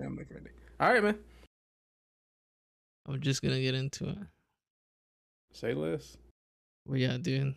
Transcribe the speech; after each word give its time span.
Family 0.00 0.24
friendly. 0.24 0.50
All 0.80 0.92
right, 0.92 1.02
man. 1.02 1.18
I'm 3.06 3.20
just 3.20 3.42
gonna 3.42 3.60
get 3.60 3.74
into 3.74 4.08
it. 4.08 4.18
Say 5.52 5.74
less. 5.74 6.16
Well, 6.86 6.98
yeah, 6.98 7.16
dude. 7.16 7.54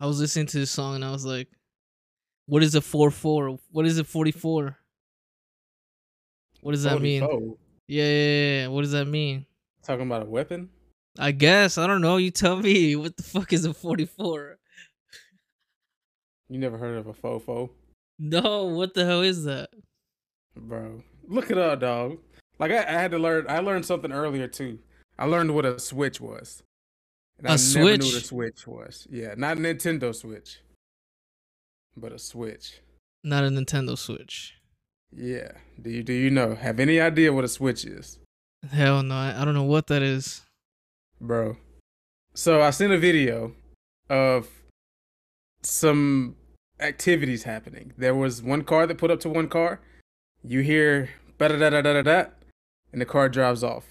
I 0.00 0.06
was 0.06 0.20
listening 0.20 0.46
to 0.46 0.58
this 0.58 0.70
song 0.70 0.96
and 0.96 1.04
I 1.04 1.12
was 1.12 1.24
like, 1.24 1.48
"What 2.46 2.62
is 2.62 2.74
a 2.74 2.80
four 2.80 3.10
four? 3.10 3.58
What 3.70 3.86
is 3.86 3.98
a 3.98 4.04
forty 4.04 4.32
four? 4.32 4.76
What 6.60 6.72
does 6.72 6.82
that 6.84 7.00
mean? 7.00 7.20
44. 7.20 7.56
Yeah, 7.88 8.04
yeah, 8.04 8.10
yeah, 8.10 8.60
yeah. 8.62 8.66
What 8.68 8.80
does 8.82 8.92
that 8.92 9.06
mean? 9.06 9.44
Talking 9.82 10.06
about 10.06 10.22
a 10.22 10.24
weapon? 10.24 10.70
I 11.18 11.30
guess 11.30 11.76
I 11.78 11.86
don't 11.86 12.00
know. 12.00 12.16
You 12.16 12.30
tell 12.30 12.56
me. 12.56 12.96
What 12.96 13.16
the 13.16 13.22
fuck 13.22 13.52
is 13.52 13.64
a 13.64 13.74
forty 13.74 14.06
four? 14.06 14.58
You 16.48 16.58
never 16.58 16.78
heard 16.78 16.98
of 16.98 17.06
a 17.06 17.12
fofo? 17.12 17.70
No, 18.18 18.64
what 18.66 18.94
the 18.94 19.04
hell 19.04 19.22
is 19.22 19.44
that? 19.44 19.70
Bro. 20.56 21.02
Look 21.28 21.50
it 21.50 21.58
up, 21.58 21.80
dog. 21.80 22.18
Like 22.58 22.70
I, 22.70 22.78
I 22.78 23.00
had 23.00 23.10
to 23.12 23.18
learn 23.18 23.46
I 23.48 23.58
learned 23.60 23.86
something 23.86 24.12
earlier 24.12 24.46
too. 24.48 24.78
I 25.18 25.26
learned 25.26 25.54
what 25.54 25.64
a 25.64 25.78
switch 25.78 26.20
was. 26.20 26.62
And 27.38 27.46
A 27.48 27.52
I 27.52 27.56
never 27.56 27.78
knew 27.78 27.82
what 27.82 28.00
a 28.00 28.02
switch? 28.02 28.24
switch 28.26 28.66
was. 28.66 29.06
Yeah, 29.10 29.34
not 29.36 29.56
a 29.58 29.60
Nintendo 29.60 30.14
Switch. 30.14 30.60
But 31.96 32.12
a 32.12 32.18
switch. 32.18 32.80
Not 33.22 33.44
a 33.44 33.48
Nintendo 33.48 33.96
Switch. 33.96 34.54
Yeah. 35.12 35.52
Do 35.80 35.90
you 35.90 36.02
do 36.02 36.12
you 36.12 36.30
know? 36.30 36.54
Have 36.54 36.78
any 36.80 37.00
idea 37.00 37.32
what 37.32 37.44
a 37.44 37.48
switch 37.48 37.84
is? 37.84 38.18
Hell 38.70 39.02
no, 39.02 39.14
I, 39.14 39.40
I 39.40 39.44
don't 39.44 39.54
know 39.54 39.64
what 39.64 39.88
that 39.88 40.02
is. 40.02 40.42
Bro. 41.20 41.56
So 42.34 42.60
I 42.62 42.70
seen 42.70 42.90
a 42.90 42.98
video 42.98 43.52
of 44.10 44.48
some 45.62 46.36
activities 46.80 47.44
happening. 47.44 47.92
There 47.96 48.14
was 48.14 48.42
one 48.42 48.62
car 48.62 48.86
that 48.86 48.98
put 48.98 49.10
up 49.10 49.20
to 49.20 49.28
one 49.28 49.48
car. 49.48 49.80
You 50.46 50.60
hear 50.60 51.08
da 51.38 51.48
da 51.48 51.56
da 51.56 51.70
da 51.70 51.80
da 51.82 52.02
da, 52.02 52.24
and 52.92 53.00
the 53.00 53.06
car 53.06 53.28
drives 53.28 53.64
off. 53.64 53.86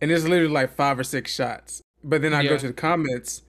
And 0.00 0.10
it's 0.10 0.24
literally 0.24 0.52
like 0.52 0.74
five 0.74 0.98
or 0.98 1.04
six 1.04 1.32
shots. 1.32 1.80
But 2.02 2.22
then 2.22 2.34
I 2.34 2.42
go 2.44 2.58
to 2.58 2.66
the 2.66 2.72
comments, 2.72 3.42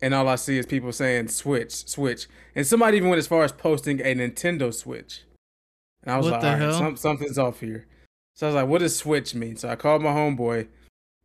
and 0.00 0.12
all 0.12 0.26
I 0.26 0.34
see 0.34 0.58
is 0.58 0.66
people 0.66 0.92
saying 0.92 1.28
switch, 1.28 1.86
switch, 1.88 2.26
and 2.56 2.66
somebody 2.66 2.96
even 2.96 3.08
went 3.08 3.20
as 3.20 3.28
far 3.28 3.44
as 3.44 3.52
posting 3.52 4.00
a 4.00 4.14
Nintendo 4.14 4.74
Switch. 4.74 5.22
And 6.02 6.12
I 6.12 6.16
was 6.16 6.28
What 6.28 6.42
like, 6.42 6.60
right, 6.60 6.74
some, 6.74 6.96
something's 6.96 7.38
off 7.38 7.60
here. 7.60 7.86
So 8.34 8.46
I 8.46 8.48
was 8.48 8.56
like, 8.56 8.66
what 8.66 8.80
does 8.80 8.96
switch 8.96 9.36
mean? 9.36 9.56
So 9.56 9.68
I 9.68 9.76
called 9.76 10.02
my 10.02 10.10
homeboy, 10.10 10.66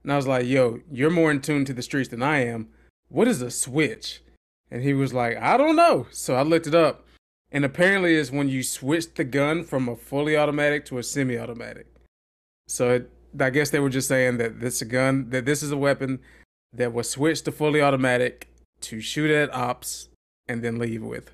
and 0.04 0.14
I 0.14 0.16
was 0.16 0.28
like, 0.28 0.45
yo, 0.45 0.81
you're 0.92 1.09
more 1.09 1.31
in 1.31 1.42
tune 1.42 1.66
to 1.66 1.73
the 1.73 1.81
streets 1.81 2.09
than 2.09 2.22
I 2.22 2.45
am. 2.45 2.67
What 3.09 3.28
is 3.28 3.42
a 3.42 3.50
switch? 3.50 4.22
And 4.70 4.83
he 4.83 4.94
was 4.94 5.14
like, 5.16 5.38
I 5.38 5.58
don't 5.58 5.76
know. 5.76 6.06
So 6.11 6.36
I 6.36 6.44
looked 6.44 6.67
it 6.67 6.76
up. 6.76 7.06
And 7.52 7.64
apparently 7.64 8.16
it's 8.16 8.31
when 8.31 8.50
you 8.50 8.62
switch 8.64 9.14
the 9.14 9.23
gun 9.23 9.64
from 9.64 9.88
a 9.88 9.95
fully 9.95 10.36
automatic 10.36 10.86
to 10.86 10.98
a 10.98 11.03
semi-automatic. 11.03 11.88
So 12.67 12.89
it, 12.92 13.09
I 13.39 13.50
guess 13.50 13.70
they 13.70 13.80
were 13.80 13.89
just 13.89 14.08
saying 14.08 14.38
that 14.38 14.59
this 14.59 14.76
is 14.76 14.81
a 14.81 14.86
gun, 14.86 15.30
that 15.30 15.45
this 15.45 15.64
is 15.64 15.72
a 15.72 15.78
weapon 15.78 16.20
that 16.73 16.94
was 16.94 17.09
switched 17.09 17.45
to 17.45 17.52
fully 17.52 17.81
automatic 17.81 18.50
to 18.81 19.00
shoot 19.00 19.31
at 19.31 19.54
ops 19.54 20.09
and 20.48 20.62
then 20.62 20.78
leave 20.78 21.02
with. 21.02 21.31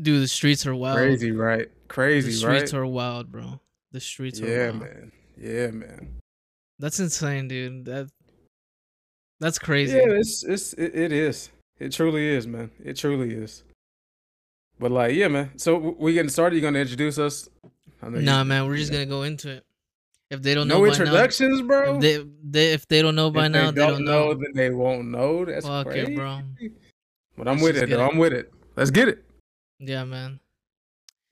Dude, 0.00 0.22
the 0.22 0.28
streets 0.28 0.66
are 0.66 0.74
wild. 0.74 0.98
Crazy, 0.98 1.30
right? 1.30 1.68
Crazy, 1.88 2.26
right. 2.28 2.32
the 2.32 2.38
streets 2.38 2.72
right? 2.72 2.80
are 2.80 2.86
wild, 2.86 3.30
bro. 3.30 3.60
The 3.92 4.00
streets 4.00 4.40
are 4.40 4.46
yeah, 4.46 4.72
man. 4.72 5.12
Yeah, 5.38 5.70
man. 5.70 6.20
That's 6.78 7.00
insane, 7.00 7.48
dude. 7.48 7.86
That 7.86 8.10
that's 9.40 9.58
crazy. 9.58 9.96
Yeah, 9.96 10.08
it's 10.08 10.44
it's 10.44 10.72
it, 10.74 10.94
it 10.94 11.12
is. 11.12 11.50
It 11.78 11.92
truly 11.92 12.26
is, 12.26 12.46
man. 12.46 12.70
It 12.82 12.96
truly 12.96 13.34
is. 13.34 13.62
But 14.78 14.90
like, 14.90 15.14
yeah, 15.14 15.28
man. 15.28 15.50
So 15.56 15.76
we 15.98 16.12
getting 16.12 16.28
started. 16.28 16.56
You 16.56 16.62
gonna 16.62 16.78
introduce 16.80 17.18
us? 17.18 17.48
I 18.02 18.08
know 18.10 18.20
Nah, 18.20 18.44
man, 18.44 18.66
we're 18.66 18.76
just 18.76 18.92
gonna 18.92 19.06
go 19.06 19.22
into 19.22 19.50
it. 19.50 19.64
If 20.28 20.42
they 20.42 20.54
don't 20.54 20.66
know 20.68 20.78
no 20.78 20.82
by 20.82 20.88
introductions, 20.88 21.60
now, 21.60 21.66
bro. 21.66 21.94
if 21.96 22.00
they, 22.00 22.24
they 22.42 22.72
if 22.72 22.88
they 22.88 23.00
don't 23.00 23.14
know 23.14 23.30
by 23.30 23.46
If 23.46 23.52
now, 23.52 23.70
they 23.70 23.86
don't 23.86 24.04
know. 24.04 24.34
then 24.34 24.52
they 24.54 24.70
won't 24.70 25.08
know. 25.08 25.44
That's 25.44 25.66
Fuck 25.66 25.86
crazy. 25.86 26.12
it, 26.12 26.16
bro. 26.16 26.40
But 27.38 27.48
I'm 27.48 27.54
Let's 27.58 27.62
with 27.62 27.76
it, 27.76 27.90
though. 27.90 28.04
it. 28.04 28.08
I'm 28.10 28.18
with 28.18 28.32
it. 28.32 28.52
Let's 28.76 28.90
get 28.90 29.08
it. 29.08 29.24
Yeah, 29.78 30.04
man. 30.04 30.40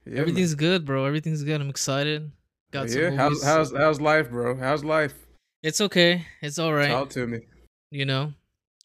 Yeah, 0.06 0.10
man. 0.12 0.18
Everything's 0.20 0.54
good, 0.54 0.84
bro. 0.84 1.06
Everything's 1.06 1.42
good. 1.42 1.60
I'm 1.60 1.70
excited. 1.70 2.30
Got 2.70 2.90
some 2.90 3.00
yeah. 3.02 3.10
How's 3.10 3.42
how's 3.42 3.72
how's 3.76 4.00
life, 4.00 4.30
bro? 4.30 4.56
How's 4.56 4.84
life? 4.84 5.14
It's 5.62 5.80
okay. 5.80 6.24
It's 6.40 6.58
all 6.58 6.72
right. 6.72 6.88
Talk 6.90 7.10
to 7.10 7.26
me. 7.26 7.40
you 7.90 8.04
know 8.06 8.32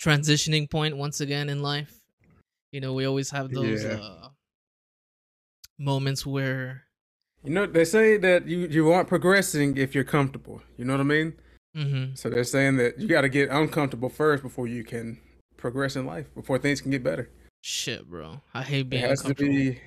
transitioning 0.02 0.70
point 0.70 0.96
once 0.96 1.20
again 1.20 1.50
in 1.50 1.62
life 1.62 2.00
you 2.72 2.80
know 2.80 2.94
we 2.94 3.04
always 3.06 3.30
have 3.30 3.50
those 3.52 3.84
Yeah. 3.84 4.00
uh 4.00 4.30
moments 5.80 6.26
where 6.26 6.84
You 7.44 7.52
know 7.52 7.66
they 7.66 7.86
say 7.86 8.18
that 8.18 8.48
you 8.48 8.68
you 8.68 8.92
aren't 8.92 9.08
progressing 9.08 9.78
if 9.78 9.96
you're 9.96 10.04
comfortable. 10.04 10.62
You 10.78 10.86
know 10.86 10.94
what 10.94 11.02
I 11.02 11.04
mean? 11.18 11.34
hmm 11.76 12.06
So 12.16 12.30
they're 12.30 12.44
saying 12.44 12.78
that 12.78 13.00
you 13.00 13.08
got 13.08 13.22
to 13.22 13.30
get 13.30 13.50
uncomfortable 13.50 14.10
first 14.10 14.44
before 14.44 14.68
you 14.68 14.84
can 14.84 15.20
progress 15.58 15.96
in 15.96 16.06
life. 16.06 16.28
Before 16.36 16.58
things 16.60 16.82
can 16.82 16.92
get 16.92 17.04
better. 17.04 17.30
shit 17.62 18.10
bro 18.10 18.42
i 18.54 18.62
hate 18.64 18.90
There 18.90 19.00
being 19.00 19.10
has 19.10 19.22
to 19.24 19.34
be 19.36 19.80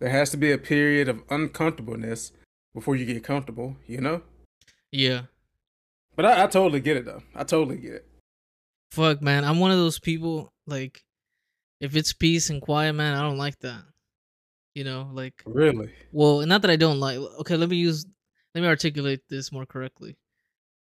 there 0.00 0.10
has 0.10 0.30
to 0.30 0.36
be 0.36 0.50
a 0.52 0.58
period 0.58 1.08
of 1.08 1.22
uncomfortableness 1.30 2.32
before 2.74 2.96
you 2.96 3.06
get 3.06 3.22
comfortable. 3.24 3.76
You 3.86 4.00
know? 4.00 4.22
yeah 4.92 5.22
But 6.16 6.24
I, 6.26 6.44
I 6.44 6.46
totally 6.46 6.80
get 6.80 6.96
it 6.96 7.04
though. 7.04 7.22
I 7.34 7.44
totally 7.44 7.78
get 7.78 7.94
it. 8.00 8.04
fuck 8.92 9.20
man 9.22 9.44
i'm 9.44 9.58
one 9.60 9.70
of 9.72 9.78
those 9.78 9.98
people 9.98 10.48
like 10.66 11.02
if 11.80 11.96
it's 11.96 12.12
peace 12.12 12.50
and 12.50 12.60
quiet 12.62 12.92
man 12.94 13.14
i 13.18 13.22
don't 13.26 13.38
like 13.46 13.58
that 13.60 13.82
you 14.74 14.84
know 14.84 15.08
like 15.12 15.42
Really? 15.46 15.90
well 16.12 16.44
not 16.46 16.62
that 16.62 16.70
i 16.70 16.76
don't 16.76 17.00
like 17.00 17.18
okay 17.40 17.56
let 17.56 17.68
me 17.68 17.76
use 17.76 18.06
let 18.54 18.60
me 18.62 18.66
articulate 18.66 19.20
this 19.28 19.52
more 19.52 19.66
correctly 19.66 20.16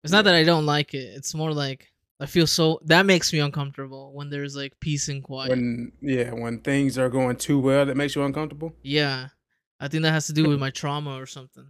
it's 0.02 0.12
not 0.12 0.24
that 0.24 0.34
i 0.34 0.42
don't 0.44 0.66
like 0.66 0.94
it 0.94 1.12
it's 1.16 1.34
more 1.34 1.52
like 1.52 1.90
i 2.20 2.26
feel 2.26 2.46
so 2.46 2.80
that 2.84 3.04
makes 3.06 3.32
me 3.32 3.40
uncomfortable 3.40 4.12
when 4.14 4.30
there's 4.30 4.56
like 4.56 4.72
peace 4.80 5.08
and 5.08 5.22
quiet 5.22 5.50
When 5.50 5.92
yeah, 6.00 6.32
when 6.32 6.60
things 6.60 6.96
are 6.98 7.08
going 7.10 7.36
too 7.36 7.58
well, 7.58 7.84
that 7.86 7.96
makes 7.96 8.14
you 8.14 8.22
uncomfortable. 8.22 8.72
Yeah. 8.82 9.28
I 9.80 9.88
think 9.88 10.02
that 10.04 10.12
has 10.12 10.26
to 10.28 10.32
do 10.32 10.48
with 10.48 10.58
my 10.66 10.70
trauma 10.70 11.16
or 11.20 11.26
something. 11.26 11.66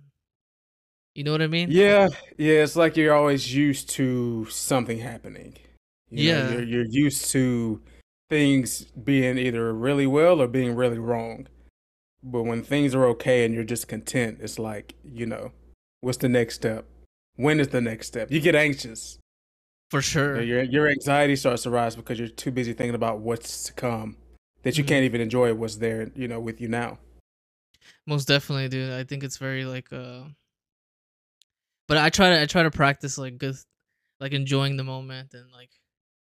You 1.14 1.24
know 1.24 1.32
what 1.32 1.42
I 1.42 1.46
mean? 1.46 1.68
Yeah, 1.70 2.08
yeah. 2.38 2.62
It's 2.62 2.76
like 2.76 2.96
you're 2.96 3.14
always 3.14 3.54
used 3.54 3.88
to 3.90 4.44
something 4.50 4.98
happening. 4.98 5.56
You 6.10 6.32
know, 6.32 6.38
Yeah. 6.38 6.50
you're 6.52 6.62
you're 6.64 6.86
used 6.90 7.30
to 7.32 7.80
things 8.28 8.84
being 9.04 9.38
either 9.38 9.72
really 9.72 10.06
well 10.06 10.40
or 10.42 10.48
being 10.48 10.74
really 10.76 10.98
wrong. 10.98 11.46
But 12.24 12.44
when 12.44 12.62
things 12.62 12.94
are 12.94 13.04
okay 13.06 13.44
and 13.44 13.54
you're 13.54 13.64
just 13.64 13.86
content, 13.86 14.38
it's 14.40 14.58
like 14.58 14.94
you 15.04 15.26
know, 15.26 15.52
what's 16.00 16.18
the 16.18 16.28
next 16.28 16.54
step? 16.54 16.86
When 17.36 17.60
is 17.60 17.68
the 17.68 17.80
next 17.80 18.06
step? 18.06 18.30
You 18.30 18.40
get 18.40 18.54
anxious. 18.54 19.18
For 19.90 20.00
sure. 20.00 20.40
Your 20.42 20.62
your 20.62 20.88
anxiety 20.88 21.36
starts 21.36 21.64
to 21.64 21.70
rise 21.70 21.94
because 21.96 22.18
you're 22.18 22.28
too 22.28 22.50
busy 22.50 22.72
thinking 22.72 22.94
about 22.94 23.20
what's 23.20 23.64
to 23.64 23.72
come, 23.74 24.16
that 24.62 24.78
you 24.78 24.84
Mhm. 24.84 24.88
can't 24.88 25.04
even 25.04 25.20
enjoy 25.20 25.52
what's 25.54 25.76
there. 25.76 26.10
You 26.16 26.26
know, 26.26 26.40
with 26.40 26.60
you 26.60 26.68
now. 26.68 26.98
Most 28.06 28.26
definitely, 28.26 28.68
dude. 28.68 28.92
I 28.92 29.04
think 29.04 29.22
it's 29.22 29.36
very 29.36 29.64
like 29.64 29.92
uh 29.92 30.24
but 31.86 31.98
I 31.98 32.08
try 32.10 32.30
to 32.30 32.40
I 32.42 32.46
try 32.46 32.62
to 32.62 32.70
practice 32.70 33.18
like 33.18 33.38
good 33.38 33.56
like 34.20 34.32
enjoying 34.32 34.76
the 34.76 34.84
moment 34.84 35.34
and 35.34 35.50
like 35.52 35.70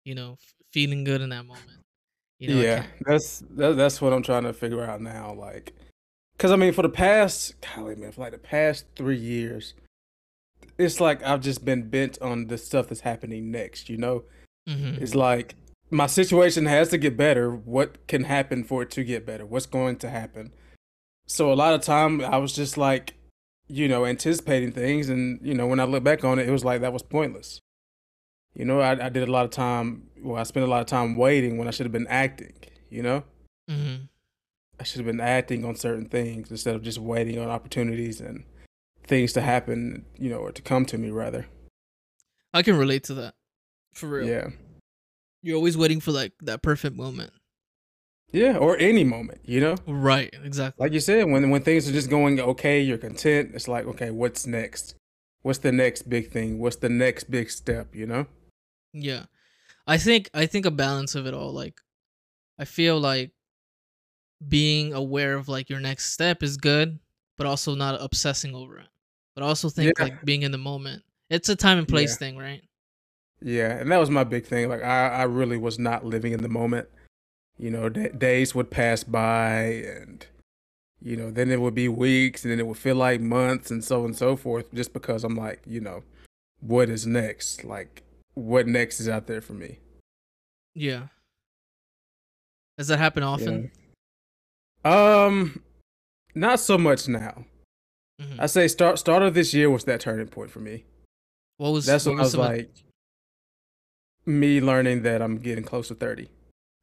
you 0.05 0.15
know, 0.15 0.32
f- 0.32 0.55
feeling 0.72 1.05
good 1.05 1.21
in 1.21 1.28
that 1.28 1.44
moment. 1.44 1.84
You 2.38 2.49
know, 2.55 2.62
yeah, 2.62 2.87
that's 3.05 3.41
that, 3.56 3.77
that's 3.77 4.00
what 4.00 4.15
I'm 4.15 4.22
trying 4.22 4.44
to 4.44 4.55
figure 4.55 4.82
out 4.82 5.03
now. 5.03 5.34
Like, 5.34 5.75
cause 6.41 6.51
I 6.51 6.56
mean, 6.56 6.73
for 6.73 6.83
the 6.83 6.89
past, 6.89 7.55
golly 7.61 7.95
man, 7.95 8.12
for 8.12 8.23
like 8.23 8.33
the 8.33 8.39
past 8.39 8.87
three 8.97 9.17
years, 9.19 9.75
it's 10.78 11.01
like 11.01 11.23
I've 11.23 11.41
just 11.43 11.65
been 11.65 11.89
bent 11.91 12.21
on 12.23 12.47
the 12.47 12.59
stuff 12.59 12.89
that's 12.89 13.03
happening 13.03 13.51
next. 13.51 13.89
You 13.89 13.99
know, 13.99 14.25
Mhm. 14.69 15.00
it's 15.00 15.15
like 15.15 15.55
my 15.91 16.06
situation 16.06 16.67
has 16.67 16.89
to 16.89 16.99
get 16.99 17.17
better. 17.17 17.50
What 17.50 18.06
can 18.06 18.25
happen 18.25 18.65
for 18.65 18.83
it 18.83 18.91
to 18.93 19.05
get 19.05 19.27
better? 19.27 19.45
What's 19.45 19.67
going 19.67 19.97
to 19.97 20.09
happen? 20.11 20.53
So 21.27 21.53
a 21.53 21.55
lot 21.55 21.75
of 21.75 21.83
time 21.83 22.21
I 22.23 22.39
was 22.39 22.53
just 22.53 22.77
like, 22.79 23.15
you 23.69 23.87
know, 23.87 24.05
anticipating 24.06 24.73
things, 24.73 25.09
and 25.09 25.39
you 25.43 25.55
know, 25.55 25.67
when 25.67 25.79
I 25.79 25.85
look 25.85 26.03
back 26.03 26.25
on 26.25 26.38
it, 26.38 26.49
it 26.49 26.53
was 26.53 26.64
like 26.64 26.81
that 26.81 26.93
was 26.93 27.03
pointless. 27.03 27.61
You 28.55 28.64
know, 28.64 28.81
I, 28.81 29.06
I 29.06 29.09
did 29.11 29.29
a 29.29 29.31
lot 29.31 29.44
of 29.44 29.53
time. 29.53 30.09
Well, 30.23 30.37
I 30.37 30.43
spent 30.43 30.67
a 30.67 30.69
lot 30.70 30.81
of 30.81 30.87
time 30.87 31.14
waiting 31.17 31.56
when 31.56 31.69
I 31.69 31.70
should 31.70 31.87
have 31.87 31.93
been 31.93 32.09
acting. 32.09 32.55
You 32.88 33.03
know, 33.03 33.25
Mhm. 33.70 34.09
I 34.81 34.82
should 34.82 34.97
have 34.99 35.06
been 35.06 35.21
acting 35.21 35.65
on 35.65 35.77
certain 35.77 36.06
things 36.06 36.50
instead 36.50 36.75
of 36.75 36.82
just 36.82 36.99
waiting 36.99 37.38
on 37.38 37.49
opportunities 37.49 38.21
and 38.21 38.44
things 39.06 39.32
to 39.35 39.41
happen. 39.43 40.06
You 40.19 40.31
know, 40.31 40.38
or 40.38 40.53
to 40.53 40.62
come 40.62 40.85
to 40.87 40.99
me 40.99 41.11
rather. 41.11 41.47
I 42.55 42.62
can 42.62 42.77
relate 42.77 43.05
to 43.05 43.15
that. 43.15 43.35
For 43.94 44.09
real. 44.09 44.27
Yeah, 44.29 44.49
You're 45.43 45.56
always 45.56 45.77
waiting 45.77 46.00
for 46.00 46.11
like 46.12 46.32
that 46.43 46.62
perfect 46.62 46.97
moment. 46.97 47.32
yeah, 48.32 48.56
or 48.56 48.77
any 48.79 49.05
moment. 49.05 49.41
You 49.44 49.61
know, 49.61 49.77
Right, 49.87 50.35
exactly. 50.44 50.83
like 50.85 50.93
you 50.93 51.00
said, 51.00 51.25
when 51.29 51.50
when 51.50 51.62
things 51.62 51.88
are 51.88 51.93
just 51.93 52.09
going 52.11 52.41
okay, 52.41 52.81
you're 52.81 52.99
content. 52.99 53.50
It's 53.55 53.69
like, 53.69 53.85
okay, 53.87 54.11
what's 54.11 54.47
next? 54.47 54.94
What's 55.43 55.59
the 55.61 55.73
next 55.73 56.09
big 56.09 56.31
thing? 56.31 56.59
What's 56.59 56.76
the 56.76 56.88
next 56.88 57.31
big 57.31 57.50
step? 57.50 57.94
You 57.94 58.06
know? 58.06 58.26
Yeah. 58.93 59.25
I 59.87 59.97
think 59.99 60.31
I 60.35 60.47
think 60.47 60.67
a 60.67 60.71
balance 60.71 61.15
of 61.15 61.26
it 61.26 61.35
all 61.35 61.53
like 61.53 61.81
I 62.59 62.65
feel 62.65 62.99
like 63.00 63.31
being 64.48 64.92
aware 64.92 65.34
of 65.37 65.48
like 65.48 65.69
your 65.70 65.81
next 65.81 66.12
step 66.12 66.42
is 66.42 66.56
good, 66.56 66.98
but 67.37 67.46
also 67.46 67.75
not 67.75 68.00
obsessing 68.00 68.54
over 68.54 68.78
it. 68.78 68.87
but 69.37 69.44
also 69.44 69.70
think 69.70 69.92
Yeah. 69.96 70.04
like 70.04 70.25
being 70.25 70.42
in 70.42 70.50
the 70.50 70.58
moment. 70.58 71.02
It's 71.31 71.48
a 71.48 71.54
time 71.56 71.78
and 71.78 71.87
place 71.88 72.10
Yeah. 72.10 72.16
thing, 72.16 72.37
right? 72.37 72.62
Yeah, 73.40 73.70
and 73.78 73.90
that 73.90 73.98
was 73.98 74.10
my 74.10 74.25
big 74.25 74.44
thing. 74.44 74.69
Like 74.69 74.82
I, 74.82 75.08
I 75.08 75.22
really 75.22 75.56
was 75.56 75.78
not 75.78 76.04
living 76.04 76.32
in 76.32 76.42
the 76.42 76.48
moment. 76.48 76.88
You 77.56 77.70
know, 77.70 77.88
d- 77.88 78.08
days 78.08 78.54
would 78.54 78.70
pass 78.70 79.04
by, 79.04 79.60
and 79.62 80.26
you 81.00 81.16
know, 81.16 81.31
then 81.31 81.50
it 81.50 81.60
would 81.60 81.75
be 81.75 81.88
weeks, 81.88 82.44
and 82.44 82.50
then 82.52 82.58
it 82.58 82.66
would 82.66 82.76
feel 82.76 82.96
like 82.96 83.20
months, 83.20 83.70
and 83.70 83.82
so 83.84 84.00
on 84.00 84.06
and 84.06 84.16
so 84.16 84.37
forth. 84.37 84.75
Just 84.75 84.92
because 84.92 85.22
I'm 85.25 85.37
like, 85.37 85.60
you 85.66 85.81
know, 85.81 86.02
what 86.60 86.90
is 86.90 87.06
next? 87.06 87.64
Like, 87.64 88.02
what 88.34 88.66
next 88.66 88.98
is 89.00 89.08
out 89.08 89.26
there 89.26 89.40
for 89.40 89.52
me? 89.54 89.78
Yeah. 90.75 91.06
Does 92.76 92.88
that 92.88 92.98
happen 92.98 93.22
often? 93.22 93.62
Yeah. 93.62 93.80
Um, 94.85 95.62
not 96.35 96.61
so 96.61 96.79
much 96.79 97.09
now. 97.09 97.44
Mhm. 98.21 98.37
I 98.38 98.47
say 98.47 98.69
start 98.69 98.99
start 98.99 99.23
of 99.23 99.35
this 99.35 99.53
year 99.55 99.71
was 99.71 99.85
that 99.85 100.00
turning 100.00 100.29
point 100.29 100.50
for 100.50 100.61
me. 100.61 100.85
What 101.56 101.71
was 101.73 101.87
That's 101.87 102.06
what 102.06 102.12
when 102.12 102.21
I 102.21 102.23
was 102.23 102.32
some 102.32 102.41
of- 102.41 102.47
like, 102.49 102.71
me 104.27 104.61
learning 104.61 105.03
that 105.03 105.23
I'm 105.23 105.38
getting 105.38 105.65
close 105.65 105.88
to 105.88 105.94
30. 105.94 106.29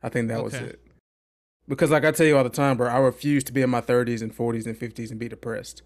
I 0.02 0.10
think 0.10 0.28
that 0.28 0.44
was 0.44 0.54
it. 0.54 0.80
Because, 1.68 1.92
like 1.92 2.06
I 2.06 2.12
tell 2.12 2.26
you 2.26 2.38
all 2.38 2.44
the 2.44 2.50
time, 2.50 2.78
bro, 2.78 2.88
I 2.90 2.98
refuse 3.00 3.44
to 3.46 3.52
be 3.54 3.62
in 3.62 3.70
my 3.70 3.82
30s 3.82 4.22
and 4.22 4.34
40s 4.34 4.66
and 4.66 4.78
50s 4.78 5.12
and 5.12 5.20
be 5.20 5.28
depressed. 5.28 5.82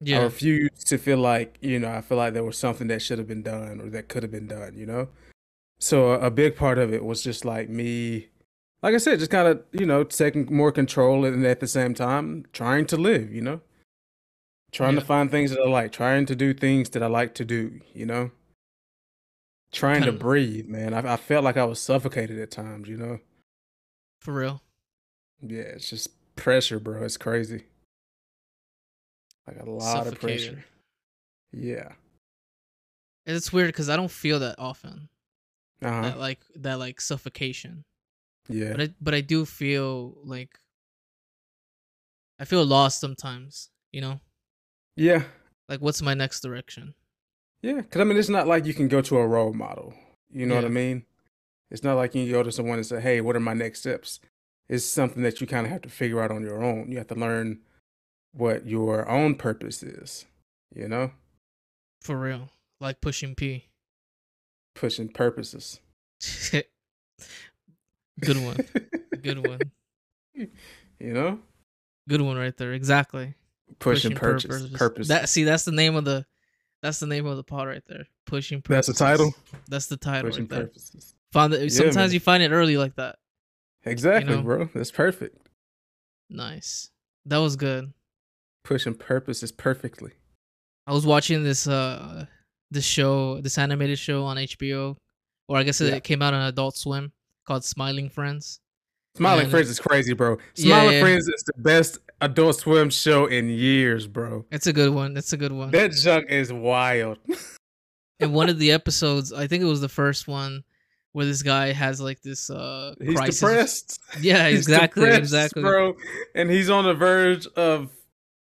Yeah. 0.00 0.20
I 0.20 0.22
refuse 0.24 0.70
to 0.86 0.98
feel 0.98 1.18
like, 1.18 1.58
you 1.60 1.78
know, 1.78 1.90
I 1.90 2.00
feel 2.00 2.18
like 2.18 2.34
there 2.34 2.44
was 2.44 2.58
something 2.58 2.88
that 2.88 3.02
should 3.02 3.18
have 3.18 3.28
been 3.28 3.42
done 3.42 3.80
or 3.80 3.90
that 3.90 4.08
could 4.08 4.22
have 4.22 4.32
been 4.32 4.46
done, 4.46 4.76
you 4.76 4.86
know? 4.86 5.08
So, 5.78 6.12
a, 6.12 6.26
a 6.26 6.30
big 6.30 6.56
part 6.56 6.78
of 6.78 6.92
it 6.92 7.04
was 7.04 7.22
just 7.22 7.44
like 7.44 7.68
me, 7.68 8.28
like 8.84 8.94
I 8.94 8.98
said, 8.98 9.18
just 9.18 9.30
kind 9.30 9.48
of, 9.48 9.62
you 9.72 9.86
know, 9.86 10.04
taking 10.04 10.46
more 10.54 10.70
control 10.70 11.24
and 11.24 11.44
at 11.46 11.60
the 11.60 11.66
same 11.66 11.94
time 11.94 12.44
trying 12.52 12.84
to 12.86 12.96
live, 12.98 13.32
you 13.32 13.40
know? 13.40 13.60
Trying 14.72 14.94
Yeah. 14.94 15.00
to 15.00 15.06
find 15.06 15.30
things 15.30 15.50
that 15.52 15.60
I 15.60 15.68
like, 15.68 15.90
trying 15.90 16.26
to 16.26 16.36
do 16.36 16.52
things 16.52 16.90
that 16.90 17.02
I 17.02 17.06
like 17.06 17.34
to 17.36 17.44
do, 17.44 17.80
you 17.94 18.04
know? 18.04 18.30
Trying 19.72 20.02
to 20.02 20.08
Kinda- 20.10 20.20
breathe, 20.20 20.66
man. 20.68 20.92
I, 20.92 21.14
I 21.14 21.16
felt 21.16 21.44
like 21.44 21.56
I 21.56 21.64
was 21.64 21.80
suffocated 21.80 22.38
at 22.38 22.50
times, 22.50 22.88
you 22.88 22.96
know? 22.96 23.20
for 24.20 24.32
real. 24.34 24.62
Yeah, 25.42 25.60
it's 25.76 25.90
just 25.90 26.08
pressure, 26.36 26.78
bro. 26.78 27.04
It's 27.04 27.16
crazy. 27.18 27.64
Like 29.46 29.60
a 29.60 29.68
lot 29.68 30.06
of 30.06 30.18
pressure. 30.20 30.64
Yeah. 31.52 31.92
And 33.26 33.36
it's 33.36 33.52
weird 33.52 33.68
because 33.68 33.88
I 33.90 33.96
don't 33.96 34.10
feel 34.10 34.38
that 34.40 34.58
often. 34.58 35.08
Uh 35.82 35.90
huh. 35.90 36.02
That 36.02 36.18
like 36.18 36.40
that 36.56 36.78
like 36.78 37.00
suffocation. 37.02 37.84
Yeah. 38.48 38.72
But 38.72 38.80
I 38.80 38.88
but 39.00 39.14
I 39.14 39.20
do 39.20 39.44
feel 39.44 40.16
like 40.24 40.58
I 42.38 42.44
feel 42.44 42.64
lost 42.64 43.00
sometimes. 43.00 43.70
You 43.92 44.00
know, 44.00 44.20
Yeah. 44.96 45.22
like 45.68 45.80
what's 45.80 46.02
my 46.02 46.14
next 46.14 46.40
direction? 46.40 46.94
Yeah. 47.62 47.82
Cause 47.82 48.00
I 48.00 48.04
mean, 48.04 48.18
it's 48.18 48.28
not 48.28 48.46
like 48.48 48.66
you 48.66 48.74
can 48.74 48.88
go 48.88 49.00
to 49.02 49.16
a 49.18 49.26
role 49.26 49.52
model. 49.52 49.94
You 50.30 50.46
know 50.46 50.56
what 50.56 50.64
I 50.64 50.68
mean? 50.68 51.04
It's 51.70 51.82
not 51.84 51.94
like 51.96 52.14
you 52.14 52.24
can 52.24 52.32
go 52.32 52.42
to 52.42 52.50
someone 52.52 52.78
and 52.78 52.86
say, 52.86 53.00
"Hey, 53.00 53.20
what 53.20 53.36
are 53.36 53.40
my 53.40 53.54
next 53.54 53.80
steps?" 53.80 54.20
It's 54.68 54.84
something 54.84 55.22
that 55.22 55.40
you 55.40 55.46
kind 55.46 55.64
of 55.66 55.72
have 55.72 55.82
to 55.82 55.88
figure 55.88 56.20
out 56.20 56.30
on 56.30 56.42
your 56.42 56.62
own. 56.62 56.90
You 56.90 56.98
have 56.98 57.06
to 57.08 57.14
learn 57.14 57.60
what 58.32 58.66
your 58.66 59.08
own 59.08 59.36
purpose 59.36 59.82
is. 59.82 60.26
You 60.74 60.88
know, 60.88 61.12
For 62.00 62.18
real, 62.18 62.50
like 62.80 63.00
pushing 63.00 63.34
P. 63.36 63.66
pushing 64.74 65.08
purposes. 65.08 65.80
Good 68.20 68.36
one. 68.44 68.56
Good 69.22 69.46
one. 69.46 69.58
you 70.34 71.12
know, 71.12 71.38
Good 72.08 72.20
one 72.20 72.36
right 72.36 72.56
there. 72.56 72.72
Exactly. 72.72 73.34
pushing, 73.78 74.12
pur- 74.14 74.34
purpose. 74.34 74.44
purpose. 74.44 74.70
Purpose. 74.78 75.08
That 75.08 75.28
see, 75.28 75.44
that's 75.44 75.64
the 75.64 75.72
name 75.72 75.96
of 75.96 76.04
the 76.04 76.24
that's 76.82 77.00
the 77.00 77.06
name 77.06 77.24
of 77.26 77.36
the 77.36 77.44
pod 77.44 77.66
right 77.66 77.82
there. 77.86 78.06
Pushing 78.26 78.62
That's 78.68 78.86
the 78.88 78.92
title. 78.94 79.32
That's 79.68 79.86
the 79.86 79.96
title 79.96 80.30
pushing 80.30 80.44
right 80.44 80.50
there. 80.50 80.66
purposes. 80.66 81.14
Found 81.32 81.54
it. 81.54 81.62
Yeah, 81.62 81.68
Sometimes 81.68 81.96
man. 81.96 82.12
you 82.12 82.20
find 82.20 82.42
it 82.42 82.50
early 82.52 82.76
like 82.76 82.94
that. 82.96 83.16
Exactly, 83.84 84.36
know? 84.36 84.42
bro. 84.42 84.68
That's 84.74 84.90
perfect. 84.90 85.48
Nice. 86.30 86.90
That 87.26 87.38
was 87.38 87.56
good. 87.56 87.92
Pushing 88.64 88.94
purposes 88.94 89.50
perfectly. 89.52 90.12
I 90.86 90.92
was 90.92 91.06
watching 91.06 91.42
this 91.42 91.66
uh 91.66 92.26
this 92.70 92.84
show, 92.84 93.40
this 93.40 93.56
animated 93.58 93.98
show 93.98 94.24
on 94.24 94.36
HBO, 94.36 94.96
or 95.48 95.56
I 95.56 95.62
guess 95.62 95.80
it 95.80 95.92
Yeah. 95.92 96.00
came 96.00 96.20
out 96.22 96.34
on 96.34 96.42
Adult 96.42 96.76
Swim 96.76 97.12
called 97.44 97.64
Smiling 97.64 98.08
Friends. 98.10 98.60
Smiling 99.16 99.42
And- 99.44 99.50
Friends 99.50 99.68
is 99.70 99.78
crazy, 99.78 100.12
bro. 100.12 100.38
Smiling 100.54 100.94
yeah. 100.94 101.00
Friends 101.00 101.28
is 101.28 101.42
the 101.44 101.60
best 101.62 101.98
Adult 102.20 102.56
Swim 102.56 102.90
show 102.90 103.26
in 103.26 103.48
years, 103.48 104.06
bro. 104.06 104.44
It's 104.50 104.66
a 104.66 104.72
good 104.72 104.92
one. 104.92 105.16
It's 105.16 105.32
a 105.32 105.36
good 105.36 105.52
one. 105.52 105.70
That 105.70 105.92
junk 105.92 106.26
is 106.30 106.52
wild. 106.52 107.18
In 108.20 108.32
one 108.32 108.48
of 108.48 108.58
the 108.60 108.70
episodes, 108.70 109.32
I 109.32 109.46
think 109.48 109.62
it 109.62 109.66
was 109.66 109.80
the 109.80 109.88
first 109.88 110.28
one, 110.28 110.62
where 111.12 111.26
this 111.26 111.42
guy 111.42 111.72
has 111.72 112.00
like 112.00 112.22
this 112.22 112.48
uh 112.48 112.94
He's 113.00 113.16
crisis. 113.16 113.40
depressed. 113.40 114.00
Yeah, 114.20 114.48
He's 114.50 114.60
exactly, 114.60 115.02
depressed, 115.02 115.18
exactly. 115.20 115.62
bro. 115.62 115.96
And 116.34 116.48
he's 116.48 116.70
on 116.70 116.84
the 116.84 116.94
verge 116.94 117.46
of 117.56 117.90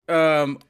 um 0.08 0.60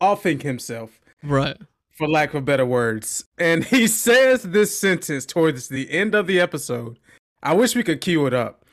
offing 0.00 0.40
himself, 0.40 0.98
Right. 1.22 1.56
for 1.90 2.08
lack 2.08 2.32
of 2.34 2.44
better 2.46 2.66
words. 2.66 3.24
And 3.38 3.64
he 3.64 3.86
says 4.06 4.42
this 4.42 4.78
sentence 4.78 5.26
towards 5.26 5.68
the 5.68 5.90
end 5.90 6.14
of 6.14 6.26
the 6.26 6.40
episode. 6.40 6.98
I 7.42 7.54
wish 7.54 7.74
we 7.74 7.82
could 7.82 8.00
cue 8.00 8.26
it 8.26 8.34
up, 8.34 8.64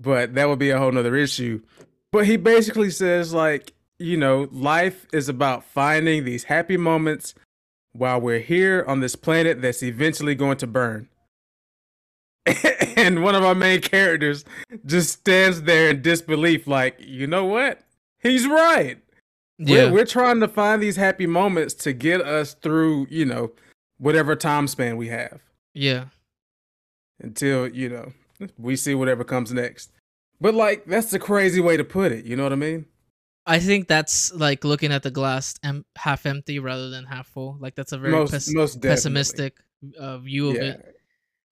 but 0.00 0.34
that 0.34 0.48
would 0.48 0.58
be 0.58 0.70
a 0.70 0.78
whole 0.78 0.92
nother 0.92 1.16
issue. 1.16 1.60
But 2.10 2.26
he 2.26 2.36
basically 2.36 2.90
says, 2.90 3.32
like, 3.32 3.72
you 3.98 4.16
know, 4.16 4.48
life 4.52 5.06
is 5.12 5.28
about 5.28 5.64
finding 5.64 6.24
these 6.24 6.44
happy 6.44 6.76
moments 6.76 7.34
while 7.92 8.20
we're 8.20 8.40
here 8.40 8.84
on 8.86 9.00
this 9.00 9.16
planet 9.16 9.62
that's 9.62 9.82
eventually 9.82 10.34
going 10.34 10.58
to 10.58 10.66
burn. 10.66 11.08
and 12.96 13.22
one 13.22 13.34
of 13.34 13.44
our 13.44 13.54
main 13.54 13.80
characters 13.80 14.44
just 14.84 15.10
stands 15.10 15.62
there 15.62 15.90
in 15.90 16.02
disbelief, 16.02 16.66
like, 16.66 16.96
you 16.98 17.26
know 17.26 17.44
what? 17.44 17.80
He's 18.20 18.46
right. 18.46 18.98
Yeah. 19.58 19.86
We're, 19.86 19.92
we're 19.92 20.06
trying 20.06 20.40
to 20.40 20.48
find 20.48 20.82
these 20.82 20.96
happy 20.96 21.26
moments 21.26 21.74
to 21.74 21.92
get 21.92 22.20
us 22.20 22.54
through, 22.54 23.06
you 23.10 23.24
know, 23.24 23.52
whatever 23.98 24.34
time 24.34 24.66
span 24.66 24.96
we 24.96 25.08
have 25.08 25.40
yeah. 25.74 26.04
Until, 27.22 27.68
you 27.68 27.88
know, 27.88 28.12
we 28.58 28.76
see 28.76 28.94
whatever 28.94 29.24
comes 29.24 29.52
next. 29.52 29.90
But 30.40 30.54
like, 30.54 30.84
that's 30.86 31.10
the 31.10 31.18
crazy 31.18 31.60
way 31.60 31.76
to 31.76 31.84
put 31.84 32.12
it. 32.12 32.24
You 32.24 32.36
know 32.36 32.42
what 32.42 32.52
I 32.52 32.56
mean? 32.56 32.86
I 33.46 33.58
think 33.58 33.88
that's 33.88 34.32
like 34.34 34.64
looking 34.64 34.92
at 34.92 35.02
the 35.02 35.10
glass 35.10 35.54
em- 35.64 35.84
half 35.96 36.26
empty 36.26 36.58
rather 36.58 36.90
than 36.90 37.04
half 37.04 37.26
full. 37.28 37.56
Like 37.60 37.74
that's 37.74 37.92
a 37.92 37.98
very 37.98 38.12
most, 38.12 38.30
pes- 38.32 38.52
most 38.54 38.80
pessimistic 38.80 39.56
uh, 39.98 40.18
view 40.18 40.50
of 40.50 40.56
Yeah. 40.56 40.62
it. 40.62 40.96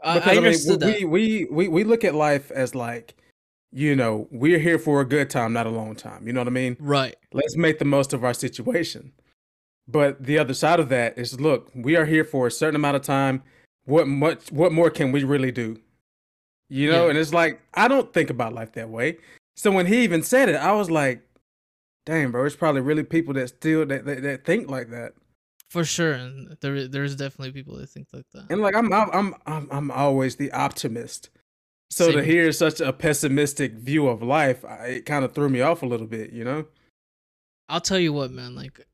I, 0.02 0.14
Because 0.14 0.28
I 0.28 0.30
I, 0.30 0.34
mean, 0.36 0.44
understood 0.46 0.80
that. 0.80 0.98
we, 1.00 1.04
we, 1.04 1.44
we, 1.50 1.68
we 1.68 1.84
look 1.84 2.04
at 2.04 2.14
life 2.14 2.50
as 2.50 2.74
like, 2.74 3.16
you 3.72 3.94
know, 3.94 4.28
we're 4.30 4.58
here 4.58 4.78
for 4.78 5.00
a 5.00 5.04
good 5.04 5.30
time, 5.30 5.52
not 5.52 5.66
a 5.66 5.70
long 5.70 5.94
time. 5.94 6.26
You 6.26 6.32
know 6.32 6.40
what 6.40 6.48
I 6.48 6.52
mean? 6.52 6.76
right. 6.80 7.14
let's 7.32 7.56
make 7.56 7.78
the 7.78 7.84
most 7.84 8.12
of 8.12 8.24
our 8.24 8.34
situation. 8.34 9.12
But 9.86 10.22
the 10.24 10.38
other 10.38 10.54
side 10.54 10.80
of 10.80 10.88
that 10.90 11.18
is 11.18 11.40
look, 11.40 11.70
we 11.74 11.96
are 11.96 12.06
here 12.06 12.24
for 12.24 12.46
a 12.46 12.50
certain 12.50 12.76
amount 12.76 12.96
of 12.96 13.02
time. 13.02 13.42
What 13.90 14.06
much 14.08 14.50
what 14.52 14.72
more 14.72 14.88
can 14.90 15.12
we 15.12 15.24
really 15.24 15.52
do? 15.52 15.78
You 16.68 16.90
know, 16.92 17.04
Yeah. 17.04 17.10
and 17.10 17.18
it's 17.18 17.34
like 17.34 17.60
I 17.74 17.88
don't 17.88 18.12
think 18.12 18.30
about 18.30 18.52
life 18.54 18.72
that 18.72 18.88
way. 18.88 19.18
So 19.56 19.70
when 19.70 19.86
he 19.86 20.04
even 20.04 20.22
said 20.22 20.48
it, 20.48 20.56
I 20.56 20.72
was 20.72 20.90
like, 20.90 21.22
damn, 22.06 22.32
bro, 22.32 22.44
it's 22.46 22.56
probably 22.56 22.80
really 22.80 23.02
people 23.02 23.34
that 23.34 23.48
still 23.48 23.84
that, 23.86 24.04
that, 24.06 24.22
that 24.22 24.44
think 24.44 24.70
like 24.70 24.90
that. 24.90 25.12
For 25.68 25.84
sure. 25.84 26.12
And 26.12 26.56
there 26.60 26.88
there's 26.88 27.16
definitely 27.16 27.52
people 27.52 27.76
that 27.76 27.88
think 27.88 28.08
like 28.12 28.26
that. 28.32 28.46
And 28.50 28.60
like 28.60 28.74
I'm 28.76 28.92
I'm 28.92 29.34
I'm 29.46 29.68
I'm, 29.70 29.90
always 29.90 30.36
the 30.36 30.50
optimist. 30.52 31.30
So 31.90 32.06
Same 32.06 32.18
to 32.18 32.24
hear 32.24 32.52
such 32.52 32.80
a 32.80 32.92
pessimistic 32.92 33.72
view 33.72 34.06
of 34.06 34.22
life, 34.22 34.64
I, 34.64 34.86
it 34.86 35.06
kind 35.06 35.24
of 35.24 35.32
threw 35.34 35.48
me 35.48 35.60
off 35.60 35.82
a 35.82 35.86
little 35.86 36.06
bit, 36.06 36.32
you 36.32 36.44
know? 36.44 36.66
I'll 37.68 37.80
tell 37.80 37.98
you 37.98 38.12
what, 38.12 38.30
man. 38.30 38.54
Like, 38.54 38.86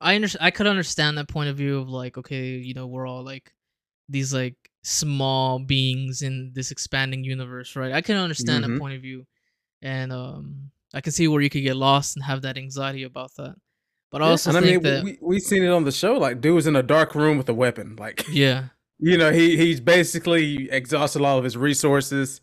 I 0.00 0.14
under- 0.14 0.28
I 0.40 0.52
could 0.52 0.68
understand 0.68 1.18
that 1.18 1.28
point 1.28 1.50
of 1.50 1.56
view 1.56 1.78
of 1.78 1.88
like, 1.88 2.16
okay, 2.16 2.50
you 2.56 2.74
know, 2.74 2.86
we're 2.86 3.08
all 3.08 3.24
like 3.24 3.52
these 4.08 4.32
like 4.34 4.54
small 4.82 5.58
beings 5.58 6.22
in 6.22 6.52
this 6.54 6.70
expanding 6.70 7.24
universe, 7.24 7.74
right? 7.76 7.92
I 7.92 8.00
can 8.02 8.16
understand 8.16 8.64
Mhm. 8.64 8.68
that 8.74 8.78
point 8.80 8.94
of 8.94 9.00
view, 9.02 9.26
and 9.82 10.12
um, 10.12 10.70
I 10.92 11.00
can 11.00 11.12
see 11.12 11.26
where 11.28 11.40
you 11.40 11.50
could 11.50 11.62
get 11.62 11.76
lost 11.76 12.16
and 12.16 12.24
have 12.24 12.42
that 12.42 12.56
anxiety 12.58 13.02
about 13.04 13.34
that. 13.36 13.54
But 14.10 14.22
I 14.22 14.26
also 14.28 14.50
and 14.50 14.58
I 14.58 14.60
mean, 14.60 14.82
that, 14.82 15.02
we 15.02 15.18
we 15.20 15.40
seen 15.40 15.62
it 15.64 15.68
on 15.70 15.84
the 15.84 15.90
show. 15.92 16.14
Like, 16.14 16.40
dude 16.40 16.54
was 16.54 16.66
in 16.66 16.76
a 16.76 16.82
dark 16.82 17.14
room 17.14 17.36
with 17.38 17.48
a 17.48 17.54
weapon. 17.54 17.96
Like, 17.96 18.24
yeah, 18.30 18.66
you 18.98 19.16
know, 19.18 19.32
he 19.32 19.56
he's 19.56 19.80
basically 19.80 20.70
exhausted 20.70 21.22
all 21.22 21.38
of 21.38 21.44
his 21.44 21.56
resources. 21.56 22.40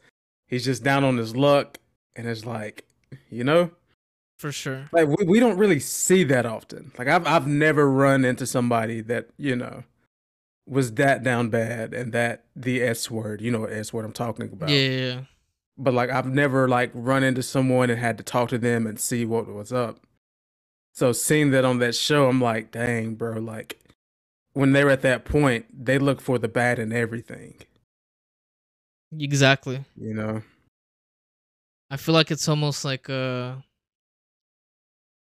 He's 0.47 0.65
just 0.65 0.83
down 0.83 1.03
on 1.05 1.15
his 1.17 1.33
luck, 1.35 1.77
and 2.15 2.27
it's 2.27 2.45
like, 2.45 2.83
you 3.29 3.45
know, 3.45 3.71
for 4.37 4.51
sure. 4.51 4.89
like 4.91 5.07
we, 5.07 5.23
we 5.25 5.39
don't 5.39 5.57
really 5.57 5.79
see 5.79 6.25
that 6.25 6.45
often. 6.45 6.91
Like, 6.97 7.07
I've 7.07 7.25
I've 7.25 7.47
never 7.47 7.89
run 7.89 8.25
into 8.25 8.45
somebody 8.45 8.99
that 9.01 9.29
you 9.37 9.55
know 9.55 9.83
was 10.71 10.93
that 10.93 11.21
down 11.21 11.49
bad 11.49 11.93
and 11.93 12.13
that 12.13 12.45
the 12.55 12.81
S 12.81 13.11
word. 13.11 13.41
You 13.41 13.51
know 13.51 13.59
what 13.59 13.73
S 13.73 13.91
word 13.91 14.05
I'm 14.05 14.13
talking 14.13 14.49
about. 14.51 14.69
Yeah. 14.69 15.23
But 15.77 15.93
like, 15.93 16.09
I've 16.09 16.27
never 16.27 16.69
like 16.69 16.91
run 16.93 17.23
into 17.23 17.43
someone 17.43 17.89
and 17.89 17.99
had 17.99 18.17
to 18.19 18.23
talk 18.23 18.49
to 18.49 18.57
them 18.57 18.87
and 18.87 18.97
see 18.97 19.25
what 19.25 19.47
was 19.47 19.73
up. 19.73 19.99
So 20.93 21.11
seeing 21.11 21.51
that 21.51 21.65
on 21.65 21.79
that 21.79 21.93
show, 21.93 22.29
I'm 22.29 22.39
like, 22.39 22.71
dang, 22.71 23.15
bro, 23.15 23.39
like 23.39 23.81
when 24.53 24.71
they're 24.71 24.89
at 24.89 25.01
that 25.01 25.25
point, 25.25 25.65
they 25.85 25.99
look 25.99 26.21
for 26.21 26.39
the 26.39 26.47
bad 26.47 26.79
in 26.79 26.93
everything. 26.93 27.55
Exactly. 29.19 29.83
You 29.97 30.13
know? 30.13 30.41
I 31.89 31.97
feel 31.97 32.13
like 32.13 32.31
it's 32.31 32.47
almost 32.47 32.85
like 32.85 33.09
a 33.09 33.61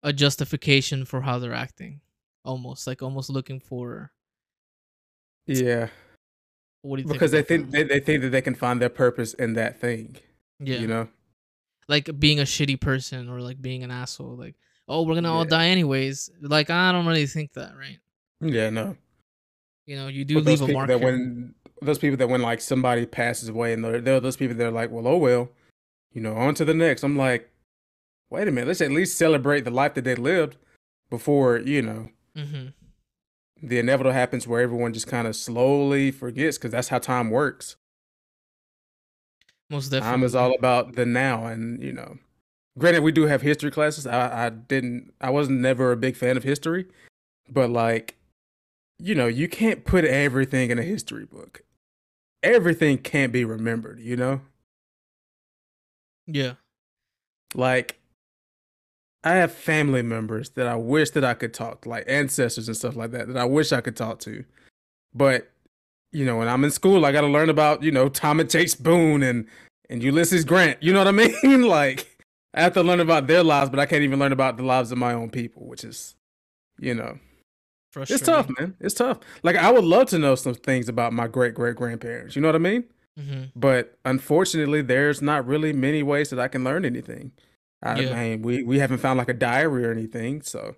a 0.04 0.12
justification 0.12 1.04
for 1.04 1.20
how 1.20 1.40
they're 1.40 1.52
acting. 1.52 2.00
Almost 2.44 2.87
like 2.87 3.02
almost 3.02 3.28
looking 3.28 3.58
for 3.58 4.12
Yeah. 5.46 5.88
what 6.82 6.96
do 6.96 7.02
you 7.02 7.08
Because 7.08 7.30
they 7.32 7.42
think? 7.42 7.70
they, 7.70 7.82
they 7.82 8.00
think 8.00 8.22
that 8.22 8.30
they 8.30 8.42
can 8.42 8.54
find 8.54 8.80
their 8.80 8.88
purpose 8.88 9.34
in 9.34 9.54
that 9.54 9.80
thing. 9.80 10.16
yeah, 10.61 10.78
You 10.78 10.87
know? 10.87 11.08
like 11.88 12.08
being 12.18 12.38
a 12.40 12.44
shitty 12.44 12.80
person 12.80 13.28
or 13.28 13.40
like 13.40 13.61
being 13.61 13.82
an 13.82 13.90
asshole. 13.90 14.37
Like, 14.37 14.54
oh, 14.88 15.02
we're 15.02 15.14
gonna 15.14 15.32
all 15.32 15.44
die 15.44 15.66
anyways. 15.68 16.30
Like, 16.40 16.70
I 16.70 16.92
don't 16.92 17.06
really 17.06 17.26
think 17.26 17.52
that, 17.54 17.76
right? 17.76 17.99
Yeah, 18.40 18.70
no. 18.70 18.96
You 19.87 19.96
know, 19.96 20.08
you 20.08 20.25
do 20.25 20.34
But 20.37 20.44
leave 20.44 20.62
a 20.62 20.68
mark. 20.68 20.88
that 20.88 20.99
here. 21.00 21.04
when 21.12 21.54
those 21.82 21.99
people 21.99 22.16
that 22.18 22.28
when 22.28 22.40
like 22.40 22.61
somebody 22.61 23.04
passes 23.04 23.49
away 23.49 23.72
and 23.72 23.84
they're, 23.84 24.00
they're 24.00 24.20
those 24.20 24.37
people 24.37 24.56
that 24.56 24.66
are 24.66 24.70
like, 24.70 24.90
well, 24.92 25.06
oh 25.08 25.16
well, 25.16 25.50
you 26.12 26.20
know, 26.20 26.34
on 26.37 26.54
to 26.54 26.64
the 26.64 26.72
next. 26.75 27.02
I'm 27.02 27.16
like, 27.16 27.50
wait 28.30 28.46
a 28.46 28.50
minute, 28.52 28.68
let's 28.68 28.80
at 28.80 28.92
least 28.92 29.18
celebrate 29.18 29.62
the 29.62 29.70
life 29.70 29.94
that 29.94 30.04
they 30.04 30.14
lived 30.14 30.56
before, 31.11 31.58
you 31.58 31.82
know, 31.82 32.08
hmm 32.37 32.68
the 33.62 33.78
inevitable 33.78 34.12
happens 34.12 34.47
where 34.47 34.61
everyone 34.61 34.92
just 34.92 35.07
kind 35.07 35.26
of 35.26 35.37
slowly 35.37 36.11
forgets 36.11 36.59
because 36.59 36.73
that's 36.73 36.88
how 36.88 36.99
time 36.99 37.31
works. 37.31 37.76
Most 39.71 39.88
definitely. 39.88 40.11
Time 40.11 40.25
is 40.25 40.35
all 40.35 40.54
about 40.54 40.97
the 40.97 41.07
now, 41.07 41.47
and 41.47 41.81
you 41.81 41.92
know, 41.92 42.19
granted, 42.76 43.02
we 43.02 43.12
do 43.12 43.26
have 43.26 43.40
history 43.40 43.71
classes. 43.71 44.07
I, 44.07 44.47
I 44.47 44.50
didn't, 44.50 45.14
I 45.21 45.31
was 45.31 45.49
never 45.49 45.92
a 45.92 45.97
big 45.97 46.16
fan 46.16 46.37
of 46.37 46.42
history, 46.42 46.87
but 47.49 47.71
like, 47.71 48.16
you 48.99 49.14
know, 49.14 49.28
you 49.28 49.49
can't 49.49 49.85
put 49.85 50.04
everything 50.04 50.71
in 50.71 50.78
a 50.78 50.83
history 50.83 51.25
book. 51.25 51.62
Everything 52.42 52.99
can't 52.99 53.33
be 53.33 53.45
remembered, 53.45 54.00
you 54.00 54.16
know? 54.16 54.40
Yeah. 56.26 56.54
Like, 57.54 57.99
I 59.25 59.33
have 59.33 59.52
family 59.52 60.02
members 60.02 60.50
that 60.50 60.67
I 60.67 60.75
wish 60.75 61.11
that 61.11 61.25
I 61.25 61.35
could 61.35 61.55
talk, 61.55 61.83
to, 61.83 61.88
like 61.88 62.05
ancestors 62.09 62.69
and 62.69 62.76
stuff 62.76 62.97
like 62.97 63.12
that, 63.12 63.29
that 63.29 63.37
I 63.37 63.45
wish 63.45 63.73
I 63.73 63.81
could 63.81 63.97
talk 63.97 64.19
to. 64.21 64.45
But, 65.14 65.50
you 66.11 66.25
know, 66.25 66.38
when 66.38 66.49
I'm 66.49 66.64
in 66.64 66.71
school, 66.71 67.05
I 67.05 67.12
got 67.12 67.21
to 67.21 67.29
learn 67.29 67.49
about, 67.49 67.83
you 67.83 67.93
know, 67.93 68.09
Thomas 68.09 68.52
Chase 68.52 68.75
Boone 68.75 69.23
and, 69.23 69.47
and 69.88 70.02
Ulysses 70.02 70.45
Grant. 70.45 70.83
You 70.83 70.93
know 70.93 70.99
what 71.05 71.09
I 71.09 71.12
mean? 71.43 71.62
like, 71.62 72.09
I 72.55 72.62
have 72.62 72.75
to 72.75 72.83
learn 72.83 73.00
about 73.00 73.26
their 73.26 73.45
lives, 73.45 73.71
but 73.71 73.79
I 73.79 73.87
can't 73.87 74.02
even 74.02 74.19
learn 74.19 74.33
about 74.33 74.57
the 74.57 74.64
lives 74.64 74.91
of 74.91 74.99
my 74.99 75.12
own 75.12 75.31
people, 75.31 75.67
which 75.67 75.85
is, 75.85 76.17
you 76.79 76.95
know, 76.95 77.19
it's 77.97 78.23
tough, 78.23 78.49
man. 78.59 78.75
It's 78.81 78.95
tough. 78.95 79.19
Like, 79.43 79.57
I 79.57 79.71
would 79.71 79.85
love 79.85 80.09
to 80.09 80.19
know 80.19 80.35
some 80.35 80.55
things 80.55 80.88
about 80.88 81.12
my 81.12 81.29
great 81.29 81.55
great 81.55 81.76
grandparents. 81.76 82.35
You 82.35 82.43
know 82.43 82.49
what 82.49 82.57
I 82.57 82.59
mean? 82.59 82.85
hmm 83.19 83.43
but 83.55 83.99
unfortunately 84.07 84.81
there's 84.81 85.21
not 85.21 85.47
really 85.47 85.71
many 85.71 86.02
ways 86.02 86.31
that 86.31 86.38
i 86.38 86.49
can 86.49 86.64
learn 86.64 86.83
anything 86.83 87.31
i 87.82 87.98
Yeah. 88.00 88.14
mean 88.14 88.42
we, 88.42 88.62
we 88.62 88.78
haven't 88.78 88.98
found 88.98 89.18
like 89.18 89.28
a 89.28 89.34
diary 89.34 89.84
or 89.84 89.90
anything 89.92 90.42
so 90.42 90.76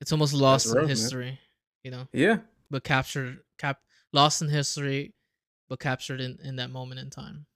It's 0.00 0.12
almost 0.12 0.32
lost 0.34 0.66
rough, 0.68 0.76
in 0.76 0.80
man. 0.82 0.88
history, 0.88 1.38
you 1.82 1.90
know, 1.90 2.06
yeah 2.12 2.38
but 2.70 2.84
captured, 2.84 3.38
cap, 3.58 3.80
lost 4.12 4.42
in 4.42 4.48
history, 4.50 5.14
but 5.70 5.80
captured 5.80 6.20
in 6.20 6.38
in 6.44 6.56
that 6.56 6.70
moment 6.70 7.00
in 7.00 7.10
time. 7.10 7.46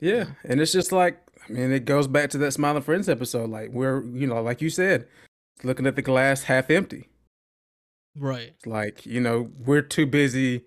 yeah 0.00 0.12
Yeah. 0.16 0.24
and 0.44 0.60
it's 0.60 0.72
just 0.72 0.92
like 0.92 1.18
i 1.48 1.52
mean 1.52 1.72
it 1.72 1.84
goes 1.84 2.06
back 2.08 2.30
to 2.30 2.38
that 2.38 2.52
smiling 2.52 2.82
friends 2.82 3.08
episode 3.08 3.50
like 3.50 3.70
we're 3.70 4.04
you 4.06 4.26
know 4.26 4.42
like 4.42 4.60
you 4.60 4.70
said 4.70 5.06
looking 5.62 5.86
at 5.86 5.96
the 5.96 6.02
glass 6.02 6.42
half 6.44 6.70
empty 6.70 7.08
Right. 8.18 8.54
It's 8.56 8.66
like 8.66 9.04
you 9.04 9.20
know 9.20 9.50
we're 9.64 9.82
too 9.82 10.06
busy 10.06 10.64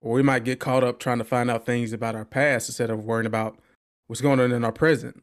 or 0.00 0.14
we 0.14 0.22
might 0.22 0.44
get 0.44 0.60
caught 0.60 0.84
up 0.84 1.00
trying 1.00 1.18
to 1.18 1.24
find 1.24 1.50
out 1.50 1.66
things 1.66 1.92
about 1.92 2.14
our 2.14 2.24
past 2.24 2.68
instead 2.68 2.90
of 2.90 3.04
worrying 3.04 3.26
about 3.26 3.58
what's 4.06 4.20
going 4.20 4.38
on 4.38 4.52
in 4.52 4.64
our 4.64 4.70
present 4.72 5.20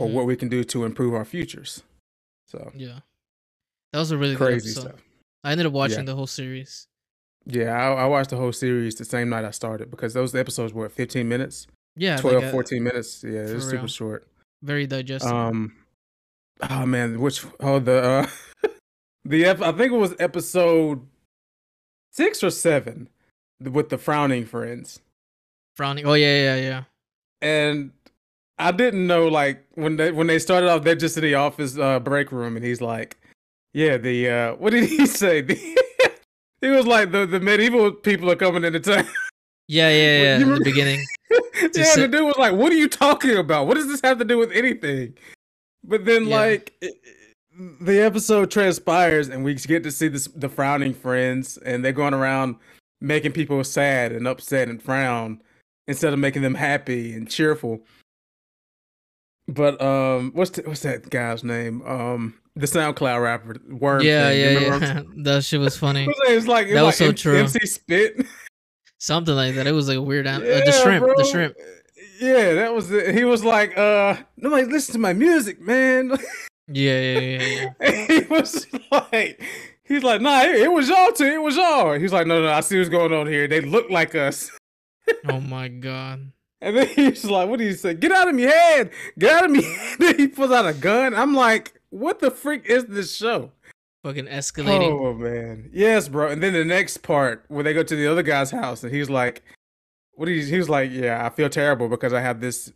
or 0.00 0.06
Mhm. 0.08 0.12
what 0.12 0.26
we 0.26 0.36
can 0.36 0.48
do 0.48 0.64
to 0.64 0.84
improve 0.84 1.14
our 1.14 1.24
futures 1.24 1.82
so 2.48 2.70
Yeah. 2.74 3.00
That 3.92 4.00
was 4.00 4.10
a 4.10 4.18
really 4.18 4.36
crazy 4.36 4.70
stuff 4.70 5.00
I 5.44 5.52
ended 5.52 5.66
up 5.66 5.72
watching 5.72 5.98
Yeah. 6.00 6.04
the 6.06 6.16
whole 6.16 6.26
series. 6.26 6.86
Yeah, 7.46 7.70
I, 7.72 8.02
I 8.02 8.06
watched 8.06 8.30
the 8.30 8.36
whole 8.36 8.52
series 8.52 8.96
the 8.96 9.04
same 9.04 9.28
night 9.28 9.44
I 9.44 9.52
started 9.52 9.90
because 9.90 10.12
those 10.14 10.34
episodes 10.34 10.72
were 10.72 10.88
15 10.88 11.28
minutes, 11.28 11.68
Yeah, 11.94 12.16
12, 12.16 12.36
like, 12.36 12.44
uh, 12.46 12.50
14 12.50 12.82
minutes. 12.82 13.22
Yeah, 13.22 13.42
it 13.46 13.54
was 13.54 13.68
super 13.70 13.86
short. 13.86 14.26
very 14.62 14.86
digestible. 14.88 15.36
Um, 15.36 15.76
oh 16.68 16.84
man, 16.86 17.20
which 17.20 17.44
oh 17.60 17.78
the 17.78 18.02
uh, 18.02 18.68
the 19.24 19.44
ep- 19.44 19.62
I 19.62 19.70
think 19.72 19.92
it 19.92 19.96
was 19.96 20.14
episode 20.18 21.06
six 22.10 22.42
or 22.42 22.50
seven 22.50 23.08
with 23.60 23.88
the 23.90 23.98
frowning 23.98 24.44
friends, 24.46 25.00
Frowning. 25.76 26.06
Oh 26.06 26.14
yeah, 26.14 26.56
yeah, 26.56 26.56
yeah. 26.56 26.84
and 27.40 27.92
I 28.58 28.72
didn't 28.72 29.06
know 29.06 29.28
like 29.28 29.64
when 29.74 29.96
they 29.96 30.12
when 30.12 30.26
they 30.26 30.38
started 30.38 30.68
off, 30.70 30.82
they're 30.82 30.94
just 30.94 31.16
in 31.16 31.22
the 31.22 31.34
office 31.34 31.76
uh, 31.78 32.00
break 32.00 32.32
room, 32.32 32.56
and 32.56 32.64
he's 32.64 32.80
like, 32.80 33.18
yeah, 33.74 33.96
the 33.96 34.28
uh, 34.30 34.54
what 34.56 34.70
did 34.70 34.84
he 34.88 35.06
say? 35.22 35.42
he 36.60 36.68
was 36.68 36.86
like 36.86 37.12
the 37.12 37.26
the 37.26 37.40
medieval 37.40 37.92
people 37.92 38.30
are 38.30 38.36
coming 38.36 38.64
into 38.64 38.80
town. 38.80 39.06
Yeah, 39.68 39.88
yeah, 39.90 40.22
yeah. 40.22 40.38
In 40.40 40.54
the 40.54 40.60
beginning. 40.64 41.04
yeah, 41.30 41.94
the 41.96 42.08
dude 42.10 42.24
was 42.24 42.36
like, 42.38 42.54
"What 42.54 42.72
are 42.72 42.76
you 42.76 42.88
talking 42.88 43.36
about? 43.36 43.66
What 43.66 43.74
does 43.74 43.88
this 43.88 44.00
have 44.02 44.18
to 44.18 44.24
do 44.24 44.38
with 44.38 44.52
anything?" 44.52 45.14
But 45.84 46.04
then, 46.04 46.26
Yeah. 46.26 46.36
like, 46.36 46.72
it- 46.80 46.94
the 47.80 48.00
episode 48.02 48.50
transpires, 48.50 49.28
and 49.28 49.42
we 49.42 49.54
get 49.54 49.82
to 49.84 49.90
see 49.90 50.08
this, 50.08 50.26
the 50.26 50.48
frowning 50.48 50.92
friends, 50.92 51.56
and 51.58 51.82
they're 51.82 51.90
going 51.92 52.12
around 52.12 52.56
making 53.00 53.32
people 53.32 53.64
sad 53.64 54.12
and 54.12 54.28
upset 54.28 54.68
and 54.68 54.82
frown 54.82 55.40
instead 55.88 56.12
of 56.12 56.18
making 56.18 56.42
them 56.42 56.54
happy 56.54 57.14
and 57.14 57.30
cheerful. 57.30 57.80
But 59.48 59.80
um, 59.80 60.32
what's 60.34 60.50
the, 60.50 60.62
what's 60.62 60.80
that 60.80 61.08
guy's 61.08 61.44
name? 61.44 61.82
Um, 61.86 62.34
the 62.56 62.66
SoundCloud 62.66 63.22
rapper 63.22 63.56
Worm. 63.68 64.02
yeah, 64.02 64.28
thing. 64.30 64.40
Yeah, 64.40 64.46
remember 64.48 64.70
what 64.70 64.82
I'm 64.82 64.96
yeah. 64.96 65.02
that 65.34 65.44
shit 65.44 65.60
was 65.60 65.76
funny. 65.76 66.08
It's 66.26 66.46
like, 66.46 66.66
it's 66.66 66.74
That 66.74 66.82
was 66.82 66.86
like 66.86 66.94
so 66.94 67.06
M- 67.08 67.14
true. 67.14 67.38
MC 67.38 67.60
Spit. 67.66 68.26
Something 68.98 69.34
like 69.34 69.54
that. 69.54 69.66
It 69.66 69.72
was 69.72 69.88
like 69.88 69.98
a 69.98 70.02
weird. 70.02 70.26
An- 70.26 70.42
uh, 70.42 70.62
the 70.64 70.72
shrimp. 70.82 71.04
bro. 71.04 71.14
The 71.16 71.24
shrimp. 71.24 71.54
Yeah, 72.20 72.54
that 72.54 72.74
was 72.74 72.90
it. 72.90 73.14
He 73.14 73.24
was 73.24 73.44
like, 73.44 73.76
uh, 73.76 74.16
nobody 74.38 74.64
listen 74.64 74.94
to 74.94 74.98
my 74.98 75.12
music, 75.12 75.60
man. 75.60 76.16
Yeah, 76.68 77.00
yeah, 77.00 77.18
yeah, 77.20 77.72
yeah. 77.80 78.06
He 78.08 78.20
was 78.28 78.66
like, 78.90 79.40
he's 79.84 80.02
like, 80.02 80.20
nah, 80.20 80.42
it, 80.42 80.56
it 80.62 80.72
was 80.72 80.88
y'all 80.88 81.12
too. 81.12 81.24
It 81.24 81.40
was 81.40 81.54
y'all. 81.56 81.92
He's 81.92 82.12
like, 82.12 82.26
no, 82.26 82.42
no, 82.42 82.50
I 82.50 82.58
see 82.58 82.76
what's 82.76 82.90
going 82.90 83.12
on 83.12 83.28
here. 83.28 83.46
They 83.46 83.60
look 83.60 83.88
like 83.88 84.16
us. 84.16 84.50
oh 85.28 85.38
my 85.38 85.68
god. 85.68 86.32
And 86.60 86.76
then 86.76 86.86
he's 86.94 87.24
like, 87.24 87.48
what 87.48 87.58
do 87.58 87.64
you 87.64 87.74
say? 87.74 87.94
Get 87.94 88.12
out 88.12 88.28
of 88.28 88.34
my 88.34 88.42
head. 88.42 88.90
Get 89.18 89.32
out 89.32 89.44
of 89.46 89.50
me. 89.50 89.76
Then 89.98 90.18
he 90.18 90.28
pulls 90.28 90.50
out 90.50 90.66
a 90.66 90.74
gun. 90.74 91.14
I'm 91.14 91.34
like, 91.34 91.80
what 91.90 92.18
the 92.20 92.30
freak 92.30 92.66
is 92.66 92.84
this 92.86 93.14
show? 93.14 93.50
Fucking 94.06 94.26
escalating. 94.26 94.92
Oh 94.92 95.14
man, 95.14 95.68
yes, 95.72 96.08
bro. 96.08 96.28
And 96.28 96.40
then 96.40 96.52
the 96.52 96.64
next 96.64 96.98
part 96.98 97.44
where 97.48 97.64
they 97.64 97.74
go 97.74 97.82
to 97.82 97.96
the 97.96 98.06
other 98.06 98.22
guy's 98.22 98.52
house, 98.52 98.84
and 98.84 98.94
he's 98.94 99.10
like, 99.10 99.42
"What?" 100.12 100.28
He 100.28 100.44
he 100.44 100.58
was 100.58 100.68
like, 100.68 100.92
"Yeah, 100.92 101.26
I 101.26 101.28
feel 101.30 101.48
terrible 101.48 101.88
because 101.88 102.12
I 102.12 102.20
have 102.20 102.40
this 102.40 102.70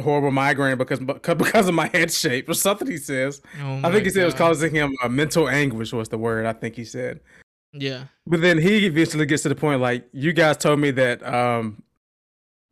horrible 0.00 0.30
migraine 0.30 0.78
because 0.78 0.98
because 1.36 1.68
of 1.68 1.74
my 1.74 1.88
head 1.88 2.10
shape 2.10 2.48
or 2.48 2.54
something." 2.54 2.88
He 2.88 2.96
says. 2.96 3.42
Oh 3.62 3.80
I 3.84 3.92
think 3.92 4.04
he 4.04 4.10
said 4.10 4.22
it 4.22 4.24
was 4.24 4.34
causing 4.34 4.74
him 4.74 4.96
uh, 5.02 5.08
mental 5.10 5.50
anguish 5.50 5.92
was 5.92 6.08
the 6.08 6.16
word. 6.16 6.46
I 6.46 6.54
think 6.54 6.76
he 6.76 6.86
said. 6.86 7.20
Yeah. 7.74 8.04
But 8.26 8.40
then 8.40 8.56
he 8.56 8.86
eventually 8.86 9.26
gets 9.26 9.42
to 9.42 9.50
the 9.50 9.54
point 9.54 9.82
like, 9.82 10.08
"You 10.12 10.32
guys 10.32 10.56
told 10.56 10.80
me 10.80 10.92
that 10.92 11.22
um 11.26 11.82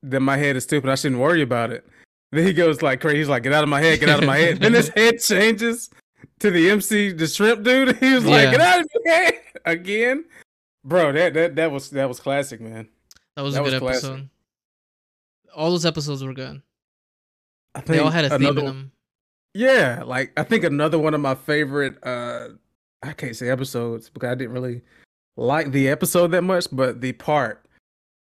that 0.03 0.21
my 0.21 0.37
head 0.37 0.57
is 0.57 0.65
stupid. 0.65 0.91
I 0.91 0.95
shouldn't 0.95 1.21
worry 1.21 1.43
about 1.43 1.71
it." 1.71 1.87
Then 2.33 2.47
he 2.47 2.53
goes 2.53 2.83
like 2.83 3.01
crazy. 3.01 3.19
He's 3.19 3.29
like, 3.29 3.43
"Get 3.43 3.53
out 3.53 3.63
of 3.63 3.69
my 3.71 3.81
head! 3.81 4.01
Get 4.01 4.09
out 4.09 4.21
of 4.21 4.27
my 4.27 4.37
head!" 4.37 4.59
then 4.61 4.75
his 4.75 4.89
head 4.91 5.19
changes 5.21 5.91
to 6.41 6.51
the 6.51 6.71
MC, 6.71 7.13
the 7.13 7.27
shrimp 7.27 7.63
dude. 7.65 7.97
He 8.01 8.15
was 8.15 8.25
like, 8.27 8.45
Yeah. 8.45 8.51
"Get 8.53 8.61
out 8.61 8.81
of 8.81 8.87
my 9.05 9.11
head 9.13 9.35
again, 9.65 10.25
bro." 10.85 11.13
That 11.13 11.35
that 11.35 11.57
that 11.57 11.71
was 11.73 11.91
that 11.91 12.09
was 12.09 12.21
classic, 12.21 12.61
man. 12.61 12.89
That 13.37 13.43
was 13.43 13.55
That 13.55 13.63
a 13.63 13.65
good 13.65 13.73
was 13.75 13.81
classic. 13.81 14.05
episode. 14.11 14.29
All 15.55 15.71
those 15.71 15.87
episodes 15.87 16.23
were 16.23 16.35
good. 16.35 16.61
I 17.75 17.81
They 17.81 17.99
all 17.99 18.11
think 18.11 18.15
had 18.15 18.25
a 18.27 18.39
theme 18.39 18.59
in 18.59 18.65
them. 18.65 18.93
Yeah, 19.55 20.03
like 20.05 20.33
I 20.39 20.43
think 20.45 20.65
another 20.65 20.99
one 20.99 21.15
of 21.15 21.21
my 21.21 21.35
favorite 21.35 21.97
uh 22.07 22.49
I 23.03 23.13
can't 23.13 23.35
say 23.35 23.49
episodes 23.49 24.11
because 24.11 24.29
I 24.31 24.35
didn't 24.35 24.53
really 24.53 24.83
like 25.37 25.73
the 25.73 25.89
episode 25.89 26.29
that 26.33 26.43
much, 26.43 26.67
but 26.71 27.01
the 27.01 27.13
part 27.13 27.65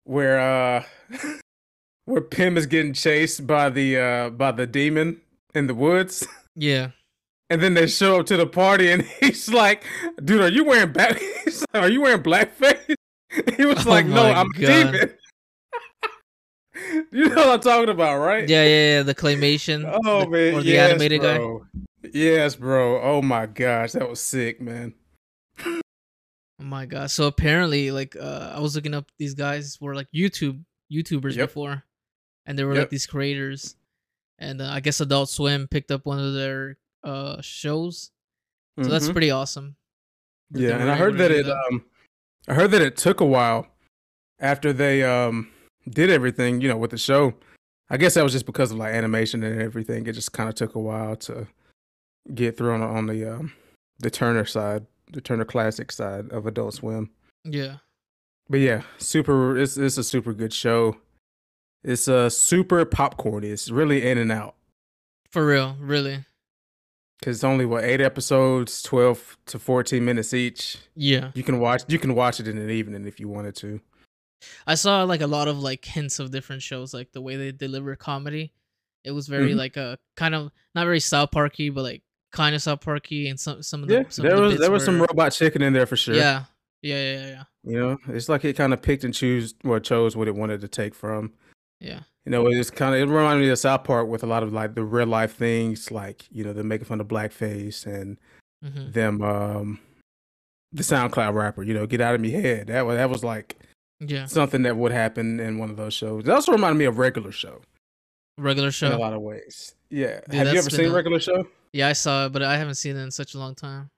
where 0.04 0.40
uh 0.40 0.84
where 2.04 2.20
Pim 2.20 2.56
is 2.56 2.66
getting 2.66 2.92
chased 2.92 3.46
by 3.46 3.70
the 3.70 3.98
uh 3.98 4.30
by 4.30 4.52
the 4.52 4.66
demon 4.66 5.20
in 5.54 5.66
the 5.66 5.74
woods 5.74 6.26
Yeah. 6.56 6.90
and 7.50 7.62
then 7.62 7.74
they 7.74 7.86
show 7.86 8.20
up 8.20 8.26
to 8.26 8.36
the 8.36 8.46
party 8.46 8.90
and 8.90 9.02
he's 9.20 9.48
like, 9.52 9.84
"Dude, 10.24 10.40
are 10.40 10.48
you 10.48 10.64
wearing 10.64 10.92
black 10.92 11.20
like, 11.46 11.82
Are 11.82 11.88
you 11.88 12.00
wearing 12.02 12.22
blackface?" 12.22 12.94
He 13.56 13.64
was 13.64 13.86
Oh 13.86 13.90
like, 13.90 14.06
"No, 14.06 14.24
I'm 14.30 14.50
a 14.50 14.58
demon." 14.58 15.14
you 17.12 17.28
know 17.28 17.36
what 17.36 17.48
I'm 17.48 17.60
talking 17.60 17.88
about, 17.90 18.18
right? 18.18 18.48
Yeah, 18.48 18.64
yeah, 18.64 18.96
yeah. 18.96 19.02
The 19.02 19.14
claymation. 19.14 19.84
Oh 20.04 20.20
the- 20.24 20.28
man, 20.30 20.54
Or 20.54 20.62
the 20.62 20.68
yes, 20.70 20.90
animated 20.90 21.20
guy. 21.22 21.38
Yes, 22.12 22.56
bro. 22.56 23.00
Oh 23.00 23.22
my 23.22 23.46
gosh, 23.46 23.92
that 23.92 24.08
was 24.08 24.20
sick, 24.20 24.60
man. 24.60 24.94
Oh 25.64 25.80
my 26.64 26.86
god. 26.86 27.10
So 27.10 27.26
apparently, 27.26 27.90
like, 27.90 28.16
uh, 28.16 28.52
I 28.54 28.60
was 28.60 28.74
looking 28.74 28.94
up 28.94 29.06
these 29.18 29.34
guys 29.34 29.78
were 29.80 29.94
like 29.94 30.08
YouTube 30.14 30.62
YouTubers 30.92 31.36
Yep. 31.36 31.48
before, 31.48 31.84
and 32.46 32.58
they 32.58 32.64
were 32.64 32.74
Yep. 32.74 32.80
like 32.82 32.90
these 32.90 33.06
creators, 33.06 33.76
and 34.38 34.60
uh, 34.60 34.68
I 34.70 34.80
guess 34.80 35.00
Adult 35.00 35.28
Swim 35.30 35.68
picked 35.68 35.90
up 35.90 36.06
one 36.06 36.18
of 36.18 36.34
their 36.34 36.76
uh 37.04 37.40
shows, 37.42 38.10
so 38.80 38.88
that's 38.88 39.08
Mhm. 39.08 39.12
pretty 39.12 39.30
awesome. 39.30 39.76
that 40.50 40.60
yeah, 40.60 40.78
and 40.78 40.90
I 40.90 40.96
heard 40.96 41.16
that 41.18 41.30
it 41.30 41.48
um 41.48 41.84
I 42.48 42.54
heard 42.54 42.70
that 42.72 42.82
it 42.82 42.96
took 42.96 43.20
a 43.20 43.24
while 43.26 43.66
after 44.38 44.72
they 44.72 45.02
um 45.02 45.50
did 45.88 46.10
everything, 46.10 46.60
you 46.60 46.68
know, 46.68 46.76
with 46.76 46.90
the 46.90 46.98
show. 46.98 47.34
I 47.90 47.96
guess 47.96 48.14
that 48.14 48.22
was 48.22 48.32
just 48.32 48.46
because 48.46 48.70
of 48.70 48.78
like 48.78 48.94
animation 48.94 49.42
and 49.42 49.60
everything. 49.60 50.06
It 50.06 50.12
just 50.12 50.32
kind 50.32 50.48
of 50.48 50.54
took 50.54 50.74
a 50.74 50.78
while 50.80 51.16
to 51.16 51.46
get 52.34 52.56
through 52.56 52.72
on, 52.74 52.82
on 52.82 53.06
the 53.06 53.24
um 53.26 53.52
the 53.98 54.10
Turner 54.10 54.44
side, 54.44 54.86
the 55.12 55.20
Turner 55.20 55.44
Classic 55.44 55.90
side 55.92 56.30
of 56.30 56.46
Adult 56.46 56.74
Swim. 56.74 57.10
Yeah, 57.44 57.78
But 58.48 58.60
yeah, 58.60 58.82
super 58.98 59.56
it's 59.58 59.76
it's 59.76 59.96
a 59.98 60.04
super 60.04 60.32
good 60.32 60.52
show. 60.52 60.96
It's 61.84 62.08
uh 62.08 62.30
super 62.30 62.84
popcorn. 62.84 63.44
It's 63.44 63.70
really 63.70 64.06
in 64.08 64.18
and 64.18 64.30
out. 64.32 64.54
for 65.30 65.46
real, 65.46 65.76
really. 65.80 66.24
Cause 67.22 67.36
it's 67.36 67.44
only 67.44 67.64
what 67.64 67.84
eight 67.84 68.00
episodes, 68.00 68.82
twelve 68.82 69.36
to 69.46 69.58
fourteen 69.58 70.04
minutes 70.04 70.34
each. 70.34 70.78
Yeah, 70.96 71.30
You 71.34 71.42
can 71.44 71.60
watch 71.60 71.82
you 71.88 71.98
can 71.98 72.14
watch 72.14 72.40
it 72.40 72.48
in 72.48 72.58
an 72.58 72.70
evening 72.70 73.06
if 73.06 73.20
you 73.20 73.28
wanted 73.28 73.54
to. 73.56 73.80
I 74.66 74.74
saw 74.74 75.04
like 75.04 75.20
a 75.20 75.26
lot 75.28 75.46
of 75.46 75.58
like 75.60 75.84
hints 75.84 76.18
of 76.18 76.32
different 76.32 76.62
shows, 76.62 76.92
like 76.92 77.12
the 77.12 77.20
way 77.20 77.36
they 77.36 77.52
deliver 77.52 77.94
comedy. 77.94 78.52
It 79.04 79.12
was 79.12 79.28
very 79.28 79.52
Mhm. 79.52 79.56
like 79.56 79.76
a 79.76 79.98
kind 80.16 80.34
of 80.34 80.50
not 80.74 80.84
very 80.84 80.98
South 81.00 81.30
Parky, 81.30 81.70
but 81.70 81.82
like 81.82 82.02
kind 82.32 82.54
of 82.56 82.62
South 82.62 82.80
Parky, 82.80 83.28
and 83.28 83.38
some 83.38 83.62
some 83.62 83.82
of 83.84 83.88
the 83.88 83.94
Yeah, 83.94 84.02
some 84.08 84.24
there 84.24 84.32
of 84.32 84.38
the 84.38 84.42
was 84.42 84.52
bits 84.54 84.60
there 84.62 84.70
was 84.72 84.84
some 84.84 85.00
robot 85.00 85.30
chicken 85.32 85.62
in 85.62 85.72
there 85.72 85.86
for 85.86 85.96
sure. 85.96 86.14
Yeah, 86.16 86.44
yeah, 86.82 86.96
yeah, 86.96 87.12
yeah, 87.20 87.26
yeah. 87.28 87.44
You 87.64 87.78
know, 87.78 87.98
it's 88.08 88.28
like 88.28 88.44
it 88.44 88.56
kind 88.56 88.72
of 88.72 88.82
picked 88.82 89.04
and 89.04 89.14
chose 89.14 89.54
or 89.64 89.78
chose 89.78 90.16
what 90.16 90.26
it 90.26 90.34
wanted 90.34 90.60
to 90.62 90.68
take 90.68 90.92
from. 90.94 91.32
Yeah. 91.82 92.00
You 92.24 92.30
know, 92.30 92.46
it's 92.46 92.70
kind 92.70 92.94
of 92.94 93.00
it 93.00 93.12
reminded 93.12 93.42
me 93.44 93.48
of 93.50 93.58
South 93.58 93.82
Park 93.82 94.06
with 94.06 94.22
a 94.22 94.26
lot 94.26 94.44
of 94.44 94.52
like 94.52 94.74
the 94.76 94.84
real 94.84 95.06
life 95.08 95.34
things, 95.34 95.90
like 95.90 96.24
you 96.30 96.44
know, 96.44 96.52
they're 96.52 96.62
making 96.62 96.86
fun 96.86 97.00
of 97.00 97.08
blackface 97.08 97.84
and 97.86 98.16
hmm 98.62 98.90
them 98.92 99.20
um 99.22 99.80
the 100.72 100.82
SoundCloud 100.84 101.34
rapper. 101.34 101.62
You 101.64 101.74
know, 101.74 101.86
get 101.86 102.00
out 102.00 102.14
of 102.14 102.20
me 102.20 102.30
head. 102.30 102.68
That 102.68 102.86
was 102.86 102.96
that 102.96 103.10
was 103.10 103.24
like 103.24 103.56
Yeah, 103.98 104.26
something 104.26 104.62
that 104.62 104.76
would 104.76 104.92
happen 104.92 105.40
in 105.40 105.58
one 105.58 105.68
of 105.70 105.76
those 105.76 105.94
shows. 105.94 106.24
It 106.24 106.30
also 106.30 106.52
reminded 106.52 106.78
me 106.78 106.84
of 106.84 106.98
regular 106.98 107.32
show 107.32 107.60
regular 108.38 108.70
show 108.70 108.86
in 108.86 108.92
a 108.92 108.98
lot 108.98 109.12
of 109.12 109.20
ways. 109.20 109.74
Yeah, 109.90 110.20
Dude, 110.30 110.34
have 110.46 110.52
you 110.52 110.58
ever 110.60 110.70
seen 110.70 110.90
a- 110.90 110.92
regular 110.94 111.20
show? 111.20 111.46
Yeah, 111.72 111.88
I 111.88 111.92
saw 111.92 112.26
it, 112.26 112.32
but 112.32 112.42
I 112.42 112.56
haven't 112.56 112.76
seen 112.76 112.96
it 112.96 113.02
in 113.02 113.10
such 113.10 113.34
a 113.34 113.38
long 113.38 113.54
time. 113.54 113.90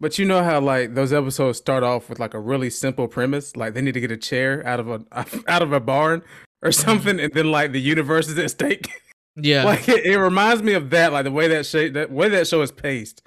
But 0.00 0.18
you 0.18 0.24
know 0.24 0.42
how 0.42 0.60
like 0.60 0.94
those 0.94 1.12
episodes 1.12 1.58
start 1.58 1.82
off 1.82 2.08
with 2.08 2.18
like 2.18 2.32
a 2.32 2.38
really 2.40 2.70
simple 2.70 3.08
premise, 3.08 3.56
like 3.56 3.74
they 3.74 3.82
need 3.82 3.94
to 3.94 4.00
get 4.00 4.10
a 4.10 4.16
chair 4.16 4.64
out 4.66 4.80
of 4.80 4.88
a 4.88 5.02
out 5.48 5.62
of 5.62 5.72
a 5.72 5.80
barn 5.80 6.22
or 6.62 6.72
something, 6.72 7.18
and 7.20 7.32
then 7.32 7.50
like 7.50 7.72
the 7.72 7.80
universe 7.80 8.28
is 8.28 8.38
at 8.38 8.50
stake. 8.50 8.88
Yeah, 9.36 9.64
like 9.72 9.88
it, 9.88 10.04
it 10.04 10.18
reminds 10.18 10.62
me 10.62 10.72
of 10.74 10.90
that, 10.90 11.12
like 11.12 11.24
the 11.24 11.30
way 11.30 11.48
that 11.48 11.66
show 11.66 11.88
that 11.90 12.10
way 12.10 12.28
that 12.28 12.46
show 12.48 12.62
is 12.62 12.72
paced. 12.72 13.22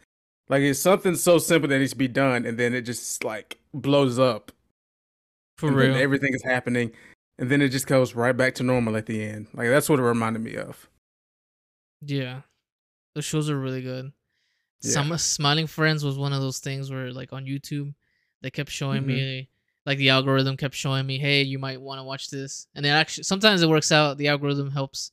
Like 0.49 0.61
it's 0.61 0.79
something 0.79 1.15
so 1.15 1.37
simple 1.37 1.69
that 1.69 1.79
needs 1.79 1.91
to 1.91 1.97
be 1.97 2.07
done, 2.09 2.45
and 2.45 2.57
then 2.57 2.73
it 2.73 2.81
just 2.81 3.23
like 3.23 3.57
blows 3.73 4.19
up. 4.19 4.51
for 5.57 5.67
and 5.67 5.75
real. 5.77 5.95
everything 5.95 6.33
is 6.33 6.43
happening, 6.43 6.91
and 7.39 7.49
then 7.49 7.61
it 7.61 7.69
just 7.69 7.87
goes 7.87 8.15
right 8.15 8.35
back 8.35 8.55
to 8.55 8.63
normal 8.63 8.97
at 8.97 9.05
the 9.05 9.23
end. 9.23 9.47
Like 9.53 9.69
that's 9.69 9.87
what 9.89 9.99
it 9.99 10.03
reminded 10.03 10.41
me 10.41 10.55
of. 10.55 10.89
Yeah, 12.01 12.41
the 13.15 13.21
shows 13.21 13.49
are 13.49 13.59
really 13.59 13.81
good. 13.81 14.11
Yeah. 14.81 14.91
Some 14.91 15.17
Smiling 15.19 15.67
Friends 15.67 16.03
was 16.03 16.17
one 16.17 16.33
of 16.33 16.41
those 16.41 16.57
things 16.57 16.89
where, 16.91 17.13
like, 17.13 17.31
on 17.33 17.45
YouTube, 17.45 17.93
they 18.41 18.49
kept 18.49 18.71
showing 18.71 19.03
Mhm. 19.03 19.05
me, 19.05 19.49
like, 19.85 19.97
the 19.97 20.09
algorithm 20.09 20.57
kept 20.57 20.75
showing 20.75 21.05
me, 21.05 21.17
hey, 21.17 21.41
you 21.41 21.57
might 21.59 21.81
want 21.81 21.99
to 21.99 22.03
watch 22.03 22.29
this, 22.29 22.67
and 22.75 22.85
it 22.85 22.89
actually 22.89 23.23
sometimes 23.23 23.61
it 23.61 23.69
works 23.69 23.91
out. 23.91 24.17
The 24.17 24.27
algorithm 24.27 24.69
helps, 24.71 25.11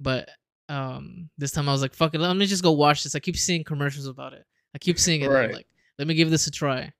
but 0.00 0.28
um, 0.68 1.28
this 1.36 1.50
time 1.50 1.68
I 1.68 1.72
was 1.72 1.82
like, 1.82 1.94
fuck 1.94 2.14
it, 2.14 2.20
let 2.20 2.34
me 2.36 2.46
just 2.46 2.62
go 2.62 2.72
watch 2.72 3.02
this. 3.02 3.14
I 3.14 3.20
keep 3.20 3.36
seeing 3.36 3.64
commercials 3.64 4.06
about 4.06 4.32
it. 4.32 4.44
I 4.74 4.78
keep 4.78 4.98
seeing 4.98 5.20
it. 5.22 5.28
Right. 5.28 5.52
like, 5.52 5.66
let 5.98 6.08
me 6.08 6.14
give 6.14 6.30
this 6.30 6.46
a 6.46 6.50
try, 6.50 6.92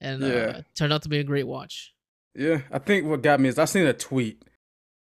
and 0.00 0.22
Yeah. 0.22 0.28
uh, 0.28 0.62
turned 0.74 0.92
out 0.92 1.02
to 1.02 1.08
be 1.08 1.18
a 1.18 1.24
great 1.24 1.46
watch. 1.46 1.92
Yeah, 2.34 2.60
I 2.70 2.78
think 2.78 3.06
what 3.06 3.22
got 3.22 3.40
me 3.40 3.48
is 3.48 3.58
I 3.58 3.64
seen 3.64 3.86
a 3.86 3.92
tweet 3.92 4.44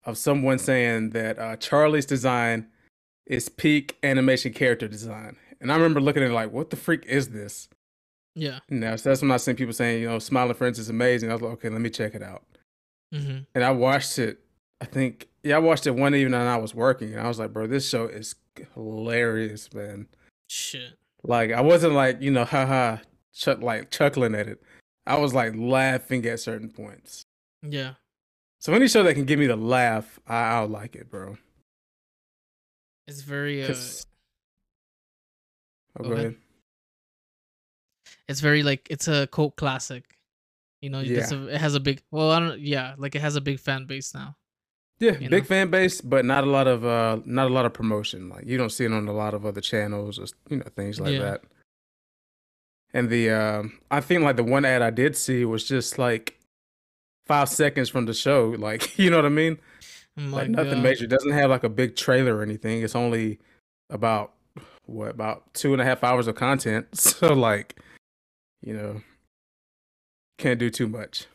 of 0.05 0.19
someone 0.19 0.59
saying 0.59 1.11
that 1.11 1.39
uh, 1.39 1.57
Charlie's 1.57 2.07
design 2.07 2.67
is 3.27 3.49
peak 3.49 3.97
animation 4.03 4.53
character 4.53 4.89
design, 4.89 5.37
and 5.61 5.71
I 5.71 5.77
remember 5.77 6.01
looking 6.01 6.23
at 6.25 6.31
it 6.31 6.35
like, 6.35 6.51
what 6.51 6.71
the 6.71 6.77
freak 6.77 7.07
is 7.07 7.29
this? 7.29 7.69
Yeah. 8.35 8.61
Know, 8.71 8.97
so 8.97 9.11
that's 9.11 9.21
when 9.23 9.31
I 9.31 9.37
seen 9.37 9.57
people 9.57 9.75
saying, 9.75 10.03
you 10.03 10.09
know, 10.09 10.19
Smiling 10.19 10.55
Friends 10.55 10.79
is 10.79 10.89
amazing. 10.89 11.31
I 11.31 11.35
was 11.35 11.43
like, 11.43 11.53
okay, 11.55 11.69
let 11.69 11.81
me 11.81 11.91
check 11.91 12.15
it 12.15 12.23
out, 12.23 12.45
hmm 13.13 13.39
and 13.55 13.65
I 13.65 13.71
watched 13.71 14.19
it. 14.19 14.41
I 14.81 14.85
think, 14.87 15.29
yeah, 15.43 15.57
I 15.57 15.59
watched 15.61 15.87
it 15.87 15.93
one 15.93 16.15
evening 16.15 16.41
and 16.41 16.49
I 16.49 16.57
was 16.57 16.75
working, 16.75 17.13
and 17.13 17.21
I 17.21 17.29
was 17.29 17.39
like, 17.39 17.53
bro, 17.53 17.67
this 17.67 17.89
show 17.89 18.07
is 18.07 18.35
hilarious, 18.75 19.73
man. 19.75 20.07
Shit. 20.49 20.95
Like 21.23 21.53
I 21.53 21.61
wasn't 21.61 21.95
like, 21.95 22.21
you 22.21 22.31
know, 22.31 22.45
haha, 22.45 22.99
chuck 23.35 23.61
like 23.63 23.91
chuckling 23.91 24.35
at 24.35 24.49
it. 24.49 24.63
I 25.07 25.19
was 25.19 25.35
like 25.35 25.55
laughing 25.57 26.25
at 26.27 26.41
certain 26.41 26.71
points. 26.71 27.23
Yeah. 27.63 27.95
So 28.61 28.73
any 28.73 28.89
show 28.89 29.03
that 29.03 29.15
can 29.15 29.25
give 29.25 29.39
me 29.39 29.47
the 29.47 29.57
laugh, 29.57 30.19
I, 30.27 30.55
I'll 30.55 30.69
like 30.69 30.95
it, 30.97 31.11
bro. 31.11 31.37
It's 33.09 33.21
very 33.23 33.65
uh, 33.65 33.75
Oh, 35.99 36.03
Go 36.05 36.09
go 36.09 36.15
ahead. 36.15 36.27
ahead. 36.27 36.37
It's 38.33 38.41
very 38.41 38.63
like 38.65 38.89
it's 38.91 39.07
a 39.07 39.29
cult 39.29 39.55
classic. 39.57 40.05
You 40.81 40.91
know, 40.91 40.99
it's 40.99 41.31
Yeah. 41.31 41.39
a, 41.39 41.47
it 41.47 41.61
has 41.61 41.77
a 41.77 41.81
big 41.81 42.03
well, 42.11 42.33
I 42.33 42.41
don't 42.41 42.59
yeah, 42.61 42.95
like 42.99 43.15
it 43.15 43.21
has 43.21 43.37
a 43.37 43.41
big 43.41 43.61
fan 43.61 43.87
base 43.87 44.13
now. 44.15 44.35
Yeah, 44.99 45.13
big 45.13 45.31
know? 45.31 45.43
fan 45.43 45.71
base, 45.71 46.01
but 46.01 46.25
not 46.25 46.45
a 46.45 46.51
lot 46.51 46.67
of 46.67 46.85
uh, 46.85 47.21
not 47.25 47.47
a 47.51 47.55
lot 47.55 47.67
of 47.67 47.73
promotion. 47.73 48.29
Like 48.29 48.47
you 48.47 48.57
don't 48.59 48.71
see 48.71 48.85
it 48.85 48.93
on 48.93 49.07
a 49.09 49.13
lot 49.13 49.35
of 49.35 49.47
other 49.47 49.61
channels 49.61 50.19
or 50.19 50.27
you 50.51 50.57
know 50.59 50.67
things 50.75 50.99
like 51.01 51.13
Yeah. 51.13 51.21
that. 51.21 51.41
And 52.95 53.09
the 53.09 53.31
um, 53.31 53.81
I 53.91 54.01
think 54.01 54.23
like 54.23 54.37
the 54.37 54.45
one 54.45 54.65
ad 54.65 54.83
I 54.83 54.91
did 54.91 55.17
see 55.17 55.45
was 55.45 55.65
just 55.65 55.99
like 55.99 56.39
five 57.27 57.49
seconds 57.49 57.89
from 57.89 58.07
the 58.07 58.15
show. 58.15 58.55
Like 58.59 58.99
you 59.03 59.11
know 59.11 59.17
what 59.17 59.27
I 59.27 59.31
mean? 59.31 59.59
Oh 60.19 60.23
my 60.23 60.39
like 60.39 60.51
nothing 60.51 60.75
God. 60.75 60.83
major. 60.83 61.05
It 61.05 61.11
doesn't 61.11 61.33
have 61.33 61.51
like 61.51 61.65
a 61.65 61.69
big 61.71 61.97
trailer 61.97 62.37
or 62.37 62.43
anything. 62.43 62.83
It's 62.83 62.95
only 62.97 63.39
about 63.89 64.33
what 64.87 65.11
about 65.11 65.53
two 65.55 65.73
and 65.73 65.81
a 65.81 65.85
half 65.85 66.05
hours 66.05 66.27
of 66.27 66.35
content. 66.35 66.87
So 66.95 67.33
like, 67.33 67.81
you 68.63 68.75
know, 68.75 69.01
can't 70.39 70.59
do 70.59 70.71
too 70.71 70.89
much. 70.89 71.27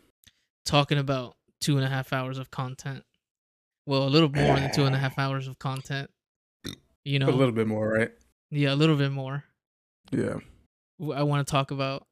Talking 0.65 0.97
about 0.97 1.35
two 1.61 1.77
and 1.77 1.85
a 1.85 1.89
half 1.89 2.13
hours 2.13 2.37
of 2.37 2.51
content. 2.51 3.03
Well, 3.85 4.03
a 4.03 4.09
little 4.09 4.29
more 4.29 4.55
than 4.55 4.73
two 4.73 4.85
and 4.85 4.95
a 4.95 4.97
half 4.97 5.17
hours 5.17 5.47
of 5.47 5.59
content. 5.59 6.09
You 7.05 7.19
know, 7.19 7.29
A 7.29 7.31
little 7.31 7.53
bit 7.53 7.67
more, 7.67 7.87
right? 7.87 8.11
yeah, 8.51 8.73
a 8.73 8.75
little 8.75 8.97
bit 8.97 9.11
more. 9.11 9.45
Yeah. 10.11 10.35
I 11.13 11.23
want 11.23 11.45
to 11.45 11.51
talk 11.51 11.71
about 11.71 12.05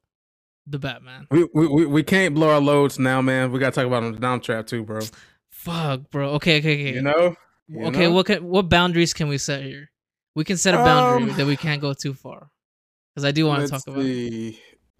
the 0.66 0.78
Batman. 0.78 1.26
We, 1.30 1.46
we 1.52 1.86
we 1.86 2.02
can't 2.02 2.34
blow 2.34 2.50
our 2.50 2.60
loads 2.60 2.98
now, 2.98 3.20
man. 3.20 3.52
We 3.52 3.58
gotta 3.58 3.74
talk 3.74 3.86
about 3.86 4.04
on 4.04 4.12
the 4.12 4.18
Dom 4.18 4.40
Trap 4.40 4.66
too, 4.66 4.84
bro. 4.84 5.00
Fuck, 5.50 6.10
bro. 6.10 6.30
Okay, 6.30 6.58
okay, 6.58 6.74
okay. 6.74 6.94
You 6.94 7.02
know? 7.02 7.36
You 7.68 7.86
okay, 7.86 8.04
know? 8.06 8.12
what 8.12 8.26
can, 8.26 8.44
what 8.44 8.68
boundaries 8.68 9.12
can 9.12 9.28
we 9.28 9.38
set 9.38 9.62
here? 9.62 9.90
We 10.34 10.44
can 10.44 10.56
set 10.56 10.74
a 10.74 10.78
boundary 10.78 11.30
Um, 11.30 11.36
that 11.36 11.46
we 11.46 11.56
can't 11.56 11.80
go 11.80 11.92
too 11.94 12.14
far. 12.14 12.50
Because 13.14 13.24
I 13.24 13.32
do 13.32 13.46
want 13.46 13.62
to 13.62 13.68
talk 13.68 13.82
about 13.86 14.04
it. 14.04 14.56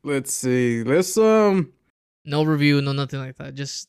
Let's 0.06 0.32
see. 0.32 0.84
Let's 0.84 1.18
um 1.18 1.72
no 2.24 2.44
review, 2.44 2.80
no 2.80 2.92
nothing 2.92 3.18
like 3.18 3.36
that. 3.38 3.54
Just 3.54 3.88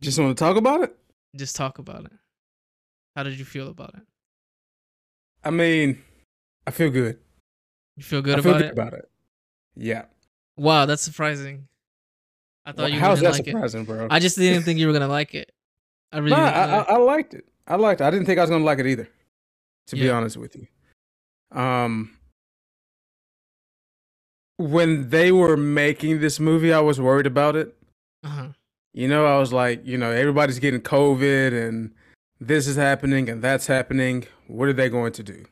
just 0.00 0.16
want 0.16 0.36
to 0.38 0.40
talk 0.44 0.56
about 0.56 0.82
it. 0.84 0.96
just 1.34 1.56
talk 1.56 1.78
about 1.80 2.04
it. 2.04 2.12
How 3.16 3.24
did 3.24 3.36
you 3.36 3.44
feel 3.44 3.66
about 3.68 3.94
it? 3.96 4.02
I 5.42 5.50
mean, 5.50 6.00
I 6.68 6.70
feel 6.70 6.90
good. 6.90 7.18
You 7.96 8.04
feel 8.04 8.22
good 8.22 8.38
I 8.38 8.42
feel 8.42 8.52
about 8.52 8.58
good 8.60 8.68
it? 8.68 8.72
about 8.72 8.92
it. 8.92 9.10
Yeah. 9.74 10.04
Wow, 10.56 10.86
that's 10.86 11.02
surprising. 11.02 11.66
I 12.64 12.70
thought 12.70 12.82
Well, 12.82 12.88
you 12.90 13.00
how's 13.00 13.20
that 13.20 13.32
like 13.32 13.48
it. 13.48 13.52
How's 13.56 13.72
that 13.72 13.80
surprising, 13.80 13.84
bro? 13.86 14.06
I 14.08 14.20
just 14.20 14.36
didn't 14.36 14.62
think 14.62 14.78
you 14.78 14.86
were 14.86 14.92
gonna 14.92 15.08
like 15.08 15.34
it. 15.34 15.50
I 16.12 16.18
really. 16.18 16.30
Nah, 16.30 16.44
I, 16.44 16.64
I, 16.64 16.82
I 16.82 16.96
liked 16.98 17.34
it. 17.34 17.44
I 17.66 17.74
liked 17.74 18.00
it. 18.00 18.04
I 18.04 18.10
didn't 18.12 18.26
think 18.26 18.38
I 18.38 18.42
was 18.42 18.50
gonna 18.50 18.62
like 18.62 18.78
it 18.78 18.86
either. 18.86 19.08
To 19.88 19.96
be 19.96 20.08
honest 20.08 20.36
with 20.36 20.54
you, 20.54 20.68
um, 21.58 22.16
when 24.60 25.08
they 25.08 25.32
were 25.32 25.56
making 25.56 26.20
this 26.20 26.38
movie, 26.38 26.70
I 26.70 26.80
was 26.80 27.00
worried 27.00 27.26
about 27.26 27.56
it. 27.56 27.74
uh-huh. 28.22 28.48
You 28.92 29.08
know, 29.08 29.24
I 29.24 29.38
was 29.38 29.52
like, 29.52 29.86
you 29.86 29.96
know, 29.96 30.10
everybody's 30.10 30.58
getting 30.58 30.80
COVID 30.80 31.68
and 31.68 31.92
this 32.40 32.66
is 32.66 32.76
happening 32.76 33.28
and 33.30 33.40
that's 33.40 33.68
happening. 33.68 34.26
What 34.48 34.68
are 34.68 34.72
they 34.72 34.88
going 34.88 35.12
to 35.12 35.22
do? 35.22 35.46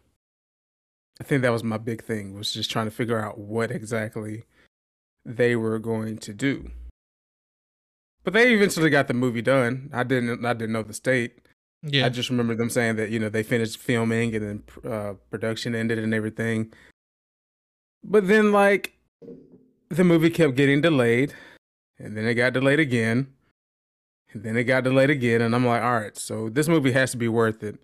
I 1.21 1.25
think 1.25 1.43
that 1.43 1.53
was 1.53 1.65
my 1.65 1.79
big 1.79 2.03
thing 2.03 2.35
was 2.35 2.53
just 2.53 2.71
trying 2.71 2.87
to 2.87 2.91
figure 2.91 3.19
out 3.19 3.39
what 3.39 3.71
exactly 3.71 4.43
they 5.25 5.57
were 5.57 5.79
going 5.79 6.19
to 6.19 6.35
do. 6.35 6.71
But 8.25 8.35
they 8.35 8.53
eventually 8.53 8.91
got 8.91 9.09
the 9.09 9.15
movie 9.15 9.41
done. 9.41 9.89
I 9.93 10.03
didn't 10.03 10.45
I 10.45 10.53
didn't 10.53 10.73
know 10.73 10.83
the 10.83 10.93
state. 10.93 11.39
Yeah. 11.83 12.07
I 12.07 12.09
just 12.09 12.29
remember 12.29 12.57
them 12.57 12.71
saying 12.71 12.97
that 12.97 13.11
you 13.11 13.21
know 13.21 13.29
they 13.29 13.45
finished 13.45 13.79
filming 13.79 14.35
and 14.35 14.65
then 14.85 14.93
uh, 14.93 15.15
production 15.31 15.75
ended 15.75 15.99
and 15.99 16.13
everything. 16.13 16.73
But 18.05 18.27
then 18.27 18.53
like 18.53 18.98
the 19.89 20.05
movie 20.05 20.31
kept 20.31 20.55
getting 20.55 20.81
delayed, 20.81 21.35
and 21.99 22.17
then 22.17 22.27
it 22.27 22.35
got 22.35 22.53
delayed 22.53 22.81
again, 22.81 23.29
and 24.33 24.43
then 24.43 24.57
it 24.57 24.65
got 24.65 24.85
delayed 24.85 25.11
again, 25.11 25.41
and 25.41 25.55
I'm 25.55 25.67
like, 25.67 25.83
all 25.83 26.01
right, 26.01 26.17
so 26.17 26.49
this 26.49 26.69
movie 26.69 26.93
has 26.93 27.11
to 27.13 27.17
be 27.17 27.29
worth 27.29 27.63
it 27.63 27.79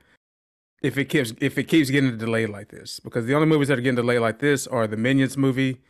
if 0.84 0.98
it 0.98 1.06
keeps 1.06 1.32
if 1.40 1.56
it 1.56 1.64
keeps 1.64 1.88
getting 1.88 2.18
delayed 2.18 2.50
like 2.50 2.68
this 2.68 3.00
because 3.00 3.24
the 3.24 3.34
only 3.34 3.46
movies 3.46 3.68
that 3.68 3.78
are 3.78 3.80
getting 3.80 3.96
delayed 3.96 4.20
like 4.20 4.38
this 4.40 4.66
are 4.66 4.86
the 4.86 4.98
Minions 4.98 5.34
movie 5.34 5.80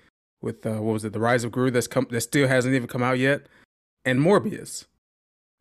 with 0.40 0.64
uh, 0.64 0.74
what 0.74 0.92
was 0.92 1.04
it, 1.04 1.12
The 1.12 1.18
Rise 1.18 1.42
of 1.42 1.50
Gru 1.50 1.72
that's 1.72 1.88
come 1.88 2.06
that 2.10 2.20
still 2.20 2.46
hasn't 2.46 2.74
even 2.76 2.86
come 2.86 3.02
out 3.02 3.18
yet, 3.18 3.46
and 4.04 4.20
Morbius, 4.20 4.86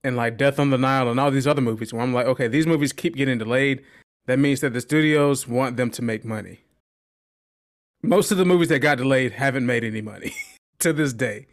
and 0.04 0.16
like 0.16 0.38
Death 0.38 0.60
on 0.60 0.70
the 0.70 0.78
Nile 0.78 1.10
and 1.10 1.20
all 1.20 1.32
these 1.32 1.48
other 1.48 1.62
movies 1.62 1.92
where 1.92 2.04
I'm 2.04 2.14
like, 2.14 2.28
okay, 2.28 2.48
these 2.48 2.68
movies 2.68 2.94
keep 2.94 3.16
getting 3.16 3.40
delayed. 3.40 3.82
That 4.28 4.40
means 4.40 4.62
that 4.62 4.74
the 4.74 4.82
studios 4.82 5.48
want 5.48 5.78
them 5.78 5.90
to 5.92 6.02
make 6.02 6.24
money. 6.24 6.62
Most 8.04 8.32
of 8.32 8.38
the 8.38 8.46
movies 8.46 8.68
that 8.70 8.80
got 8.80 8.98
delayed 8.98 9.32
haven't 9.34 9.66
made 9.66 9.84
any 9.84 10.02
money 10.02 10.34
to 10.80 10.92
this 10.94 11.14
day. 11.14 11.48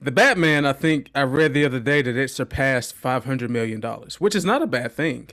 The 0.00 0.10
Batman, 0.10 0.66
I 0.66 0.72
think 0.72 1.08
I 1.14 1.22
read 1.22 1.54
the 1.54 1.64
other 1.64 1.80
day 1.80 2.02
that 2.02 2.16
it 2.16 2.28
surpassed 2.28 2.94
five 2.94 3.24
hundred 3.24 3.50
million 3.50 3.80
dollars, 3.80 4.20
which 4.20 4.34
is 4.34 4.44
not 4.44 4.60
a 4.62 4.66
bad 4.66 4.92
thing. 4.92 5.30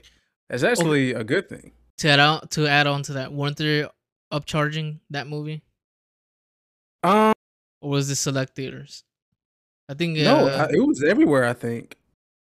It's 0.48 0.62
actually 0.62 1.12
a 1.12 1.24
good 1.24 1.48
thing. 1.48 1.72
to 1.98 2.08
add 2.08 2.20
on 2.20 2.48
to 2.48 2.66
add 2.66 2.86
on 2.86 3.02
to 3.04 3.12
that, 3.14 3.32
weren't 3.32 3.56
they 3.58 3.86
upcharging 4.32 5.00
that 5.10 5.26
movie, 5.26 5.62
Um, 7.02 7.32
or 7.80 7.90
was 7.90 8.08
it 8.10 8.16
select 8.16 8.54
theaters? 8.56 9.04
I 9.88 9.94
think 9.94 10.16
no, 10.18 10.46
uh, 10.48 10.68
I- 10.70 10.74
it 10.76 10.86
was 10.86 11.02
everywhere. 11.02 11.44
I 11.44 11.52
think. 11.52 11.96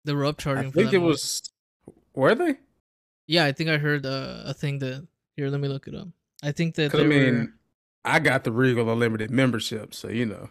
they 0.05 0.13
were 0.13 0.23
upcharging. 0.23 0.57
I 0.67 0.71
for 0.71 0.71
think 0.71 0.93
it 0.93 0.99
movie. 0.99 1.07
was. 1.07 1.41
Were 2.13 2.35
they? 2.35 2.57
Yeah, 3.27 3.45
I 3.45 3.53
think 3.53 3.69
I 3.69 3.77
heard 3.77 4.05
uh, 4.05 4.41
a 4.45 4.53
thing 4.53 4.79
that 4.79 5.07
here. 5.37 5.49
Let 5.49 5.61
me 5.61 5.67
look 5.69 5.87
it 5.87 5.95
up. 5.95 6.09
I 6.43 6.51
think 6.51 6.75
that 6.75 6.91
they 6.91 6.99
I 7.03 7.07
mean, 7.07 7.35
were 7.39 7.53
I 8.05 8.19
got 8.19 8.43
the 8.43 8.51
Regal 8.51 8.89
Unlimited 8.89 9.31
membership, 9.31 9.93
so 9.93 10.09
you 10.09 10.25
know, 10.25 10.49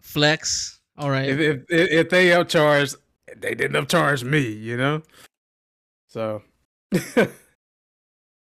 flex. 0.00 0.80
All 0.98 1.10
right, 1.10 1.28
if 1.28 1.38
if 1.38 1.64
if, 1.68 2.10
they 2.10 2.28
upcharged, 2.28 2.96
they 3.36 3.54
didn't 3.54 3.86
upcharge 3.86 4.24
me, 4.24 4.40
you 4.40 4.76
know. 4.76 5.02
So, 6.08 6.42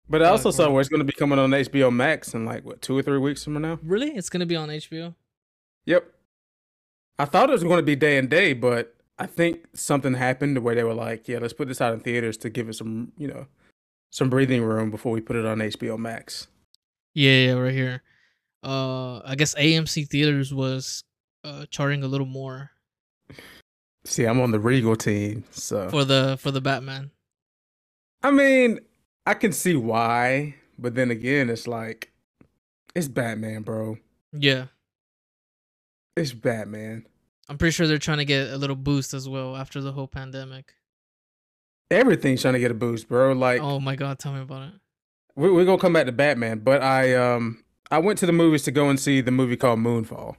but 0.10 0.22
I 0.22 0.26
also 0.26 0.52
saw 0.52 0.70
where 0.70 0.82
it's 0.82 0.90
going 0.90 1.00
to 1.00 1.06
be 1.06 1.14
coming 1.14 1.40
on 1.40 1.52
HBO 1.52 1.92
Max 1.92 2.34
in 2.34 2.46
like 2.46 2.64
what 2.64 2.82
two 2.82 2.98
or 2.98 3.02
three 3.02 3.18
weeks 3.18 3.44
from 3.44 3.62
now. 3.62 3.80
really, 3.84 4.10
it's 4.10 4.30
gonna 4.30 4.46
be 4.46 4.56
on 4.56 4.70
HBO. 4.70 5.16
Yep. 5.86 6.14
I 7.20 7.26
thought 7.26 7.50
it 7.50 7.54
was 7.54 7.64
going 7.64 7.78
to 7.78 7.84
be 7.84 7.96
day 7.96 8.18
and 8.18 8.30
day, 8.30 8.54
but 8.54 8.96
I 9.18 9.26
think 9.26 9.66
something 9.74 10.14
happened 10.14 10.60
where 10.60 10.76
they 10.76 10.84
were 10.84 10.94
like, 10.94 11.28
"Yeah, 11.28 11.40
let's 11.40 11.54
put 11.54 11.68
this 11.68 11.82
out 11.82 11.94
in 11.94 12.02
theaters 12.02 12.38
to 12.38 12.50
give 12.50 12.70
it 12.70 12.74
some, 12.74 13.12
you 13.18 13.28
know, 13.28 13.48
some 14.12 14.30
breathing 14.30 14.64
room 14.64 14.92
before 14.92 15.12
we 15.12 15.22
put 15.22 15.36
it 15.36 15.46
on 15.46 15.60
HBO 15.60 15.98
Max." 15.98 16.48
Yeah, 17.18 17.48
yeah, 17.48 17.54
right 17.54 17.74
here. 17.74 18.04
Uh, 18.64 19.22
I 19.26 19.34
guess 19.36 19.56
AMC 19.56 20.08
theaters 20.08 20.54
was 20.54 21.04
uh 21.44 21.66
charging 21.72 22.04
a 22.04 22.08
little 22.08 22.28
more 22.28 22.72
See, 24.06 24.24
I'm 24.24 24.40
on 24.40 24.52
the 24.52 24.60
Regal 24.60 24.96
team, 24.96 25.44
so 25.52 25.90
for 25.90 26.06
the 26.06 26.38
for 26.40 26.52
the 26.52 26.62
Batman. 26.62 27.12
I 28.24 28.32
mean, 28.32 28.80
I 29.26 29.34
can 29.34 29.52
see 29.52 29.76
why, 29.76 30.56
but 30.80 30.96
then 30.96 31.12
again, 31.12 31.50
it's 31.50 31.68
like 31.68 32.14
it's 32.96 33.08
Batman, 33.08 33.64
bro. 33.64 33.98
Yeah, 34.32 34.68
It's 36.16 36.32
Batman. 36.32 37.06
I'm 37.50 37.58
pretty 37.58 37.72
sure 37.72 37.88
they're 37.88 37.98
trying 37.98 38.20
to 38.20 38.26
get 38.26 38.50
a 38.50 38.58
little 38.58 38.76
boost 38.76 39.14
as 39.14 39.28
well 39.28 39.58
after 39.58 39.82
the 39.82 39.92
whole 39.92 40.08
pandemic. 40.08 40.74
Everything's 41.92 42.42
trying 42.42 42.54
to 42.54 42.60
get 42.60 42.72
a 42.72 42.76
boost, 42.76 43.10
bro. 43.10 43.34
Like 43.34 43.60
oh 43.60 43.80
my 43.80 43.96
god, 43.98 44.20
tell 44.20 44.34
me 44.34 44.42
about 44.42 44.70
it. 44.70 44.74
We 45.38 45.52
we're 45.52 45.66
gonna 45.66 45.78
come 45.78 45.94
back 45.94 46.08
to 46.08 46.12
Batman, 46.12 46.60
but 46.60 46.82
I 46.82 47.14
um 47.16 47.64
I 47.90 48.00
went 48.00 48.20
to 48.20 48.26
the 48.26 48.34
movies 48.34 48.64
to 48.64 48.72
go 48.72 48.90
and 48.90 49.00
see 49.00 49.22
the 49.22 49.32
movie 49.32 49.56
called 49.56 49.80
Moonfall. 49.80 50.36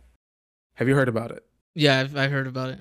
Have 0.74 0.88
you 0.88 0.94
heard 0.94 1.08
about 1.08 1.30
it? 1.30 1.44
Yeah, 1.74 2.00
I've, 2.00 2.16
I 2.16 2.28
heard 2.28 2.46
about 2.46 2.70
it. 2.70 2.80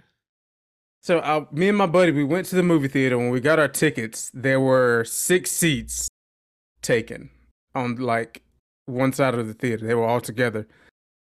So 1.01 1.19
uh, 1.19 1.45
me 1.51 1.69
and 1.69 1.77
my 1.77 1.85
buddy, 1.85 2.11
we 2.11 2.23
went 2.23 2.47
to 2.47 2.55
the 2.55 2.63
movie 2.63 2.87
theater. 2.87 3.17
When 3.17 3.29
we 3.29 3.39
got 3.39 3.59
our 3.59 3.67
tickets, 3.67 4.29
there 4.33 4.59
were 4.59 5.05
six 5.05 5.51
seats 5.51 6.09
taken 6.81 7.29
on 7.73 7.95
like 7.95 8.41
one 8.87 9.13
side 9.13 9.35
of 9.35 9.47
the 9.47 9.53
theater. 9.53 9.85
They 9.85 9.93
were 9.93 10.05
all 10.05 10.19
together. 10.19 10.67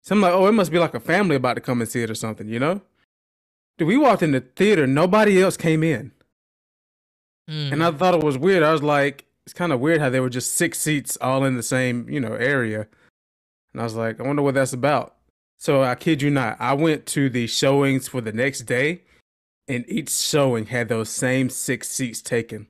So 0.02 0.14
I'm 0.14 0.20
like, 0.20 0.34
oh, 0.34 0.46
it 0.46 0.52
must 0.52 0.70
be 0.70 0.78
like 0.78 0.94
a 0.94 1.00
family 1.00 1.34
about 1.36 1.54
to 1.54 1.60
come 1.62 1.80
and 1.80 1.90
see 1.90 2.02
it 2.02 2.10
or 2.10 2.14
something, 2.14 2.46
you 2.46 2.60
know? 2.60 2.82
Dude, 3.78 3.88
we 3.88 3.96
walked 3.96 4.22
in 4.22 4.32
the 4.32 4.40
theater, 4.40 4.86
nobody 4.86 5.42
else 5.42 5.56
came 5.56 5.82
in. 5.82 6.12
Mm. 7.50 7.72
And 7.72 7.84
I 7.84 7.90
thought 7.90 8.14
it 8.14 8.22
was 8.22 8.36
weird. 8.36 8.62
I 8.62 8.72
was 8.72 8.82
like, 8.82 9.24
it's 9.46 9.52
kind 9.52 9.72
of 9.72 9.80
weird 9.80 10.00
how 10.00 10.10
there 10.10 10.22
were 10.22 10.30
just 10.30 10.52
six 10.52 10.78
seats 10.78 11.18
all 11.20 11.44
in 11.44 11.56
the 11.56 11.62
same, 11.62 12.08
you 12.08 12.20
know, 12.20 12.34
area. 12.34 12.86
And 13.72 13.80
I 13.80 13.84
was 13.84 13.94
like, 13.94 14.20
I 14.20 14.22
wonder 14.22 14.42
what 14.42 14.54
that's 14.54 14.72
about. 14.72 15.16
So 15.58 15.82
I 15.82 15.94
kid 15.94 16.22
you 16.22 16.30
not, 16.30 16.56
I 16.60 16.72
went 16.74 17.06
to 17.06 17.28
the 17.28 17.46
showings 17.46 18.08
for 18.08 18.20
the 18.20 18.32
next 18.32 18.62
day, 18.62 19.02
and 19.68 19.84
each 19.88 20.10
showing 20.10 20.66
had 20.66 20.88
those 20.88 21.08
same 21.08 21.48
six 21.50 21.88
seats 21.88 22.22
taken. 22.22 22.68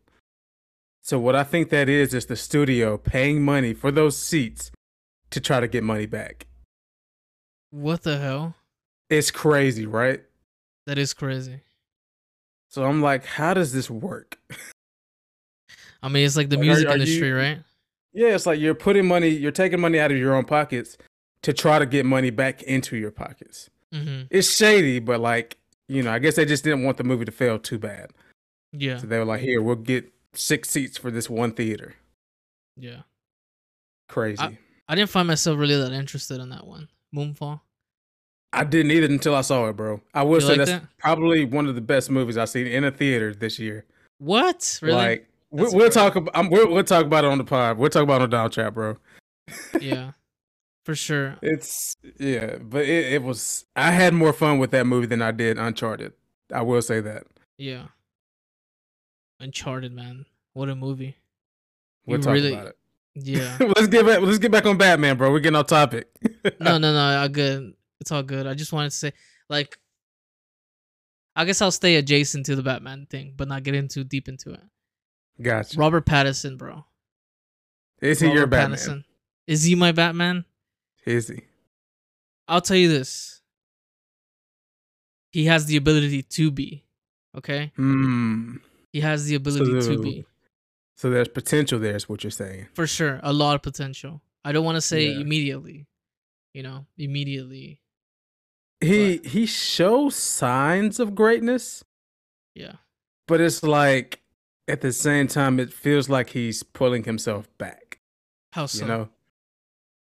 So 1.03 1.19
what 1.19 1.37
I 1.37 1.45
think 1.45 1.71
that 1.71 1.89
is 1.89 2.15
is 2.15 2.27
the 2.27 2.37
studio 2.37 2.97
paying 2.97 3.43
money 3.43 3.75
for 3.75 3.91
those 3.91 4.17
seats 4.17 4.71
to 5.31 5.41
try 5.41 5.61
to 5.61 5.69
get 5.69 5.85
money 5.85 6.07
back. 6.07 6.47
what 7.71 8.03
the 8.03 8.19
hell? 8.19 8.55
It's 9.11 9.31
crazy, 9.31 9.85
right? 9.87 10.23
That 10.87 10.97
is 10.97 11.13
crazy. 11.13 11.61
So 12.69 12.85
I'm 12.85 13.03
like, 13.03 13.25
how 13.25 13.55
does 13.55 13.73
this 13.73 13.91
work? 13.91 14.39
I 16.05 16.09
mean, 16.09 16.27
it's 16.27 16.37
like 16.37 16.51
the 16.51 16.57
Like, 16.57 16.67
music 16.67 16.89
are 16.89 16.93
industry, 16.93 17.29
you- 17.29 17.37
right? 17.37 17.59
Yeah, 18.13 18.35
it's 18.35 18.47
like 18.47 18.61
you're 18.61 18.75
putting 18.75 19.07
money, 19.09 19.29
you're 19.29 19.51
taking 19.51 19.81
money 19.81 19.99
out 19.99 20.13
of 20.13 20.19
your 20.19 20.35
own 20.37 20.45
pockets 20.45 20.97
to 21.43 21.53
try 21.53 21.79
to 21.81 21.87
get 21.87 22.07
money 22.07 22.31
back 22.31 22.63
into 22.63 22.97
your 22.97 23.11
pockets. 23.11 23.71
Mm-hmm. 23.93 24.27
It's 24.31 24.55
shady, 24.55 25.01
but 25.01 25.19
like, 25.21 25.57
you 25.89 26.03
know, 26.03 26.13
I 26.13 26.19
guess 26.21 26.37
they 26.37 26.45
just 26.45 26.63
didn't 26.63 26.85
want 26.85 26.97
the 26.99 27.05
movie 27.05 27.25
to 27.25 27.33
fail 27.33 27.59
too 27.59 27.79
bad. 27.79 28.11
Yeah, 28.73 28.99
So 28.99 29.07
they 29.07 29.19
were 29.19 29.25
like, 29.25 29.41
here, 29.41 29.61
we'll 29.63 29.77
get 29.77 30.13
six 30.35 30.71
seats 30.71 30.97
for 30.99 31.11
this 31.11 31.29
one 31.31 31.53
theater. 31.53 31.95
yeah. 32.77 33.03
Crazy. 34.09 34.59
I 34.89 34.95
didn't 34.95 35.11
find 35.11 35.27
myself 35.27 35.59
really 35.59 35.77
that 35.77 35.93
interested 35.93 36.41
in 36.41 36.51
that 36.51 36.67
one. 36.67 36.89
Moonfall. 37.15 37.61
I, 38.53 38.65
didn't 38.65 38.93
either 38.93 39.07
until 39.07 39.35
I 39.35 39.41
saw 39.41 39.69
it, 39.69 39.77
bro. 39.77 40.01
I 40.13 40.23
will 40.23 40.35
You 40.37 40.41
say 40.43 40.49
like 40.51 40.59
that's 40.59 40.71
that? 40.73 40.83
probably 40.99 41.45
one 41.45 41.67
of 41.67 41.75
the 41.75 41.81
best 41.81 42.11
movies 42.11 42.37
I've 42.37 42.51
seen 42.51 42.67
in 42.67 42.85
a 42.85 42.91
theater 42.91 43.35
this 43.35 43.59
year. 43.59 43.87
What? 44.19 44.79
Really? 44.83 44.95
Like, 44.97 45.29
That's 45.55 45.73
we'll 45.75 45.87
incredible. 45.87 46.23
talk 46.23 46.35
about 46.35 46.51
we'll, 46.51 46.73
we'll 46.73 46.85
talk 46.85 47.05
about 47.07 47.25
it 47.25 47.31
on 47.31 47.39
the 47.39 47.45
pod. 47.45 47.79
We'll 47.79 47.91
talk 47.91 48.03
about 48.03 48.21
it 48.21 48.25
on 48.25 48.31
Dom 48.31 48.51
Trap, 48.51 48.75
bro. 48.75 48.97
yeah, 49.81 50.13
for 50.85 50.95
sure. 50.95 51.37
It's 51.43 51.97
yeah, 52.19 52.57
but 52.61 52.83
it, 52.83 53.15
it 53.15 53.23
was. 53.23 53.65
I 53.77 53.91
had 53.93 54.15
more 54.15 54.33
fun 54.33 54.59
with 54.59 54.71
that 54.73 54.87
movie 54.87 55.07
than 55.07 55.23
I 55.23 55.31
did 55.33 55.59
Uncharted. 55.59 56.13
I 56.53 56.63
will 56.63 56.83
say 56.83 57.01
that. 57.01 57.25
Yeah. 57.57 57.85
Uncharted, 59.41 59.93
man. 59.93 60.27
What 60.53 60.69
a 60.69 60.75
movie. 60.75 61.17
We'll 62.07 62.19
You 62.19 62.23
talk 62.25 62.33
really- 62.35 62.53
about 62.53 62.67
it. 62.69 62.77
Yeah. 63.17 63.57
let's 63.61 63.87
get 63.87 64.05
back. 64.05 64.21
Let's 64.23 64.39
get 64.39 64.51
back 64.51 64.67
on 64.67 64.77
Batman, 64.77 65.17
bro. 65.17 65.31
We're 65.31 65.39
getting 65.41 65.57
off 65.57 65.69
topic. 65.69 66.09
no, 66.61 66.79
no, 66.79 66.93
no. 66.93 66.99
I 67.23 67.29
good. 67.29 67.75
It's 68.01 68.11
all 68.11 68.23
good. 68.25 68.47
I 68.47 68.55
just 68.55 68.73
wanted 68.73 68.91
to 68.91 68.97
say, 68.97 69.13
like, 69.49 69.79
I 71.37 71.45
guess 71.45 71.63
I'll 71.63 71.71
stay 71.71 71.95
adjacent 71.97 72.47
to 72.47 72.57
the 72.57 72.63
Batman 72.63 73.07
thing, 73.09 73.35
but 73.37 73.47
not 73.49 73.63
get 73.63 73.75
into 73.77 74.03
deep 74.05 74.29
into 74.29 74.51
it. 74.53 74.61
Gotcha. 75.41 75.79
Robert 75.79 76.07
Pattinson, 76.07 76.57
bro. 76.59 76.85
Is 78.01 78.21
he 78.21 78.31
your 78.31 78.47
Batman? 78.47 78.79
Pattinson. 78.79 79.05
Is 79.47 79.65
he 79.65 79.75
my 79.75 79.93
Batman? 79.93 80.45
Is 81.05 81.29
he? 81.29 81.43
I'll 82.49 82.61
tell 82.61 82.77
you 82.77 82.89
this. 82.89 83.41
He 85.31 85.47
has 85.47 85.67
the 85.67 85.77
ability 85.77 86.23
to 86.23 86.51
be. 86.51 86.85
Okay? 87.37 87.73
Hmm. 87.77 88.57
He 88.93 89.01
has 89.01 89.27
the 89.27 89.35
ability 89.35 89.81
to 89.89 90.01
be. 90.01 90.25
So 90.97 91.11
there's 91.11 91.29
potential 91.29 91.81
there, 91.81 91.97
is 91.97 92.09
what 92.09 92.23
you're 92.23 92.31
saying. 92.31 92.69
For 92.75 92.87
sure. 92.87 93.19
A 93.25 93.33
lot 93.33 93.57
of 93.57 93.63
potential. 93.63 94.23
I 94.45 94.53
don't 94.53 94.65
want 94.65 94.77
to 94.77 94.81
say 94.81 95.07
Yeah. 95.09 95.21
immediately. 95.21 95.87
You 96.53 96.63
know, 96.63 96.87
immediately. 96.97 97.81
He 98.81 99.17
he 99.25 99.47
shows 99.47 100.15
signs 100.15 101.01
of 101.01 101.15
greatness, 101.17 101.83
Yeah. 102.55 102.75
but 103.27 103.41
it's 103.41 103.63
like 103.65 104.21
at 104.69 104.81
the 104.81 104.93
same 104.93 105.27
time 105.29 105.61
it 105.61 105.73
feels 105.73 106.09
like 106.09 106.31
he's 106.31 106.63
pulling 106.63 107.05
himself 107.05 107.49
back. 107.59 107.99
How 108.53 108.67
so? 108.67 108.83
You 108.85 108.89
know, 108.89 109.09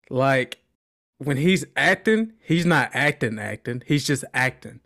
like 0.09 0.59
when 1.17 1.37
he's 1.37 1.65
acting, 1.75 2.33
he's 2.41 2.65
not 2.65 2.89
acting, 2.93 3.37
acting. 3.39 3.83
He's 3.85 4.05
just 4.07 4.23
acting, 4.33 4.79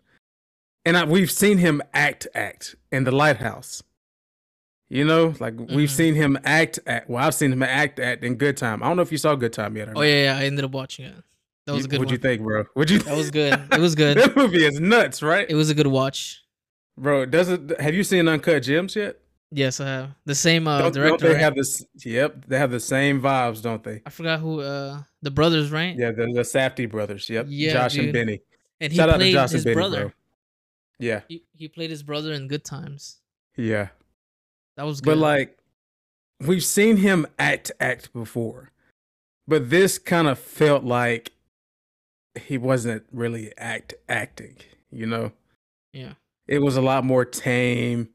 and 0.84 0.96
I, 0.96 1.04
we've 1.04 1.30
seen 1.30 1.58
him 1.58 1.82
act, 1.92 2.26
act 2.34 2.74
in 2.92 3.04
the 3.04 3.12
lighthouse. 3.12 3.82
You 4.90 5.04
know, 5.04 5.34
like 5.40 5.54
we've 5.58 5.88
Mhm. 5.88 5.96
seen 5.96 6.14
him 6.14 6.38
act, 6.44 6.78
act. 6.86 7.08
Well, 7.08 7.24
I've 7.24 7.34
seen 7.34 7.52
him 7.52 7.62
act, 7.62 7.98
act 7.98 8.22
in 8.22 8.34
Good 8.36 8.56
Time. 8.56 8.82
I 8.82 8.86
don't 8.86 8.96
know 8.96 9.02
if 9.02 9.10
you 9.10 9.18
saw 9.18 9.34
Good 9.34 9.52
Time 9.52 9.76
yet. 9.76 9.88
Or 9.88 9.92
Oh 9.96 10.02
yeah, 10.02 10.24
yeah. 10.24 10.36
I 10.38 10.44
ended 10.44 10.64
up 10.64 10.72
watching 10.72 11.06
it. 11.06 11.14
That 11.66 11.72
was 11.72 11.80
You- 11.82 11.86
a 11.86 11.88
good 11.88 11.98
What'd 12.00 12.08
one. 12.08 12.12
you 12.12 12.18
think, 12.18 12.42
bro? 12.42 12.64
What'd 12.74 12.90
you? 12.90 12.98
That 12.98 13.16
was 13.16 13.30
good. 13.30 13.58
It 13.72 13.80
was 13.80 13.94
good. 13.94 14.18
that 14.18 14.36
movie 14.36 14.64
is 14.64 14.78
nuts, 14.78 15.22
right? 15.22 15.46
It 15.48 15.54
was 15.54 15.70
a 15.70 15.74
good 15.74 15.86
watch. 15.86 16.42
bro, 16.98 17.24
does 17.24 17.48
it? 17.48 17.80
Have 17.80 17.94
you 17.94 18.04
seen 18.04 18.28
Uncut 18.28 18.62
Gems 18.62 18.94
yet? 18.94 19.18
Yes, 19.50 19.78
I 19.80 19.86
have 19.86 20.10
the 20.24 20.34
same 20.34 20.66
uh, 20.66 20.78
don't, 20.78 20.94
don't 20.94 21.20
they 21.20 21.28
right? 21.28 21.40
have 21.40 21.54
this? 21.54 21.84
Yep, 22.04 22.46
they 22.48 22.58
have 22.58 22.70
the 22.72 22.80
same 22.80 23.20
vibes, 23.20 23.62
don't 23.62 23.82
they? 23.84 24.02
I 24.04 24.10
forgot 24.10 24.40
who 24.40 24.60
uh 24.60 25.02
the 25.22 25.30
brothers, 25.30 25.70
right? 25.70 25.96
Yeah, 25.96 26.10
the, 26.10 26.26
the 26.32 26.40
Safdie 26.42 26.90
brothers. 26.90 27.28
Yep, 27.30 27.46
Yeah, 27.48 27.72
Josh 27.72 27.92
dude. 27.94 28.04
and 28.04 28.12
Benny. 28.12 28.40
And 28.80 28.92
he 28.92 28.96
Shout 28.98 29.08
out 29.08 29.12
to 29.12 29.18
played 29.18 29.32
Josh 29.32 29.50
his 29.52 29.60
and 29.60 29.64
Benny, 29.64 29.74
brother. 29.74 30.00
bro. 30.06 30.12
Yeah, 30.98 31.20
He 31.28 31.44
he 31.52 31.68
played 31.68 31.90
his 31.90 32.02
brother 32.02 32.32
in 32.32 32.48
Good 32.48 32.64
Times. 32.64 33.18
yeah. 33.56 33.88
That 34.76 34.86
was 34.86 35.00
good. 35.00 35.10
But 35.12 35.18
like, 35.18 35.58
we've 36.40 36.64
seen 36.64 36.96
him 36.96 37.26
act 37.38 37.70
act 37.78 38.12
before, 38.12 38.72
but 39.46 39.70
this 39.70 39.98
kind 39.98 40.26
of 40.26 40.36
felt 40.38 40.82
like 40.82 41.30
he 42.34 42.58
wasn't 42.58 43.04
really 43.12 43.52
act 43.56 43.94
acting. 44.08 44.56
You 44.90 45.06
know, 45.06 45.32
yeah, 45.92 46.14
it 46.48 46.60
was 46.60 46.76
a 46.76 46.80
lot 46.82 47.04
more 47.04 47.24
tame. 47.24 48.08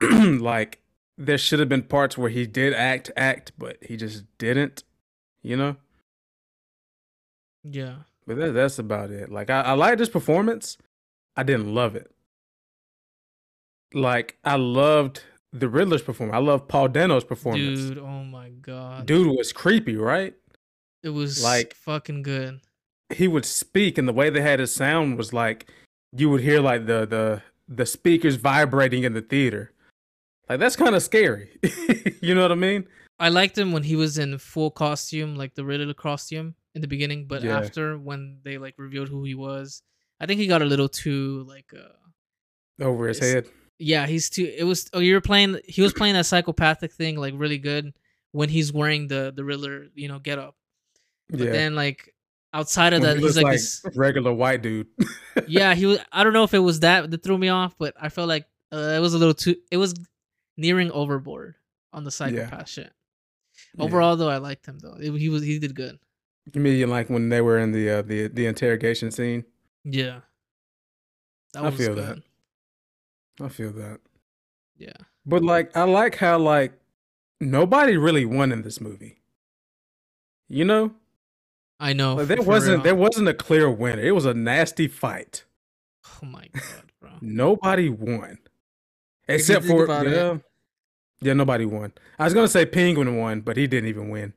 like 0.40 0.80
there 1.16 1.38
should 1.38 1.58
have 1.58 1.68
been 1.68 1.82
parts 1.82 2.16
where 2.16 2.30
he 2.30 2.46
did 2.46 2.72
act 2.74 3.10
act, 3.16 3.52
but 3.58 3.78
he 3.82 3.96
just 3.96 4.24
didn't. 4.38 4.84
You 5.42 5.56
know. 5.56 5.76
yeah, 7.64 7.96
But 8.26 8.36
that, 8.38 8.52
that's 8.52 8.78
about 8.78 9.10
it. 9.10 9.30
Like 9.30 9.50
I, 9.50 9.60
I 9.62 9.72
liked 9.72 10.00
his 10.00 10.08
performance. 10.08 10.76
I 11.36 11.42
didn't 11.42 11.72
love 11.74 11.94
it. 11.96 12.10
Like 13.94 14.36
I 14.44 14.56
loved 14.56 15.22
the 15.52 15.68
Riddler's 15.68 16.02
performance. 16.02 16.34
I 16.34 16.38
love 16.40 16.68
Paul 16.68 16.88
Dano's 16.88 17.24
performance. 17.24 17.80
dude. 17.80 17.98
Oh 17.98 18.24
my 18.24 18.50
god, 18.50 19.06
Dude 19.06 19.36
was 19.36 19.52
creepy, 19.52 19.96
right? 19.96 20.34
it 21.02 21.10
was 21.10 21.42
like- 21.42 21.68
like 21.68 21.74
fucking 21.74 22.22
good. 22.22 22.60
He 23.10 23.26
would 23.28 23.46
speak, 23.46 23.96
and 23.96 24.06
the 24.06 24.12
way 24.12 24.28
they 24.28 24.42
had 24.42 24.60
his 24.60 24.74
sound 24.74 25.16
was 25.16 25.32
like 25.32 25.70
you 26.12 26.28
would 26.28 26.42
hear 26.42 26.60
like 26.60 26.84
the 26.86 27.06
the 27.06 27.42
the 27.66 27.86
speakers 27.86 28.36
vibrating 28.36 29.04
in 29.04 29.14
the 29.14 29.22
theater. 29.22 29.72
Like 30.48 30.58
that's 30.60 30.76
kind 30.76 30.94
of 30.94 31.02
scary. 31.02 31.50
you 32.22 32.34
know 32.34 32.42
what 32.42 32.52
I 32.52 32.56
mean? 32.56 32.86
I 33.18 33.28
liked 33.30 33.58
him 33.58 33.72
when 33.72 33.82
he 33.82 33.96
was 33.96 34.16
in 34.18 34.38
full 34.38 34.70
costume, 34.70 35.36
like 35.36 35.54
the 35.54 35.64
Riddler 35.64 35.92
costume 35.94 36.54
in 36.74 36.80
the 36.82 36.86
beginning, 36.88 37.26
but 37.26 37.42
Yeah. 37.42 37.58
after 37.58 37.98
when 37.98 38.38
they 38.44 38.58
like 38.58 38.74
revealed 38.78 39.08
who 39.08 39.24
he 39.24 39.34
was, 39.34 39.82
I 40.20 40.26
think 40.26 40.40
he 40.40 40.46
got 40.46 40.62
a 40.62 40.64
little 40.64 40.88
too 40.88 41.44
like 41.48 41.72
uh 41.74 42.82
Over 42.84 43.08
his 43.08 43.18
head. 43.18 43.46
yeah, 43.78 44.06
he's 44.06 44.30
too 44.30 44.50
it 44.56 44.64
was 44.64 44.88
oh 44.92 45.00
you 45.00 45.14
were 45.14 45.20
playing 45.20 45.58
he 45.66 45.82
was 45.82 45.92
playing 45.92 46.14
that 46.14 46.26
psychopathic 46.26 46.92
thing 46.92 47.16
like 47.16 47.34
really 47.36 47.58
good 47.58 47.92
when 48.32 48.48
he's 48.48 48.72
wearing 48.72 49.08
the 49.08 49.32
the 49.34 49.44
Riddler, 49.44 49.86
you 49.94 50.08
know, 50.08 50.18
get 50.18 50.38
up. 50.38 50.54
But 51.30 51.40
yeah. 51.40 51.50
then 51.52 51.74
like 51.74 52.14
outside 52.54 52.94
of 52.94 53.00
When 53.02 53.10
that 53.10 53.16
he 53.18 53.24
he's 53.24 53.36
like, 53.36 53.44
like 53.44 53.52
this 53.54 53.82
regular 53.96 54.32
white 54.32 54.62
dude. 54.62 54.86
yeah, 55.46 55.74
he 55.74 55.86
was 55.86 55.98
I 56.12 56.24
don't 56.24 56.32
know 56.32 56.44
if 56.44 56.54
it 56.54 56.60
was 56.60 56.80
that 56.80 57.10
that 57.10 57.22
threw 57.22 57.36
me 57.36 57.48
off, 57.48 57.74
but 57.78 57.94
I 58.00 58.08
felt 58.08 58.28
like 58.28 58.46
uh, 58.72 58.94
it 58.96 59.00
was 59.00 59.14
a 59.14 59.18
little 59.18 59.34
too 59.34 59.56
it 59.70 59.76
was 59.76 59.94
nearing 60.58 60.90
overboard 60.90 61.54
on 61.92 62.04
the 62.04 62.10
psychopath 62.10 62.68
shit. 62.68 62.92
Yeah. 63.76 63.84
Overall 63.84 64.16
though, 64.16 64.28
I 64.28 64.36
liked 64.36 64.66
him 64.66 64.78
though. 64.80 64.96
He 65.00 65.30
was 65.30 65.42
he 65.42 65.58
did 65.58 65.74
good. 65.74 65.98
You 66.52 66.60
mean 66.60 66.90
like 66.90 67.08
when 67.08 67.30
they 67.30 67.40
were 67.40 67.58
in 67.58 67.72
the 67.72 67.90
uh, 67.90 68.02
the 68.02 68.28
the 68.28 68.46
interrogation 68.46 69.10
scene? 69.10 69.44
Yeah. 69.84 70.20
That 71.54 71.62
I 71.64 71.68
was 71.70 71.76
feel 71.76 71.94
good. 71.94 72.22
that. 73.38 73.44
I 73.44 73.48
feel 73.48 73.72
that. 73.72 74.00
Yeah. 74.76 74.92
But 75.24 75.42
like 75.42 75.74
I 75.76 75.84
like 75.84 76.16
how 76.16 76.38
like 76.38 76.72
nobody 77.40 77.96
really 77.96 78.24
won 78.24 78.52
in 78.52 78.62
this 78.62 78.80
movie. 78.80 79.20
You 80.48 80.64
know? 80.64 80.92
I 81.80 81.92
know. 81.92 82.16
Like 82.16 82.28
there 82.28 82.42
wasn't 82.42 82.76
real. 82.76 82.82
there 82.84 82.94
wasn't 82.94 83.28
a 83.28 83.34
clear 83.34 83.70
winner. 83.70 84.02
It 84.02 84.12
was 84.12 84.24
a 84.24 84.34
nasty 84.34 84.88
fight. 84.88 85.44
Oh 86.22 86.26
my 86.26 86.48
god, 86.52 86.92
bro. 87.00 87.10
Nobody 87.20 87.88
won. 87.88 88.38
If 89.28 89.32
you 89.32 89.34
Except 89.56 89.66
for 89.66 89.84
about 89.84 90.06
it- 90.06 90.12
yeah, 90.12 90.38
yeah, 91.20 91.32
nobody 91.34 91.64
won. 91.66 91.92
I 92.18 92.24
was 92.24 92.34
gonna 92.34 92.48
say 92.48 92.64
Penguin 92.66 93.16
won, 93.18 93.40
but 93.42 93.56
he 93.56 93.66
didn't 93.66 93.88
even 93.88 94.08
win. 94.08 94.32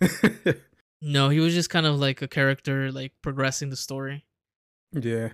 No, 1.02 1.28
he 1.28 1.40
was 1.40 1.52
just 1.54 1.68
kind 1.68 1.84
of 1.86 2.00
like 2.00 2.22
a 2.22 2.26
character 2.26 2.90
like 2.90 3.12
progressing 3.22 3.68
the 3.68 3.76
story. 3.76 4.24
yeah. 4.92 5.28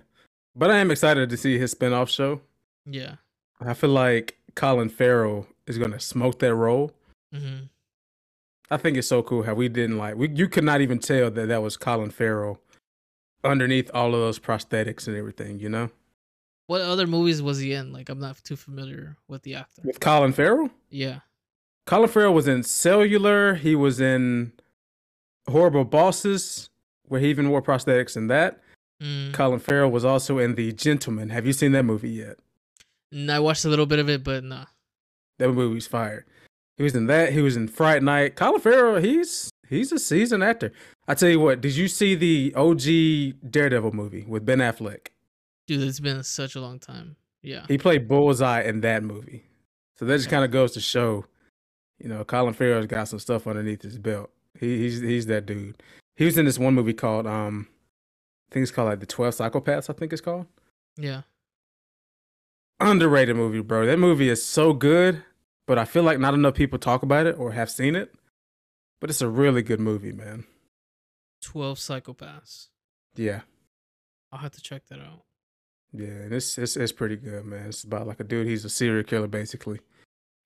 But 0.55 0.69
I 0.69 0.77
am 0.79 0.91
excited 0.91 1.29
to 1.29 1.37
see 1.37 1.57
his 1.57 1.71
spin-off 1.71 2.09
show. 2.11 2.41
Yeah. 2.85 3.15
I 3.61 3.73
feel 3.73 3.89
like 3.89 4.37
Colin 4.55 4.89
Farrell 4.89 5.47
is 5.65 5.77
gonna 5.77 6.01
smoke 6.01 6.39
that 6.39 6.53
role. 6.53 6.91
Mm-hmm. 7.33 7.65
I 8.69 8.77
think 8.77 8.97
it's 8.97 9.07
so 9.07 9.23
cool 9.23 9.43
how 9.43 9.53
we 9.53 9.69
didn't 9.69 9.97
like 9.97 10.15
we 10.15 10.29
you 10.29 10.47
could 10.49 10.65
not 10.65 10.81
even 10.81 10.99
tell 10.99 11.31
that 11.31 11.47
that 11.47 11.61
was 11.61 11.77
Colin 11.77 12.11
Farrell 12.11 12.59
underneath 13.43 13.89
all 13.93 14.13
of 14.13 14.19
those 14.19 14.39
prosthetics 14.39 15.07
and 15.07 15.15
everything, 15.15 15.59
you 15.59 15.69
know? 15.69 15.89
What 16.67 16.81
other 16.81 17.07
movies 17.07 17.41
was 17.41 17.59
he 17.59 17.73
in? 17.73 17.91
Like 17.91 18.09
I'm 18.09 18.19
not 18.19 18.41
too 18.43 18.55
familiar 18.55 19.17
with 19.27 19.43
the 19.43 19.55
actor. 19.55 19.81
With 19.83 19.99
Colin 19.99 20.33
Farrell? 20.33 20.69
Yeah. 20.89 21.19
Colin 21.85 22.09
Farrell 22.09 22.33
was 22.33 22.47
in 22.47 22.63
Cellular, 22.63 23.55
he 23.55 23.75
was 23.75 23.99
in 23.99 24.53
Horrible 25.49 25.83
Bosses, 25.83 26.69
where 27.07 27.19
he 27.19 27.29
even 27.29 27.49
wore 27.49 27.61
prosthetics 27.61 28.15
in 28.15 28.27
that. 28.27 28.61
Mm. 29.01 29.33
Colin 29.33 29.59
Farrell 29.59 29.91
was 29.91 30.05
also 30.05 30.39
in 30.39 30.55
The 30.55 30.71
Gentleman. 30.71 31.29
Have 31.29 31.45
you 31.45 31.51
seen 31.51 31.73
that 31.73 31.83
movie 31.83 32.09
yet? 32.09 32.37
And 33.11 33.29
I 33.29 33.39
watched 33.39 33.65
a 33.65 33.69
little 33.69 33.85
bit 33.85 33.99
of 33.99 34.09
it, 34.09 34.23
but 34.23 34.43
nah. 34.43 34.65
That 35.39 35.49
movie's 35.49 35.87
fire. 35.87 36.25
He 36.77 36.83
was 36.83 36.95
in 36.95 37.07
that. 37.07 37.33
He 37.33 37.41
was 37.41 37.57
in 37.57 37.67
Fright 37.67 38.01
Night. 38.01 38.35
Colin 38.35 38.61
Farrell, 38.61 39.01
he's 39.01 39.49
he's 39.67 39.91
a 39.91 39.99
seasoned 39.99 40.43
actor. 40.43 40.71
I 41.07 41.15
tell 41.15 41.29
you 41.29 41.39
what, 41.39 41.59
did 41.59 41.75
you 41.75 41.87
see 41.87 42.15
the 42.15 42.53
OG 42.55 43.51
Daredevil 43.51 43.91
movie 43.91 44.23
with 44.27 44.45
Ben 44.45 44.59
Affleck? 44.59 45.07
Dude, 45.67 45.81
it's 45.81 45.99
been 45.99 46.23
such 46.23 46.55
a 46.55 46.61
long 46.61 46.79
time. 46.79 47.15
Yeah. 47.41 47.65
He 47.67 47.77
played 47.77 48.07
Bullseye 48.07 48.61
in 48.63 48.81
that 48.81 49.03
movie. 49.03 49.43
So 49.97 50.05
that 50.05 50.17
just 50.17 50.29
kind 50.29 50.43
of 50.43 50.51
goes 50.51 50.71
to 50.73 50.79
show, 50.79 51.25
you 51.99 52.09
know, 52.09 52.23
Colin 52.23 52.53
Farrell's 52.53 52.87
got 52.87 53.07
some 53.07 53.19
stuff 53.19 53.47
underneath 53.47 53.81
his 53.81 53.97
belt. 53.97 54.29
He, 54.59 54.77
he's 54.77 54.99
he's 54.99 55.25
that 55.27 55.45
dude. 55.45 55.81
He 56.15 56.25
was 56.25 56.37
in 56.37 56.45
this 56.45 56.59
one 56.59 56.73
movie 56.73 56.93
called 56.93 57.27
um, 57.27 57.67
I 58.49 58.53
think 58.53 58.63
it's 58.63 58.71
called 58.71 58.89
like 58.89 58.99
the 58.99 59.05
Twelve 59.05 59.33
Psychopaths. 59.33 59.89
I 59.89 59.93
think 59.93 60.13
it's 60.13 60.21
called. 60.21 60.47
Yeah. 60.97 61.21
Underrated 62.79 63.35
movie, 63.35 63.61
bro. 63.61 63.85
That 63.85 63.99
movie 63.99 64.29
is 64.29 64.43
so 64.43 64.73
good, 64.73 65.23
but 65.67 65.77
I 65.77 65.85
feel 65.85 66.03
like 66.03 66.19
not 66.19 66.33
enough 66.33 66.55
people 66.55 66.79
talk 66.79 67.03
about 67.03 67.27
it 67.27 67.37
or 67.37 67.51
have 67.51 67.69
seen 67.69 67.95
it. 67.95 68.13
But 68.99 69.09
it's 69.09 69.21
a 69.21 69.27
really 69.27 69.61
good 69.61 69.79
movie, 69.79 70.13
man. 70.13 70.45
12 71.41 71.77
Psychopaths. 71.77 72.67
Yeah, 73.15 73.41
I'll 74.31 74.39
have 74.39 74.51
to 74.51 74.61
check 74.61 74.87
that 74.87 74.99
out. 74.99 75.23
Yeah, 75.93 76.07
and 76.07 76.33
it's 76.33 76.57
it's 76.57 76.75
it's 76.75 76.91
pretty 76.91 77.15
good, 77.15 77.45
man. 77.45 77.67
It's 77.67 77.83
about 77.83 78.07
like 78.07 78.19
a 78.19 78.23
dude. 78.23 78.47
He's 78.47 78.65
a 78.65 78.69
serial 78.69 79.03
killer, 79.03 79.27
basically. 79.27 79.79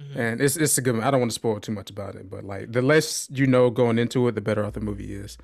Mhm. 0.02 0.16
And 0.16 0.42
it's 0.42 0.58
it's 0.58 0.78
a 0.78 0.82
good. 0.82 1.00
I 1.00 1.10
don't 1.10 1.20
want 1.22 1.32
to 1.32 1.36
spoil 1.36 1.60
too 1.60 1.72
much 1.72 1.90
about 1.90 2.16
it, 2.16 2.30
but 2.30 2.44
like 2.44 2.72
the 2.72 2.82
less 2.82 3.28
you 3.32 3.48
know 3.48 3.70
going 3.70 3.98
into 3.98 4.28
it, 4.28 4.36
the 4.36 4.42
better 4.42 4.64
off 4.64 4.74
the 4.74 4.80
movie 4.82 5.14
is. 5.16 5.38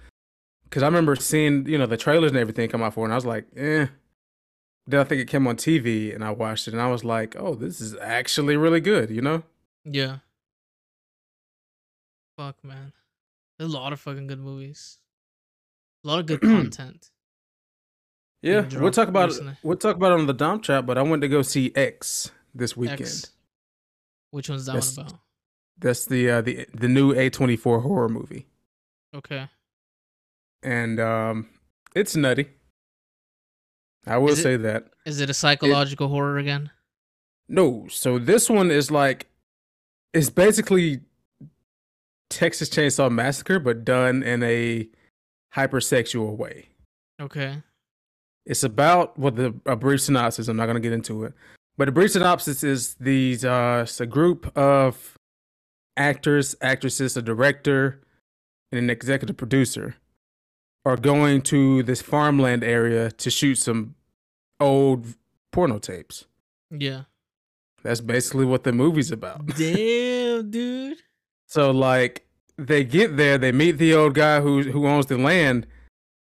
Because 0.65 0.83
I 0.83 0.87
remember 0.87 1.15
seeing 1.15 1.67
you 1.67 1.77
know 1.77 1.85
the 1.85 1.97
trailers 1.97 2.31
and 2.31 2.39
everything 2.39 2.69
come 2.69 2.83
out 2.83 2.93
for, 2.93 3.01
it, 3.01 3.05
and 3.05 3.13
I 3.13 3.17
was 3.17 3.25
like, 3.25 3.45
eh. 3.55 3.87
Then 4.85 4.99
I 4.99 5.05
think 5.05 5.21
it 5.21 5.29
came 5.29 5.47
on 5.47 5.55
TV, 5.55 6.13
and 6.13 6.25
I 6.25 6.31
watched 6.31 6.67
it, 6.67 6.73
and 6.73 6.81
I 6.81 6.89
was 6.91 7.05
like, 7.05 7.37
oh, 7.39 7.55
this 7.55 7.79
is 7.79 7.95
actually 8.01 8.57
really 8.57 8.81
good, 8.81 9.09
you 9.09 9.21
know? 9.21 9.43
Yeah. 9.85 10.17
Fuck, 12.37 12.61
man. 12.65 12.91
There's 13.57 13.73
a 13.73 13.77
lot 13.77 13.93
of 13.93 14.01
fucking 14.01 14.27
good 14.27 14.39
movies. 14.41 14.97
A 16.03 16.07
lot 16.07 16.19
of 16.19 16.25
good 16.25 16.41
content. 16.41 17.11
Yeah, 18.43 18.67
we'll 18.77 18.91
talk 18.91 19.07
about 19.07 19.29
recently. 19.29 19.53
it. 19.53 19.57
We'll 19.63 19.77
talk 19.77 19.95
about 19.95 20.11
it 20.11 20.19
on 20.19 20.27
the 20.27 20.33
Dom 20.33 20.59
Trap, 20.61 20.85
but 20.85 20.97
I 20.97 21.01
went 21.01 21.21
to 21.21 21.27
go 21.29 21.41
see 21.41 21.71
X 21.75 22.29
this 22.53 22.75
weekend. 22.77 23.01
X. 23.01 23.31
Which 24.31 24.49
one's 24.49 24.65
that 24.65 24.73
That's- 24.73 24.97
one 24.97 25.07
about? 25.07 25.19
That's 25.79 26.05
the 26.05 26.29
uh, 26.29 26.41
the 26.41 26.67
the 26.73 26.87
new 26.87 27.13
A 27.13 27.29
twenty 27.29 27.55
four 27.55 27.79
horror 27.79 28.07
movie, 28.07 28.45
Okay. 29.15 29.49
and 30.61 30.99
um, 30.99 31.49
it's 31.95 32.15
nutty. 32.15 32.47
I 34.05 34.17
will 34.17 34.33
it- 34.33 34.35
say 34.37 34.55
that. 34.57 34.87
Is 35.05 35.19
it 35.19 35.29
a 35.29 35.33
psychological 35.33 36.09
horror 36.09 36.37
again? 36.37 36.69
No, 37.49 37.87
so 37.89 38.19
this 38.19 38.49
one 38.49 38.71
is 38.71 38.91
like 38.91 39.27
it's 40.13 40.29
basically 40.29 41.01
Texas 42.29 42.69
Chainsaw 42.69 43.11
Massacre, 43.11 43.59
but 43.59 43.83
done 43.83 44.21
in 44.23 44.43
a 44.43 44.87
hypersexual 45.55 46.37
way. 46.37 46.67
Okay. 47.19 47.61
It's 48.45 48.63
about 48.63 49.17
what 49.17 49.35
the 49.35 49.53
a 49.65 49.75
brief 49.75 50.01
synopsis. 50.01 50.47
I'm 50.47 50.57
not 50.57 50.65
gonna 50.65 50.79
get 50.79 50.93
into 50.93 51.23
it, 51.23 51.33
but 51.77 51.87
a 51.87 51.91
brief 51.91 52.11
synopsis 52.11 52.63
is 52.63 52.95
these. 52.95 53.45
Uh, 53.45 53.81
it's 53.83 54.01
a 54.01 54.05
group 54.05 54.55
of 54.57 55.17
actors, 55.95 56.55
actresses, 56.61 57.15
a 57.15 57.21
director, 57.21 58.01
and 58.71 58.79
an 58.79 58.89
executive 58.89 59.37
producer 59.37 59.95
are 60.85 60.97
going 60.97 61.41
to 61.41 61.83
this 61.83 62.01
farmland 62.01 62.63
area 62.63 63.11
to 63.11 63.29
shoot 63.29 63.55
some 63.55 63.95
old 64.59 65.05
porno 65.51 65.79
tapes. 65.79 66.25
Yeah. 66.69 67.03
That's 67.83 68.01
basically 68.01 68.45
what 68.45 68.63
the 68.63 68.71
movie's 68.71 69.11
about. 69.11 69.45
Damn, 69.57 70.49
dude. 70.49 70.97
So 71.47 71.71
like 71.71 72.25
they 72.57 72.83
get 72.83 73.17
there, 73.17 73.37
they 73.37 73.51
meet 73.51 73.73
the 73.73 73.93
old 73.93 74.15
guy 74.15 74.41
who 74.41 74.63
who 74.63 74.87
owns 74.87 75.07
the 75.07 75.17
land, 75.17 75.67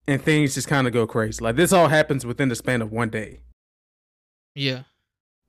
and 0.08 0.22
things 0.22 0.56
just 0.56 0.68
kind 0.68 0.88
of 0.88 0.94
go 0.94 1.08
crazy. 1.08 1.44
Like 1.44 1.56
this 1.56 1.74
all 1.74 1.88
happens 1.88 2.26
within 2.26 2.50
the 2.50 2.56
span 2.56 2.82
of 2.82 2.92
one 2.92 3.10
day. 3.10 3.40
Yeah. 4.56 4.84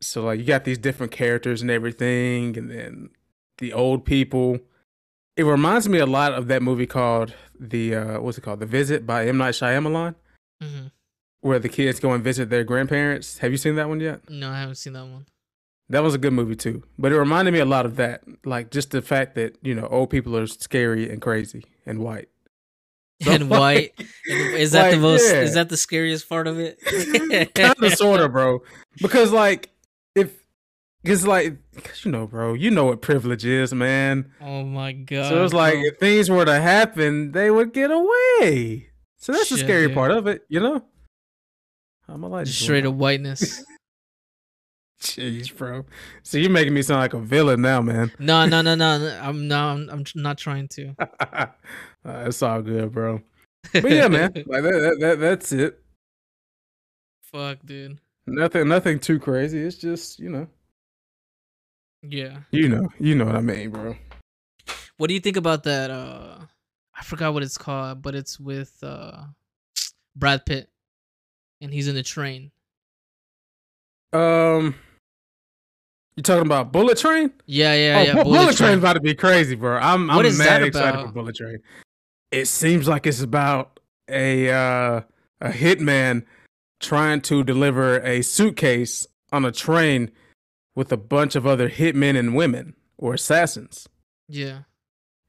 So 0.00 0.22
like 0.24 0.38
you 0.38 0.44
got 0.44 0.64
these 0.64 0.78
different 0.78 1.12
characters 1.12 1.62
and 1.62 1.70
everything, 1.70 2.56
and 2.56 2.70
then 2.70 3.10
the 3.58 3.72
old 3.72 4.04
people. 4.04 4.58
It 5.36 5.44
reminds 5.44 5.88
me 5.88 5.98
a 5.98 6.06
lot 6.06 6.32
of 6.32 6.46
that 6.46 6.62
movie 6.62 6.86
called 6.86 7.34
the 7.58 7.94
uh, 7.94 8.20
what's 8.20 8.38
it 8.38 8.42
called, 8.42 8.60
The 8.60 8.66
Visit 8.66 9.04
by 9.06 9.26
M 9.26 9.38
Night 9.38 9.54
Shyamalan, 9.54 10.14
hmm 10.60 10.86
where 11.40 11.58
the 11.58 11.68
kids 11.68 12.00
go 12.00 12.10
and 12.12 12.24
visit 12.24 12.48
their 12.48 12.64
grandparents. 12.64 13.36
Have 13.38 13.52
you 13.52 13.58
seen 13.58 13.76
that 13.76 13.86
one 13.86 14.00
yet? 14.00 14.30
No, 14.30 14.50
I 14.50 14.60
haven't 14.60 14.76
seen 14.76 14.94
that 14.94 15.04
one. 15.04 15.26
That 15.90 16.02
was 16.02 16.14
a 16.14 16.18
good 16.18 16.32
movie 16.32 16.56
too, 16.56 16.82
but 16.98 17.12
it 17.12 17.18
reminded 17.18 17.52
me 17.52 17.58
a 17.60 17.66
lot 17.66 17.84
of 17.84 17.96
that. 17.96 18.22
Like 18.46 18.70
just 18.70 18.92
the 18.92 19.02
fact 19.02 19.34
that 19.34 19.58
you 19.62 19.74
know 19.74 19.86
old 19.88 20.08
people 20.08 20.36
are 20.38 20.46
scary 20.46 21.10
and 21.10 21.20
crazy 21.20 21.64
and 21.84 21.98
white. 21.98 22.28
So, 23.22 23.31
and 23.31 23.48
like- 23.48 23.94
white. 23.98 24.09
Is 24.27 24.72
that 24.72 24.90
the 24.90 24.98
most? 24.98 25.33
yeah. 25.33 25.40
Is 25.42 25.55
that 25.55 25.68
the 25.68 25.77
scariest 25.77 26.29
part 26.29 26.46
of 26.46 26.59
it? 26.59 26.79
kind 27.55 27.74
of 27.83 27.94
sort 27.94 28.20
of 28.20 28.33
bro 28.33 28.62
because 29.00 29.31
like 29.33 29.70
if 30.14 30.33
it's 31.05 31.27
like, 31.27 31.57
because 31.74 32.05
you 32.05 32.11
know 32.11 32.27
bro 32.27 32.55
you 32.55 32.70
know 32.70 32.87
what 32.87 33.03
privilege 33.03 33.44
is 33.44 33.72
man 33.74 34.33
Oh 34.40 34.64
my 34.64 34.92
god. 34.92 35.29
so 35.29 35.44
it's 35.44 35.53
like 35.55 35.74
bro. 35.74 35.83
if 35.85 35.98
things 35.98 36.31
were 36.31 36.44
to 36.44 36.59
happen 36.61 37.33
they 37.33 37.50
would 37.50 37.72
get 37.72 37.90
away 37.90 38.88
so 39.18 39.33
that's 39.33 39.50
the 39.50 39.59
scary 39.59 39.87
dude. 39.88 39.94
part 39.94 40.11
of 40.11 40.27
it 40.27 40.44
you 40.48 40.61
know 40.61 40.83
i'm 42.09 42.22
a 42.24 42.29
like 42.29 42.46
straight 42.46 42.85
of 42.87 42.96
whiteness. 42.96 43.62
jeez 45.04 45.54
bro 45.54 45.84
so 46.22 46.38
you're 46.38 46.50
making 46.50 46.72
me 46.74 46.80
sound 46.82 47.00
like 47.00 47.12
a 47.14 47.20
villain 47.20 47.60
now 47.60 47.80
man 47.82 48.10
No, 48.18 48.46
no, 48.46 48.62
no, 48.62 48.74
no. 48.74 49.18
I'm 49.22 49.46
no. 49.46 49.58
I'm, 49.58 49.88
I'm 49.90 50.04
not 50.14 50.38
trying 50.38 50.66
to. 50.68 50.94
uh, 51.20 51.46
it's 52.04 52.42
all 52.42 52.62
good 52.62 52.90
bro 52.92 53.20
but 53.72 53.90
yeah 53.90 54.08
man 54.08 54.32
like 54.46 54.62
that, 54.62 54.72
that, 54.80 54.96
that 55.00 55.20
that's 55.20 55.52
it 55.52 55.80
Fuck, 57.22 57.58
dude. 57.64 57.98
nothing 58.26 58.68
nothing 58.68 58.98
too 58.98 59.18
crazy 59.18 59.60
it's 59.60 59.76
just 59.76 60.18
you 60.20 60.30
know 60.30 60.46
Yeah. 62.02 62.40
you 62.50 62.68
know 62.68 62.88
you 62.98 63.14
know 63.14 63.26
what 63.26 63.36
i 63.36 63.40
mean 63.40 63.70
bro 63.70 63.96
What 64.96 65.08
do 65.08 65.14
you 65.14 65.20
think 65.20 65.36
about 65.36 65.64
that? 65.64 65.90
Uh, 65.90 66.38
I 66.96 67.02
forgot 67.02 67.34
what 67.34 67.42
it's 67.42 67.58
called, 67.58 68.00
but 68.00 68.14
it's 68.14 68.38
with 68.38 68.72
uh, 68.80 69.24
Brad 70.14 70.46
Pitt, 70.46 70.70
and 71.60 71.74
he's 71.74 71.88
in 71.88 71.96
the 71.96 72.04
train. 72.04 72.52
Um, 74.12 74.76
you 76.16 76.22
talking 76.22 76.46
about 76.46 76.72
Bullet 76.72 76.98
Train? 76.98 77.33
Yeah, 77.46 77.74
yeah, 77.74 77.98
oh, 77.98 78.03
yeah. 78.03 78.12
Bullet, 78.12 78.24
Bullet, 78.24 78.57
Train. 78.57 78.68
Train's 78.68 78.79
about 78.79 78.92
to 78.94 79.00
be 79.00 79.14
crazy, 79.14 79.55
bro. 79.55 79.79
I'm 79.79 80.09
What 80.09 80.27
I'm 80.27 80.38
mad 80.38 80.62
excited 80.62 81.00
for 81.07 81.12
Bullet 81.12 81.37
Train. 81.37 81.59
It 82.31 82.46
seems 82.46 82.88
like 82.88 83.07
it's 83.07 83.20
about 83.20 83.81
a 84.09 84.50
uh, 84.50 85.00
a 85.40 85.50
hitman 85.50 86.24
trying 86.81 87.20
to 87.22 87.42
deliver 87.42 88.00
a 88.00 88.22
suitcase 88.22 89.07
on 89.33 89.44
a 89.44 89.53
train 89.53 90.11
with 90.74 90.92
a 90.92 90.96
bunch 90.96 91.35
of 91.35 91.46
other 91.46 91.68
hitmen 91.68 92.16
and 92.16 92.35
women 92.35 92.74
or 92.98 93.14
assassins. 93.14 93.88
Yeah. 94.29 94.61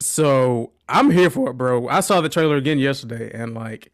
So 0.02 0.72
I'm 0.90 1.12
here 1.12 1.30
for 1.30 1.52
it, 1.52 1.54
bro. 1.54 1.88
I 1.88 2.02
saw 2.02 2.22
the 2.22 2.30
trailer 2.30 2.58
again 2.58 2.80
yesterday, 2.80 3.32
and 3.34 3.54
like, 3.54 3.92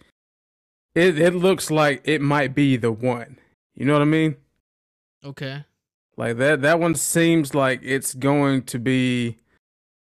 it 0.96 1.20
it 1.20 1.36
looks 1.36 1.72
like 1.72 2.02
it 2.04 2.22
might 2.22 2.54
be 2.56 2.76
the 2.76 2.92
one. 2.92 3.38
You 3.76 3.86
know 3.86 3.94
what 3.94 4.02
I 4.02 4.06
mean? 4.06 4.36
Okay. 5.24 5.64
Like 6.18 6.38
that 6.38 6.62
that 6.62 6.80
one 6.80 6.96
seems 6.96 7.56
like 7.56 7.80
it's 7.84 8.14
going 8.14 8.64
to 8.64 8.80
be 8.80 9.38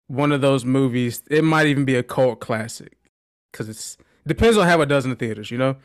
one 0.08 0.32
of 0.32 0.42
those 0.42 0.66
movies. 0.66 1.24
It 1.30 1.44
might 1.44 1.68
even 1.68 1.86
be 1.86 1.96
a 1.96 2.04
cult 2.04 2.40
classic 2.40 2.98
cuz 3.54 3.70
it's 3.70 3.98
depends 4.26 4.58
on 4.58 4.68
how 4.68 4.82
it 4.82 4.88
does 4.88 5.04
in 5.06 5.10
the 5.12 5.16
theaters, 5.16 5.52
you 5.52 5.58
know. 5.58 5.78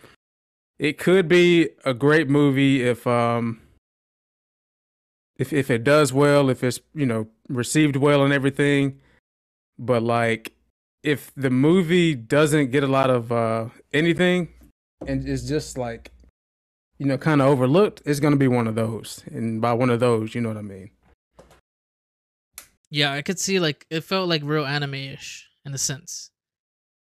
It 0.78 0.98
could 0.98 1.26
be 1.28 1.70
a 1.84 1.94
great 1.94 2.28
movie 2.28 2.82
if 2.82 3.06
um 3.06 3.60
if 5.38 5.52
if 5.52 5.70
it 5.70 5.84
does 5.84 6.12
well, 6.12 6.48
if 6.48 6.62
it's, 6.64 6.80
you 6.94 7.06
know, 7.06 7.28
received 7.48 7.96
well 7.96 8.24
and 8.24 8.32
everything. 8.32 9.00
But 9.78 10.02
like 10.02 10.52
if 11.02 11.32
the 11.36 11.50
movie 11.50 12.14
doesn't 12.14 12.70
get 12.70 12.82
a 12.82 12.88
lot 12.88 13.10
of 13.10 13.32
uh 13.32 13.68
anything 13.92 14.48
and 15.06 15.26
it's 15.28 15.42
just 15.42 15.76
like 15.76 16.10
you 16.98 17.06
know, 17.06 17.18
kind 17.18 17.42
of 17.42 17.48
overlooked, 17.48 18.02
it's 18.04 18.20
gonna 18.20 18.36
be 18.36 18.48
one 18.48 18.66
of 18.66 18.74
those. 18.74 19.22
And 19.26 19.60
by 19.60 19.72
one 19.72 19.90
of 19.90 20.00
those, 20.00 20.34
you 20.34 20.40
know 20.40 20.48
what 20.48 20.58
I 20.58 20.62
mean. 20.62 20.90
Yeah, 22.90 23.12
I 23.12 23.22
could 23.22 23.38
see 23.38 23.58
like 23.58 23.86
it 23.90 24.02
felt 24.02 24.28
like 24.28 24.42
real 24.44 24.64
anime-ish 24.64 25.48
in 25.64 25.74
a 25.74 25.78
sense. 25.78 26.30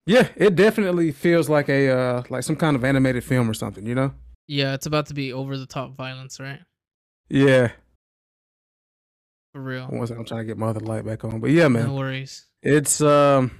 Yeah, 0.07 0.29
it 0.37 0.57
definitely 0.57 1.13
feels 1.13 1.49
like 1.49 1.69
a 1.69 1.91
uh 1.91 2.23
like 2.31 2.43
some 2.43 2.57
kind 2.57 2.75
of 2.75 2.85
animated 2.85 3.25
film 3.25 3.51
or 3.51 3.55
something, 3.55 3.87
you 3.87 3.95
know? 3.95 4.13
Yeah, 4.47 4.73
it's 4.73 4.87
about 4.87 5.07
to 5.07 5.15
be 5.15 5.33
over 5.33 5.59
the 5.59 5.67
top 5.67 5.95
violence, 5.95 6.41
right? 6.41 6.61
Yeah. 7.29 7.73
For 9.53 9.61
real. 9.61 9.87
One 9.87 10.07
second, 10.07 10.21
I'm 10.21 10.27
trying 10.27 10.41
to 10.41 10.47
get 10.47 10.57
my 10.57 10.69
other 10.69 10.81
light 10.81 11.05
back 11.05 11.25
on. 11.25 11.41
But 11.41 11.51
yeah, 11.51 11.69
man. 11.69 11.89
No 11.89 11.95
worries. 11.95 12.47
It's 12.63 13.01
um 13.03 13.51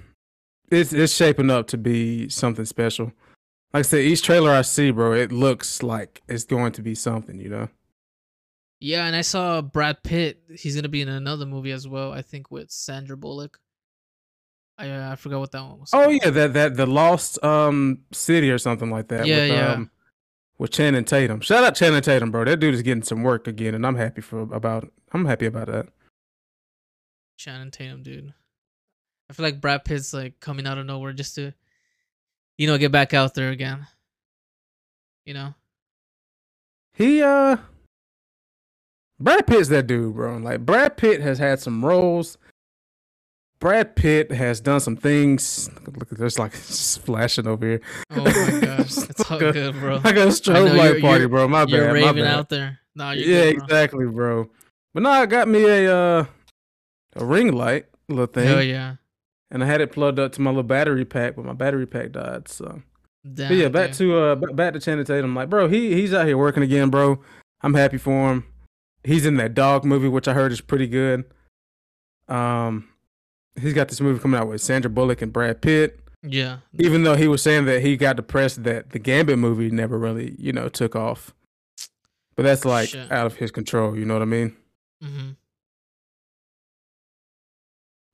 it's 0.71 0.93
it's 0.93 1.13
shaping 1.13 1.51
up 1.51 1.67
to 1.69 1.79
be 1.79 2.29
something 2.31 2.65
special. 2.65 3.13
Like 3.73 3.81
I 3.81 3.83
said, 3.83 4.01
each 4.01 4.23
trailer 4.23 4.51
I 4.51 4.63
see, 4.63 4.91
bro, 4.91 5.13
it 5.13 5.31
looks 5.31 5.83
like 5.83 6.23
it's 6.29 6.45
going 6.45 6.73
to 6.73 6.83
be 6.83 6.95
something, 6.95 7.39
you 7.39 7.51
know? 7.51 7.69
Yeah, 8.81 9.07
and 9.07 9.17
I 9.17 9.23
saw 9.23 9.61
Brad 9.61 10.03
Pitt. 10.03 10.41
He's 10.57 10.77
gonna 10.77 10.89
be 10.89 11.03
in 11.03 11.09
another 11.09 11.47
movie 11.47 11.73
as 11.73 11.89
well. 11.89 12.13
I 12.13 12.23
think 12.23 12.51
with 12.51 12.71
Sandra 12.71 13.17
Bullock. 13.17 13.59
I 14.79 14.89
uh, 14.89 15.13
I 15.13 15.17
forgot 15.17 15.41
what 15.41 15.53
that 15.53 15.63
one 15.63 15.81
was. 15.81 15.91
Oh 15.93 16.05
called. 16.05 16.21
yeah, 16.23 16.31
that 16.31 16.53
that 16.53 16.77
the 16.77 16.87
Lost 16.87 17.43
um 17.43 18.01
city 18.13 18.51
or 18.51 18.59
something 18.59 18.91
like 18.91 19.09
that. 19.09 19.27
Yeah, 19.27 19.41
with, 19.41 19.51
yeah. 19.51 19.73
Um, 19.73 19.91
with 20.59 20.71
Channing 20.71 21.05
Tatum. 21.05 21.41
Shout 21.41 21.65
out 21.65 21.75
Channing 21.75 22.03
Tatum, 22.03 22.31
bro. 22.31 22.45
That 22.45 22.61
dude 22.61 22.75
is 22.75 22.83
getting 22.83 23.03
some 23.03 23.25
work 23.25 23.49
again, 23.49 23.75
and 23.75 23.85
I'm 23.85 23.97
happy 23.97 24.21
for 24.21 24.43
about. 24.43 24.89
I'm 25.13 25.25
happy 25.25 25.47
about 25.47 25.67
that. 25.67 25.89
Channing 27.37 27.73
Tatum, 27.73 28.05
dude. 28.05 28.33
I 29.29 29.33
feel 29.33 29.45
like 29.45 29.61
Brad 29.61 29.85
Pitt's 29.85 30.15
like 30.15 30.39
coming 30.39 30.67
out 30.67 30.79
of 30.79 30.87
nowhere 30.87 31.13
just 31.13 31.35
to, 31.35 31.53
you 32.59 32.67
know, 32.67 32.77
get 32.77 32.93
back 32.93 33.15
out 33.15 33.35
there 33.35 33.51
again. 33.51 33.87
You 35.25 35.35
know. 35.35 35.55
He 36.95 37.23
uh, 37.23 37.57
Brad 39.21 39.47
Pitt's 39.47 39.69
that 39.69 39.87
dude, 39.87 40.15
bro. 40.15 40.37
Like 40.39 40.61
Brad 40.67 40.97
Pitt 40.97 41.21
has 41.21 41.39
had 41.39 41.61
some 41.61 41.85
roles. 41.85 42.37
Brad 43.61 43.97
Pitt 43.97 44.31
has 44.31 44.61
done 44.61 44.79
some 44.81 44.97
things. 44.97 45.69
Look, 45.87 46.11
there's 46.11 46.39
like 46.39 46.53
flashing 46.55 47.47
over 47.47 47.67
here. 47.67 47.81
Oh 48.11 48.23
my 48.25 48.61
gosh, 48.61 48.97
it's 49.11 49.31
all 49.31 49.37
a- 49.39 49.53
good, 49.53 49.75
bro. 49.75 49.97
Like 49.97 50.17
a 50.17 50.23
I 50.23 50.25
know 50.25 50.31
strobe 50.31 50.67
you're- 50.67 50.79
light 50.79 51.01
party, 51.01 51.21
you're- 51.21 51.27
bro. 51.27 51.49
My 51.49 51.65
You're 51.65 51.85
bad. 51.85 51.87
my 51.87 51.93
raving 52.07 52.25
bad. 52.25 52.35
out 52.35 52.49
there. 52.49 52.79
You're 52.97 53.15
yeah, 53.15 53.45
good, 53.51 53.57
bro. 53.59 53.65
exactly, 53.65 54.07
bro. 54.07 54.51
But 54.95 55.03
no, 55.05 55.11
I 55.11 55.27
got 55.27 55.47
me 55.49 55.63
a 55.65 55.95
uh 55.95 56.25
a 57.17 57.25
ring 57.25 57.53
light 57.53 57.87
little 58.09 58.27
thing, 58.27 58.47
Hell 58.47 58.63
yeah. 58.63 58.97
And 59.51 59.63
I 59.63 59.67
had 59.67 59.81
it 59.81 59.93
plugged 59.93 60.19
up 60.19 60.33
to 60.33 60.41
my 60.41 60.51
little 60.51 60.63
battery 60.63 61.05
pack, 61.05 61.37
but 61.37 61.45
my 61.45 61.53
battery 61.53 61.87
pack 61.87 62.13
died. 62.13 62.49
So, 62.49 62.83
Damn, 63.35 63.53
yeah, 63.53 63.69
back 63.69 63.93
to 63.95 64.17
uh 64.19 64.35
back 64.35 64.75
to 64.75 64.81
Channing 64.81 65.05
Tatum. 65.05 65.35
Like, 65.35 65.51
bro, 65.51 65.69
he 65.69 65.95
he's 65.95 66.15
out 66.15 66.27
here 66.27 66.39
working 66.39 66.63
again, 66.63 66.91
bro. 66.91 67.21
I'm 67.63 67.75
happy 67.75 67.99
for 67.99 68.31
him. 68.31 68.45
He's 69.05 69.27
in 69.27 69.37
that 69.37 69.55
dog 69.55 69.85
movie, 69.85 70.09
which 70.09 70.29
I 70.29 70.35
heard 70.35 70.53
is 70.53 70.61
pretty 70.61 70.87
good. 70.87 71.25
Um, 72.29 72.89
he's 73.61 73.73
got 73.73 73.89
this 73.89 74.01
movie 74.01 74.21
coming 74.21 74.39
out 74.39 74.49
with 74.49 74.61
Sandra 74.61 74.91
Bullock 74.91 75.23
and 75.23 75.33
Brad 75.33 75.63
Pitt. 75.63 76.01
Yeah. 76.23 76.59
Even 76.79 77.05
though 77.05 77.17
he 77.17 77.29
was 77.29 77.43
saying 77.43 77.65
that 77.67 77.81
he 77.81 77.97
got 77.97 78.17
depressed 78.17 78.65
that 78.65 78.91
the 78.91 78.99
Gambit 78.99 79.39
movie 79.39 79.71
never 79.71 79.99
really, 79.99 80.35
you 80.39 80.53
know, 80.53 80.69
took 80.69 80.97
off. 80.97 81.33
But 82.37 82.43
that's 82.43 82.65
like 82.65 82.91
Shit. 82.91 83.11
out 83.11 83.27
of 83.27 83.37
his 83.37 83.51
control. 83.51 83.97
You 83.97 84.05
know 84.05 84.15
what 84.15 84.23
I 84.23 84.27
mean? 84.27 84.57
hmm 85.03 85.31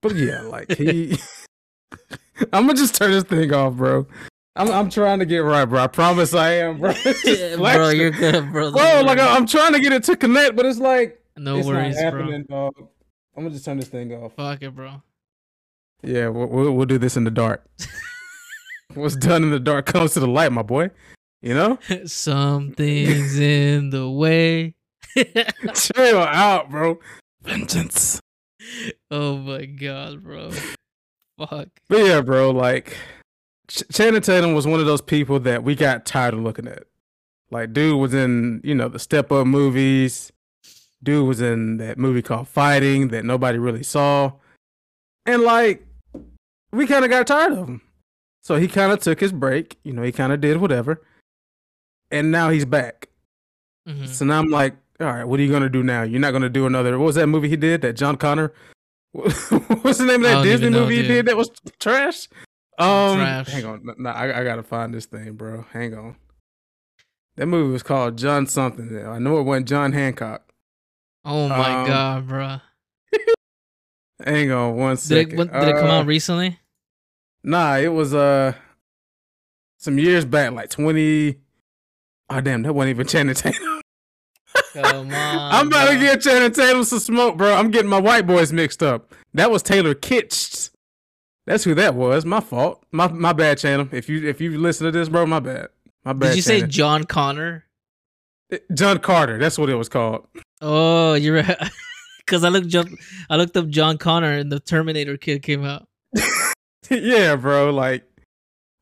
But 0.05 0.17
yeah, 0.17 0.43
like 0.43 0.71
he, 0.71 1.17
I'm 2.53 2.67
gonna 2.67 2.75
just 2.75 2.95
turn 2.95 3.11
this 3.11 3.25
thing 3.25 3.51
off, 3.55 3.73
bro. 3.73 4.07
I'm 4.55 4.71
I'm 4.71 4.91
trying 4.91 5.19
to 5.21 5.25
get 5.25 5.39
right, 5.39 5.65
bro. 5.65 5.83
I 5.83 5.87
promise 5.87 6.35
I 6.35 6.57
am, 6.57 6.79
bro. 6.79 6.93
Just 7.25 7.57
bro, 7.57 7.89
you're 7.89 8.11
good, 8.11 8.53
bro. 8.53 8.71
bro. 8.71 9.01
Like 9.01 9.17
worry. 9.17 9.27
I'm 9.27 9.47
trying 9.47 9.73
to 9.73 9.81
get 9.81 9.95
it 9.95 10.05
to 10.05 10.15
connect, 10.15 10.57
but 10.57 10.67
it's 10.67 10.79
like 10.79 11.23
no 11.39 11.57
it's 11.57 11.67
worries, 11.67 11.97
bro. 11.99 12.43
dog. 12.43 12.75
I'm 13.35 13.45
gonna 13.45 13.51
just 13.51 13.65
turn 13.65 13.79
this 13.79 13.89
thing 13.89 14.13
off. 14.13 14.35
Fuck 14.35 14.61
it, 14.61 14.77
bro. 14.77 15.03
Yeah, 16.03 16.29
we'll, 16.29 16.49
we'll 16.49 16.73
we'll 16.73 16.87
do 16.87 16.99
this 16.99 17.17
in 17.17 17.25
the 17.25 17.31
dark. 17.31 17.67
What's 18.95 19.17
done 19.17 19.43
in 19.43 19.51
the 19.53 19.59
dark 19.59 19.87
comes 19.87 20.13
to 20.13 20.21
the 20.21 20.29
light, 20.29 20.53
my 20.53 20.61
boy. 20.61 20.91
You 21.41 21.55
know, 21.55 21.79
Something's 22.05 23.39
in 23.39 23.89
the 23.89 24.11
way. 24.11 24.75
chill 25.17 26.19
out, 26.19 26.69
bro. 26.71 26.99
Vengeance. 27.43 28.21
Oh 29.11 29.37
my 29.39 29.65
god, 29.67 30.23
bro. 30.23 30.51
Fuck. 31.39 31.69
But 31.89 31.99
yeah, 32.07 32.21
bro, 32.21 32.51
like 32.51 32.97
Ch- 33.69 33.83
Channing 33.93 34.23
Tatum 34.23 34.55
was 34.55 34.67
one 34.67 34.81
of 34.81 34.87
those 34.87 35.01
people 35.01 35.41
that 35.41 35.65
we 35.65 35.75
got 35.75 36.07
tired 36.07 36.35
of 36.35 36.41
looking 36.41 36.69
at. 36.69 36.85
Like, 37.51 37.73
dude 37.73 37.99
was 38.01 38.15
in, 38.15 38.61
you 38.65 38.75
know, 38.75 38.89
the 38.89 38.99
Step 38.99 39.31
Up 39.31 39.47
movies. 39.47 40.33
Dude 41.03 41.27
was 41.29 41.41
in 41.41 41.77
that 41.77 41.99
movie 41.99 42.23
called 42.23 42.49
Fighting 42.49 43.09
that 43.09 43.25
nobody 43.25 43.59
really 43.59 43.83
saw. 43.83 44.33
And 45.27 45.43
like, 45.43 45.87
we 46.73 46.87
kind 46.87 47.05
of 47.05 47.11
got 47.11 47.27
tired 47.27 47.53
of 47.53 47.69
him. 47.69 47.83
So 48.43 48.57
he 48.57 48.69
kind 48.69 48.93
of 48.93 49.01
took 49.01 49.21
his 49.21 49.33
break. 49.33 49.79
You 49.85 49.93
know, 49.93 50.03
he 50.03 50.13
kind 50.13 50.33
of 50.33 50.41
did 50.41 50.57
whatever. 50.59 51.03
And 52.11 52.31
now 52.31 52.51
he's 52.51 52.65
back. 52.65 53.09
hmm 53.87 54.07
So 54.07 54.25
now 54.25 54.39
I'm 54.39 54.51
like, 54.51 54.77
all 55.01 55.07
right, 55.07 55.25
what 55.25 55.41
are 55.41 55.43
you 55.43 55.51
gonna 55.53 55.69
do 55.69 55.83
now? 55.83 56.03
You're 56.03 56.21
not 56.21 56.33
gonna 56.33 56.49
do 56.49 56.67
another. 56.67 56.99
What 56.99 57.07
was 57.07 57.15
that 57.17 57.27
movie 57.27 57.49
he 57.49 57.57
did? 57.57 57.83
That 57.83 57.95
John 57.95 58.17
Connor. 58.17 58.53
What's 59.13 59.49
the 59.99 60.05
name 60.07 60.25
of 60.25 60.31
that 60.31 60.43
Disney 60.43 60.71
know, 60.71 60.81
movie 60.81 60.97
he 61.03 61.03
did 61.09 61.27
that 61.27 61.37
was 61.37 61.51
trash? 61.79 62.29
Um, 62.79 63.19
Trash. 63.19 63.49
hang 63.49 63.65
on, 63.65 63.95
no, 63.99 64.11
I, 64.11 64.41
I 64.41 64.45
gotta 64.45 64.63
find 64.65 64.93
this 64.93 65.07
thing, 65.07 65.33
bro. 65.35 65.65
Hang 65.73 65.95
on. 65.95 66.17
That 67.37 67.47
movie 67.47 67.73
was 67.73 67.83
called 67.85 68.19
John 68.19 68.47
something. 68.47 68.97
I 69.07 69.19
know 69.19 69.39
it 69.39 69.43
wasn't 69.43 69.69
John 69.69 69.93
Hancock. 69.93 70.53
Oh 71.25 71.49
my 71.49 71.81
Um, 71.83 71.87
god, 71.87 72.27
bro. 72.29 72.57
Hang 74.25 74.51
on 74.53 74.77
one 74.77 74.97
second. 74.97 75.37
Did 75.37 75.41
it, 75.49 75.53
did 75.53 75.69
it 75.69 75.77
come 75.77 75.91
Uh, 75.91 76.01
out 76.01 76.07
recently? 76.07 76.59
Nah, 77.43 77.77
it 77.77 77.89
was 77.93 78.15
uh 78.15 78.55
some 79.79 79.99
years 79.99 80.25
back, 80.25 80.53
like 80.53 80.71
twenty. 80.71 81.37
Oh 82.31 82.41
damn, 82.41 82.63
that 82.63 82.73
wasn't 82.73 82.91
even 82.91 83.07
Channing 83.07 83.35
Tatum. 83.35 83.74
Come 84.75 85.07
on. 85.07 85.13
I'm 85.13 85.69
about 85.69 85.91
to 85.91 85.93
bro. 85.93 86.01
get 86.01 86.21
Channing 86.21 86.53
Tatum 86.53 86.85
some 86.85 86.99
smoke, 86.99 87.37
bro. 87.37 87.55
I'm 87.55 87.71
getting 87.71 87.89
my 87.89 88.01
white 88.01 88.27
boys 88.27 88.53
mixed 88.53 88.83
up. 88.83 89.15
That 89.33 89.51
was 89.51 89.63
Taylor 89.63 89.95
Kitsch. 89.95 90.71
That's 91.47 91.65
who 91.65 91.75
that 91.75 91.95
was. 91.95 92.25
My 92.25 92.41
fault. 92.41 92.85
My 92.91 93.09
my 93.09 93.33
bad, 93.33 93.59
Channing. 93.59 93.89
If 93.93 94.09
you 94.09 94.27
if 94.29 94.41
you 94.41 94.59
listen 94.59 94.87
to 94.87 94.91
this, 94.91 95.09
bro, 95.09 95.27
my 95.27 95.41
bad. 95.41 95.69
My 96.05 96.13
bad. 96.13 96.29
Did 96.29 96.37
you 96.37 96.43
say 96.43 96.67
John 96.67 97.05
Connor? 97.05 97.65
Eh, 98.51 98.59
John 98.75 98.99
Carter? 98.99 99.39
That's 99.39 99.59
what 99.59 99.71
it 99.71 99.75
was 99.75 99.89
called. 99.89 100.27
Oh, 100.61 101.15
you're 101.15 101.37
right. 101.37 101.59
Because 102.27 102.43
I 102.43 102.49
looked 102.49 102.75
up, 102.75 102.87
I 103.29 103.37
looked 103.37 103.55
up 103.55 103.69
John 103.69 103.99
Connor 103.99 104.33
and 104.33 104.51
the 104.51 104.59
Terminator 104.59 105.19
kid 105.19 105.43
came 105.43 105.63
out. 105.63 105.87
yeah, 106.91 107.37
bro. 107.37 107.71
Like 107.71 108.05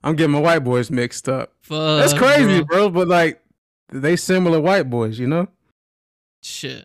I'm 0.04 0.14
getting 0.14 0.30
my 0.30 0.38
white 0.38 0.60
boys 0.60 0.92
mixed 0.92 1.28
up. 1.28 1.52
Fuck, 1.62 1.98
That's 1.98 2.14
crazy, 2.14 2.62
bro. 2.62 2.88
bro. 2.88 2.90
But 2.90 3.08
like 3.08 3.42
they 3.88 4.14
similar 4.14 4.60
white 4.60 4.88
boys, 4.88 5.18
you 5.18 5.26
know? 5.26 5.48
Shit. 6.42 6.84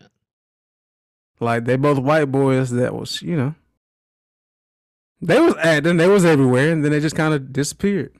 Like 1.40 1.64
they 1.64 1.76
both 1.76 1.98
white 1.98 2.26
boys 2.26 2.70
that 2.70 2.94
was, 2.94 3.22
you 3.22 3.36
know. 3.36 3.54
They 5.20 5.40
was 5.40 5.56
acting, 5.56 5.96
they 5.96 6.08
was 6.08 6.24
everywhere, 6.24 6.72
and 6.72 6.84
then 6.84 6.92
they 6.92 7.00
just 7.00 7.16
kind 7.16 7.34
of 7.34 7.52
disappeared. 7.52 8.14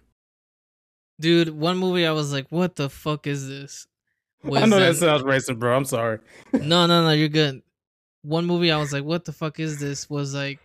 Dude, 1.20 1.50
one 1.50 1.78
movie 1.78 2.06
I 2.06 2.12
was 2.12 2.32
like, 2.32 2.46
what 2.50 2.76
the 2.76 2.88
fuck 2.90 3.26
is 3.26 3.48
this? 3.48 3.86
I 4.44 4.66
know 4.66 4.78
that 4.78 4.90
um, 4.90 4.94
sounds 4.94 5.22
racist, 5.22 5.58
bro. 5.58 5.76
I'm 5.76 5.84
sorry. 5.84 6.18
No, 6.52 6.86
no, 6.86 7.02
no, 7.04 7.10
you're 7.10 7.28
good. 7.28 7.62
One 8.22 8.46
movie 8.46 8.70
I 8.72 8.78
was 8.78 8.92
like, 8.92 9.04
what 9.04 9.24
the 9.24 9.32
fuck 9.32 9.60
is 9.60 9.78
this? 9.78 10.10
Was 10.10 10.34
like 10.34 10.58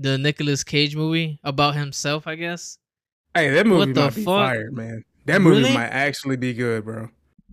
the 0.00 0.18
Nicolas 0.18 0.64
Cage 0.64 0.96
movie 0.96 1.38
about 1.44 1.74
himself, 1.76 2.26
I 2.26 2.34
guess. 2.34 2.76
Hey, 3.34 3.50
that 3.50 3.66
movie 3.66 3.78
What 3.86 3.94
the 3.94 4.00
might 4.02 4.14
be 4.14 4.24
fuck? 4.24 4.34
fire, 4.34 4.70
man. 4.72 5.04
That 5.26 5.40
movie 5.40 5.62
Really? 5.62 5.74
might 5.74 5.88
actually 5.88 6.36
be 6.36 6.52
good, 6.52 6.84
bro. 6.84 7.08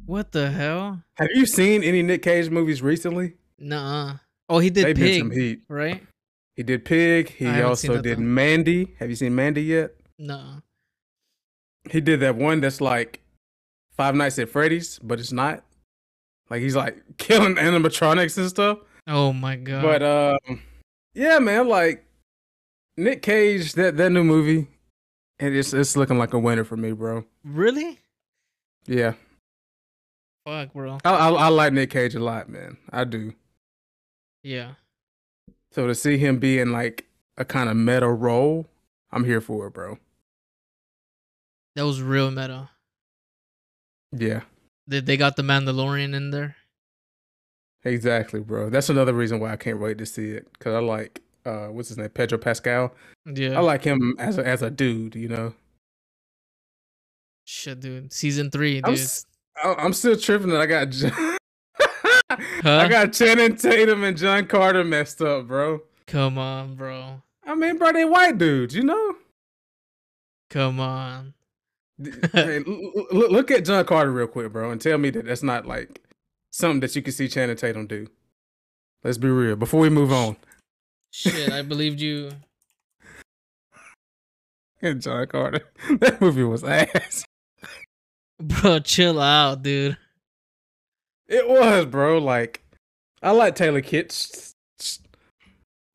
What 0.09 0.31
the 0.31 0.49
hell? 0.49 1.03
Have 1.17 1.29
you 1.35 1.45
seen 1.45 1.83
any 1.83 2.01
Nick 2.01 2.23
Cage 2.23 2.49
movies 2.49 2.81
recently? 2.81 3.35
Nuh-uh. 3.59 4.15
Oh, 4.49 4.57
he 4.57 4.71
did 4.71 4.85
They've 4.85 4.95
been 4.95 5.19
some 5.19 5.29
heat. 5.29 5.61
right? 5.67 6.01
He 6.55 6.63
did 6.63 6.83
Pig. 6.83 7.29
He 7.29 7.45
I 7.45 7.51
haven't 7.51 7.75
seen 7.75 7.91
also 7.91 8.01
did 8.01 8.17
though. 8.17 8.23
Mandy. 8.23 8.95
Have 8.97 9.11
you 9.11 9.15
seen 9.15 9.35
Mandy 9.35 9.61
yet? 9.61 9.91
No. 10.17 10.63
He 11.91 12.01
did 12.01 12.21
that 12.21 12.35
one 12.35 12.59
that's 12.59 12.81
like 12.81 13.21
Five 13.91 14.15
Nights 14.15 14.39
at 14.39 14.49
Freddy's, 14.49 14.97
but 14.97 15.19
it's 15.19 15.31
not. 15.31 15.63
Like 16.49 16.63
he's 16.63 16.75
like 16.75 16.97
killing 17.19 17.53
animatronics 17.57 18.35
and 18.39 18.49
stuff. 18.49 18.79
Oh 19.05 19.31
my 19.31 19.57
god. 19.57 19.83
But 19.83 20.01
um, 20.49 20.63
yeah, 21.13 21.37
man, 21.37 21.67
like 21.67 22.03
Nick 22.97 23.21
Cage, 23.21 23.73
that 23.73 23.97
that 23.97 24.09
new 24.11 24.23
movie, 24.23 24.69
and 25.37 25.55
it's 25.55 25.71
it's 25.71 25.95
looking 25.95 26.17
like 26.17 26.33
a 26.33 26.39
winner 26.39 26.63
for 26.63 26.77
me, 26.77 26.93
bro. 26.93 27.25
really? 27.43 27.99
Yeah, 28.87 29.13
Fuck, 30.45 30.73
bro. 30.73 30.97
I, 31.05 31.09
I 31.11 31.29
I 31.29 31.47
like 31.49 31.73
Nick 31.73 31.89
Cage 31.91 32.15
a 32.15 32.19
lot, 32.19 32.49
man. 32.49 32.77
I 32.91 33.03
do. 33.03 33.33
Yeah. 34.43 34.73
So 35.71 35.85
to 35.87 35.93
see 35.93 36.17
him 36.17 36.39
be 36.39 36.59
in 36.59 36.71
like 36.71 37.05
a 37.37 37.45
kind 37.45 37.69
of 37.69 37.75
meta 37.77 38.07
role, 38.09 38.67
I'm 39.11 39.23
here 39.25 39.41
for 39.41 39.67
it, 39.67 39.73
bro. 39.73 39.97
That 41.75 41.85
was 41.85 42.01
real 42.01 42.31
meta. 42.31 42.69
Yeah, 44.11 44.41
They 44.87 45.01
they 45.01 45.17
got 45.17 45.35
the 45.35 45.43
Mandalorian 45.43 46.15
in 46.15 46.31
there. 46.31 46.55
exactly, 47.83 48.39
bro. 48.39 48.69
That's 48.71 48.89
another 48.89 49.13
reason 49.13 49.39
why 49.39 49.51
I 49.51 49.55
can't 49.55 49.79
wait 49.79 49.99
to 49.99 50.05
see 50.07 50.31
it 50.31 50.51
because 50.53 50.73
I 50.73 50.79
like 50.79 51.21
uh, 51.45 51.67
what's 51.67 51.89
his 51.89 51.97
name, 51.99 52.09
Pedro 52.09 52.39
Pascal. 52.39 52.93
Yeah. 53.31 53.57
I 53.57 53.61
like 53.61 53.83
him 53.83 54.15
as 54.17 54.39
a 54.39 54.47
as 54.47 54.63
a 54.63 54.71
dude, 54.71 55.13
you 55.15 55.27
know. 55.27 55.53
Shit, 57.45 57.79
dude. 57.81 58.11
Season 58.11 58.49
three, 58.49 58.81
dude. 58.81 58.85
I'm 58.85 58.95
I'm 59.63 59.93
still 59.93 60.17
tripping 60.17 60.49
that 60.49 60.61
I 60.61 60.65
got. 60.65 60.93
Huh? 62.61 62.77
I 62.77 62.87
got 62.87 63.11
Channing 63.11 63.55
Tatum 63.55 64.03
and 64.03 64.15
John 64.15 64.45
Carter 64.45 64.83
messed 64.83 65.19
up, 65.21 65.47
bro. 65.47 65.81
Come 66.05 66.37
on, 66.37 66.75
bro. 66.75 67.21
I 67.45 67.55
mean, 67.55 67.77
bro, 67.77 67.91
they 67.91 68.05
white 68.05 68.37
dudes, 68.37 68.75
you 68.75 68.83
know. 68.83 69.15
Come 70.49 70.79
on. 70.79 71.33
Hey, 72.33 72.57
l- 72.57 72.91
l- 72.95 73.07
l- 73.11 73.31
look 73.31 73.49
at 73.51 73.65
John 73.65 73.83
Carter 73.85 74.11
real 74.11 74.27
quick, 74.27 74.53
bro, 74.53 74.69
and 74.71 74.79
tell 74.79 74.97
me 74.99 75.09
that 75.09 75.25
that's 75.25 75.41
not 75.43 75.65
like 75.65 76.01
something 76.51 76.79
that 76.81 76.95
you 76.95 77.01
can 77.01 77.11
see 77.11 77.27
Channing 77.27 77.55
Tatum 77.57 77.87
do. 77.87 78.07
Let's 79.03 79.17
be 79.17 79.27
real 79.29 79.55
before 79.55 79.79
we 79.81 79.89
move 79.89 80.11
on. 80.11 80.37
Shit, 81.11 81.51
I 81.51 81.61
believed 81.63 81.99
you. 81.99 82.29
And 84.81 85.01
John 85.01 85.25
Carter, 85.27 85.61
that 85.99 86.21
movie 86.21 86.43
was 86.43 86.63
ass. 86.63 87.25
Bro, 88.39 88.79
chill 88.79 89.19
out, 89.19 89.63
dude. 89.63 89.97
It 91.27 91.47
was, 91.47 91.85
bro. 91.85 92.17
Like, 92.19 92.63
I 93.21 93.31
like 93.31 93.55
Taylor 93.55 93.81
Kitsch. 93.81 94.53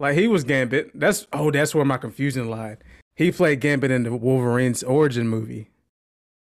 Like 0.00 0.16
he 0.18 0.28
was 0.28 0.44
Gambit. 0.44 0.90
That's 0.94 1.26
oh, 1.32 1.50
that's 1.50 1.74
where 1.74 1.84
my 1.84 1.96
confusion 1.96 2.50
lied. 2.50 2.78
He 3.16 3.30
played 3.32 3.60
Gambit 3.60 3.90
in 3.90 4.02
the 4.02 4.14
Wolverine's 4.14 4.82
origin 4.82 5.28
movie, 5.28 5.70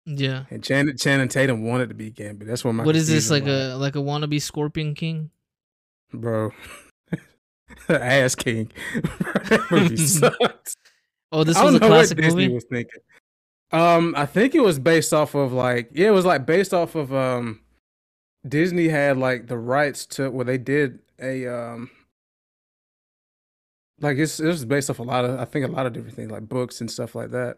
Yeah. 0.07 0.45
and 0.51 0.65
Channing, 0.65 0.97
Channing 0.97 1.29
Tatum 1.29 1.63
wanted 1.65 1.91
to 1.91 1.95
be 1.95 2.11
Gambit. 2.11 2.49
That's 2.49 2.65
where 2.65 2.73
my 2.73 2.83
What 2.85 2.97
is 2.97 3.09
this 3.09 3.31
like 3.31 3.43
lied. 3.45 3.53
a 3.53 3.77
like 3.77 3.95
a 3.95 3.99
wannabe 3.99 4.41
Scorpion 4.41 4.95
King? 4.95 5.31
bro? 6.13 6.51
Ass 7.89 8.35
King. 8.35 8.73
movie 9.71 9.97
sucked. 9.99 10.77
Oh, 11.31 11.45
this 11.45 11.61
was 11.63 11.75
a 11.75 11.81
classic 11.81 12.19
Disney 12.19 12.45
movie. 12.45 12.55
was 12.55 12.65
thinking. 12.71 13.01
Um, 13.73 14.15
I 14.17 14.27
think 14.27 14.55
it 14.55 14.63
was 14.63 14.79
based 14.79 15.15
off 15.15 15.35
of 15.35 15.53
like 15.53 15.91
yeah, 15.93 16.09
it 16.09 16.13
was 16.13 16.27
like 16.27 16.45
based 16.47 16.75
off 16.75 16.95
of 16.95 17.13
um, 17.15 17.61
Disney 18.47 18.89
had 18.89 19.17
like 19.17 19.47
the 19.47 19.59
rights 19.59 20.05
to 20.07 20.31
where 20.31 20.45
they 20.45 20.59
did 20.59 20.99
a 21.21 21.47
um, 21.47 21.91
like 24.01 24.19
it's 24.19 24.41
it 24.41 24.47
was 24.47 24.65
based 24.65 24.91
off 24.91 24.99
a 24.99 25.03
lot 25.03 25.25
of 25.25 25.41
I 25.41 25.47
think 25.47 25.65
a 25.65 25.69
lot 25.69 25.87
of 25.87 25.93
different 25.95 26.17
things 26.17 26.31
like 26.31 26.49
books 26.49 26.81
and 26.81 26.91
stuff 26.91 27.15
like 27.15 27.31
that. 27.31 27.57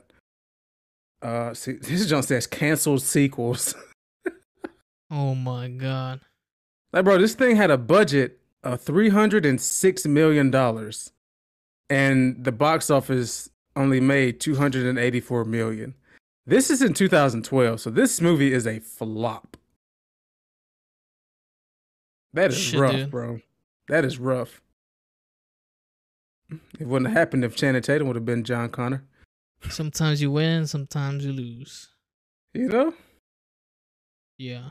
Uh, 1.20 1.52
see, 1.54 1.72
this 1.80 2.06
John 2.06 2.22
says 2.22 2.46
canceled 2.46 3.02
sequels. 3.02 3.74
Oh 5.10 5.34
my 5.34 5.68
god. 5.68 6.20
like, 6.92 7.04
bro, 7.04 7.18
this 7.18 7.34
thing 7.34 7.54
had 7.54 7.70
a 7.70 7.78
budget 7.78 8.40
of 8.64 8.80
three 8.80 9.10
hundred 9.10 9.46
and 9.46 9.60
six 9.60 10.06
million 10.06 10.50
dollars, 10.50 11.12
and 11.88 12.42
the 12.42 12.50
box 12.50 12.90
office 12.90 13.48
only 13.76 14.00
made 14.00 14.40
two 14.40 14.56
hundred 14.56 14.86
and 14.86 14.98
eighty-four 14.98 15.44
million. 15.44 15.94
This 16.46 16.70
is 16.70 16.82
in 16.82 16.92
2012, 16.92 17.80
so 17.80 17.90
this 17.90 18.20
movie 18.20 18.52
is 18.52 18.66
a 18.66 18.78
flop. 18.80 19.56
That 22.34 22.50
is 22.50 22.58
Shit, 22.58 22.80
rough, 22.80 22.92
dude. 22.92 23.10
bro. 23.10 23.40
That 23.88 24.04
is 24.04 24.18
rough. 24.18 24.60
It 26.78 26.86
wouldn't 26.86 27.08
have 27.08 27.16
happened 27.16 27.44
if 27.44 27.56
Channing 27.56 27.80
Tatum 27.82 28.06
would 28.08 28.16
have 28.16 28.24
been 28.26 28.44
John 28.44 28.68
Connor. 28.70 29.04
Sometimes 29.70 30.20
you 30.20 30.30
win, 30.30 30.66
sometimes 30.66 31.24
you 31.24 31.32
lose. 31.32 31.88
You 32.52 32.68
know, 32.68 32.94
Yeah. 34.36 34.70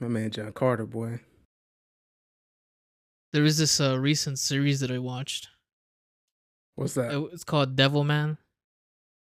my 0.00 0.08
man 0.08 0.30
John 0.30 0.52
Carter, 0.52 0.84
boy. 0.86 1.20
There 3.32 3.44
is 3.44 3.56
this 3.58 3.80
uh, 3.80 3.98
recent 3.98 4.38
series 4.38 4.80
that 4.80 4.90
I 4.90 4.98
watched. 4.98 5.48
What's 6.76 6.94
that? 6.94 7.12
It's 7.32 7.44
called 7.44 7.74
Devilman. 7.76 8.36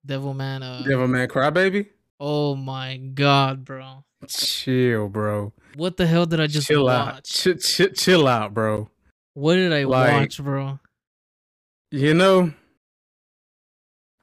Devilman. 0.08 0.64
Uh, 0.64 0.84
Devil 0.88 1.08
Devilman 1.08 1.28
Crybaby. 1.28 1.88
oh 2.20 2.56
my 2.56 2.98
god, 2.98 3.64
bro! 3.66 4.04
Chill, 4.28 5.08
bro. 5.10 5.54
What 5.76 5.98
the 5.98 6.06
hell 6.08 6.26
did 6.26 6.40
I 6.40 6.48
just 6.48 6.68
chill 6.68 6.90
out. 6.90 7.14
watch? 7.16 7.30
Ch- 7.30 7.60
ch- 7.60 7.94
chill 7.98 8.28
out, 8.28 8.54
bro. 8.54 8.90
What 9.34 9.56
did 9.56 9.72
I 9.74 9.84
Like- 9.86 10.12
watch, 10.14 10.38
bro? 10.44 10.80
You 11.92 12.14
know, 12.14 12.54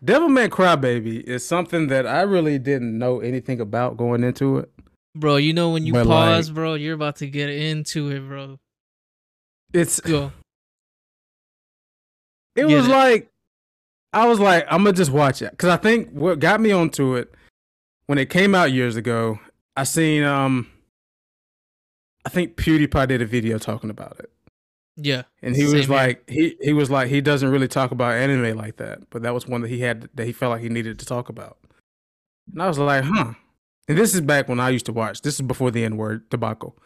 Devil 0.02 0.28
Devilman 0.28 0.48
Crybaby 0.48 1.22
is 1.24 1.44
something 1.46 1.88
that 1.88 2.06
I 2.06 2.22
really 2.22 2.58
didn't 2.58 2.96
know 2.98 3.20
anything 3.20 3.60
about 3.60 3.96
going 3.96 4.22
into 4.24 4.58
it. 4.58 4.70
Bro, 5.14 5.36
you 5.36 5.52
know 5.52 5.70
when 5.70 5.84
you 5.84 5.92
But, 5.92 6.06
pause, 6.06 6.48
like- 6.48 6.54
bro, 6.54 6.74
you're 6.74 6.94
about 6.94 7.16
to 7.16 7.26
get 7.26 7.50
into 7.50 8.08
it, 8.10 8.20
bro. 8.20 8.58
It's 9.72 10.00
Go. 10.00 10.32
it 12.56 12.66
Get 12.68 12.76
was 12.76 12.86
it. 12.86 12.90
like 12.90 13.30
I 14.12 14.26
was 14.26 14.40
like 14.40 14.64
I'm 14.70 14.84
gonna 14.84 14.92
just 14.96 15.10
watch 15.12 15.42
it 15.42 15.50
because 15.52 15.68
I 15.68 15.76
think 15.76 16.10
what 16.10 16.38
got 16.38 16.60
me 16.60 16.70
onto 16.72 17.14
it 17.14 17.34
when 18.06 18.18
it 18.18 18.30
came 18.30 18.54
out 18.54 18.72
years 18.72 18.96
ago. 18.96 19.38
I 19.76 19.84
seen 19.84 20.24
um 20.24 20.68
I 22.24 22.30
think 22.30 22.56
PewDiePie 22.56 23.08
did 23.08 23.22
a 23.22 23.26
video 23.26 23.58
talking 23.58 23.90
about 23.90 24.18
it. 24.18 24.30
Yeah. 24.96 25.22
And 25.42 25.54
he 25.54 25.64
was 25.64 25.72
here. 25.86 25.94
like 25.94 26.28
he 26.28 26.56
he 26.60 26.72
was 26.72 26.90
like 26.90 27.08
he 27.08 27.20
doesn't 27.20 27.48
really 27.50 27.68
talk 27.68 27.90
about 27.92 28.14
anime 28.14 28.56
like 28.56 28.76
that, 28.78 29.08
but 29.10 29.22
that 29.22 29.34
was 29.34 29.46
one 29.46 29.60
that 29.62 29.68
he 29.68 29.80
had 29.80 30.08
that 30.14 30.26
he 30.26 30.32
felt 30.32 30.50
like 30.52 30.62
he 30.62 30.68
needed 30.68 30.98
to 30.98 31.06
talk 31.06 31.28
about. 31.28 31.58
And 32.52 32.62
I 32.62 32.66
was 32.68 32.78
like, 32.78 33.04
huh. 33.04 33.34
And 33.88 33.96
this 33.96 34.14
is 34.14 34.20
back 34.20 34.48
when 34.48 34.60
I 34.60 34.70
used 34.70 34.86
to 34.86 34.92
watch. 34.92 35.22
This 35.22 35.34
is 35.34 35.42
before 35.42 35.70
the 35.70 35.84
N 35.84 35.96
word 35.96 36.28
debacle. 36.30 36.76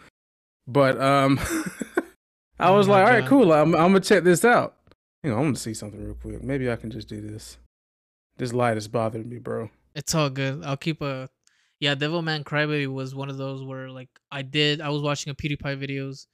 But 0.67 1.01
um 1.01 1.39
I 2.59 2.69
Oh 2.69 2.77
was 2.77 2.87
my 2.87 2.95
like, 2.95 3.07
all 3.07 3.13
right, 3.15 3.21
God. 3.21 3.29
cool. 3.29 3.53
I'm 3.53 3.75
I'm 3.75 3.93
gonna 3.93 4.01
check 4.01 4.25
this 4.25 4.45
out. 4.45 4.77
Hang 5.23 5.33
on, 5.33 5.39
I'm 5.39 5.45
gonna 5.47 5.57
see 5.57 5.75
something 5.75 6.03
real 6.03 6.15
quick. 6.15 6.43
Maybe 6.43 6.71
I 6.71 6.77
can 6.77 6.91
just 6.91 7.09
do 7.09 7.21
this. 7.21 7.59
This 8.39 8.53
light 8.53 8.77
is 8.77 8.89
bothering 8.89 9.29
me, 9.29 9.39
bro. 9.39 9.71
It's 9.95 10.15
all 10.15 10.31
good. 10.31 10.65
I'll 10.65 10.77
keep 10.77 11.01
a. 11.01 11.29
Yeah, 11.79 11.95
Devilman 11.95 12.45
Crybaby 12.45 12.87
was 12.87 13.15
one 13.15 13.29
of 13.29 13.39
those 13.39 13.63
where 13.63 13.89
like 13.91 14.09
I 14.31 14.43
did. 14.43 14.81
I 14.81 14.89
was 14.89 15.03
watching 15.03 15.31
a 15.31 15.35
PewDiePie 15.35 15.81
videos, 15.81 16.27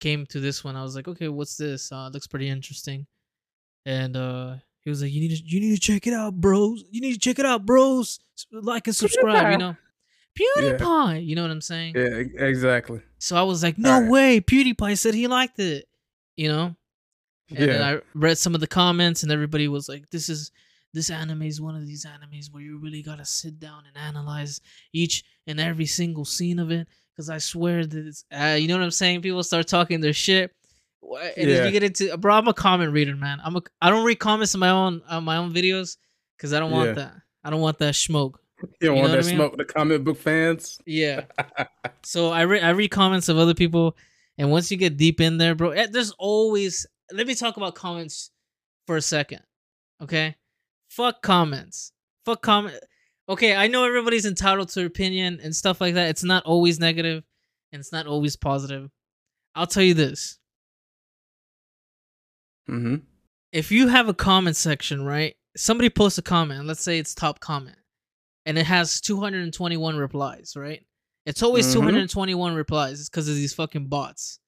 came 0.00 0.26
to 0.26 0.40
this 0.40 0.62
one. 0.62 0.76
I 0.76 0.82
was 0.82 0.94
like, 0.94 1.08
okay, 1.08 1.28
what's 1.28 1.56
this? 1.56 1.90
Uh, 1.90 2.06
it 2.08 2.14
looks 2.14 2.26
pretty 2.26 2.48
interesting. 2.48 3.06
And 3.86 4.16
uh, 4.16 4.56
he 4.82 4.90
was 4.90 5.02
like, 5.02 5.12
you 5.12 5.20
need 5.20 5.36
to, 5.36 5.42
you 5.44 5.60
need 5.60 5.74
to 5.74 5.80
check 5.80 6.06
it 6.06 6.12
out, 6.12 6.34
bros. 6.34 6.84
You 6.90 7.00
need 7.00 7.14
to 7.14 7.18
check 7.18 7.38
it 7.38 7.46
out, 7.46 7.64
bros. 7.64 8.20
Like 8.52 8.86
and 8.86 8.94
subscribe. 8.94 9.46
PewDiePie. 9.46 9.52
You 9.52 9.58
know, 9.58 9.76
PewDiePie. 10.78 11.26
You 11.26 11.36
know 11.36 11.42
what 11.42 11.50
I'm 11.50 11.60
saying? 11.60 11.94
Yeah, 11.96 12.44
exactly. 12.44 13.00
So 13.18 13.36
I 13.36 13.42
was 13.42 13.62
like, 13.62 13.78
no 13.78 13.94
Alright. 13.94 14.10
way. 14.10 14.40
PewDiePie 14.40 14.98
said 14.98 15.14
he 15.14 15.26
liked 15.26 15.58
it. 15.58 15.86
You 16.36 16.48
know. 16.48 16.76
And 17.50 17.58
Yeah. 17.58 17.88
I 17.96 18.00
read 18.14 18.38
some 18.38 18.54
of 18.54 18.60
the 18.60 18.66
comments, 18.66 19.22
and 19.22 19.32
everybody 19.32 19.68
was 19.68 19.88
like, 19.88 20.10
"This 20.10 20.28
is 20.28 20.50
this 20.94 21.10
anime 21.10 21.42
is 21.42 21.60
one 21.60 21.76
of 21.76 21.86
these 21.86 22.04
animes 22.06 22.50
where 22.52 22.62
you 22.62 22.78
really 22.78 23.02
gotta 23.02 23.24
sit 23.24 23.58
down 23.60 23.84
and 23.86 23.96
analyze 23.96 24.60
each 24.92 25.24
and 25.46 25.60
every 25.60 25.86
single 25.86 26.24
scene 26.24 26.58
of 26.58 26.70
it." 26.70 26.86
Because 27.14 27.30
I 27.30 27.38
swear 27.38 27.84
that 27.84 28.06
it's, 28.06 28.24
uh, 28.32 28.56
you 28.60 28.68
know 28.68 28.76
what 28.76 28.84
I'm 28.84 28.90
saying. 28.92 29.22
People 29.22 29.42
start 29.42 29.66
talking 29.66 30.00
their 30.00 30.12
shit, 30.12 30.54
and 31.36 31.48
Yeah. 31.50 31.64
you 31.64 31.70
get 31.72 31.82
into, 31.82 32.16
bro. 32.16 32.34
I'm 32.34 32.48
a 32.48 32.54
comment 32.54 32.92
reader, 32.92 33.16
man. 33.16 33.40
I'm 33.44 33.56
a, 33.56 33.62
I 33.80 33.90
don't 33.90 34.04
read 34.04 34.16
comments 34.20 34.54
in 34.54 34.60
my 34.60 34.70
own 34.70 35.02
on 35.08 35.24
my 35.24 35.36
own 35.36 35.52
videos 35.52 35.96
because 36.36 36.52
I 36.52 36.60
don't 36.60 36.70
want 36.70 36.90
Yeah. 36.90 36.94
that. 36.94 37.14
I 37.44 37.50
don't 37.50 37.60
want 37.60 37.78
that 37.78 37.94
smoke. 37.96 38.40
You 38.62 38.68
don't 38.88 38.96
You 38.96 39.02
want 39.02 39.12
that 39.12 39.24
I 39.24 39.26
mean? 39.26 39.36
smoke 39.36 39.56
the 39.56 39.64
comic 39.64 40.04
book 40.04 40.18
fans. 40.18 40.80
Yeah. 40.86 41.24
So 42.04 42.30
I 42.30 42.44
read 42.44 42.62
I 42.62 42.70
read 42.70 42.88
comments 42.90 43.28
of 43.28 43.36
other 43.38 43.54
people, 43.54 43.96
and 44.38 44.50
once 44.50 44.70
you 44.70 44.76
get 44.76 44.96
deep 44.96 45.20
in 45.20 45.36
there, 45.38 45.54
bro, 45.54 45.70
eh, 45.70 45.88
there's 45.90 46.12
always. 46.18 46.86
Let 47.12 47.26
me 47.26 47.34
talk 47.34 47.56
about 47.56 47.74
comments 47.74 48.30
for 48.86 48.96
a 48.96 49.02
second, 49.02 49.40
okay? 50.02 50.36
Fuck 50.90 51.22
comments. 51.22 51.92
Fuck 52.24 52.42
comment. 52.42 52.78
Okay, 53.28 53.54
I 53.54 53.66
know 53.66 53.84
everybody's 53.84 54.26
entitled 54.26 54.68
to 54.70 54.74
their 54.76 54.86
opinion 54.86 55.40
and 55.42 55.54
stuff 55.54 55.80
like 55.80 55.94
that. 55.94 56.08
It's 56.08 56.24
not 56.24 56.44
always 56.44 56.78
negative, 56.80 57.24
and 57.72 57.80
it's 57.80 57.92
not 57.92 58.06
always 58.06 58.36
positive. 58.36 58.90
I'll 59.54 59.66
tell 59.66 59.82
you 59.82 59.94
this: 59.94 60.38
mm-hmm. 62.68 62.96
if 63.52 63.70
you 63.70 63.88
have 63.88 64.08
a 64.08 64.14
comment 64.14 64.56
section, 64.56 65.04
right? 65.04 65.34
Somebody 65.56 65.90
posts 65.90 66.18
a 66.18 66.22
comment, 66.22 66.66
let's 66.66 66.82
say 66.82 66.98
it's 66.98 67.14
top 67.14 67.40
comment, 67.40 67.76
and 68.46 68.56
it 68.58 68.66
has 68.66 69.00
221 69.00 69.96
replies, 69.96 70.54
right? 70.56 70.84
It's 71.26 71.42
always 71.42 71.66
Mhm. 71.66 71.72
221 71.74 72.54
replies. 72.54 73.00
It's 73.00 73.08
because 73.08 73.28
of 73.28 73.34
these 73.34 73.52
fucking 73.54 73.88
bots. 73.88 74.38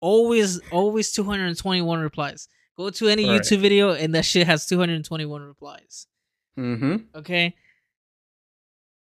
Always, 0.00 0.60
always 0.70 1.10
221 1.12 2.00
replies. 2.00 2.48
Go 2.76 2.90
to 2.90 3.08
any 3.08 3.28
Right. 3.28 3.40
YouTube 3.40 3.58
video 3.58 3.92
and 3.92 4.14
that 4.14 4.24
shit 4.24 4.46
has 4.46 4.66
221 4.66 5.42
replies. 5.42 6.06
Mm-hmm. 6.58 6.96
Okay. 7.16 7.54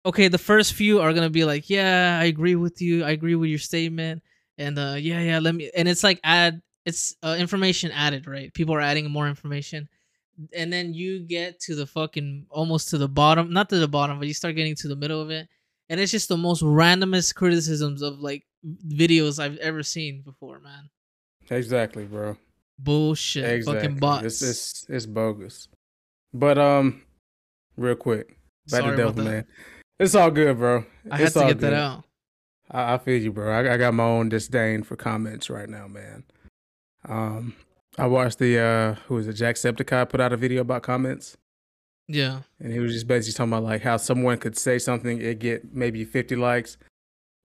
Okay, 0.07 0.29
the 0.29 0.39
first 0.39 0.73
few 0.73 1.01
are 1.01 1.13
gonna 1.13 1.29
be 1.29 1.45
like, 1.45 1.69
yeah, 1.69 2.19
I 2.21 2.25
agree 2.25 2.55
with 2.55 2.81
you. 2.81 3.05
I 3.05 3.11
agree 3.11 3.35
with 3.35 3.51
your 3.51 3.59
statement. 3.59 4.23
And 4.57 4.79
uh 4.79 4.97
yeah, 4.99 5.21
yeah, 5.21 5.39
let 5.39 5.55
me 5.55 5.71
and 5.77 5.87
it's 5.89 6.03
like 6.03 6.21
add 6.25 6.63
it's 6.87 7.15
uh, 7.23 7.37
information 7.39 7.91
added, 7.93 8.27
right? 8.27 8.53
People 8.55 8.75
are 8.75 8.81
adding 8.81 9.11
more 9.11 9.29
information. 9.29 9.89
And 10.55 10.73
then 10.73 10.95
you 10.95 11.21
get 11.21 11.61
to 11.63 11.75
the 11.75 11.87
fucking 11.87 12.47
almost 12.49 12.89
to 12.91 12.99
the 12.99 13.09
bottom, 13.09 13.53
not 13.53 13.69
to 13.71 13.79
the 13.79 13.89
bottom, 13.89 14.19
but 14.19 14.29
you 14.29 14.33
start 14.35 14.55
getting 14.57 14.75
to 14.77 14.89
the 14.89 14.97
middle 14.97 15.21
of 15.21 15.31
it. 15.31 15.49
And 15.89 16.01
it's 16.01 16.13
just 16.13 16.29
the 16.29 16.37
most 16.37 16.63
randomest 16.63 17.35
criticisms 17.35 18.03
of 18.03 18.19
like 18.21 18.45
videos 18.87 19.43
I've 19.43 19.57
ever 19.59 19.83
seen 19.83 20.23
before, 20.23 20.61
man. 20.61 20.91
Exactly, 21.51 22.05
bro. 22.05 22.37
Bullshit. 22.79 23.45
Exactly. 23.45 23.81
Fucking 23.83 23.99
bots. 23.99 24.25
It's, 24.25 24.43
it's 24.43 24.87
it's 24.89 25.07
bogus. 25.07 25.69
But 26.33 26.59
um, 26.59 27.03
real 27.77 27.97
quick, 27.97 28.29
back 28.71 28.83
Sorry 28.83 28.97
to 28.97 29.03
about 29.03 29.17
Devil. 29.17 29.33
Man. 29.33 29.47
It's 29.99 30.15
all 30.15 30.31
good, 30.31 30.59
bro. 30.59 30.85
I 31.11 31.17
had 31.17 31.33
to 31.33 31.47
get 31.47 31.61
that 31.61 31.73
out. 31.73 32.05
I, 32.71 32.95
I 32.95 32.99
feel 32.99 33.21
you, 33.21 33.33
bro. 33.33 33.51
I, 33.51 33.75
I 33.75 33.77
got 33.79 33.95
my 33.95 34.05
own 34.05 34.29
disdain 34.29 34.83
for 34.83 34.95
comments 34.95 35.51
right 35.51 35.69
now, 35.69 35.89
man. 35.89 36.25
Um, 37.09 37.55
I 37.97 38.07
watched 38.07 38.39
the 38.39 38.59
uh, 38.59 38.95
who 39.07 39.15
was 39.15 39.27
it? 39.27 39.37
Jacksepticeye 39.37 40.09
put 40.09 40.21
out 40.21 40.33
a 40.33 40.37
video 40.37 40.61
about 40.61 40.83
comments, 40.83 41.37
Yeah. 42.09 42.41
and 42.59 42.73
he 42.73 42.79
was 42.79 42.93
just 42.93 43.07
basically 43.07 43.35
talking 43.37 43.53
about 43.53 43.65
like 43.65 43.83
how 43.83 43.99
someone 43.99 44.39
could 44.39 44.57
say 44.57 44.79
something, 44.79 45.21
it 45.21 45.39
get 45.39 45.75
maybe 45.75 46.05
fifty 46.05 46.37
likes, 46.37 46.79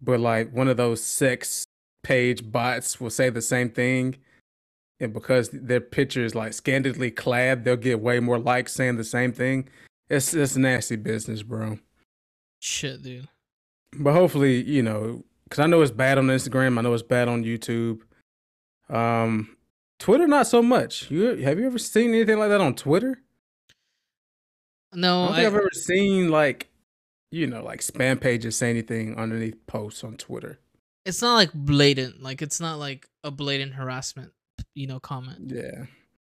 but 0.02 0.20
like 0.20 0.52
one 0.54 0.68
of 0.70 0.78
those 0.78 1.04
sex 1.04 1.66
page 2.04 2.50
bots 2.52 3.00
will 3.00 3.10
say 3.10 3.30
the 3.30 3.42
same 3.42 3.70
thing, 3.70 4.16
and 5.00 5.14
because 5.14 5.50
their 5.50 5.82
picture 5.82 6.24
is 6.24 6.34
like 6.34 6.54
scantily 6.54 7.12
clad, 7.12 7.66
they'll 7.66 7.76
get 7.76 8.00
way 8.00 8.20
more 8.20 8.40
likes 8.40 8.74
saying 8.74 8.96
the 8.98 9.04
same 9.04 9.34
thing. 9.34 9.68
It's 10.10 10.34
it's 10.34 10.56
nasty 10.56 10.96
business, 10.96 11.44
bro. 11.44 11.80
Shit, 12.60 13.02
dude. 13.02 13.28
But 14.00 14.14
hopefully, 14.14 14.64
you 14.64 14.82
know, 14.82 15.24
because 15.44 15.60
I 15.60 15.68
know 15.68 15.82
it's 15.82 15.92
bad 15.92 16.18
on 16.18 16.28
Instagram. 16.28 16.78
I 16.78 16.82
know 16.82 16.94
it's 16.94 17.04
bad 17.04 17.28
on 17.28 17.44
YouTube. 17.44 18.00
Um, 18.90 19.58
Twitter, 20.00 20.28
not 20.28 20.48
so 20.48 20.62
much. 20.62 21.10
You 21.12 21.36
have 21.38 21.60
you 21.60 21.66
ever 21.66 21.78
seen 21.78 22.10
anything 22.14 22.40
like 22.40 22.50
that 22.50 22.62
on 22.62 22.76
Twitter? 22.76 23.23
I 24.94 25.00
No, 25.00 25.26
don't 25.26 25.28
think 25.36 25.40
I, 25.40 25.42
have 25.44 25.56
ever 25.56 25.70
seen 25.74 26.30
like, 26.30 26.70
you 27.32 27.48
know, 27.48 27.64
like 27.64 27.82
spam 27.82 28.20
pages 28.20 28.56
say 28.58 28.70
anything 28.70 29.16
underneath 29.18 29.66
posts 29.68 30.04
on 30.04 30.18
Twitter. 30.18 30.60
it's 31.06 31.22
not 31.22 31.36
like 31.36 31.52
blatant 31.54 32.22
like 32.24 32.42
it's 32.42 32.60
not 32.62 32.80
like 32.80 33.08
a 33.26 33.32
blatant 33.32 33.74
harassment 33.74 34.32
you 34.74 34.88
know 34.88 35.00
comment 35.00 35.52
Yeah, 35.52 35.86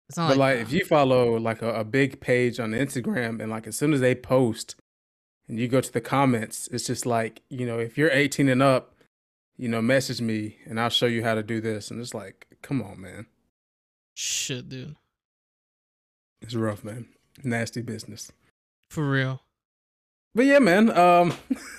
it's 0.08 0.16
not 0.18 0.28
but 0.28 0.36
like, 0.36 0.56
like 0.56 0.66
if 0.66 0.72
you 0.72 0.84
follow 0.84 1.36
like 1.38 1.62
a, 1.62 1.72
a 1.80 1.84
big 1.84 2.20
page 2.20 2.60
on 2.60 2.72
Instagram 2.72 3.40
and 3.40 3.50
like 3.50 3.66
as 3.66 3.76
soon 3.76 3.92
as 3.94 4.00
they 4.00 4.14
post, 4.14 4.74
and 5.48 5.58
you 5.60 5.68
go 5.68 5.80
to 5.80 5.92
the 5.92 6.00
comments, 6.00 6.68
it's 6.72 6.86
just 6.86 7.06
like 7.06 7.42
you 7.48 7.64
know, 7.66 7.78
if 7.78 7.96
you're 7.96 8.10
18 8.10 8.48
and 8.48 8.62
up, 8.62 8.94
you 9.56 9.68
know, 9.68 9.80
message 9.80 10.20
me 10.20 10.58
and 10.66 10.78
I'll 10.80 10.90
show 10.90 11.06
you 11.06 11.22
how 11.22 11.34
to 11.34 11.42
do 11.42 11.60
this. 11.60 11.90
And 11.90 12.00
it's 12.00 12.12
like, 12.14 12.46
come 12.62 12.82
on, 12.82 13.00
man. 13.00 13.26
shit 14.14 14.68
dude 14.68 14.96
It's 16.42 16.54
rough, 16.54 16.82
man. 16.84 17.06
Nasty 17.44 17.80
business. 17.82 18.32
For 18.88 19.08
real 19.08 19.40
But 20.34 20.46
yeah, 20.46 20.58
man. 20.58 20.90
Um, 20.96 21.34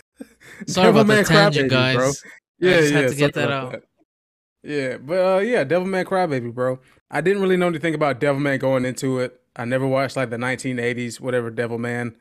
sorry 0.68 0.90
about 0.90 1.08
the 1.08 1.24
tangent 1.24 1.68
Crybaby, 1.68 1.70
guys 1.70 1.96
bro. 1.96 2.10
I 2.10 2.12
Yeah, 2.60 2.80
just 2.80 2.94
yeah. 2.94 3.00
had 3.00 3.10
to 3.10 3.16
get 3.16 3.34
that 3.36 3.52
out. 3.52 3.84
Yeah, 4.64 4.98
but 4.98 5.14
uh, 5.36 5.40
yeah, 5.40 5.64
Devilman 5.64 6.06
Crybaby, 6.06 6.54
bro. 6.54 6.80
I 7.10 7.22
didn't 7.22 7.42
really 7.42 7.58
know 7.58 7.68
anything 7.68 7.96
about 7.96 8.20
Devil 8.20 8.42
Devilman 8.42 8.60
going 8.60 8.84
into 8.86 9.20
it. 9.20 9.40
I 9.56 9.66
never 9.66 9.88
watched 9.88 10.16
like 10.18 10.30
the 10.30 10.38
1980s, 10.38 11.20
whatever 11.20 11.50
Devil 11.50 11.78
Devilman. 11.78 12.16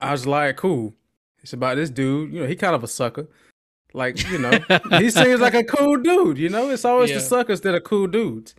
I 0.00 0.12
was 0.12 0.26
like, 0.26 0.56
cool. 0.56 0.94
It's 1.42 1.52
about 1.52 1.76
this 1.76 1.90
dude. 1.90 2.32
You 2.32 2.40
know, 2.40 2.46
he 2.46 2.56
kind 2.56 2.74
of 2.74 2.82
a 2.84 2.88
sucker. 2.88 3.28
Like, 3.94 4.28
you 4.30 4.38
know, 4.38 4.50
he 4.98 5.10
seems 5.10 5.40
like 5.40 5.54
a 5.54 5.64
cool 5.64 5.96
dude. 5.96 6.38
You 6.38 6.48
know, 6.48 6.70
it's 6.70 6.84
always 6.84 7.10
Yeah. 7.10 7.16
the 7.16 7.22
suckers 7.22 7.60
that 7.62 7.74
are 7.74 7.80
cool 7.80 8.06
dudes. 8.06 8.54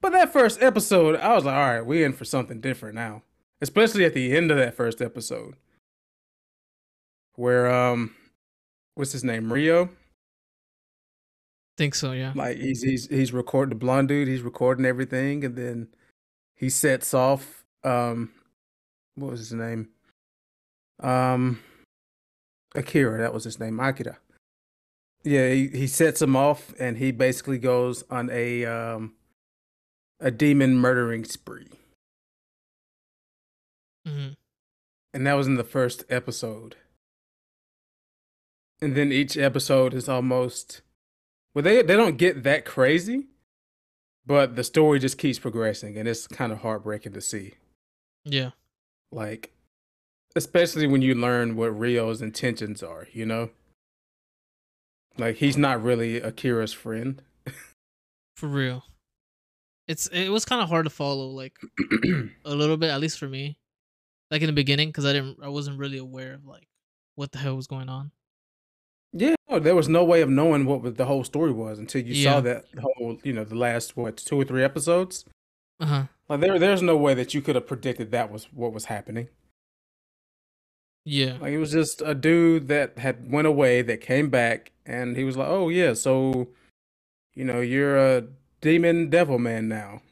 But 0.00 0.12
that 0.12 0.32
first 0.32 0.62
episode, 0.62 1.16
I 1.16 1.34
was 1.34 1.44
like, 1.44 1.54
all 1.54 1.66
right, 1.66 1.80
we're 1.86 2.04
in 2.06 2.12
for 2.12 2.24
something 2.24 2.60
different 2.60 2.94
now. 2.94 3.22
Especially 3.60 4.04
at 4.04 4.14
the 4.14 4.36
end 4.36 4.50
of 4.50 4.56
that 4.58 4.74
first 4.74 5.00
episode, 5.00 5.54
where 7.36 7.72
um, 7.72 8.14
what's 8.94 9.12
his 9.12 9.24
name, 9.24 9.52
Ryo? 9.52 9.90
think 11.76 11.94
so 11.94 12.12
yeah 12.12 12.32
Like 12.34 12.56
he's 12.56 12.82
he's 12.82 13.06
he's 13.08 13.32
recording 13.32 13.70
the 13.70 13.74
blonde 13.78 14.08
dude. 14.08 14.28
He's 14.28 14.42
recording 14.42 14.86
everything, 14.86 15.44
and 15.44 15.56
then 15.56 15.88
he 16.54 16.70
sets 16.70 17.12
off. 17.14 17.64
Um, 17.84 18.32
what 19.14 19.30
was 19.30 19.40
his 19.40 19.52
name? 19.52 19.88
Um, 21.00 21.60
Akira. 22.74 23.18
That 23.18 23.34
was 23.34 23.44
his 23.44 23.60
name. 23.60 23.78
Akira. 23.78 24.18
Yeah, 25.22 25.50
he, 25.50 25.68
he 25.68 25.86
sets 25.86 26.22
him 26.22 26.36
off, 26.36 26.72
and 26.78 26.96
he 26.96 27.10
basically 27.10 27.58
goes 27.58 28.04
on 28.10 28.30
a 28.30 28.64
um 28.64 29.14
a 30.20 30.30
demon 30.30 30.76
murdering 30.76 31.24
spree, 31.24 31.68
hmm 34.06 34.28
and 35.16 35.26
that 35.26 35.32
was 35.32 35.46
in 35.46 35.54
the 35.54 35.64
first 35.64 36.04
episode. 36.10 36.76
And 38.82 38.94
then 38.94 39.10
each 39.10 39.38
episode 39.38 39.94
is 39.94 40.10
almost 40.10 40.82
well, 41.54 41.62
they 41.62 41.80
they 41.80 41.96
don't 41.96 42.18
get 42.18 42.42
that 42.42 42.66
crazy, 42.66 43.28
but 44.26 44.56
the 44.56 44.62
story 44.62 44.98
just 44.98 45.16
keeps 45.16 45.38
progressing, 45.38 45.96
and 45.96 46.06
it's 46.06 46.26
kind 46.26 46.52
of 46.52 46.58
heartbreaking 46.58 47.14
to 47.14 47.22
see. 47.22 47.54
yeah 48.26 48.50
Like, 49.10 49.54
especially 50.36 50.86
when 50.86 51.00
you 51.00 51.14
learn 51.14 51.56
what 51.56 51.78
Ryo's 51.78 52.20
intentions 52.20 52.82
are, 52.82 53.08
you 53.10 53.24
know. 53.24 53.48
Like 55.16 55.36
he's 55.36 55.56
not 55.56 55.82
really 55.82 56.20
Akira's 56.20 56.74
friend. 56.74 57.22
For 58.36 58.48
real. 58.48 58.84
It's 59.88 60.08
it 60.08 60.28
was 60.28 60.44
kind 60.44 60.60
of 60.60 60.68
hard 60.68 60.84
to 60.84 60.90
follow 60.90 61.28
like 61.28 61.56
a 62.44 62.54
little 62.54 62.76
bit 62.76 62.90
at 62.90 63.00
least 63.00 63.18
for 63.18 63.28
me. 63.28 63.56
Like 64.30 64.42
in 64.42 64.46
the 64.48 64.52
beginning 64.52 64.92
cuz 64.92 65.04
I 65.04 65.12
didn't 65.12 65.38
I 65.42 65.48
wasn't 65.48 65.78
really 65.78 65.98
aware 65.98 66.34
of 66.34 66.44
like 66.46 66.66
what 67.14 67.32
the 67.32 67.38
hell 67.38 67.56
was 67.56 67.66
going 67.66 67.88
on. 67.88 68.10
Yeah, 69.12 69.34
no, 69.48 69.58
there 69.58 69.74
was 69.74 69.88
no 69.88 70.04
way 70.04 70.20
of 70.20 70.28
knowing 70.28 70.66
what 70.66 70.96
the 70.96 71.06
whole 71.06 71.24
story 71.24 71.52
was 71.52 71.78
until 71.78 72.02
you 72.02 72.12
Yeah. 72.14 72.32
saw 72.34 72.40
that 72.42 72.64
whole, 72.78 73.18
you 73.22 73.32
know, 73.32 73.44
the 73.44 73.54
last 73.54 73.96
what 73.96 74.18
two 74.18 74.38
or 74.38 74.44
three 74.44 74.62
episodes. 74.62 75.24
Uh-huh. 75.80 76.06
Like 76.28 76.40
there, 76.40 76.58
there's 76.58 76.82
no 76.82 76.96
way 76.96 77.14
that 77.14 77.32
you 77.32 77.40
could 77.40 77.54
have 77.54 77.66
predicted 77.66 78.10
that 78.10 78.30
was 78.30 78.52
what 78.52 78.72
was 78.72 78.86
happening. 78.86 79.28
Yeah. 81.04 81.38
Like 81.40 81.52
it 81.52 81.58
was 81.58 81.70
just 81.72 82.02
a 82.02 82.14
dude 82.14 82.68
that 82.68 82.98
had 82.98 83.30
went 83.30 83.46
away 83.46 83.80
that 83.82 84.00
came 84.00 84.28
back, 84.28 84.72
and 84.84 85.16
he 85.16 85.22
was 85.24 85.36
like, 85.36 85.48
"Oh 85.48 85.68
yeah, 85.68 85.94
so, 85.94 86.48
you 87.34 87.44
know, 87.44 87.60
you're 87.60 87.96
a 87.96 88.26
demon 88.60 89.08
devil 89.08 89.38
man 89.38 89.68
now." 89.68 90.02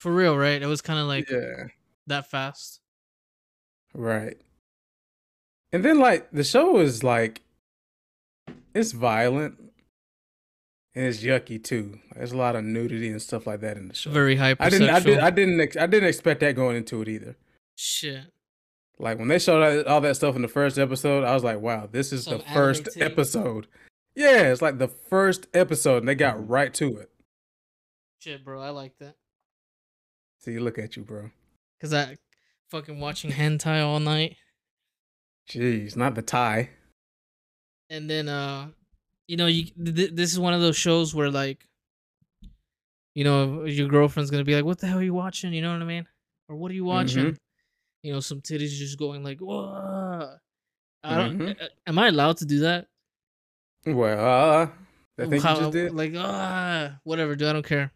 For 0.00 0.12
real, 0.12 0.36
right? 0.36 0.60
It 0.60 0.66
was 0.66 0.82
kind 0.82 0.98
of 0.98 1.06
like 1.06 1.30
yeah, 1.30 1.68
that 2.08 2.28
fast. 2.28 2.81
Right. 3.94 4.36
And 5.72 5.84
then 5.84 5.98
like 5.98 6.30
the 6.32 6.44
show 6.44 6.78
is 6.78 7.02
like, 7.02 7.40
it's 8.74 8.92
violent, 8.92 9.58
and 10.94 11.06
it's 11.06 11.22
yucky 11.22 11.62
too. 11.62 11.98
There's 12.14 12.32
a 12.32 12.36
lot 12.36 12.56
of 12.56 12.64
nudity 12.64 13.08
and 13.08 13.20
stuff 13.20 13.46
like 13.46 13.60
that 13.60 13.76
in 13.76 13.88
the 13.88 13.94
show. 13.94 14.10
Very 14.10 14.36
hypersexual. 14.36 14.56
I 14.60 14.70
didn't, 14.70 14.90
I 14.90 15.00
did, 15.00 15.18
I 15.18 15.30
didn't, 15.30 15.60
ex- 15.60 15.76
I 15.76 15.86
didn't 15.86 16.08
expect 16.08 16.40
that 16.40 16.56
going 16.56 16.76
into 16.76 17.00
it 17.02 17.08
either. 17.08 17.36
Shit. 17.76 18.24
Like 18.98 19.18
when 19.18 19.28
they 19.28 19.38
showed 19.38 19.86
all 19.86 20.00
that 20.02 20.16
stuff 20.16 20.36
in 20.36 20.42
the 20.42 20.48
first 20.48 20.78
episode, 20.78 21.24
I 21.24 21.34
was 21.34 21.42
like, 21.42 21.60
"Wow, 21.60 21.88
this 21.90 22.12
is 22.12 22.24
Some 22.24 22.38
the 22.38 22.44
first 22.44 22.84
titty. 22.84 23.00
episode." 23.00 23.66
Yeah, 24.14 24.52
it's 24.52 24.62
like 24.62 24.78
the 24.78 24.88
first 24.88 25.46
episode, 25.54 25.98
and 25.98 26.08
they 26.08 26.14
got 26.14 26.36
mm-hmm. 26.36 26.52
right 26.52 26.74
to 26.74 26.98
it. 26.98 27.10
Shit, 28.20 28.44
bro. 28.44 28.60
I 28.60 28.68
like 28.68 28.96
that. 28.98 29.16
See, 30.38 30.58
look 30.58 30.78
at 30.78 30.96
you, 30.96 31.02
bro. 31.02 31.30
Cuz 31.80 31.92
I 31.92 32.16
fucking 32.72 32.98
watching 32.98 33.30
hentai 33.30 33.78
all 33.84 34.00
night. 34.00 34.36
Jeez, 35.50 35.96
not 35.96 36.14
the 36.14 36.22
tie. 36.22 36.70
and 37.90 38.08
then 38.08 38.26
uh 38.28 38.68
you 39.28 39.36
know 39.36 39.46
you 39.46 39.64
th- 39.84 39.94
th- 39.98 40.12
this 40.14 40.32
is 40.32 40.38
one 40.46 40.54
of 40.54 40.60
those 40.64 40.76
shows 40.86 41.14
where 41.14 41.30
like 41.30 41.60
you 43.14 43.24
know 43.24 43.64
your 43.78 43.88
girlfriend's 43.88 44.30
gonna 44.30 44.44
be 44.50 44.54
like 44.54 44.64
what 44.64 44.78
the 44.80 44.86
hell 44.86 44.98
are 44.98 45.02
you 45.10 45.12
watching 45.24 45.52
you 45.52 45.60
know 45.64 45.72
what 45.74 45.82
i 45.82 45.84
mean 45.84 46.06
or 46.48 46.56
what 46.56 46.70
are 46.70 46.74
you 46.80 46.84
watching 46.84 47.36
you 48.02 48.12
know 48.12 48.20
some 48.20 48.40
titties 48.40 48.70
just 48.84 48.98
going 48.98 49.22
like 49.22 49.38
whoa 49.40 50.36
i 51.04 51.16
don't 51.18 51.38
Mhm. 51.38 51.68
am 51.86 51.98
i 51.98 52.06
allowed 52.08 52.36
to 52.38 52.46
do 52.46 52.60
that 52.60 52.86
Well, 53.84 54.18
uh, 54.18 54.68
I 55.22 55.26
think 55.28 55.42
How- 55.44 55.54
you 55.56 55.60
just 55.60 55.72
did. 55.72 55.92
like 55.94 56.14
ah 56.16 56.98
whatever 57.04 57.36
dude 57.36 57.48
i 57.48 57.52
don't 57.52 57.66
care 57.74 57.92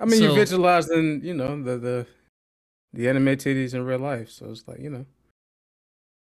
I 0.00 0.04
mean, 0.04 0.22
you 0.22 0.28
so- 0.28 0.34
visualizing, 0.34 1.06
you 1.24 1.34
know, 1.34 1.52
the 1.62 1.74
the 1.86 1.96
the 2.92 3.08
anime 3.08 3.36
titties 3.36 3.74
in 3.74 3.84
real 3.84 3.98
life, 3.98 4.30
so 4.30 4.50
it's 4.50 4.66
like, 4.66 4.80
you 4.80 4.90
know. 4.90 5.06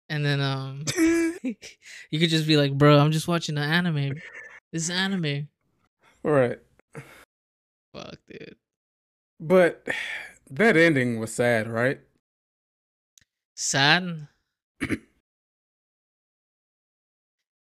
and 0.10 0.26
then 0.26 0.40
um 0.42 0.84
you 1.44 2.20
could 2.20 2.30
just 2.30 2.48
be 2.48 2.56
like 2.58 2.74
bro 2.78 2.98
i'm 3.00 3.12
just 3.12 3.28
watching 3.28 3.56
the 3.56 3.62
anime 3.62 4.14
this 4.72 4.90
anime 4.90 5.48
All 6.24 6.32
right, 6.32 6.60
fuck 7.94 8.18
dude 8.28 8.56
but 9.40 9.88
that 10.50 10.78
ending 10.78 11.20
was 11.20 11.34
sad, 11.34 11.68
right? 11.68 12.00
sad 13.56 14.28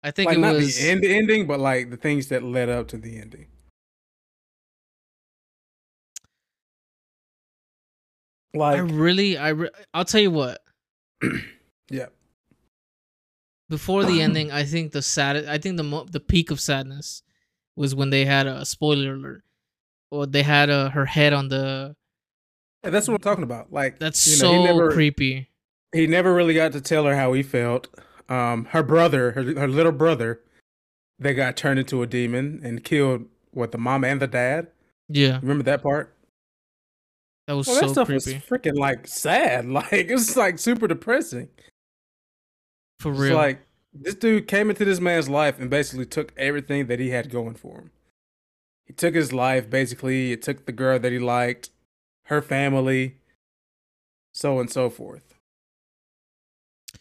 i 0.04 0.12
think 0.12 0.28
like 0.28 0.38
it 0.38 0.42
not 0.42 0.56
was 0.56 0.76
the 0.78 0.90
end 0.90 1.04
ending, 1.06 1.46
but 1.48 1.60
like 1.60 1.90
the 1.90 1.98
things 1.98 2.28
that 2.28 2.44
led 2.44 2.70
up 2.70 2.88
to 2.90 2.98
the 2.98 3.20
ending. 3.20 3.48
I 8.58 8.78
really, 8.78 9.38
I 9.38 9.50
re- 9.50 9.70
I'll 9.94 10.06
tell 10.06 10.22
you 10.22 10.32
what. 10.32 10.62
yeah, 11.90 12.08
Before 13.70 14.04
the 14.06 14.22
ending, 14.22 14.52
I 14.52 14.64
think 14.64 14.92
the 14.92 15.02
sad, 15.02 15.46
I 15.46 15.58
think 15.58 15.78
the 15.78 15.84
mo- 15.84 16.06
the 16.10 16.20
peak 16.20 16.50
of 16.50 16.60
sadness 16.60 17.22
was 17.76 17.94
when 17.94 18.10
they 18.10 18.26
had 18.26 18.48
a 18.48 18.66
spoiler 18.66 19.14
alert, 19.14 19.44
or 20.12 20.26
they 20.26 20.44
had 20.44 20.70
uh 20.70 20.90
her 20.90 21.06
head 21.06 21.34
on 21.34 21.50
the. 21.50 21.96
That's 22.82 23.08
what 23.08 23.16
I'm 23.16 23.22
talking 23.22 23.44
about. 23.44 23.74
Like, 23.74 24.00
That's 24.00 24.26
you 24.26 24.34
know, 24.34 24.38
so 24.40 24.52
he 24.54 24.64
never, 24.64 24.92
creepy. 24.92 25.50
he 25.92 26.08
never 26.08 26.34
really 26.34 26.54
got 26.54 26.72
to 26.72 26.82
tell 26.82 27.04
her 27.06 27.16
how 27.16 27.34
he 27.34 27.44
felt. 27.44 27.88
Um, 28.30 28.66
her 28.72 28.84
brother, 28.84 29.32
her 29.32 29.44
her 29.44 29.68
little 29.68 29.92
brother, 29.92 30.40
they 31.20 31.34
got 31.34 31.58
turned 31.58 31.80
into 31.80 32.02
a 32.02 32.08
demon 32.08 32.62
and 32.64 32.84
killed 32.84 33.26
what 33.52 33.72
the 33.74 33.78
mom 33.78 34.04
and 34.06 34.22
the 34.22 34.28
dad. 34.28 34.68
Yeah, 35.10 35.40
Remember 35.42 35.64
that 35.64 35.82
part? 35.84 36.16
That 37.50 37.56
was 37.56 37.66
Well, 37.68 37.82
that 37.82 37.90
stuff 37.90 38.06
creepy 38.08 38.36
was 38.36 38.44
freaking 38.44 38.78
like 38.78 39.08
sad. 39.08 39.66
Like 39.70 39.92
it 39.92 40.12
was 40.12 40.38
like 40.38 40.60
super 40.60 40.88
depressing. 40.88 41.50
for 43.00 43.12
It's 43.12 43.20
real. 43.20 43.36
like 43.36 43.60
this 43.92 44.14
dude 44.14 44.48
came 44.48 44.70
into 44.70 44.86
this 44.86 45.00
man's 45.00 45.28
life 45.28 45.60
and 45.60 45.68
basically 45.68 46.06
took 46.06 46.32
everything 46.38 46.86
that 46.88 47.00
he 47.00 47.10
had 47.10 47.32
going 47.32 47.56
for 47.56 47.80
him. 47.80 47.92
He 48.86 48.94
took 48.94 49.16
his 49.16 49.34
life 49.34 49.68
basically. 49.68 50.32
It 50.32 50.44
took 50.44 50.68
the 50.68 50.72
girl 50.72 51.00
that 51.00 51.12
he 51.12 51.18
liked, 51.18 51.72
her 52.26 52.40
family, 52.42 53.18
so 54.32 54.60
and 54.60 54.70
so 54.70 54.92
forth. 54.92 55.34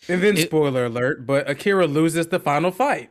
And 0.08 0.22
then, 0.22 0.38
It- 0.38 0.46
spoiler 0.46 0.86
alert, 0.86 1.26
but 1.26 1.48
Akira 1.48 1.86
loses 1.86 2.28
the 2.28 2.40
final 2.40 2.70
fight. 2.70 3.10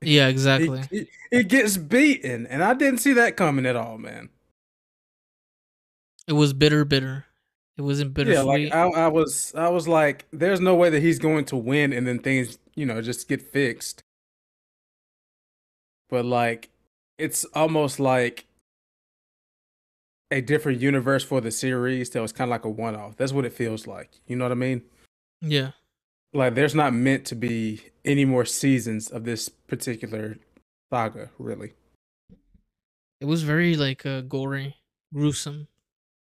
yeah, 0.00 0.28
exactly. 0.34 1.08
He 1.30 1.44
gets 1.44 1.76
beaten, 1.76 2.46
and 2.46 2.64
I 2.64 2.72
didn't 2.72 3.00
see 3.00 3.12
that 3.14 3.36
coming 3.36 3.66
at 3.66 3.76
all, 3.76 3.98
man. 3.98 4.30
It 6.28 6.32
was 6.34 6.52
bitter, 6.52 6.84
bitter. 6.84 7.24
It 7.76 7.82
wasn't 7.82 8.12
bitter. 8.14 8.32
Yeah, 8.32 8.42
like 8.42 8.72
I, 8.72 8.82
I 8.88 9.08
was, 9.08 9.52
I 9.56 9.68
was 9.68 9.86
like, 9.88 10.26
there's 10.32 10.60
no 10.60 10.74
way 10.74 10.90
that 10.90 11.00
he's 11.00 11.18
going 11.18 11.44
to 11.46 11.56
win, 11.56 11.92
and 11.92 12.06
then 12.06 12.18
things, 12.18 12.58
you 12.74 12.84
know, 12.86 13.00
just 13.02 13.28
get 13.28 13.40
fixed. 13.42 14.02
But 16.10 16.24
like, 16.24 16.70
it's 17.18 17.44
almost 17.54 18.00
like 18.00 18.46
a 20.30 20.40
different 20.40 20.80
universe 20.80 21.24
for 21.24 21.40
the 21.40 21.50
series 21.50 22.10
that 22.10 22.20
was 22.20 22.32
kind 22.32 22.48
of 22.48 22.50
like 22.50 22.64
a 22.64 22.68
one-off. 22.70 23.16
That's 23.16 23.32
what 23.32 23.44
it 23.44 23.52
feels 23.52 23.86
like. 23.86 24.10
You 24.26 24.36
know 24.36 24.44
what 24.44 24.52
I 24.52 24.56
mean? 24.56 24.82
yeah, 25.40 25.70
Like, 26.32 26.54
there's 26.54 26.74
not 26.74 26.92
meant 26.92 27.24
to 27.26 27.34
be 27.34 27.80
any 28.04 28.24
more 28.24 28.44
seasons 28.44 29.08
of 29.08 29.24
this 29.24 29.48
particular 29.48 30.36
saga, 30.92 31.30
really. 31.38 31.72
it 33.20 33.24
was 33.26 33.42
very 33.42 33.76
like 33.76 34.04
uh, 34.04 34.22
gory, 34.22 34.76
gruesome. 35.14 35.68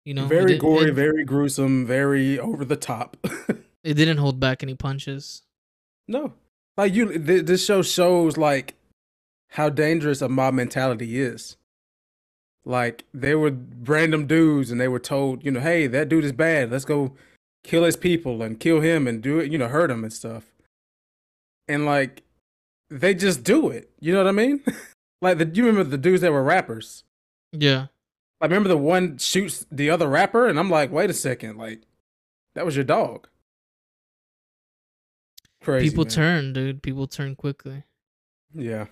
You 0.06 0.16
know, 0.16 0.26
very 0.26 0.54
did- 0.54 0.62
gory, 0.62 0.90
It, 0.90 0.94
very 0.94 1.24
gruesome, 1.24 1.86
very 1.86 2.40
over 2.40 2.66
the 2.66 2.76
top. 2.76 3.18
it 3.84 3.94
didn't 3.94 4.18
hold 4.18 4.40
back 4.40 4.64
any 4.64 4.74
punches. 4.74 5.44
No, 6.08 6.34
like 6.78 6.94
you, 6.94 7.18
th- 7.18 7.46
this 7.46 7.64
show 7.64 7.82
shows 7.82 8.38
like 8.38 8.76
how 9.52 9.70
dangerous 9.70 10.22
a 10.22 10.30
mob 10.30 10.54
mentality 10.54 11.20
is. 11.20 11.58
Like 12.66 13.06
they 13.14 13.36
were 13.36 13.56
random 13.84 14.28
dudes, 14.28 14.72
and 14.72 14.80
they 14.80 14.88
were 14.88 15.00
told, 15.00 15.44
you 15.44 15.52
know, 15.52 15.60
hey, 15.60 15.88
that 15.88 16.10
dude 16.10 16.26
is 16.26 16.32
bad. 16.32 16.72
Let's 16.72 16.86
go 16.86 17.16
kill 17.64 17.84
his 17.84 17.96
people 17.96 18.42
and 18.42 18.60
kill 18.60 18.82
him 18.82 19.08
and 19.08 19.22
do 19.22 19.40
it, 19.40 19.52
you 19.52 19.58
know, 19.58 19.68
hurt 19.68 19.92
him 19.92 20.04
and 20.04 20.12
stuff. 20.14 20.46
And 21.68 21.86
like 21.86 22.24
they 22.90 23.14
just 23.14 23.44
do 23.44 23.70
it. 23.70 23.90
You 24.00 24.14
know 24.14 24.20
what 24.20 24.28
I 24.28 24.32
mean? 24.32 24.64
like 25.22 25.38
the 25.38 25.46
you 25.46 25.66
remember 25.66 25.90
the 25.90 25.98
dudes 25.98 26.22
that 26.22 26.32
were 26.32 26.44
rappers? 26.44 27.04
Yeah, 27.52 27.88
I 28.42 28.46
remember 28.46 28.70
the 28.70 28.78
one 28.78 29.18
shoots 29.20 29.66
the 29.72 29.90
other 29.92 30.08
rapper, 30.08 30.48
and 30.48 30.58
I'm 30.60 30.70
like, 30.70 30.92
wait 30.92 31.10
a 31.10 31.14
second, 31.14 31.58
like 31.58 31.82
that 32.56 32.66
was 32.66 32.76
your 32.76 32.86
dog. 32.86 33.28
Crazy. 35.62 35.90
people 35.90 36.06
man. 36.06 36.12
turn, 36.12 36.54
dude. 36.54 36.82
People 36.84 37.08
turn 37.08 37.36
quickly. 37.36 37.84
Yeah. 38.54 38.86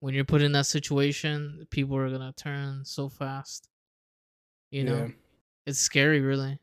when 0.00 0.12
you're 0.14 0.24
put 0.24 0.42
in 0.42 0.52
that 0.52 0.66
situation, 0.66 1.66
people 1.70 1.96
are 1.96 2.10
gonna 2.10 2.32
turn 2.36 2.84
so 2.84 3.08
fast. 3.08 3.68
You 4.70 4.84
know, 4.84 4.96
Yeah. 4.96 5.08
it's 5.66 5.78
scary, 5.78 6.20
really. 6.20 6.58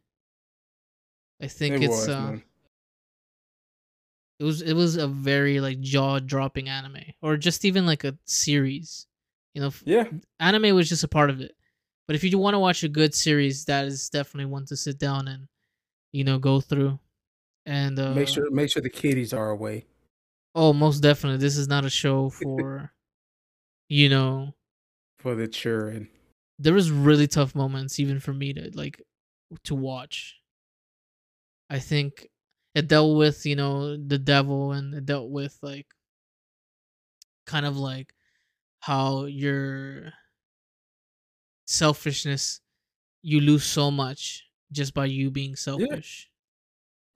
I 1.42 1.48
think 1.48 1.76
It 1.76 1.84
it's 1.84 1.90
was, 1.90 2.10
uh, 2.10 2.38
it 4.40 4.44
was 4.44 4.62
it 4.62 4.74
was 4.74 4.96
a 4.96 5.08
very 5.08 5.60
like 5.60 5.80
jaw 5.82 6.20
dropping 6.20 6.70
anime, 6.70 7.04
or 7.22 7.36
just 7.36 7.66
even 7.66 7.86
like 7.88 8.04
a 8.04 8.16
series. 8.26 9.08
You 9.56 9.62
know, 9.64 9.72
Yeah. 9.86 10.10
anime 10.40 10.76
was 10.76 10.88
just 10.88 11.04
a 11.04 11.08
part 11.08 11.30
of 11.32 11.42
it. 11.42 11.56
But 12.12 12.16
if 12.16 12.26
you 12.26 12.38
want 12.38 12.56
to 12.56 12.60
watch 12.60 12.84
a 12.84 12.90
good 12.90 13.16
series, 13.16 13.64
that 13.66 13.86
is 13.86 14.10
definitely 14.10 14.52
one 14.52 14.66
to 14.66 14.76
sit 14.76 15.00
down 15.00 15.30
and 15.30 15.48
you 16.12 16.26
know 16.26 16.40
go 16.40 16.60
through. 16.60 17.00
And 17.66 18.00
uh, 18.00 18.14
make 18.16 18.28
sure 18.28 18.52
make 18.52 18.70
sure 18.70 18.82
the 18.82 18.90
kiddies 18.90 19.34
are 19.34 19.50
away. 19.50 19.86
Oh, 20.54 20.74
most 20.74 21.00
definitely, 21.00 21.38
this 21.38 21.56
is 21.56 21.70
not 21.70 21.86
a 21.86 21.90
show 21.90 22.30
for, 22.30 22.92
you 23.90 24.10
know, 24.10 24.56
for 25.20 25.36
the 25.36 25.48
children. 25.48 26.10
there 26.60 26.74
was 26.74 26.92
really 26.92 27.28
tough 27.28 27.56
moments 27.56 28.00
even 28.00 28.20
for 28.20 28.34
me 28.34 28.54
to 28.54 28.70
like 28.76 29.02
to 29.64 29.76
watch 29.76 30.42
i 31.70 31.80
think 31.80 32.28
it 32.76 32.88
dealt 32.88 33.18
with 33.18 33.46
you 33.46 33.56
know 33.56 33.98
the 33.98 34.18
devil 34.20 34.72
and 34.72 34.94
it 34.94 35.06
dealt 35.06 35.30
with 35.30 35.58
like 35.62 35.88
kind 37.46 37.66
of 37.66 37.78
like 37.78 38.14
how 38.82 39.26
your 39.26 40.14
selfishness 41.72 42.62
you 43.24 43.40
lose 43.40 43.64
so 43.64 43.92
much 43.92 44.48
just 44.72 44.94
by 44.94 45.06
you 45.06 45.30
being 45.30 45.56
selfish. 45.56 46.30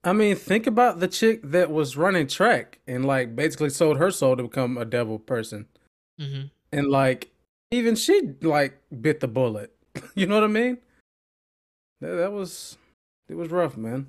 I 0.04 0.12
mean, 0.12 0.36
think 0.36 0.66
about 0.66 1.00
the 1.00 1.08
chick 1.08 1.40
that 1.42 1.70
was 1.70 1.96
running 1.96 2.28
track 2.28 2.78
and 2.86 3.04
like 3.04 3.34
basically 3.34 3.70
sold 3.70 3.98
her 3.98 4.10
soul 4.10 4.36
to 4.36 4.44
become 4.44 4.78
a 4.78 4.84
devil 4.84 5.18
person. 5.18 5.66
Mm-hmm. 6.20 6.46
And 6.72 6.88
like 6.88 7.32
even 7.70 7.96
she 7.96 8.34
like 8.40 8.80
bit 9.00 9.20
the 9.20 9.28
bullet. 9.28 9.74
you 10.14 10.26
know 10.26 10.36
what 10.36 10.44
I 10.44 10.48
mean? 10.48 10.78
That, 12.00 12.14
that 12.16 12.32
was 12.32 12.76
it 13.28 13.34
was 13.34 13.50
rough, 13.50 13.76
man. 13.76 14.06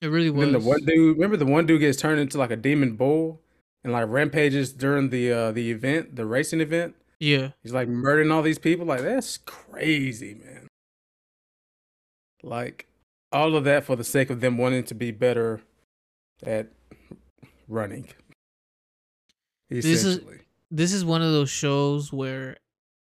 It 0.00 0.06
really 0.06 0.28
And 0.28 0.36
was. 0.36 0.46
then 0.46 0.52
the 0.52 0.68
one 0.68 0.84
dude, 0.84 1.16
remember 1.16 1.36
the 1.36 1.46
one 1.46 1.66
dude 1.66 1.80
gets 1.80 1.98
turned 2.00 2.20
into 2.20 2.38
like 2.38 2.50
a 2.50 2.56
demon 2.56 2.94
bull 2.94 3.40
and 3.82 3.92
like 3.92 4.08
rampages 4.08 4.72
during 4.72 5.10
the 5.10 5.32
uh 5.32 5.52
the 5.52 5.70
event, 5.70 6.14
the 6.14 6.26
racing 6.26 6.60
event. 6.60 6.94
Yeah. 7.22 7.50
He's 7.62 7.72
like 7.72 7.86
murdering 7.88 8.30
all 8.32 8.42
these 8.42 8.58
people. 8.58 8.84
Like 8.84 9.00
that's 9.02 9.38
crazy, 9.38 10.34
man. 10.34 10.66
Like 12.42 12.86
all 13.30 13.54
of 13.54 13.64
that 13.64 13.84
for 13.84 13.94
the 13.96 14.04
sake 14.04 14.28
of 14.30 14.40
them 14.40 14.58
wanting 14.58 14.82
to 14.84 14.94
be 14.94 15.10
better 15.12 15.62
at 16.42 16.68
running. 17.68 18.08
is- 19.70 19.84
Essentially. 19.86 20.38
This 20.74 20.92
is 20.94 21.04
one 21.04 21.20
of 21.20 21.30
those 21.32 21.50
shows 21.50 22.12
where 22.12 22.56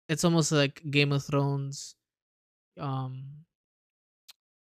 it's 0.08 0.24
almost 0.24 0.50
like 0.50 0.82
Game 0.90 1.12
of 1.12 1.22
Thrones. 1.24 1.94
Um, 2.76 3.22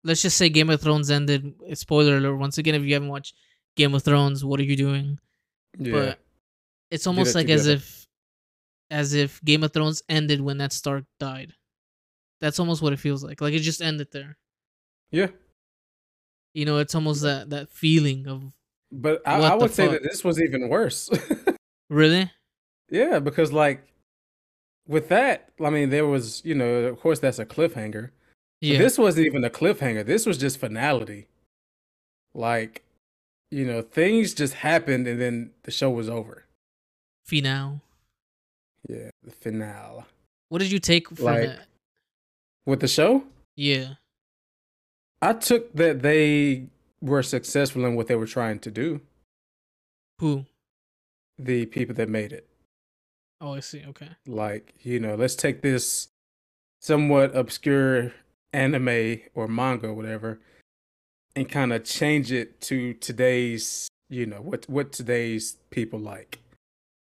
let's 0.04 0.20
just 0.20 0.36
say 0.36 0.50
Game 0.50 0.68
of 0.68 0.82
Thrones 0.82 1.10
ended. 1.10 1.54
Spoiler 1.72 2.18
alert! 2.18 2.36
Once 2.36 2.58
again, 2.58 2.74
if 2.74 2.82
you 2.82 2.92
haven't 2.92 3.08
watched 3.08 3.34
Game 3.76 3.94
of 3.94 4.02
Thrones, 4.02 4.44
what 4.44 4.60
are 4.60 4.64
you 4.64 4.76
doing? 4.76 5.18
yeah. 5.78 5.92
But 5.92 6.18
it's 6.90 7.06
almost 7.06 7.30
it 7.34 7.38
like 7.38 7.48
as 7.48 7.66
if, 7.66 8.03
as 8.94 9.12
if 9.12 9.42
Game 9.42 9.64
of 9.64 9.72
Thrones 9.72 10.02
ended 10.08 10.40
when 10.40 10.58
Ned 10.58 10.72
Stark 10.72 11.04
died. 11.18 11.52
That's 12.40 12.60
almost 12.60 12.80
what 12.80 12.92
it 12.92 13.00
feels 13.00 13.24
like. 13.24 13.40
Like 13.40 13.52
it 13.52 13.58
just 13.58 13.82
ended 13.82 14.08
there. 14.12 14.36
yeah. 15.10 15.28
You 16.54 16.64
know, 16.64 16.78
it's 16.78 16.94
almost 16.94 17.22
that 17.22 17.50
that 17.50 17.68
feeling 17.70 18.28
of 18.28 18.44
But 18.92 19.20
I, 19.26 19.40
I 19.40 19.54
would 19.56 19.72
say 19.74 19.86
fuck? 19.86 19.94
that 19.94 20.02
this 20.04 20.22
was 20.22 20.40
even 20.40 20.68
worse. 20.68 21.10
really. 21.90 22.30
yeah, 22.88 23.18
because 23.18 23.52
like 23.52 23.82
with 24.86 25.08
that, 25.08 25.48
I 25.60 25.70
mean, 25.70 25.90
there 25.90 26.06
was, 26.06 26.40
you 26.44 26.54
know, 26.54 26.84
of 26.84 27.00
course 27.00 27.18
that's 27.18 27.40
a 27.40 27.44
cliffhanger. 27.46 28.10
Yeah. 28.60 28.78
This 28.78 28.96
wasn't 28.96 29.26
even 29.26 29.42
a 29.42 29.50
cliffhanger. 29.50 30.06
This 30.06 30.24
was 30.24 30.38
just 30.38 30.58
finality. 30.60 31.26
Like, 32.34 32.84
you 33.50 33.66
know, 33.66 33.82
things 33.82 34.32
just 34.32 34.54
happened 34.54 35.08
and 35.08 35.20
then 35.20 35.50
the 35.64 35.72
show 35.72 35.90
was 35.90 36.08
over. 36.08 36.44
Finale. 37.24 37.80
Yeah, 38.88 39.10
the 39.22 39.30
finale. 39.30 40.04
What 40.48 40.58
did 40.58 40.70
you 40.72 40.78
take 40.78 41.08
from 41.08 41.24
Like- 41.24 41.48
it? 41.48 41.60
With 42.66 42.80
the 42.80 42.88
show, 42.88 43.26
Yeah. 43.56 43.94
I 45.20 45.32
took 45.34 45.72
that 45.74 46.02
they 46.02 46.68
were 47.00 47.22
successful 47.22 47.84
in 47.84 47.94
what 47.94 48.06
they 48.08 48.14
were 48.16 48.26
trying 48.26 48.58
to 48.60 48.70
do. 48.70 49.00
Who? 50.18 50.46
The 51.38 51.66
people 51.66 51.94
that 51.96 52.08
made 52.08 52.32
it. 52.32 52.48
Oh, 53.40 53.52
I 53.54 53.60
see. 53.60 53.84
Okay. 53.84 54.08
Like, 54.26 54.74
you 54.80 54.98
know, 55.00 55.14
let's 55.14 55.34
take 55.34 55.60
this 55.62 56.08
somewhat 56.80 57.34
obscure 57.36 58.12
anime 58.52 59.20
or 59.34 59.48
manga 59.48 59.88
or 59.88 59.94
whatever 59.94 60.40
and 61.36 61.48
kind 61.48 61.72
of 61.72 61.84
change 61.84 62.30
it 62.32 62.60
to 62.62 62.94
today's, 62.94 63.88
you 64.08 64.24
know, 64.26 64.40
what 64.40 64.68
what 64.68 64.92
today's 64.92 65.56
people 65.70 65.98
like, 65.98 66.38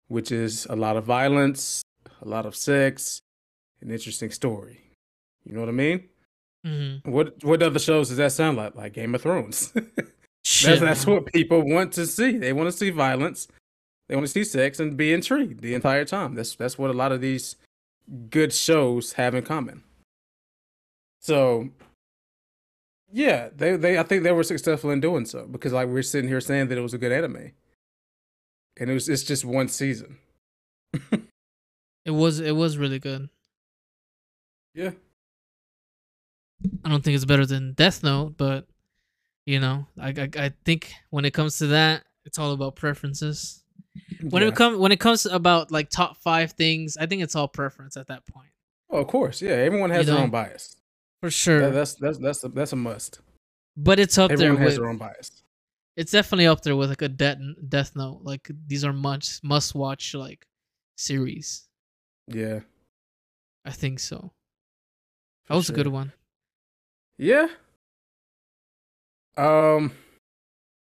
which 0.09 0.33
is 0.33 0.67
a 0.71 0.77
lot 0.77 0.97
of 0.97 1.05
violence, 1.05 1.83
a 2.23 2.29
lot 2.29 2.47
of 2.47 2.57
sex, 2.57 3.21
an 3.81 3.91
interesting 3.91 4.31
story. 4.31 4.81
You 5.45 5.55
know 5.55 5.61
what 5.61 5.69
I 5.69 5.73
mean? 5.73 6.09
Mm-hmm. 6.67 7.11
What 7.11 7.43
what 7.45 7.63
other 7.63 7.79
shows 7.79 8.09
does 8.09 8.17
that 8.17 8.33
sound 8.33 8.57
like? 8.57 8.75
Like 8.75 8.95
Game 8.95 9.15
of 9.15 9.23
Thrones. 9.23 9.73
Shit, 10.45 10.81
that's 10.81 10.81
that's 10.81 11.07
what 11.07 11.27
people 11.27 11.63
want 11.63 11.93
to 11.93 12.07
see. 12.07 12.37
They 12.37 12.53
want 12.53 12.71
to 12.71 12.77
see 12.77 12.91
violence. 12.91 13.49
They 14.09 14.15
want 14.15 14.27
to 14.27 14.33
see 14.33 14.45
sex 14.45 14.79
and 14.79 14.97
be 14.97 15.13
intrigued 15.13 15.61
the 15.61 15.75
entire 15.75 16.05
time. 16.05 16.35
That's 16.35 16.55
that's 16.55 16.79
what 16.79 16.91
a 16.91 16.95
lot 16.95 17.13
of 17.13 17.21
these 17.21 17.57
good 18.31 18.53
shows 18.53 19.15
have 19.15 19.35
in 19.35 19.45
common. 19.45 19.83
So 21.21 21.69
yeah, 23.13 23.49
they 23.55 23.77
they 23.77 23.99
I 23.99 24.03
think 24.03 24.23
they 24.23 24.33
were 24.33 24.45
successful 24.45 24.91
in 24.91 25.01
doing 25.01 25.27
so 25.27 25.47
because 25.47 25.73
like 25.73 25.89
we're 25.89 26.03
sitting 26.03 26.29
here 26.29 26.41
saying 26.41 26.69
that 26.69 26.79
it 26.79 26.83
was 26.83 26.95
a 26.95 26.99
good 26.99 27.13
anime. 27.13 27.53
And 28.79 28.91
it 28.91 28.95
was 28.95 29.09
it's 29.09 29.23
just 29.23 29.45
one 29.45 29.69
season. 29.69 30.19
It 32.05 32.11
was 32.13 32.41
it 32.41 32.53
was 32.55 32.79
really 32.79 32.99
good. 32.99 33.29
Yeah. 34.75 34.91
I 36.85 36.89
don't 36.89 37.03
think 37.03 37.17
it's 37.17 37.25
better 37.25 37.47
than 37.47 37.73
Death 37.73 38.03
Note, 38.03 38.35
but 38.37 38.67
you 39.45 39.61
know, 39.61 39.87
I 40.01 40.09
I, 40.11 40.29
I 40.39 40.53
think 40.65 40.93
when 41.11 41.25
it 41.25 41.33
comes 41.35 41.59
to 41.59 41.69
that, 41.69 42.05
it's 42.25 42.39
all 42.39 42.53
about 42.53 42.77
preferences. 42.77 43.63
When 44.31 44.43
yeah. 44.43 44.49
it 44.49 44.55
comes 44.55 44.79
when 44.79 44.93
it 44.93 45.01
comes 45.01 45.27
about 45.27 45.71
like 45.71 45.91
top 45.91 46.19
five 46.19 46.53
things, 46.53 46.97
I 46.97 47.07
think 47.07 47.23
it's 47.23 47.35
all 47.35 47.49
preference 47.49 47.97
at 47.97 48.07
that 48.09 48.27
point. 48.27 48.51
Oh, 48.91 48.99
of 48.99 49.07
course, 49.09 49.43
yeah. 49.43 49.53
Everyone 49.53 49.91
has 49.91 50.01
You 50.01 50.13
their 50.13 50.15
know? 50.17 50.25
own 50.25 50.31
bias. 50.31 50.77
For 51.21 51.31
sure. 51.31 51.61
That- 51.61 51.73
that's 51.75 51.95
that's 51.95 52.19
that's 52.19 52.45
a, 52.45 52.49
that's 52.49 52.73
a 52.73 52.77
must. 52.77 53.21
but 53.77 53.99
it's 53.99 54.17
up 54.19 54.31
Everyone 54.31 54.57
there 54.57 54.67
Everyone 54.69 54.71
has 54.71 54.79
with 54.79 54.83
their 54.83 54.91
own 54.91 54.97
bias. 54.99 55.43
It's 55.97 56.13
definitely 56.13 56.47
up 56.47 56.63
there 56.63 56.77
with 56.77 56.91
like 56.91 57.03
a 57.03 57.09
Death 57.09 57.39
Death 57.69 57.97
Note. 57.97 58.21
Like 58.23 58.49
these 58.67 58.85
are 58.85 58.93
much 58.93 59.41
must 59.43 59.75
watch 59.75 60.15
like 60.15 60.47
series. 60.97 61.67
Yeah. 62.29 62.61
I 63.65 63.73
think 63.73 63.99
so. 64.01 64.33
That 65.49 65.55
was 65.57 65.71
a 65.71 65.73
good 65.73 65.87
one. 65.89 66.13
Yeah. 67.19 67.47
Um, 69.37 69.93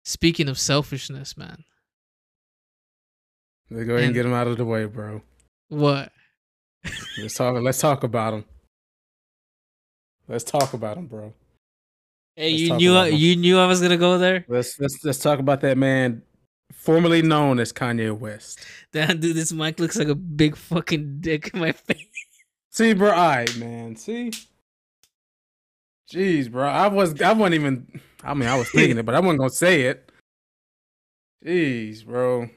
Speaking 0.05 0.49
of 0.49 0.59
selfishness, 0.59 1.37
man. 1.37 1.65
let's 3.71 3.87
go 3.87 3.93
ahead 3.95 4.05
and 4.05 4.05
And- 4.07 4.15
get 4.15 4.27
him 4.27 4.33
out 4.33 4.47
of 4.49 4.57
the 4.57 4.65
way, 4.65 4.85
bro. 4.87 5.23
What? 5.69 6.11
Let's 7.19 7.35
talk. 7.35 7.55
Let's 7.63 7.81
talk 7.81 8.03
about 8.03 8.35
him. 8.35 8.45
Let's 10.27 10.45
talk 10.45 10.73
about 10.73 10.97
him, 10.97 11.07
bro. 11.07 11.35
Hey, 12.41 12.53
Let's 12.53 12.63
you 12.63 12.77
knew 12.79 12.97
I, 12.97 13.09
you 13.09 13.37
knew 13.37 13.59
I 13.59 13.67
was 13.67 13.83
gonna 13.83 13.99
go 13.99 14.17
there. 14.17 14.47
Let's 14.49 14.81
let's 14.81 15.05
let's 15.05 15.19
talk 15.19 15.41
about 15.41 15.61
that 15.61 15.77
man, 15.77 16.23
formerly 16.73 17.21
known 17.21 17.61
as 17.61 17.71
Kanye 17.71 18.19
West. 18.19 18.65
Damn, 18.93 19.21
dude, 19.21 19.37
this 19.37 19.53
mic 19.53 19.79
looks 19.79 19.99
like 19.99 20.09
a 20.09 20.15
big 20.15 20.57
fucking 20.57 21.19
dick 21.21 21.51
in 21.53 21.61
my 21.61 21.73
face. 21.87 22.07
See, 22.71 22.95
bro. 22.95 23.11
All 23.11 23.29
right, 23.29 23.57
man. 23.59 23.95
See. 23.95 24.33
Jeez, 26.11 26.51
bro. 26.51 26.67
I 26.67 26.87
was. 26.87 27.21
I 27.21 27.35
wasn't 27.35 27.57
even. 27.57 28.01
I 28.25 28.33
mean, 28.33 28.49
I 28.49 28.57
was 28.57 28.71
thinking 28.71 28.97
it, 28.97 29.05
but 29.05 29.15
I 29.15 29.21
wasn't 29.21 29.41
gonna 29.41 29.51
say 29.51 29.83
it. 29.83 30.11
Jeez, 31.45 32.07
bro. 32.07 32.49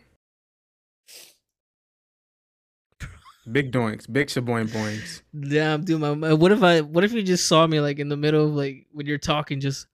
Big 3.52 3.72
doinks, 3.72 4.12
big 4.12 4.28
shaboing 4.28 4.70
boings. 4.70 5.22
Damn, 5.50 5.84
dude, 5.84 6.00
my, 6.00 6.14
my 6.14 6.34
what 6.34 6.52
if 6.52 6.64
I 6.64 6.82
what 6.82 7.04
if 7.04 7.12
you 7.12 7.22
just 7.22 7.48
saw 7.48 7.68
me 7.68 7.82
like 7.82 8.00
in 8.00 8.08
the 8.08 8.18
middle 8.18 8.46
of 8.46 8.54
like 8.54 8.88
when 8.92 9.06
you're 9.06 9.18
talking, 9.18 9.60
just 9.60 9.88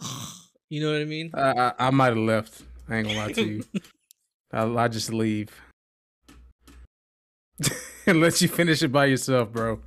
you 0.68 0.82
know 0.82 0.92
what 0.92 1.00
I 1.00 1.04
mean? 1.04 1.30
I, 1.34 1.52
I, 1.52 1.72
I 1.78 1.90
might 1.90 2.08
have 2.08 2.16
left. 2.16 2.62
I 2.88 2.96
ain't 2.96 3.06
gonna 3.06 3.18
lie 3.20 3.32
to 3.32 3.42
you. 3.44 3.64
I'll, 4.52 4.78
I'll 4.78 4.88
just 4.88 5.12
leave 5.12 5.50
let 8.06 8.40
you 8.40 8.48
finish 8.48 8.82
it 8.82 8.88
by 8.88 9.06
yourself, 9.06 9.52
bro. 9.52 9.80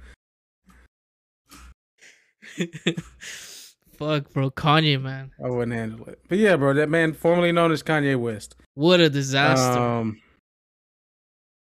Fuck, 3.97 4.33
bro, 4.33 4.51
Kanye, 4.51 5.01
man, 5.01 5.31
I 5.43 5.49
wouldn't 5.49 5.73
handle 5.73 6.05
it. 6.07 6.19
But 6.27 6.37
yeah, 6.37 6.55
bro, 6.57 6.73
that 6.73 6.89
man 6.89 7.13
formerly 7.13 7.51
known 7.51 7.71
as 7.71 7.81
Kanye 7.81 8.19
West. 8.19 8.55
what 8.73 8.99
a 8.99 9.09
disaster. 9.09 9.79
Um, 9.79 10.21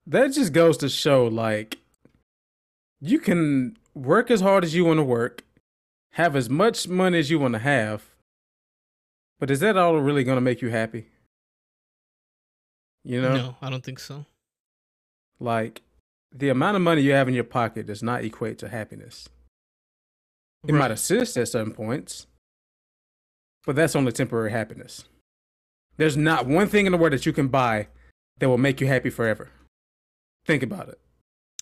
that 0.08 0.34
just 0.34 0.54
goes 0.54 0.78
to 0.78 0.90
show, 0.90 1.26
like, 1.28 1.78
you 3.00 3.20
can 3.20 3.78
work 3.94 4.30
as 4.32 4.42
hard 4.42 4.64
as 4.64 4.76
you 4.76 4.86
want 4.86 4.98
to 5.00 5.04
work, 5.04 5.44
have 6.14 6.36
as 6.36 6.50
much 6.50 6.88
money 6.88 7.20
as 7.20 7.30
you 7.30 7.40
want 7.40 7.54
to 7.54 7.60
have, 7.60 8.04
but 9.40 9.50
is 9.50 9.60
that 9.62 9.78
all 9.78 9.98
really 10.00 10.24
gonna 10.24 10.42
make 10.42 10.62
you 10.62 10.70
happy? 10.70 11.08
You 13.04 13.22
know, 13.22 13.36
no, 13.36 13.56
I 13.62 13.70
don't 13.70 13.84
think 13.84 14.00
so. 14.00 14.26
like 15.40 15.82
the 16.32 16.50
amount 16.50 16.76
of 16.76 16.84
money 16.84 17.02
you 17.02 17.14
have 17.14 17.28
in 17.28 17.34
your 17.34 17.44
pocket 17.44 17.88
does 17.88 18.04
not 18.04 18.24
equate 18.24 18.58
to 18.60 18.70
happiness. 18.70 19.28
It 20.68 20.74
might 20.74 20.92
assist 20.92 21.36
at 21.38 21.48
certain 21.48 21.74
points, 21.74 22.28
but 23.66 23.76
that's 23.76 23.96
only 23.96 24.12
temporary 24.12 24.52
happiness. 24.52 25.06
There's 25.98 26.16
not 26.16 26.46
one 26.46 26.68
thing 26.68 26.86
in 26.86 26.92
the 26.92 26.98
world 26.98 27.14
that 27.14 27.26
you 27.26 27.34
can 27.34 27.48
buy 27.48 27.88
that 28.40 28.48
will 28.48 28.60
make 28.60 28.80
you 28.80 28.88
happy 28.88 29.10
forever. 29.10 29.50
Think 30.46 30.64
about 30.64 30.90
it. 30.90 31.00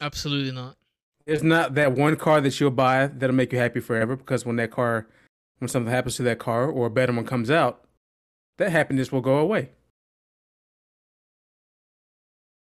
Absolutely 0.01 0.51
not. 0.51 0.77
It's 1.25 1.43
not 1.43 1.75
that 1.75 1.91
one 1.91 2.15
car 2.15 2.41
that 2.41 2.59
you'll 2.59 2.71
buy 2.71 3.07
that'll 3.07 3.35
make 3.35 3.53
you 3.53 3.59
happy 3.59 3.79
forever 3.79 4.15
because 4.15 4.45
when 4.45 4.55
that 4.55 4.71
car, 4.71 5.07
when 5.59 5.67
something 5.67 5.91
happens 5.91 6.15
to 6.15 6.23
that 6.23 6.39
car 6.39 6.67
or 6.67 6.87
a 6.87 6.89
better 6.89 7.13
one 7.13 7.25
comes 7.25 7.51
out, 7.51 7.85
that 8.57 8.71
happiness 8.71 9.11
will 9.11 9.21
go 9.21 9.37
away. 9.37 9.69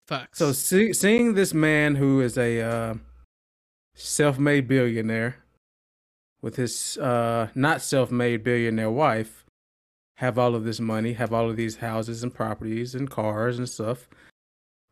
Facts. 0.09 0.39
So 0.39 0.53
see, 0.53 0.93
seeing 0.93 1.35
this 1.35 1.53
man 1.53 1.97
who 1.97 2.21
is 2.21 2.39
a 2.39 2.61
uh, 2.61 2.95
self-made 3.95 4.69
billionaire 4.69 5.37
with 6.41 6.57
his 6.57 6.97
uh, 6.99 7.49
not 7.55 7.83
self-made 7.83 8.45
billionaire 8.45 8.91
wife 8.91 9.45
have 10.17 10.39
all 10.39 10.55
of 10.55 10.65
this 10.65 10.81
money, 10.81 11.13
have 11.13 11.33
all 11.33 11.51
of 11.51 11.57
these 11.57 11.77
houses 11.77 12.23
and 12.23 12.33
properties 12.33 12.95
and 12.95 13.11
cars 13.11 13.59
and 13.59 13.69
stuff, 13.69 14.09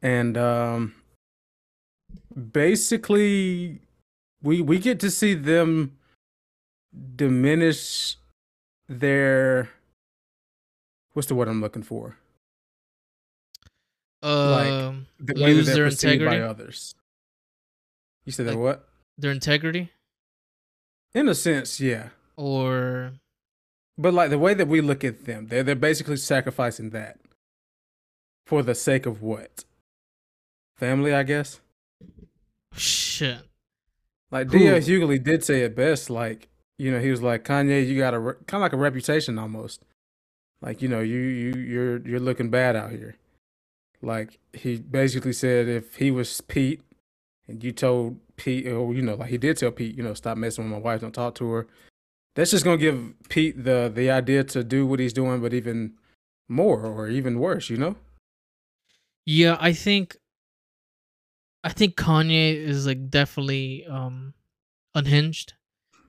and 0.02 0.36
um, 0.36 0.94
basically 2.52 3.80
we 4.42 4.60
we 4.60 4.78
get 4.78 5.00
to 5.00 5.10
see 5.10 5.34
them 5.34 5.96
diminish 7.16 8.16
their 8.88 9.70
what's 11.12 11.28
the 11.28 11.34
word 11.34 11.48
I'm 11.48 11.60
looking 11.60 11.82
for? 11.82 12.16
um, 14.22 15.06
The 15.18 15.34
way 15.34 15.52
that 15.52 15.56
lose 15.56 15.66
they're 15.66 15.74
their 15.76 15.84
perceived 15.86 16.24
by 16.24 16.40
others. 16.40 16.94
You 18.24 18.32
said 18.32 18.46
that 18.46 18.56
what? 18.56 18.88
Their 19.18 19.30
integrity, 19.32 19.92
In 21.14 21.28
a 21.28 21.34
sense, 21.34 21.78
yeah. 21.80 22.08
or 22.36 23.12
But 23.98 24.14
like 24.14 24.30
the 24.30 24.38
way 24.38 24.54
that 24.54 24.66
we 24.66 24.80
look 24.80 25.04
at 25.04 25.24
them, 25.26 25.46
they're 25.48 25.62
they're 25.62 25.74
basically 25.76 26.16
sacrificing 26.16 26.90
that 26.90 27.18
for 28.46 28.62
the 28.62 28.74
sake 28.74 29.06
of 29.06 29.22
what? 29.22 29.64
Family, 30.76 31.14
I 31.14 31.22
guess. 31.22 31.60
Shit. 32.76 33.38
Like? 34.30 34.48
D.L. 34.48 34.80
Hughley 34.80 35.22
did 35.22 35.44
say 35.44 35.62
it 35.62 35.76
best. 35.76 36.10
Like 36.10 36.48
you 36.78 36.90
know, 36.90 37.00
he 37.00 37.10
was 37.10 37.22
like 37.22 37.44
Kanye, 37.44 37.86
you 37.86 37.98
got 37.98 38.14
a 38.14 38.18
re- 38.18 38.34
kind 38.46 38.60
of 38.60 38.62
like 38.62 38.72
a 38.72 38.76
reputation 38.76 39.38
almost. 39.38 39.84
Like 40.60 40.82
you 40.82 40.88
know, 40.88 41.00
you 41.00 41.18
you 41.18 41.52
you're 41.54 41.98
you're 42.06 42.20
looking 42.20 42.50
bad 42.50 42.76
out 42.76 42.90
here. 42.90 43.16
Like 44.02 44.38
he 44.52 44.76
basically 44.76 45.32
said, 45.32 45.68
if 45.68 45.96
he 45.96 46.10
was 46.10 46.40
Pete, 46.40 46.82
and 47.46 47.62
you 47.62 47.72
told 47.72 48.18
Pete, 48.36 48.66
or 48.66 48.92
you 48.92 49.02
know, 49.02 49.14
like 49.14 49.30
he 49.30 49.38
did 49.38 49.56
tell 49.56 49.70
Pete, 49.70 49.96
you 49.96 50.02
know, 50.02 50.14
stop 50.14 50.36
messing 50.36 50.64
with 50.64 50.72
my 50.72 50.78
wife, 50.78 51.00
don't 51.00 51.12
talk 51.12 51.34
to 51.36 51.50
her. 51.50 51.66
That's 52.34 52.50
just 52.50 52.64
gonna 52.64 52.76
give 52.76 53.14
Pete 53.28 53.62
the 53.62 53.90
the 53.94 54.10
idea 54.10 54.42
to 54.44 54.64
do 54.64 54.86
what 54.86 54.98
he's 54.98 55.12
doing, 55.12 55.40
but 55.40 55.54
even 55.54 55.94
more 56.48 56.84
or 56.84 57.08
even 57.08 57.38
worse, 57.38 57.70
you 57.70 57.76
know. 57.76 57.96
Yeah, 59.24 59.56
I 59.60 59.72
think 59.72 60.16
I 61.64 61.70
think 61.70 61.96
Kanye 61.96 62.54
is 62.54 62.86
like 62.86 63.10
definitely 63.10 63.86
um 63.86 64.34
unhinged. 64.94 65.54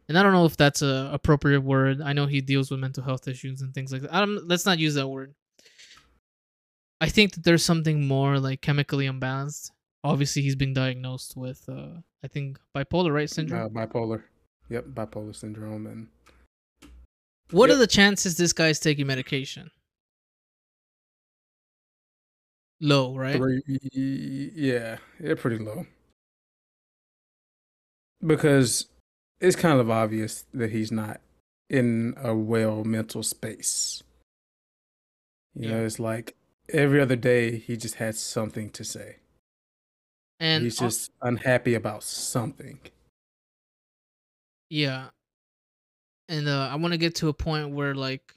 And 0.08 0.20
I 0.20 0.24
don't 0.24 0.34
know 0.34 0.46
if 0.46 0.56
that's 0.56 0.84
a 0.84 1.10
appropriate 1.12 1.62
word. 1.62 2.02
I 2.02 2.14
know 2.14 2.28
he 2.28 2.42
deals 2.42 2.70
with 2.70 2.80
mental 2.80 3.04
health 3.04 3.28
issues 3.28 3.62
and 3.62 3.74
things 3.74 3.92
like 3.92 4.04
that. 4.04 4.14
I 4.14 4.20
don't 4.20 4.48
let's 4.48 4.66
not 4.66 4.78
use 4.78 4.94
that 4.96 5.08
word. 5.08 5.34
I 7.02 7.10
think 7.10 7.34
that 7.34 7.44
there's 7.44 7.64
something 7.64 8.08
more 8.08 8.40
like 8.40 8.62
chemically 8.62 9.08
unbalanced. 9.08 9.72
Obviously, 10.04 10.44
he's 10.44 10.56
been 10.56 10.74
diagnosed 10.74 11.36
with 11.36 11.64
uh 11.70 12.02
I 12.24 12.28
think 12.28 12.60
bipolar, 12.76 13.14
right? 13.14 13.30
Syndrome. 13.30 13.66
Uh, 13.66 13.86
bipolar. 13.86 14.24
Yep, 14.70 14.86
bipolar 14.88 15.36
syndrome, 15.36 15.86
and 15.86 16.08
what 17.52 17.70
yep. 17.70 17.76
are 17.76 17.80
the 17.80 17.88
chances 17.88 18.36
this 18.36 18.52
guy's 18.52 18.80
taking 18.80 19.06
medication? 19.06 19.70
Low, 22.82 23.16
right? 23.16 23.36
Three, 23.36 23.62
yeah, 24.54 24.98
they're 25.20 25.36
pretty 25.36 25.64
low. 25.64 25.86
Because 28.26 28.88
it's 29.40 29.56
kind 29.56 29.80
of 29.80 29.90
obvious 29.90 30.46
that 30.54 30.72
he's 30.72 30.92
not 30.92 31.22
in 31.70 32.14
a 32.18 32.36
well 32.36 32.84
mental 32.84 33.24
space. 33.24 34.04
You 35.54 35.70
know, 35.70 35.86
it's 35.86 36.00
like 36.00 36.36
every 36.70 37.00
other 37.00 37.16
day 37.16 37.58
he 37.58 37.78
just 37.78 37.96
had 37.96 38.16
something 38.16 38.70
to 38.72 38.84
say. 38.84 39.18
And 40.40 40.64
he's 40.64 40.78
just 40.78 41.12
unhappy 41.22 41.76
about 41.76 42.04
something. 42.04 42.80
Yeah. 44.70 45.08
And 46.28 46.50
uh, 46.50 46.70
I 46.72 46.76
want 46.76 46.94
to 46.94 46.98
get 46.98 47.16
to 47.16 47.30
a 47.30 47.34
point 47.34 47.70
where 47.72 47.96
like 47.96 48.34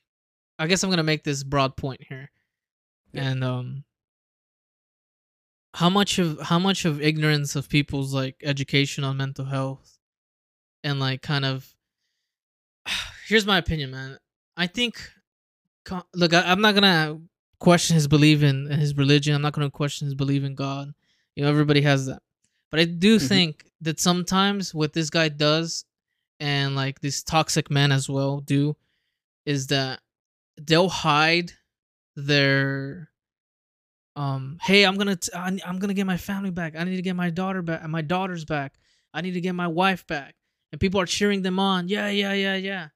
I 0.61 0.69
guess 0.69 0.85
I'm 0.85 0.91
going 0.91 0.99
to 0.99 1.03
make 1.03 1.25
this 1.25 1.43
broad 1.43 1.77
point 1.77 2.03
here. 2.09 2.31
Yeah. 3.13 3.31
And 3.31 3.43
um 3.43 3.85
how 5.79 5.89
much 5.91 6.19
of 6.19 6.41
how 6.51 6.59
much 6.59 6.85
of 6.85 7.01
ignorance 7.01 7.55
of 7.57 7.69
people's 7.69 8.13
like 8.13 8.37
education 8.43 9.05
on 9.05 9.17
mental 9.17 9.45
health 9.45 9.99
and 10.83 10.99
like 10.99 11.23
kind 11.23 11.45
of 11.45 11.75
here's 13.29 13.47
my 13.47 13.59
opinion, 13.59 13.91
man. 13.91 14.19
I 14.57 14.67
think 14.67 14.95
look, 16.15 16.35
I, 16.35 16.43
I'm 16.51 16.61
not 16.61 16.73
going 16.75 16.83
to 16.83 17.21
question 17.61 17.95
his 17.95 18.09
belief 18.09 18.43
in 18.43 18.71
in 18.73 18.79
his 18.81 18.97
religion. 18.97 19.35
I'm 19.35 19.43
not 19.43 19.53
going 19.53 19.67
to 19.67 19.71
question 19.83 20.07
his 20.07 20.15
belief 20.15 20.43
in 20.45 20.55
God. 20.55 20.93
You 21.37 21.45
know, 21.45 21.51
everybody 21.51 21.83
has 21.83 22.07
that. 22.07 22.23
But 22.71 22.81
I 22.81 22.85
do 22.85 23.17
Mhm. 23.19 23.29
think 23.29 23.65
that 23.81 24.01
sometimes 24.01 24.75
what 24.75 24.93
this 24.93 25.11
guy 25.11 25.29
does 25.29 25.85
and 26.41 26.75
like 26.77 27.01
these 27.01 27.23
toxic 27.23 27.71
men 27.71 27.93
as 27.93 28.09
well 28.09 28.41
do 28.41 28.77
is 29.47 29.69
that 29.69 30.01
they'll 30.61 30.89
hide 30.89 31.53
their 32.17 33.11
um 34.19 34.59
hey 34.63 34.83
i'm 34.85 34.97
gonna 34.99 35.17
t- 35.17 35.33
I- 35.35 35.61
i'm 35.65 35.79
gonna 35.79 35.95
get 35.95 36.07
my 36.07 36.17
family 36.17 36.51
back. 36.51 36.75
I 36.77 36.85
need 36.85 36.97
to 36.97 37.03
get 37.03 37.17
my 37.17 37.31
daughter 37.31 37.63
back 37.63 37.87
my 37.89 38.03
daughters 38.03 38.45
back. 38.45 38.75
I 39.15 39.21
need 39.23 39.35
to 39.35 39.41
get 39.41 39.55
my 39.55 39.69
wife 39.69 40.07
back. 40.07 40.35
And 40.73 40.81
people 40.81 41.01
are 41.01 41.07
cheering 41.07 41.43
them 41.43 41.59
on. 41.59 41.89
Yeah 41.89 42.09
yeah 42.11 42.33
yeah 42.35 42.57
yeah. 42.57 42.89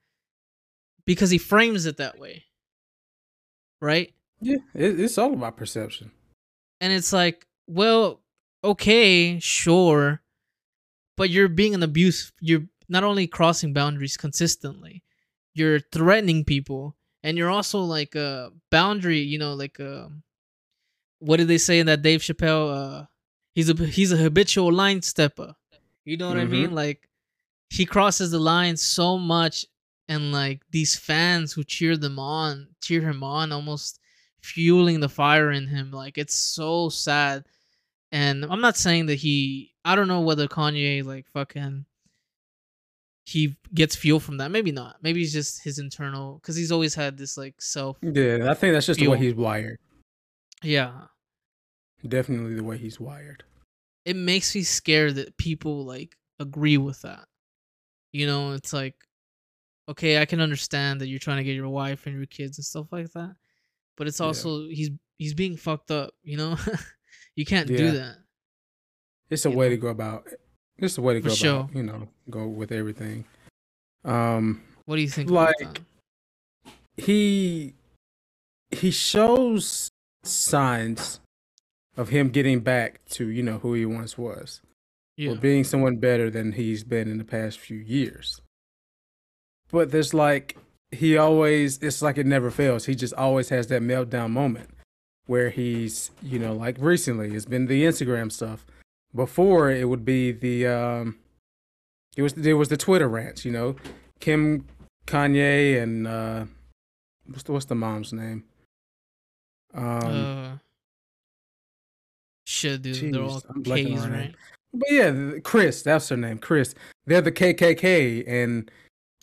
Because 1.07 1.31
he 1.31 1.39
frames 1.39 1.87
it 1.87 1.97
that 1.99 2.19
way. 2.19 2.45
Right? 3.81 4.13
Yeah, 4.41 4.59
it, 4.75 4.99
it's 5.01 5.19
all 5.19 5.33
about 5.33 5.57
perception. 5.57 6.11
and 6.81 6.93
it's 6.93 7.13
like 7.13 7.47
well 7.67 8.21
okay 8.65 9.39
sure. 9.41 10.21
But 11.17 11.31
you're 11.31 11.49
being 11.49 11.75
an 11.75 11.83
abuse 11.83 12.33
you're 12.41 12.67
not 12.89 13.05
only 13.05 13.27
crossing 13.27 13.73
boundaries 13.73 14.17
consistently 14.17 15.03
you're 15.55 15.81
threatening 15.81 16.45
people. 16.45 16.97
And 17.23 17.37
you're 17.39 17.51
also 17.51 17.81
like 17.81 18.15
a 18.17 18.51
boundary 18.71 19.21
you 19.21 19.39
know 19.39 19.55
like 19.55 19.79
uh 19.81 20.09
what 21.23 21.37
did 21.39 21.49
they 21.49 21.59
say 21.59 21.79
in 21.79 21.87
that 21.87 22.03
dave 22.03 22.21
chappelle 22.21 22.67
uh 22.75 23.05
he's 23.55 23.69
a 23.71 23.75
he's 23.87 24.13
a 24.13 24.17
habitual 24.17 24.73
line 24.73 25.01
stepper. 25.03 25.55
You 26.05 26.17
know 26.17 26.29
what 26.29 26.39
i 26.39 26.45
mean? 26.45 26.75
Like 26.75 27.09
he 27.71 27.85
crosses 27.87 28.31
the 28.31 28.39
line 28.41 28.77
so 28.77 29.17
much 29.19 29.65
and 30.09 30.33
like 30.33 30.61
these 30.71 30.97
fans 30.97 31.53
who 31.53 31.63
cheer 31.65 31.97
them 31.97 32.19
on 32.19 32.69
cheer 32.83 33.01
him 33.01 33.23
on 33.23 33.53
almost 33.53 34.01
fueling 34.41 34.99
the 35.01 35.09
fire 35.09 35.53
in 35.53 35.69
him 35.69 35.91
like 35.93 36.19
it's 36.19 36.35
so 36.35 36.89
sad. 36.89 37.45
And 38.11 38.45
i'm 38.45 38.61
not 38.61 38.77
saying 38.77 39.07
that 39.07 39.15
he 39.15 39.73
i 39.85 39.95
don't 39.97 40.09
know 40.09 40.21
whether 40.21 40.49
kanye 40.49 41.05
like 41.05 41.27
fucking 41.33 41.87
he 43.25 43.57
gets 43.73 43.95
fuel 43.95 44.19
from 44.19 44.39
that. 44.39 44.51
Maybe 44.51 44.73
not. 44.73 44.97
Maybe 45.01 45.23
it's 45.23 45.33
just 45.33 45.63
his 45.63 45.79
internal 45.79 46.35
because 46.43 46.57
he's 46.57 46.73
always 46.73 46.93
had 46.95 47.17
this 47.17 47.39
like 47.39 47.55
self 47.63 47.97
Yeah, 48.03 48.51
I 48.51 48.55
think 48.55 48.75
that's 48.75 48.87
just 48.87 48.99
the 48.99 49.07
way 49.07 49.19
he's 49.19 49.35
wired. 49.35 49.79
yeah 50.63 51.03
Definitely 52.07 52.55
the 52.55 52.65
way 52.65 52.77
he's 52.79 52.99
wired. 53.01 53.45
it 54.05 54.17
makes 54.17 54.55
me 54.55 54.63
scared 54.63 55.15
that 55.17 55.37
people 55.37 55.85
like 55.85 56.17
agree 56.41 56.77
with 56.79 57.01
that 57.03 57.25
you 58.13 58.27
know 58.27 58.53
it's 58.53 58.73
like 58.73 58.97
okay 59.89 60.21
i 60.21 60.25
can 60.25 60.41
understand 60.41 61.01
that 61.01 61.07
you're 61.07 61.21
trying 61.21 61.37
to 61.37 61.45
get 61.45 61.55
your 61.55 61.69
wife 61.69 62.07
and 62.07 62.17
your 62.17 62.27
kids 62.27 62.59
and 62.59 62.65
stuff 62.65 62.87
like 62.91 63.11
that 63.13 63.35
but 63.97 64.09
it's 64.09 64.19
Yeah. 64.19 64.27
also 64.27 64.67
he's 64.69 64.91
he's 65.19 65.35
being 65.35 65.57
fucked 65.57 65.91
up 65.93 66.11
you 66.25 66.37
know 66.37 66.57
you 67.37 67.45
can't 67.45 67.71
Yeah. 67.71 67.77
do 67.79 67.91
that 67.93 68.17
It's 69.31 69.47
a 69.47 69.51
You 69.51 69.57
way 69.57 69.67
know? 69.69 69.77
to 69.77 69.81
go 69.81 69.89
about. 69.89 70.27
It's 70.79 70.99
a 70.99 71.03
way 71.03 71.15
to 71.15 71.21
For 71.23 71.29
go 71.29 71.35
sure. 71.35 71.61
about. 71.61 71.75
You 71.77 71.83
know, 71.85 72.09
go 72.29 72.47
with 72.49 72.73
everything. 72.73 73.25
Um, 74.05 74.63
what 74.85 74.97
do 74.97 75.03
you 75.03 75.09
think 75.09 75.31
Like- 75.31 75.81
he 76.97 77.75
he 78.71 78.91
shows 78.91 79.91
signs 80.25 81.21
of 81.97 82.09
him 82.09 82.29
getting 82.31 82.61
back 82.61 83.01
to 83.11 83.29
you 83.29 83.43
know 83.43 83.59
who 83.59 83.75
he 83.75 83.85
once 83.87 84.17
was. 84.17 84.61
Yeah. 85.17 85.33
or 85.33 85.37
being 85.37 85.63
someone 85.63 85.97
better 85.97 86.31
than 86.31 86.53
he's 86.53 86.85
been 86.85 87.07
in 87.07 87.19
the 87.19 87.25
past 87.25 87.59
few 87.59 87.77
years. 87.77 88.41
But 89.71 89.91
there's 89.91 90.15
like 90.15 90.57
he 90.91 91.17
always 91.17 91.79
it's 91.79 92.03
like 92.03 92.19
it 92.19 92.27
never 92.27 92.51
fails. 92.51 92.87
He 92.87 92.95
just 92.95 93.15
always 93.15 93.51
has 93.51 93.67
that 93.69 93.83
meltdown 93.83 94.31
moment 94.31 94.71
where 95.27 95.51
he's 95.51 96.11
you 96.23 96.39
know 96.39 96.53
like 96.55 96.77
recently 96.79 97.35
it's 97.35 97.45
been 97.45 97.67
the 97.67 97.85
instagram 97.85 98.33
stuff. 98.33 98.65
Before 99.15 99.71
it 99.71 99.89
would 99.89 100.05
be 100.05 100.33
the 100.33 100.67
um 100.67 101.19
it 102.17 102.23
was 102.23 102.33
there 102.35 102.57
was 102.57 102.69
the 102.69 102.77
twitter 102.77 103.09
rants 103.09 103.45
you 103.45 103.53
know? 103.53 103.77
Kim 104.21 104.67
kanye 105.07 105.83
and 105.83 106.07
uh 106.07 106.45
what's 107.27 107.43
the, 107.45 107.53
what's 107.53 107.67
the 107.67 107.75
mom's 107.75 108.13
name? 108.13 108.45
Um 109.75 109.85
uh 109.85 110.51
shit 112.53 112.83
dude 112.83 113.15
they're 113.15 113.23
all 113.23 113.43
I'm 113.49 113.63
k's 113.63 114.07
right 114.07 114.35
But 114.75 114.91
yeah, 114.91 115.39
Kris, 115.45 115.83
that's 115.83 116.09
her 116.09 116.17
name, 116.17 116.39
Kris. 116.39 116.75
They're 117.05 117.21
the 117.21 117.33
KKK, 117.33 118.25
and 118.27 118.71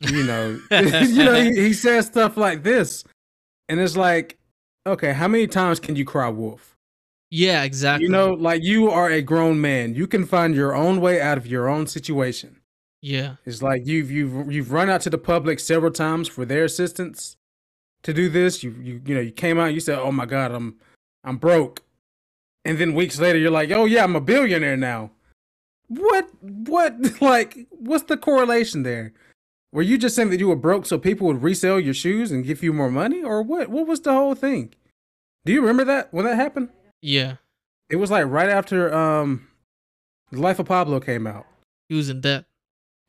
you 0.01 0.23
know, 0.23 0.59
you 0.71 1.25
know, 1.25 1.34
he, 1.34 1.55
he 1.55 1.73
says 1.73 2.05
stuff 2.05 2.38
like 2.38 2.61
this, 2.61 3.03
and 3.67 3.80
it's 3.80 3.97
like, 3.97 4.38
okay, 4.86 5.11
how 5.13 5.27
many 5.27 5.47
times 5.47 5.80
can 5.80 5.95
you 5.95 6.05
cry 6.05 6.30
wolf? 6.30 6.75
Yeah, 7.32 7.63
exactly. 7.63 8.05
You 8.05 8.11
know, 8.11 8.34
like 8.34 8.63
you 8.63 8.89
are 8.89 9.09
a 9.09 9.21
grown 9.21 9.59
man. 9.61 9.93
You 9.95 10.07
can 10.07 10.25
find 10.25 10.55
your 10.55 10.75
own 10.75 11.01
way 11.01 11.21
out 11.21 11.38
of 11.38 11.45
your 11.45 11.67
own 11.67 11.88
situation. 11.88 12.59
Yeah. 13.01 13.36
It's 13.45 13.61
like 13.61 13.86
you've 13.86 14.11
you've 14.11 14.51
you've 14.51 14.71
run 14.71 14.89
out 14.89 15.01
to 15.01 15.09
the 15.09 15.17
public 15.17 15.59
several 15.59 15.91
times 15.91 16.27
for 16.27 16.45
their 16.45 16.63
assistance 16.63 17.38
to 18.03 18.13
do 18.13 18.30
this. 18.30 18.63
You 18.63 18.71
you 18.82 19.01
you 19.05 19.15
know, 19.15 19.21
you 19.21 19.32
came 19.32 19.59
out, 19.59 19.73
you 19.73 19.80
said, 19.80 19.99
"Oh 19.99 20.11
my 20.11 20.25
god, 20.25 20.51
I'm 20.51 20.75
I'm 21.23 21.38
broke." 21.38 21.84
And 22.66 22.78
then 22.78 22.93
weeks 22.93 23.20
later 23.20 23.39
you're 23.39 23.51
like, 23.51 23.72
"Oh 23.72 23.86
yeah, 23.86 24.03
I'm 24.03 24.16
a 24.16 24.22
billionaire 24.22 24.78
now." 24.78 25.12
What 25.88 26.30
what 26.41 27.22
like 27.22 27.68
what's 27.72 28.03
the 28.05 28.18
correlation 28.18 28.84
there? 28.84 29.14
Were 29.72 29.82
you 29.82 29.97
just 29.97 30.16
saying 30.16 30.32
that 30.32 30.39
you 30.39 30.47
were 30.47 30.55
broke 30.55 30.86
so 30.86 30.97
people 30.97 31.28
would 31.28 31.43
resell 31.43 31.80
your 31.80 31.93
shoes 31.93 32.32
and 32.32 32.45
give 32.45 32.64
you 32.64 32.74
more 32.74 32.89
money 32.89 33.24
or 33.24 33.41
what? 33.43 33.70
What 33.70 33.88
was 33.88 34.01
the 34.01 34.14
whole 34.14 34.36
thing? 34.36 34.74
Do 35.45 35.53
you 35.53 35.62
remember 35.62 35.86
that 35.86 36.14
when 36.14 36.26
that 36.26 36.36
happened? 36.36 36.70
Yeah. 37.01 37.36
It 37.89 37.97
was 37.97 38.12
like 38.12 38.26
right 38.28 38.49
after 38.49 38.93
um 38.93 39.47
The 40.32 40.39
Life 40.39 40.60
of 40.60 40.66
Pablo 40.66 40.99
came 40.99 41.28
out. 41.28 41.45
He 41.88 41.95
was 41.95 42.10
in 42.10 42.22
debt. 42.22 42.45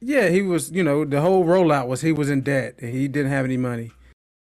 Yeah, 0.02 0.28
he 0.28 0.40
was, 0.40 0.70
you 0.72 0.82
know, 0.82 1.04
the 1.04 1.20
whole 1.20 1.44
rollout 1.44 1.86
was 1.86 2.00
he 2.00 2.12
was 2.12 2.30
in 2.30 2.40
debt 2.40 2.76
and 2.80 2.90
he 2.90 3.06
didn't 3.06 3.30
have 3.30 3.44
any 3.44 3.58
money. 3.58 3.92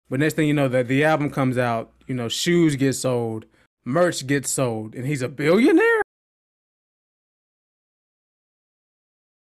But 0.09 0.19
next 0.19 0.35
thing 0.35 0.47
you 0.47 0.53
know, 0.53 0.67
that 0.67 0.87
the 0.87 1.03
album 1.03 1.29
comes 1.31 1.57
out, 1.57 1.91
you 2.07 2.13
know, 2.13 2.29
shoes 2.29 2.75
get 2.75 2.93
sold, 2.93 3.45
merch 3.89 4.25
gets 4.25 4.49
sold, 4.49 4.95
and 4.95 5.05
he's 5.05 5.21
a 5.21 5.29
billionaire. 5.29 6.01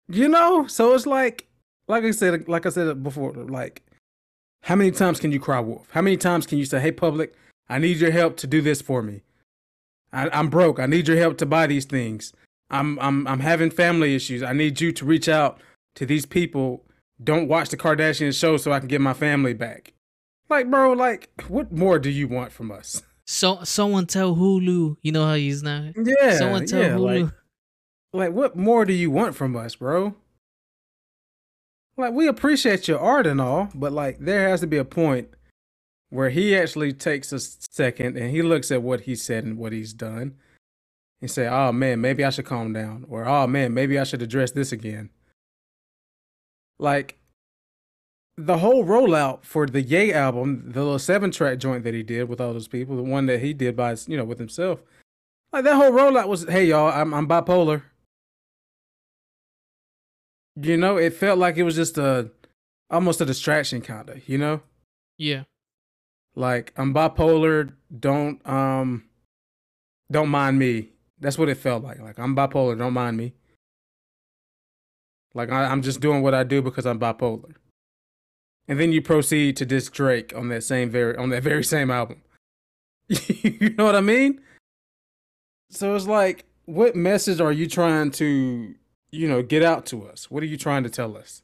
You 0.08 0.28
know, 0.28 0.66
so 0.66 0.94
it's 0.94 1.06
like, 1.06 1.48
like 1.88 2.04
I 2.04 2.10
said, 2.10 2.46
like 2.48 2.66
I 2.66 2.68
said 2.68 3.02
before, 3.02 3.32
like, 3.32 3.82
how 4.64 4.76
many 4.76 4.90
times 4.90 5.18
can 5.18 5.32
you 5.32 5.40
cry 5.40 5.60
wolf? 5.60 5.88
How 5.90 6.02
many 6.02 6.16
times 6.16 6.46
can 6.46 6.58
you 6.58 6.64
say, 6.66 6.80
"Hey, 6.80 6.92
public, 6.92 7.34
I 7.68 7.78
need 7.78 7.98
your 7.98 8.10
help 8.10 8.36
to 8.38 8.46
do 8.46 8.60
this 8.60 8.82
for 8.82 9.02
me. 9.02 9.22
I, 10.12 10.28
I'm 10.30 10.48
broke. 10.48 10.78
I 10.78 10.86
need 10.86 11.08
your 11.08 11.16
help 11.16 11.38
to 11.38 11.46
buy 11.46 11.66
these 11.66 11.84
things. 11.84 12.32
I'm 12.70 12.98
I'm 12.98 13.26
I'm 13.26 13.40
having 13.40 13.70
family 13.70 14.14
issues. 14.14 14.42
I 14.42 14.52
need 14.52 14.80
you 14.80 14.92
to 14.92 15.04
reach 15.04 15.28
out 15.28 15.60
to 15.96 16.06
these 16.06 16.26
people. 16.26 16.84
Don't 17.22 17.48
watch 17.48 17.68
the 17.70 17.76
Kardashian 17.76 18.38
show 18.38 18.56
so 18.56 18.72
I 18.72 18.80
can 18.80 18.88
get 18.88 19.00
my 19.00 19.14
family 19.14 19.54
back. 19.54 19.92
Like, 20.48 20.70
bro, 20.70 20.92
like, 20.92 21.30
what 21.48 21.72
more 21.72 21.98
do 21.98 22.10
you 22.10 22.28
want 22.28 22.52
from 22.52 22.70
us? 22.70 23.02
So 23.26 23.64
someone 23.64 24.06
tell 24.06 24.36
Hulu, 24.36 24.96
you 25.02 25.12
know 25.12 25.24
how 25.24 25.34
he's 25.34 25.62
now. 25.62 25.90
Yeah, 25.96 26.36
someone 26.36 26.66
tell 26.66 26.82
yeah, 26.82 26.90
Hulu. 26.90 27.22
like, 27.22 27.32
like, 28.12 28.32
what 28.32 28.56
more 28.56 28.84
do 28.84 28.92
you 28.92 29.10
want 29.10 29.34
from 29.34 29.56
us, 29.56 29.76
bro? 29.76 30.14
Like, 31.96 32.12
we 32.12 32.26
appreciate 32.26 32.86
your 32.88 32.98
art 32.98 33.26
and 33.26 33.40
all, 33.40 33.70
but 33.74 33.92
like, 33.92 34.18
there 34.18 34.48
has 34.48 34.60
to 34.60 34.66
be 34.66 34.76
a 34.76 34.84
point 34.84 35.28
where 36.10 36.30
he 36.30 36.56
actually 36.56 36.92
takes 36.92 37.32
a 37.32 37.40
second 37.40 38.16
and 38.16 38.30
he 38.30 38.42
looks 38.42 38.70
at 38.70 38.82
what 38.82 39.02
he 39.02 39.16
said 39.16 39.44
and 39.44 39.58
what 39.58 39.72
he's 39.72 39.92
done 39.92 40.34
and 41.20 41.30
say, 41.30 41.48
"Oh 41.48 41.72
man, 41.72 42.00
maybe 42.00 42.24
I 42.24 42.30
should 42.30 42.44
calm 42.44 42.72
down," 42.72 43.04
or 43.08 43.24
"Oh 43.24 43.46
man, 43.46 43.74
maybe 43.74 43.98
I 43.98 44.04
should 44.04 44.22
address 44.22 44.52
this 44.52 44.72
again." 44.72 45.10
Like 46.78 47.18
the 48.36 48.58
whole 48.58 48.84
rollout 48.84 49.44
for 49.44 49.66
the 49.66 49.82
Ye 49.82 50.12
album, 50.12 50.72
the 50.72 50.82
little 50.82 50.98
seven 50.98 51.30
track 51.30 51.58
joint 51.58 51.84
that 51.84 51.94
he 51.94 52.02
did 52.02 52.28
with 52.28 52.40
all 52.40 52.52
those 52.52 52.68
people, 52.68 52.96
the 52.96 53.02
one 53.02 53.26
that 53.26 53.40
he 53.40 53.52
did 53.52 53.76
by 53.76 53.96
you 54.06 54.16
know 54.16 54.24
with 54.24 54.38
himself, 54.38 54.80
like 55.52 55.64
that 55.64 55.76
whole 55.76 55.92
rollout 55.92 56.28
was, 56.28 56.44
"Hey 56.48 56.66
y'all, 56.66 56.92
I'm 56.92 57.14
I'm 57.14 57.28
bipolar." 57.28 57.82
You 60.60 60.76
know, 60.76 60.96
it 60.96 61.14
felt 61.14 61.38
like 61.38 61.56
it 61.56 61.64
was 61.64 61.74
just 61.74 61.98
a 61.98 62.30
almost 62.90 63.20
a 63.20 63.24
distraction 63.24 63.80
kind 63.80 64.08
of, 64.08 64.28
you 64.28 64.38
know? 64.38 64.62
Yeah. 65.18 65.44
Like 66.36 66.72
I'm 66.76 66.94
bipolar, 66.94 67.72
don't 67.98 68.44
um 68.48 69.04
don't 70.10 70.28
mind 70.28 70.58
me. 70.58 70.90
That's 71.20 71.38
what 71.38 71.48
it 71.48 71.56
felt 71.56 71.82
like. 71.82 72.00
Like 72.00 72.18
I'm 72.18 72.36
bipolar, 72.36 72.76
don't 72.78 72.92
mind 72.92 73.16
me. 73.16 73.32
Like 75.34 75.50
I, 75.50 75.64
I'm 75.64 75.82
just 75.82 76.00
doing 76.00 76.22
what 76.22 76.34
I 76.34 76.44
do 76.44 76.62
because 76.62 76.86
I'm 76.86 77.00
bipolar. 77.00 77.54
And 78.66 78.80
then 78.80 78.92
you 78.92 79.02
proceed 79.02 79.56
to 79.58 79.66
diss 79.66 79.88
Drake 79.90 80.34
on 80.34 80.48
that 80.48 80.62
same 80.64 80.90
very 80.90 81.16
on 81.16 81.28
that 81.30 81.42
very 81.42 81.62
same 81.64 81.90
album. 81.90 82.22
you 83.08 83.74
know 83.76 83.84
what 83.84 83.94
I 83.96 84.00
mean? 84.00 84.40
So 85.70 85.94
it's 85.94 86.06
like, 86.06 86.44
what 86.64 86.96
message 86.96 87.40
are 87.40 87.52
you 87.52 87.66
trying 87.68 88.10
to, 88.12 88.74
you 89.10 89.28
know, 89.28 89.42
get 89.42 89.62
out 89.62 89.84
to 89.86 90.06
us? 90.08 90.30
What 90.30 90.42
are 90.42 90.46
you 90.46 90.56
trying 90.56 90.84
to 90.84 90.90
tell 90.90 91.16
us? 91.16 91.42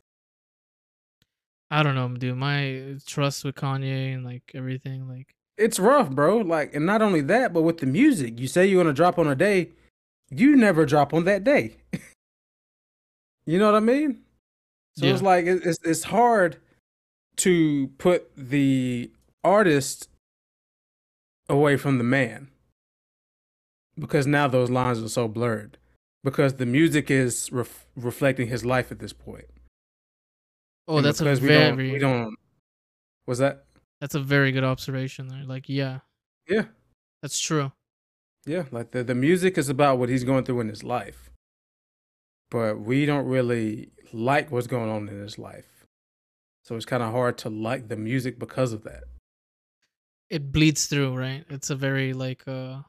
I 1.71 1.83
don't 1.83 1.95
know, 1.95 2.09
dude. 2.09 2.37
My 2.37 2.97
trust 3.07 3.45
with 3.45 3.55
Kanye 3.57 4.15
and 4.15 4.25
like 4.25 4.43
everything, 4.55 5.09
like 5.09 5.35
It's 5.59 5.79
rough, 5.79 6.11
bro. 6.11 6.39
Like, 6.39 6.75
and 6.75 6.87
not 6.87 7.03
only 7.03 7.21
that, 7.23 7.53
but 7.53 7.63
with 7.63 7.79
the 7.79 7.87
music, 7.87 8.41
you 8.41 8.49
say 8.49 8.67
you're 8.67 8.83
gonna 8.83 8.95
drop 8.95 9.19
on 9.19 9.29
a 9.29 9.35
day, 9.35 9.71
you 10.31 10.57
never 10.57 10.87
drop 10.87 11.13
on 11.13 11.25
that 11.25 11.45
day. 11.45 11.77
you 13.47 13.59
know 13.59 13.67
what 13.67 13.75
I 13.77 13.81
mean? 13.81 14.23
So 14.97 15.07
Yeah. 15.07 15.13
it's 15.13 15.23
like 15.23 15.45
it's 15.47 15.79
it's 15.85 16.03
hard 16.05 16.57
to 17.41 17.89
put 17.99 18.31
the 18.37 19.11
artist 19.45 20.09
away 21.49 21.77
from 21.77 21.99
the 21.99 22.05
man 22.05 22.49
because 23.99 24.27
now 24.27 24.47
those 24.49 24.71
lines 24.71 25.03
are 25.03 25.09
so 25.09 25.27
blurred 25.29 25.79
because 26.23 26.55
the 26.55 26.67
music 26.67 27.11
is 27.11 27.51
ref- 27.53 27.87
reflecting 27.97 28.49
his 28.49 28.65
life 28.65 28.93
at 28.93 28.99
this 28.99 29.13
point. 29.13 29.47
oh, 30.89 30.99
And 30.99 31.07
that's 31.07 31.21
a 31.21 31.25
because 31.25 31.41
we 31.41 31.49
very 31.49 31.67
don't, 31.69 31.93
we 31.93 31.99
don't. 31.99 32.37
Was 33.27 33.39
that? 33.39 33.65
that's 34.01 34.15
a 34.15 34.21
very 34.21 34.51
good 34.53 34.65
observation 34.65 35.29
there. 35.29 35.45
Like, 35.45 35.69
yeah, 35.69 35.99
Yeah. 36.49 36.65
that's 37.23 37.39
true. 37.39 37.73
Yeah, 38.47 38.65
like 38.71 38.93
the, 38.93 39.05
the 39.05 39.15
music 39.15 39.59
is 39.59 39.69
about 39.69 39.99
what 39.99 40.09
he's 40.09 40.25
going 40.25 40.45
through 40.45 40.61
in 40.61 40.69
his 40.69 40.83
life. 40.83 41.31
But 42.51 42.81
we 42.81 43.05
don't 43.07 43.27
really 43.27 43.91
like 44.13 44.51
what's 44.51 44.67
going 44.67 44.91
on 44.91 45.09
in 45.09 45.21
his 45.21 45.39
life. 45.39 45.80
So 46.63 46.77
it's 46.77 46.87
kind 46.87 47.03
of 47.03 47.13
hard 47.13 47.39
to 47.39 47.51
like 47.51 47.89
the 47.89 47.97
music 47.97 48.39
because 48.39 48.73
of 48.73 48.85
that. 48.85 49.05
It 50.29 50.53
bleeds 50.53 50.87
through, 50.87 51.17
right? 51.17 51.45
It's 51.51 51.71
a 51.71 51.77
very 51.77 52.13
like 52.13 52.47
uh 52.47 52.81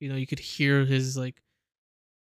you 0.00 0.08
know, 0.08 0.16
you 0.16 0.26
could 0.26 0.40
hear 0.40 0.84
his 0.84 1.16
like 1.16 1.40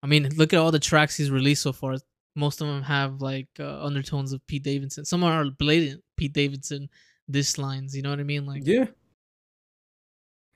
I 0.03 0.07
mean, 0.07 0.29
look 0.37 0.53
at 0.53 0.59
all 0.59 0.71
the 0.71 0.79
tracks 0.79 1.17
he's 1.17 1.31
released 1.31 1.63
so 1.63 1.73
far. 1.73 1.97
Most 2.37 2.61
of 2.61 2.67
them 2.67 2.83
have 2.83 3.23
like 3.23 3.49
uh, 3.59 3.83
undertones 3.83 4.33
of 4.33 4.47
Pete 4.47 4.63
Davidson. 4.63 5.05
Some 5.05 5.25
are 5.25 5.47
blatant 5.47 6.03
Pete 6.17 6.33
Davidson 6.33 6.89
diss 7.31 7.59
lines, 7.59 7.97
you 7.97 8.03
know 8.03 8.11
what 8.11 8.21
I 8.21 8.25
mean? 8.25 8.45
Like 8.45 8.67
Yeah. 8.67 8.87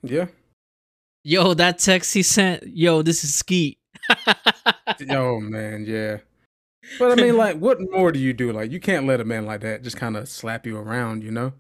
Yeah. 0.03 0.27
Yo, 1.25 1.55
that 1.55 1.79
text 1.79 2.15
he 2.15 2.23
sent, 2.23 2.65
yo, 2.67 3.03
this 3.03 3.25
is 3.25 3.35
Skete. 3.35 3.79
oh 5.11 5.41
man, 5.41 5.85
yeah. 5.87 6.19
But 6.99 7.13
I 7.13 7.23
mean, 7.23 7.37
like, 7.37 7.57
what 7.59 7.79
more 7.91 8.13
do 8.13 8.19
you 8.19 8.33
do? 8.33 8.53
Like, 8.53 8.71
you 8.71 8.81
can't 8.81 9.07
let 9.07 9.21
a 9.21 9.25
man 9.25 9.47
like 9.47 9.61
that 9.61 9.83
just 9.83 9.97
kind 9.97 10.17
of 10.17 10.29
slap 10.29 10.67
you 10.67 10.79
around, 10.79 11.23
you 11.23 11.31
know? 11.31 11.53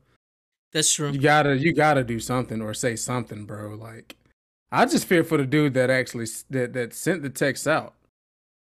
That's 0.72 0.92
true. 0.92 1.10
You 1.10 1.18
gotta, 1.18 1.56
you 1.56 1.72
gotta 1.72 2.04
do 2.04 2.20
something 2.20 2.60
or 2.60 2.74
say 2.74 2.96
something, 2.96 3.44
bro. 3.44 3.74
Like, 3.74 4.16
I 4.70 4.84
just 4.86 5.06
fear 5.06 5.24
for 5.24 5.38
the 5.38 5.46
dude 5.46 5.74
that 5.74 5.90
actually 5.90 6.26
that 6.50 6.72
that 6.74 6.92
sent 6.92 7.22
the 7.22 7.30
text 7.30 7.66
out. 7.66 7.94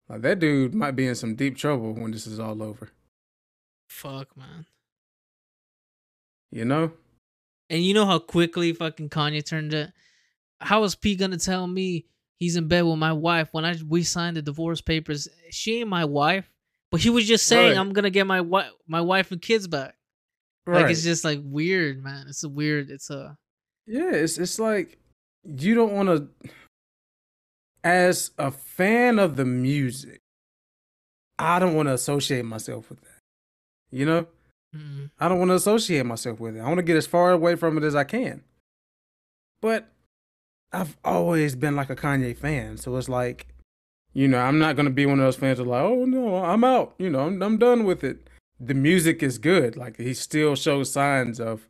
Like, 0.09 0.22
that 0.22 0.38
dude 0.38 0.74
might 0.74 0.92
be 0.92 1.07
in 1.07 1.14
some 1.14 1.34
deep 1.34 1.57
trouble 1.57 1.92
when 1.92 2.11
this 2.11 2.26
is 2.26 2.40
all 2.40 2.62
over. 2.62 2.90
Fuck, 3.88 4.36
man. 4.36 4.66
You 6.51 6.64
know? 6.64 6.92
And 7.68 7.84
you 7.84 7.94
know 7.94 8.07
how 8.07 8.18
quickly 8.18 8.72
fucking 8.72 9.11
Kanye 9.11 9.44
turned 9.44 9.74
it. 9.74 9.92
How 10.61 10.82
is 10.84 10.94
P 10.94 11.14
gonna 11.14 11.38
tell 11.38 11.66
me 11.66 12.07
he's 12.41 12.57
in 12.57 12.66
bed 12.66 12.82
with 12.82 12.99
my 12.99 13.12
wife 13.12 13.51
when 13.53 13.64
I 13.64 13.76
we 13.86 14.03
signed 14.03 14.36
the 14.36 14.43
divorce 14.43 14.80
papers? 14.80 15.28
She 15.51 15.78
ain't 15.78 15.88
my 15.88 16.05
wife, 16.05 16.51
but 16.91 17.01
he 17.01 17.11
was 17.11 17.28
just 17.28 17.47
saying 17.47 17.76
Right. 17.76 17.78
I'm 17.78 17.93
gonna 17.93 18.11
get 18.11 18.26
my 18.26 18.41
wife, 18.41 18.72
my 18.88 19.01
wife 19.01 19.30
and 19.30 19.41
kids 19.41 19.68
back. 19.68 19.95
Right. 20.66 20.82
Like 20.82 20.91
it's 20.91 21.05
just 21.05 21.24
like 21.24 21.41
weird, 21.45 22.03
man. 22.03 22.26
It's 22.28 22.43
a 22.43 22.49
weird. 22.49 22.91
It's 22.91 23.11
a 23.11 23.36
yeah, 23.86 24.11
it's 24.11 24.38
it's 24.38 24.59
like 24.59 24.99
you 25.45 25.74
don't 25.74 25.93
want 25.93 26.09
to. 26.09 26.51
As 27.82 28.32
a 28.36 28.51
fan 28.51 29.18
of 29.18 29.36
the 29.36 29.47
music, 29.47 30.20
I 31.38 31.59
don't 31.59 31.74
want 31.74 31.88
to 31.88 31.95
associate 31.95 32.45
myself 32.45 32.91
with 32.91 33.01
that. 33.01 33.18
You 33.91 34.05
know, 34.05 34.26
mm, 34.76 35.11
I 35.18 35.28
don't 35.28 35.38
want 35.38 35.51
to 35.51 35.55
associate 35.55 36.05
myself 36.05 36.38
with 36.41 36.57
it. 36.57 36.61
I 36.61 36.66
want 36.66 36.76
to 36.76 36.82
get 36.82 36.97
as 36.97 37.07
far 37.07 37.32
away 37.32 37.57
from 37.57 37.78
it 37.78 37.84
as 37.84 37.97
I 37.97 38.05
can. 38.05 38.45
But 39.62 39.88
I've 40.72 40.96
always 41.04 41.54
been 41.56 41.74
like 41.76 41.90
a 41.90 41.96
Kanye 41.96 42.36
fan, 42.36 42.76
so 42.76 42.96
it's 42.96 43.08
like, 43.08 43.48
you 44.12 44.28
know, 44.28 44.38
I'm 44.38 44.58
not 44.58 44.76
gonna 44.76 44.90
be 44.90 45.06
one 45.06 45.18
of 45.18 45.24
those 45.24 45.36
fans 45.36 45.58
that 45.58 45.66
like, 45.66 45.82
oh 45.82 46.04
no, 46.04 46.36
I'm 46.36 46.64
out. 46.64 46.94
You 46.98 47.10
know, 47.10 47.26
I'm, 47.26 47.42
I'm 47.42 47.58
done 47.58 47.84
with 47.84 48.04
it. 48.04 48.28
The 48.58 48.74
music 48.74 49.22
is 49.22 49.38
good. 49.38 49.76
Like 49.76 49.96
he 49.96 50.14
still 50.14 50.54
shows 50.54 50.92
signs 50.92 51.40
of, 51.40 51.66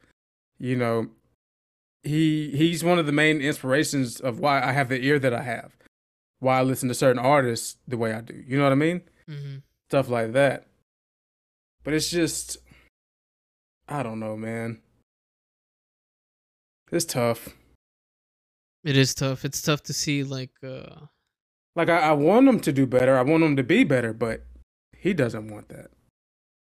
you 0.58 0.76
know, 0.76 1.08
he 2.02 2.50
he's 2.50 2.82
one 2.82 2.98
of 2.98 3.06
the 3.06 3.12
main 3.12 3.40
inspirations 3.40 4.20
of 4.20 4.38
why 4.38 4.62
I 4.62 4.72
have 4.72 4.88
the 4.88 5.00
ear 5.04 5.18
that 5.18 5.34
I 5.34 5.42
have, 5.42 5.76
why 6.38 6.58
I 6.58 6.62
listen 6.62 6.88
to 6.88 6.94
certain 6.94 7.22
artists 7.22 7.76
the 7.86 7.96
way 7.98 8.12
I 8.12 8.20
do. 8.20 8.42
You 8.46 8.58
know 8.58 8.64
what 8.64 8.72
I 8.72 8.76
mean? 8.76 9.02
Mm-hmm. 9.28 9.58
stuff 9.88 10.08
like 10.08 10.32
that. 10.32 10.66
But 11.84 11.94
it's 11.94 12.10
just, 12.10 12.58
I 13.88 14.02
don't 14.02 14.18
know, 14.18 14.36
man. 14.36 14.80
It's 16.90 17.04
tough. 17.04 17.50
It 18.84 18.96
is 18.96 19.14
tough. 19.14 19.44
It's 19.44 19.60
tough 19.60 19.82
to 19.84 19.92
see 19.92 20.24
like 20.24 20.52
uh 20.62 21.06
Like 21.76 21.88
I, 21.88 21.98
I 21.98 22.12
want 22.12 22.48
him 22.48 22.60
to 22.60 22.72
do 22.72 22.86
better. 22.86 23.16
I 23.16 23.22
want 23.22 23.42
him 23.42 23.56
to 23.56 23.62
be 23.62 23.84
better, 23.84 24.12
but 24.12 24.44
he 24.96 25.14
doesn't 25.14 25.48
want 25.48 25.68
that. 25.68 25.90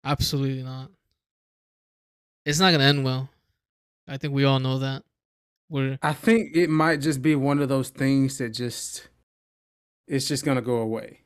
absolutely 0.05 0.63
not. 0.63 0.91
It's 2.45 2.61
not 2.61 2.71
gonna 2.71 2.85
end 2.85 3.05
well. 3.05 3.29
I 4.09 4.19
think 4.19 4.33
we 4.33 4.45
all 4.45 4.61
know 4.61 4.79
that. 4.79 5.03
We're 5.69 5.99
I 6.03 6.13
think 6.13 6.57
it 6.57 6.71
might 6.71 7.01
just 7.01 7.23
be 7.23 7.35
one 7.35 7.61
of 7.61 7.69
those 7.69 7.91
things 7.91 8.39
that 8.39 8.51
just 8.51 9.09
it's 10.07 10.29
just 10.29 10.45
gonna 10.45 10.63
go 10.63 10.77
away. 10.77 11.23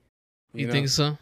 you, 0.55 0.67
know? 0.67 0.73
think 0.73 0.89
so? 0.89 1.19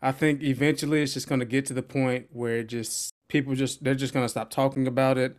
I 0.00 0.12
think 0.12 0.42
eventually 0.42 1.02
it's 1.02 1.14
just 1.14 1.28
gonna 1.28 1.44
get 1.44 1.66
to 1.66 1.74
the 1.74 1.82
point 1.82 2.28
where 2.32 2.62
just 2.62 3.12
people 3.28 3.56
just 3.56 3.82
they're 3.82 3.96
just 3.96 4.14
gonna 4.14 4.28
stop 4.28 4.50
talking 4.50 4.86
about 4.86 5.18
it. 5.18 5.36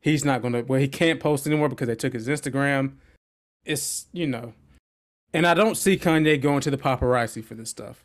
He's 0.00 0.24
not 0.24 0.42
gonna 0.42 0.62
well 0.66 0.80
he 0.80 0.88
can't 0.88 1.20
post 1.20 1.46
anymore 1.46 1.68
because 1.68 1.88
they 1.88 1.94
took 1.94 2.12
his 2.12 2.28
Instagram. 2.28 2.92
It's 3.64 4.06
you 4.12 4.26
know, 4.26 4.54
and 5.32 5.46
I 5.46 5.54
don't 5.54 5.76
see 5.76 5.96
Kanye 5.98 6.40
going 6.40 6.60
to 6.62 6.70
the 6.70 6.78
paparazzi 6.78 7.44
for 7.44 7.54
this 7.54 7.70
stuff. 7.70 8.04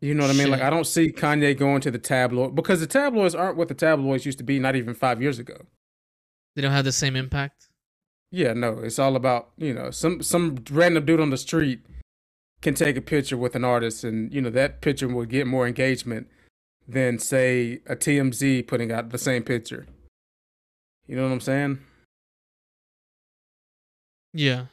You 0.00 0.14
know 0.14 0.24
what 0.26 0.34
I 0.34 0.38
mean? 0.38 0.50
Like 0.50 0.62
I 0.62 0.70
don't 0.70 0.86
see 0.86 1.10
Kanye 1.12 1.56
going 1.56 1.80
to 1.82 1.90
the 1.90 1.98
tabloid 1.98 2.54
because 2.54 2.80
the 2.80 2.86
tabloids 2.86 3.34
aren't 3.34 3.56
what 3.56 3.68
the 3.68 3.74
tabloids 3.74 4.26
used 4.26 4.38
to 4.38 4.44
be 4.44 4.58
not 4.58 4.76
even 4.76 4.94
five 4.94 5.20
years 5.20 5.38
ago. 5.38 5.56
They 6.54 6.62
don't 6.62 6.72
have 6.72 6.84
the 6.84 6.92
same 6.92 7.16
impact. 7.16 7.68
Yeah, 8.30 8.52
no, 8.52 8.78
it's 8.78 8.98
all 8.98 9.16
about 9.16 9.50
you 9.56 9.74
know 9.74 9.90
some 9.90 10.22
some 10.22 10.58
random 10.70 11.04
dude 11.04 11.20
on 11.20 11.30
the 11.30 11.36
street 11.36 11.80
can 12.62 12.74
take 12.74 12.96
a 12.96 13.00
picture 13.00 13.36
with 13.36 13.54
an 13.54 13.64
artist, 13.64 14.04
and 14.04 14.32
you 14.32 14.40
know 14.40 14.50
that 14.50 14.80
picture 14.80 15.08
will 15.08 15.24
get 15.24 15.46
more 15.46 15.66
engagement 15.66 16.28
than 16.88 17.18
say 17.18 17.80
a 17.86 17.94
TMZ 17.94 18.66
putting 18.66 18.90
out 18.90 19.10
the 19.10 19.18
same 19.18 19.42
picture. 19.42 19.86
You 21.06 21.16
know 21.16 21.24
what 21.24 21.32
I'm 21.32 21.40
saying? 21.40 21.78
Yeah. 24.32 24.66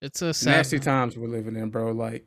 It's 0.00 0.22
a 0.22 0.34
sad 0.34 0.50
Nasty 0.58 0.76
man. 0.76 0.84
times 0.84 1.16
we're 1.16 1.28
living 1.28 1.56
in, 1.56 1.70
bro. 1.70 1.92
Like, 1.92 2.26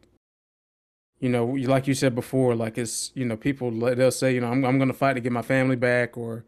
you 1.19 1.29
know, 1.29 1.45
like 1.45 1.87
you 1.87 1.93
said 1.93 2.15
before, 2.15 2.55
like 2.55 2.77
it's 2.77 3.11
you 3.15 3.25
know 3.25 3.37
people 3.37 3.71
let- 3.71 3.97
they'll 3.97 4.11
say 4.11 4.33
you 4.33 4.41
know 4.41 4.47
I'm 4.51 4.65
I'm 4.65 4.79
gonna 4.79 4.93
fight 4.93 5.13
to 5.13 5.19
get 5.21 5.31
my 5.31 5.41
family 5.41 5.75
back, 5.75 6.17
or 6.17 6.43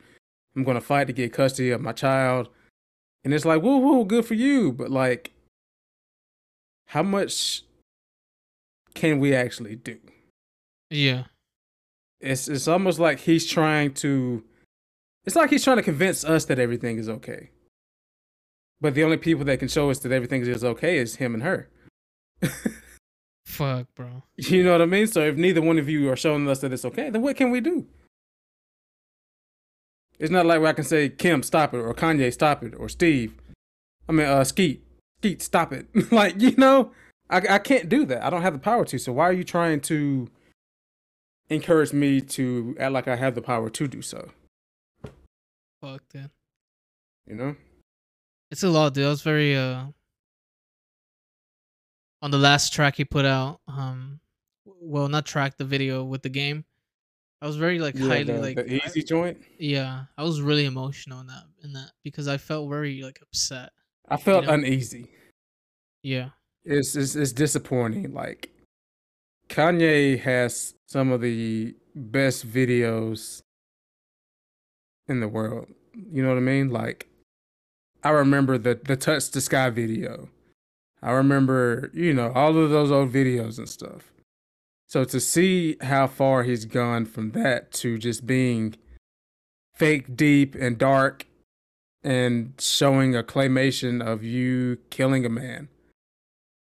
I'm 0.56 0.64
gonna 0.64 0.82
fight 0.82 1.08
to 1.08 1.14
get 1.14 1.34
custody 1.34 1.72
of 1.72 1.82
my 1.82 1.92
child, 1.92 2.50
and 3.24 3.34
it's 3.34 3.46
like 3.46 3.62
woo 3.62 3.78
woo, 3.78 4.06
good 4.06 4.26
for 4.26 4.34
you, 4.34 4.72
but 4.72 4.90
like, 4.92 5.32
how 6.88 7.04
much 7.04 7.64
can 8.96 9.20
we 9.20 9.34
actually 9.36 9.76
do? 9.76 9.98
Yeah. 10.90 11.26
It's 12.20 12.48
it's 12.48 12.68
almost 12.68 13.00
like 13.00 13.20
he's 13.20 13.46
trying 13.48 13.94
to, 13.96 14.44
it's 15.30 15.36
like 15.36 15.51
he's 15.51 15.63
trying 15.63 15.77
to 15.77 15.84
convince 15.84 16.25
us 16.25 16.45
that 16.45 16.57
everything 16.57 16.97
is 16.97 17.07
okay. 17.07 17.51
But 18.82 18.95
the 18.95 19.03
only 19.03 19.17
people 19.17 19.45
that 19.45 19.59
can 19.59 19.67
show 19.67 19.91
us 19.91 19.99
that 19.99 20.11
everything 20.11 20.41
is 20.41 20.63
okay 20.63 20.97
is 20.97 21.17
him 21.17 21.36
and 21.36 21.43
her. 21.43 21.69
Fuck, 23.45 23.93
bro. 23.93 24.23
You 24.38 24.63
know 24.63 24.71
what 24.71 24.82
I 24.82 24.88
mean? 24.88 25.05
So 25.05 25.21
if 25.21 25.36
neither 25.36 25.61
one 25.61 25.77
of 25.77 25.88
you 25.88 26.09
are 26.09 26.15
showing 26.15 26.49
us 26.49 26.61
that 26.61 26.73
it's 26.73 26.84
okay, 26.84 27.11
then 27.11 27.21
what 27.21 27.36
can 27.36 27.51
we 27.51 27.61
do? 27.61 27.86
It's 30.17 30.32
not 30.32 30.47
like 30.47 30.61
where 30.61 30.71
I 30.71 30.73
can 30.73 30.84
say 30.84 31.09
Kim, 31.09 31.43
stop 31.43 31.75
it, 31.75 31.77
or 31.77 31.93
Kanye, 31.93 32.34
stop 32.34 32.63
it, 32.63 32.73
or 32.75 32.89
Steve. 32.89 33.36
I 34.07 34.11
mean, 34.11 34.25
uh, 34.25 34.43
Skete, 34.43 34.82
Skete, 35.21 35.43
stop 35.43 35.71
it. 35.71 35.86
like 36.11 36.41
you 36.41 36.55
know, 36.57 36.91
I 37.30 37.38
I 37.38 37.59
can't 37.59 37.88
do 37.88 38.03
that. 38.05 38.23
I 38.23 38.32
don't 38.32 38.41
have 38.41 38.53
the 38.53 38.59
power 38.59 38.84
to. 38.86 38.97
So 38.97 39.13
why 39.13 39.30
are 39.30 39.34
you 39.34 39.43
trying 39.43 39.82
to 39.82 40.27
encourage 41.51 41.93
me 41.93 42.19
to 42.19 42.75
act 42.80 42.93
like 42.93 43.07
I 43.07 43.15
have 43.15 43.36
the 43.36 43.43
power 43.43 43.69
to 43.69 43.88
do 43.88 44.01
so? 44.01 44.32
Fuck, 45.82 46.03
dude. 46.09 46.30
You 47.27 47.36
know? 47.36 47.55
It's 48.51 48.63
a 48.63 48.69
lot, 48.69 48.93
dude. 48.93 49.05
I 49.05 49.09
was 49.09 49.21
very 49.21 49.55
uh 49.55 49.86
on 52.21 52.32
the 52.32 52.38
last 52.38 52.73
track 52.73 52.95
he 52.95 53.05
put 53.05 53.25
out, 53.25 53.59
um 53.67 54.19
well 54.65 55.07
not 55.07 55.25
track 55.25 55.57
the 55.57 55.65
video 55.65 56.03
with 56.03 56.21
the 56.21 56.30
game. 56.30 56.65
I 57.41 57.47
was 57.47 57.55
very 57.55 57.80
like 57.80 57.97
highly 57.97 58.23
the, 58.23 58.41
like 58.41 58.55
the 58.57 58.86
easy 58.86 59.01
joint. 59.01 59.38
yeah, 59.57 60.05
I 60.17 60.23
was 60.23 60.41
really 60.41 60.65
emotional 60.65 61.21
in 61.21 61.27
that 61.27 61.43
in 61.63 61.73
that 61.73 61.91
because 62.03 62.27
I 62.27 62.38
felt 62.38 62.69
very 62.69 63.01
like 63.01 63.19
upset. 63.21 63.71
I 64.09 64.17
felt 64.17 64.45
know? 64.45 64.53
uneasy. 64.53 65.07
Yeah. 66.03 66.30
it's, 66.65 66.95
it's 66.95 67.15
it's 67.15 67.32
disappointing. 67.32 68.13
Like 68.13 68.51
Kanye 69.47 70.19
has 70.19 70.73
some 70.88 71.11
of 71.11 71.21
the 71.21 71.75
best 71.95 72.45
videos 72.51 73.41
in 75.10 75.20
the 75.20 75.28
world. 75.28 75.68
You 76.12 76.24
know 76.24 76.30
what 76.30 76.38
I 76.38 76.41
mean? 76.41 76.70
Like 76.70 77.07
I 78.03 78.10
remember 78.12 78.57
the 78.57 78.80
the 78.82 78.95
touch 78.95 79.32
the 79.32 79.41
sky 79.41 79.70
video. 79.70 80.30
I 81.01 81.12
remember, 81.12 81.91
you 81.93 82.14
know, 82.14 82.32
all 82.34 82.57
of 82.57 82.70
those 82.70 82.91
old 82.91 83.12
videos 83.12 83.57
and 83.57 83.70
stuff. 83.70 84.12
So 84.88 85.05
to 85.05 85.20
see 85.20 85.78
how 85.82 86.07
far 86.07 86.43
he's 86.43 86.66
gone 86.66 87.05
from 87.05 87.32
that 87.32 87.72
to 87.74 87.97
just 87.97 88.26
being 88.26 88.76
fake 89.74 90.18
deep 90.18 90.55
and 90.55 90.78
dark 90.78 91.26
and 92.03 92.53
showing 92.60 93.16
a 93.16 93.24
claymation 93.24 94.05
of 94.05 94.24
you 94.24 94.78
killing 94.89 95.26
a 95.26 95.30
man. 95.30 95.70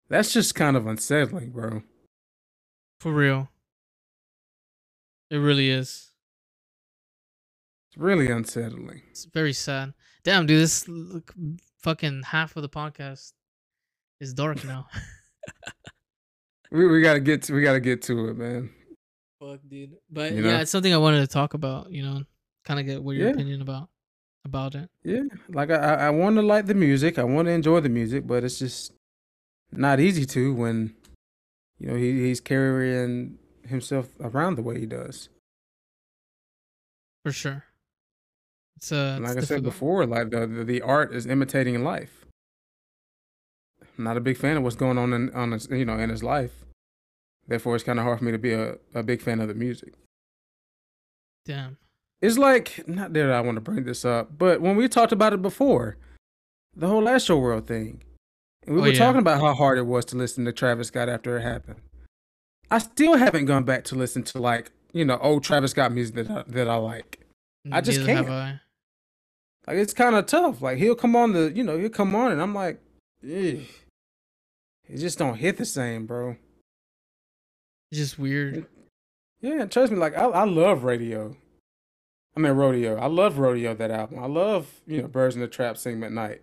That's 0.09 0.33
just 0.33 0.55
kind 0.55 0.77
of 0.77 0.87
unsettling, 0.87 1.51
bro. 1.51 1.83
For 2.99 3.11
real. 3.11 3.49
It 5.29 5.37
really 5.37 5.69
is. 5.69 6.08
It's 7.89 7.97
really 7.97 8.29
unsettling. 8.29 9.01
It's 9.09 9.25
very 9.25 9.53
sad. 9.53 9.93
Damn, 10.23 10.45
dude, 10.45 10.61
this 10.61 10.87
look, 10.87 11.33
fucking 11.79 12.23
half 12.23 12.55
of 12.55 12.61
the 12.61 12.69
podcast 12.69 13.33
is 14.19 14.33
dark 14.33 14.63
now. 14.63 14.87
We 16.71 16.85
we 16.87 17.01
gotta 17.01 17.19
get 17.19 17.41
to, 17.43 17.53
we 17.55 17.63
gotta 17.63 17.79
get 17.79 18.03
to 18.03 18.27
it, 18.29 18.37
man. 18.37 18.69
Fuck, 19.39 19.61
dude. 19.67 19.95
But 20.07 20.33
You 20.33 20.43
yeah, 20.45 20.51
know? 20.51 20.59
it's 20.59 20.69
something 20.69 20.93
I 20.93 20.97
wanted 20.97 21.21
to 21.21 21.25
talk 21.27 21.55
about. 21.55 21.91
You 21.91 22.03
know, 22.03 22.21
kind 22.63 22.79
of 22.79 22.85
get 22.85 23.01
what 23.01 23.15
your 23.15 23.25
Yeah. 23.29 23.33
opinion 23.33 23.63
about 23.63 23.89
about 24.45 24.75
it. 24.75 24.87
Yeah, 25.03 25.23
like 25.49 25.71
I 25.71 25.77
I, 25.77 25.93
I 25.93 26.09
want 26.11 26.35
to 26.35 26.43
like 26.43 26.67
the 26.67 26.75
music, 26.75 27.17
I 27.17 27.23
want 27.23 27.47
to 27.47 27.51
enjoy 27.53 27.79
the 27.79 27.89
music, 27.89 28.27
but 28.27 28.43
it's 28.43 28.59
just 28.59 28.93
not 29.71 29.99
easy 29.99 30.27
to 30.27 30.53
when 30.53 30.93
you 31.79 31.87
know 31.87 31.95
he 31.95 32.11
he's 32.27 32.39
carrying 32.39 33.39
himself 33.65 34.09
around 34.21 34.53
the 34.55 34.61
way 34.61 34.79
he 34.79 34.85
does. 34.85 35.29
For 37.25 37.31
sure. 37.31 37.63
It's 38.79 38.93
uh, 38.93 39.19
like 39.21 39.35
I 39.35 39.41
said 39.41 39.61
before, 39.61 40.05
like 40.05 40.29
the, 40.29 40.47
the 40.47 40.63
the 40.63 40.81
art 40.81 41.13
is 41.13 41.25
imitating 41.25 41.83
life. 41.83 42.25
I'm 43.97 44.05
not 44.05 44.15
a 44.15 44.21
big 44.21 44.37
fan 44.37 44.55
of 44.55 44.63
what's 44.63 44.77
going 44.77 44.97
on 44.97 45.11
in 45.11 45.29
on 45.35 45.51
his, 45.51 45.67
you 45.69 45.83
know 45.83 45.97
in 45.97 46.09
his 46.09 46.23
life. 46.23 46.63
Therefore, 47.45 47.75
it's 47.75 47.83
kind 47.83 47.99
of 47.99 48.05
hard 48.05 48.19
for 48.19 48.25
me 48.25 48.31
to 48.31 48.37
be 48.37 48.53
a, 48.53 48.77
a 48.93 49.03
big 49.03 49.21
fan 49.21 49.41
of 49.41 49.49
the 49.49 49.53
music. 49.53 49.95
Damn. 51.45 51.77
It's 52.21 52.37
like 52.37 52.87
not 52.87 53.11
that 53.11 53.29
I 53.29 53.41
want 53.41 53.55
to 53.57 53.61
bring 53.61 53.83
this 53.83 54.05
up, 54.05 54.37
but 54.37 54.61
when 54.61 54.77
we 54.77 54.87
talked 54.87 55.11
about 55.11 55.33
it 55.33 55.41
before, 55.41 55.97
the 56.73 56.87
whole 56.87 57.09
Astro 57.09 57.37
World 57.37 57.67
thing, 57.67 58.01
and 58.65 58.75
we 58.75 58.81
Oh, 58.81 58.83
were 58.85 58.89
yeah. 58.91 58.97
talking 58.99 59.19
about 59.19 59.41
how 59.41 59.53
hard 59.53 59.77
it 59.77 59.87
was 59.87 60.05
to 60.05 60.15
listen 60.15 60.45
to 60.45 60.53
Travis 60.53 60.87
Scott 60.87 61.09
after 61.09 61.37
it 61.37 61.41
happened. 61.41 61.81
I 62.71 62.77
still 62.77 63.17
haven't 63.17 63.45
gone 63.45 63.65
back 63.65 63.83
to 63.85 63.95
listen 63.95 64.23
to 64.23 64.39
like 64.39 64.71
you 64.93 65.03
know 65.03 65.17
old 65.17 65.43
Travis 65.43 65.71
Scott 65.71 65.91
music 65.91 66.15
that 66.15 66.31
I, 66.31 66.43
that 66.47 66.69
I 66.69 66.75
like. 66.75 67.19
I 67.73 67.81
just 67.81 67.99
Neither 67.99 68.13
have 68.13 68.25
can't. 68.27 68.33
I. 68.33 68.59
Like 69.69 69.77
it's 69.77 69.93
kind 69.93 70.15
of 70.15 70.25
tough. 70.25 70.63
Like 70.63 70.79
he'll 70.79 70.95
come 70.95 71.15
on 71.15 71.33
the, 71.33 71.51
you 71.55 71.63
know, 71.63 71.77
he'll 71.77 71.89
come 71.89 72.15
on, 72.15 72.31
and 72.31 72.41
I'm 72.41 72.55
like, 72.55 72.81
Ugh. 73.23 73.29
it 73.29 74.97
just 74.97 75.19
don't 75.19 75.35
hit 75.35 75.57
the 75.57 75.65
same, 75.65 76.07
bro. 76.07 76.37
It's 77.91 77.99
just 77.99 78.17
weird. 78.17 78.65
Yeah, 79.41 79.65
trust 79.65 79.91
me. 79.91 79.99
Like 79.99 80.17
I, 80.17 80.23
I 80.23 80.45
love 80.45 80.83
radio. 80.83 81.37
I 82.35 82.39
mean 82.39 82.53
rodeo. 82.53 82.97
I 82.97 83.05
love 83.05 83.37
rodeo. 83.37 83.75
That 83.75 83.91
album. 83.91 84.17
I 84.17 84.25
love 84.25 84.81
you 84.87 85.03
know 85.03 85.07
Birds 85.07 85.35
in 85.35 85.41
the 85.41 85.47
Trap, 85.47 85.77
Sing 85.77 85.97
McKnight. 85.97 86.39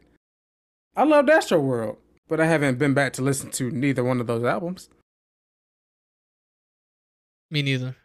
I 0.94 1.03
love 1.03 1.28
Astro 1.28 1.59
World, 1.59 1.97
but 2.28 2.39
I 2.39 2.47
haven't 2.47 2.78
been 2.78 2.94
back 2.94 3.12
to 3.15 3.23
listen 3.23 3.51
to 3.53 3.73
neither 3.73 4.05
one 4.05 4.20
of 4.20 4.28
those 4.28 4.44
albums. 4.44 4.89
Me 7.51 7.61
neither. 7.61 7.97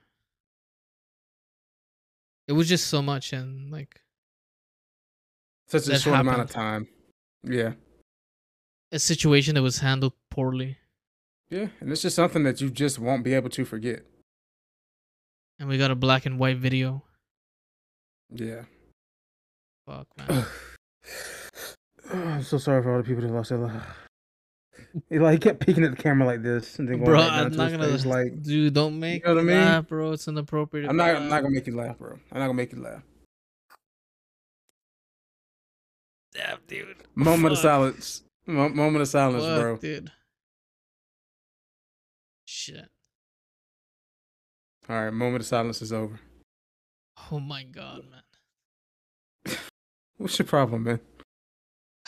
It 2.47 2.53
was 2.53 2.67
just 2.67 2.87
so 2.87 3.03
much 3.03 3.33
and 3.33 3.69
like 3.71 4.01
Such 5.71 5.87
a 5.87 5.99
short 5.99 6.19
amount 6.19 6.41
of 6.41 6.49
time. 6.51 6.87
Yeah, 7.43 7.73
a 8.91 8.99
situation 8.99 9.55
that 9.55 9.61
was 9.61 9.79
handled 9.79 10.13
poorly, 10.29 10.77
yeah, 11.49 11.67
and 11.79 11.91
it's 11.91 12.01
just 12.01 12.15
something 12.15 12.43
that 12.43 12.59
you 12.61 12.69
just 12.69 12.99
won't 12.99 13.23
be 13.23 13.33
able 13.33 13.49
to 13.49 13.65
forget. 13.65 14.03
and 15.59 15.69
we 15.69 15.77
got 15.77 15.91
a 15.91 15.95
black 15.95 16.25
and 16.25 16.37
white 16.39 16.57
video. 16.57 17.03
Yeah. 18.33 18.63
Fuck, 19.87 20.07
man. 20.17 20.45
I'm 22.13 22.43
so 22.43 22.57
sorry 22.57 22.81
for 22.83 22.91
all 22.91 22.97
the 22.97 23.03
people 23.03 23.21
that 23.23 23.31
lost 23.31 23.49
their 23.49 23.59
life. 23.59 23.83
He 25.09 25.19
like 25.19 25.33
he 25.33 25.39
kept 25.39 25.65
peeking 25.65 25.83
at 25.83 25.91
the 25.95 26.01
camera 26.01 26.27
like 26.27 26.41
this 26.43 26.77
and 26.79 26.87
then 26.87 26.95
going 26.97 27.05
bro, 27.05 27.19
right 27.19 27.31
I'm 27.31 27.51
not 27.55 27.71
gonna 27.71 27.87
face, 27.87 28.05
like 28.05 28.41
dude. 28.43 28.73
Don't 28.73 28.99
make 28.99 29.23
you 29.23 29.27
know 29.29 29.35
what 29.35 29.41
I 29.41 29.43
me 29.45 29.53
mean? 29.53 29.63
laugh, 29.63 29.87
bro. 29.87 30.11
It's 30.11 30.27
inappropriate. 30.27 30.89
I'm 30.89 30.97
not 30.97 31.15
I'm 31.15 31.29
not 31.29 31.41
gonna 31.41 31.53
make 31.55 31.67
you 31.67 31.75
laugh, 31.75 31.97
bro. 31.97 32.11
I'm 32.31 32.39
not 32.39 32.47
gonna 32.47 32.53
make 32.53 32.71
you 32.73 32.81
laugh. 32.81 33.01
Damn, 36.51 36.59
dude. 36.67 36.97
Moment 37.15 37.53
of 37.53 37.59
silence. 37.59 38.23
Mo- 38.45 38.67
moment 38.69 39.01
of 39.01 39.07
silence, 39.07 39.45
Fuck, 39.45 39.59
bro. 39.61 39.77
dude. 39.77 40.11
Shit. 42.45 42.89
All 44.89 45.03
right, 45.05 45.13
moment 45.13 45.41
of 45.41 45.47
silence 45.47 45.81
is 45.81 45.93
over. 45.93 46.19
Oh 47.31 47.39
my 47.39 47.63
god, 47.63 48.03
man. 48.11 49.57
What's 50.17 50.37
your 50.39 50.45
problem, 50.47 50.83
man? 50.83 50.99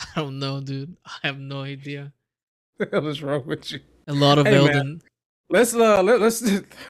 I 0.00 0.20
don't 0.20 0.38
know, 0.38 0.60
dude. 0.60 0.96
I 1.06 1.26
have 1.26 1.38
no 1.38 1.62
idea. 1.62 2.12
the 2.78 2.88
hell 2.92 3.06
is 3.06 3.22
wrong 3.22 3.46
with 3.46 3.72
you? 3.72 3.80
A 4.08 4.12
lot 4.12 4.36
of 4.38 4.46
Hey, 4.46 4.58
man. 4.58 4.68
Elden. 4.76 5.02
Let's 5.48 5.74
uh 5.74 6.02
let, 6.02 6.20
let's 6.20 6.42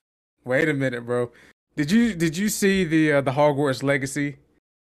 wait 0.43 0.67
a 0.67 0.73
minute, 0.73 1.05
bro. 1.05 1.31
Did 1.77 1.89
you 1.91 2.15
did 2.15 2.35
you 2.35 2.49
see 2.49 2.83
the 2.83 3.13
uh, 3.13 3.21
the 3.21 3.31
Hogwarts 3.31 3.81
Legacy? 3.83 4.37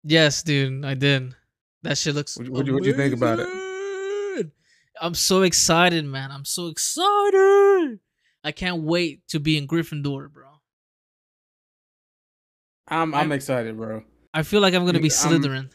Yes, 0.04 0.42
dude, 0.42 0.84
I 0.86 0.96
did. 0.96 1.36
That 1.84 1.98
shit 1.98 2.16
looks. 2.16 2.38
What 2.38 2.44
do 2.44 2.48
you- 2.48 2.52
what'd 2.54 2.68
you- 2.68 2.74
what'd 2.74 2.86
you 2.88 2.94
think 2.96 3.14
about 3.14 3.40
it? 3.40 3.48
I'm 5.00 5.14
so 5.14 5.44
excited, 5.44 6.06
man. 6.06 6.32
I'm 6.32 6.44
so 6.46 6.68
excited. 6.68 8.00
I 8.44 8.52
can't 8.52 8.82
wait 8.82 9.28
to 9.28 9.40
be 9.40 9.56
in 9.58 9.68
Gryffindor, 9.68 10.32
bro. 10.32 10.48
I'm 12.88 13.14
I'm 13.14 13.16
I'm- 13.16 13.32
excited, 13.32 13.78
bro. 13.78 14.04
I 14.34 14.44
feel 14.44 14.62
like 14.62 14.74
I'm 14.74 14.86
gonna 14.86 15.00
be 15.00 15.10
Dude, 15.10 15.18
I'm- 15.20 15.42
Slytherin. 15.42 15.72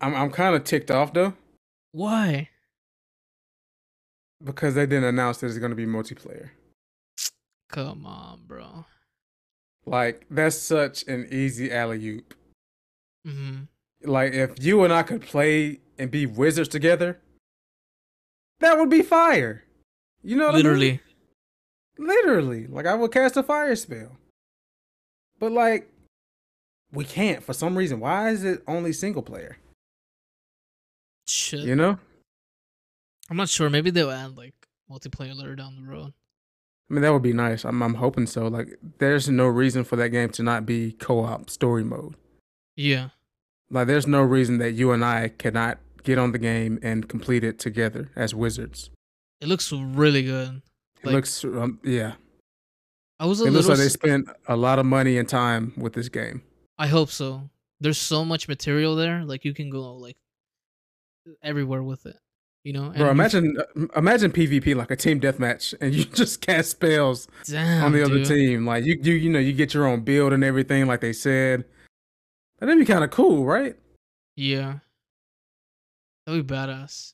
I'm 0.00 0.14
I'm 0.14 0.30
kind 0.30 0.54
of 0.54 0.64
ticked 0.64 0.90
off 0.90 1.12
though 1.14 1.34
Why? 1.92 2.50
because 4.44 4.74
they 4.74 4.84
didn't 4.86 5.04
announce 5.04 5.38
that 5.38 5.46
it's 5.46 5.58
gonna 5.58 5.74
be 5.74 5.86
multiplayer. 5.86 6.50
Come 7.70 8.04
on, 8.06 8.42
bro. 8.46 8.84
Like 9.86 10.26
that's 10.30 10.56
such 10.56 11.06
an 11.08 11.26
easy 11.32 11.72
alley 11.72 12.06
oop. 12.08 12.34
hmm 13.24 13.62
Like 14.06 14.32
if 14.32 14.62
you 14.64 14.84
and 14.84 14.92
I 14.92 15.02
could 15.02 15.22
play 15.22 15.80
and 15.98 16.10
be 16.10 16.26
wizards 16.26 16.68
together, 16.68 17.20
that 18.60 18.78
would 18.78 18.90
be 18.90 19.02
fire. 19.02 19.64
You 20.22 20.36
know, 20.36 20.46
what 20.46 20.54
I 20.54 20.58
mean? 20.58 20.64
Literally. 20.64 21.00
literally. 21.98 22.66
Like 22.66 22.86
I 22.86 22.94
would 22.94 23.12
cast 23.12 23.36
a 23.36 23.42
fire 23.42 23.76
spell, 23.76 24.16
but 25.38 25.52
like 25.52 25.90
we 26.92 27.04
can't 27.04 27.42
for 27.42 27.52
some 27.52 27.76
reason. 27.76 28.00
Why 28.00 28.30
is 28.30 28.44
it 28.44 28.62
only 28.66 28.92
single 28.92 29.22
player? 29.22 29.58
Shit. 31.28 31.60
You 31.60 31.76
know, 31.76 31.98
I'm 33.30 33.36
not 33.36 33.48
sure. 33.48 33.68
Maybe 33.68 33.90
they'll 33.90 34.10
add 34.10 34.36
like 34.36 34.54
multiplayer 34.90 35.36
later 35.36 35.56
down 35.56 35.76
the 35.76 35.88
road. 35.88 36.12
I 36.88 36.94
mean 36.94 37.02
that 37.02 37.12
would 37.12 37.22
be 37.22 37.32
nice. 37.32 37.64
I'm 37.64 37.82
I'm 37.82 37.94
hoping 37.94 38.26
so. 38.26 38.46
Like 38.46 38.78
there's 38.98 39.28
no 39.28 39.46
reason 39.46 39.82
for 39.84 39.96
that 39.96 40.10
game 40.10 40.28
to 40.30 40.42
not 40.42 40.66
be 40.66 40.92
co-op 40.92 41.50
story 41.50 41.82
mode. 41.84 42.14
Yeah. 42.76 43.08
Like 43.70 43.86
there's 43.86 44.06
no 44.06 44.22
reason 44.22 44.58
that 44.58 44.72
you 44.72 44.92
and 44.92 45.04
I 45.04 45.28
cannot 45.38 45.78
get 46.04 46.18
on 46.18 46.32
the 46.32 46.38
game 46.38 46.78
and 46.82 47.08
complete 47.08 47.42
it 47.44 47.58
together 47.58 48.10
as 48.14 48.34
wizards. 48.34 48.90
It 49.40 49.48
looks 49.48 49.72
really 49.72 50.22
good. 50.22 50.62
It 51.02 51.06
Like- 51.06 51.14
looks 51.14 51.44
um, 51.44 51.80
yeah. 51.84 52.12
I 53.18 53.26
was 53.26 53.40
a 53.40 53.46
It 53.46 53.50
looks 53.52 53.66
like 53.68 53.78
they 53.78 53.88
spent 53.88 54.28
a 54.46 54.56
lot 54.56 54.78
of 54.78 54.84
money 54.86 55.16
and 55.18 55.28
time 55.28 55.72
with 55.76 55.94
this 55.94 56.08
game. 56.08 56.42
I 56.78 56.86
hope 56.86 57.10
so. 57.10 57.48
There's 57.80 57.98
so 57.98 58.24
much 58.24 58.46
material 58.46 58.94
there. 58.94 59.24
Like 59.24 59.44
you 59.44 59.54
can 59.54 59.70
go 59.70 59.94
like 59.94 60.16
everywhere 61.42 61.82
with 61.82 62.06
it. 62.06 62.16
You 62.62 62.72
know. 62.72 62.90
Bro, 62.90 63.10
imagine 63.10 63.56
uh, 63.58 63.86
imagine 63.96 64.32
PvP 64.32 64.74
like 64.74 64.90
a 64.90 64.96
team 64.96 65.20
deathmatch 65.20 65.74
and 65.80 65.94
you 65.94 66.04
just 66.04 66.40
cast 66.40 66.70
spells 66.70 67.28
Damn, 67.46 67.84
on 67.84 67.92
the 67.92 68.02
other 68.04 68.16
dude. 68.18 68.26
team. 68.26 68.66
Like 68.66 68.84
you 68.84 68.98
you 69.00 69.14
you 69.14 69.30
know, 69.30 69.38
you 69.38 69.52
get 69.52 69.72
your 69.74 69.86
own 69.86 70.00
build 70.02 70.32
and 70.32 70.44
everything 70.44 70.86
like 70.86 71.00
they 71.00 71.12
said. 71.12 71.64
That'd 72.58 72.78
be 72.78 72.84
kind 72.84 73.04
of 73.04 73.10
cool, 73.10 73.44
right? 73.44 73.76
Yeah. 74.36 74.78
That'd 76.26 76.46
be 76.46 76.54
badass. 76.54 77.12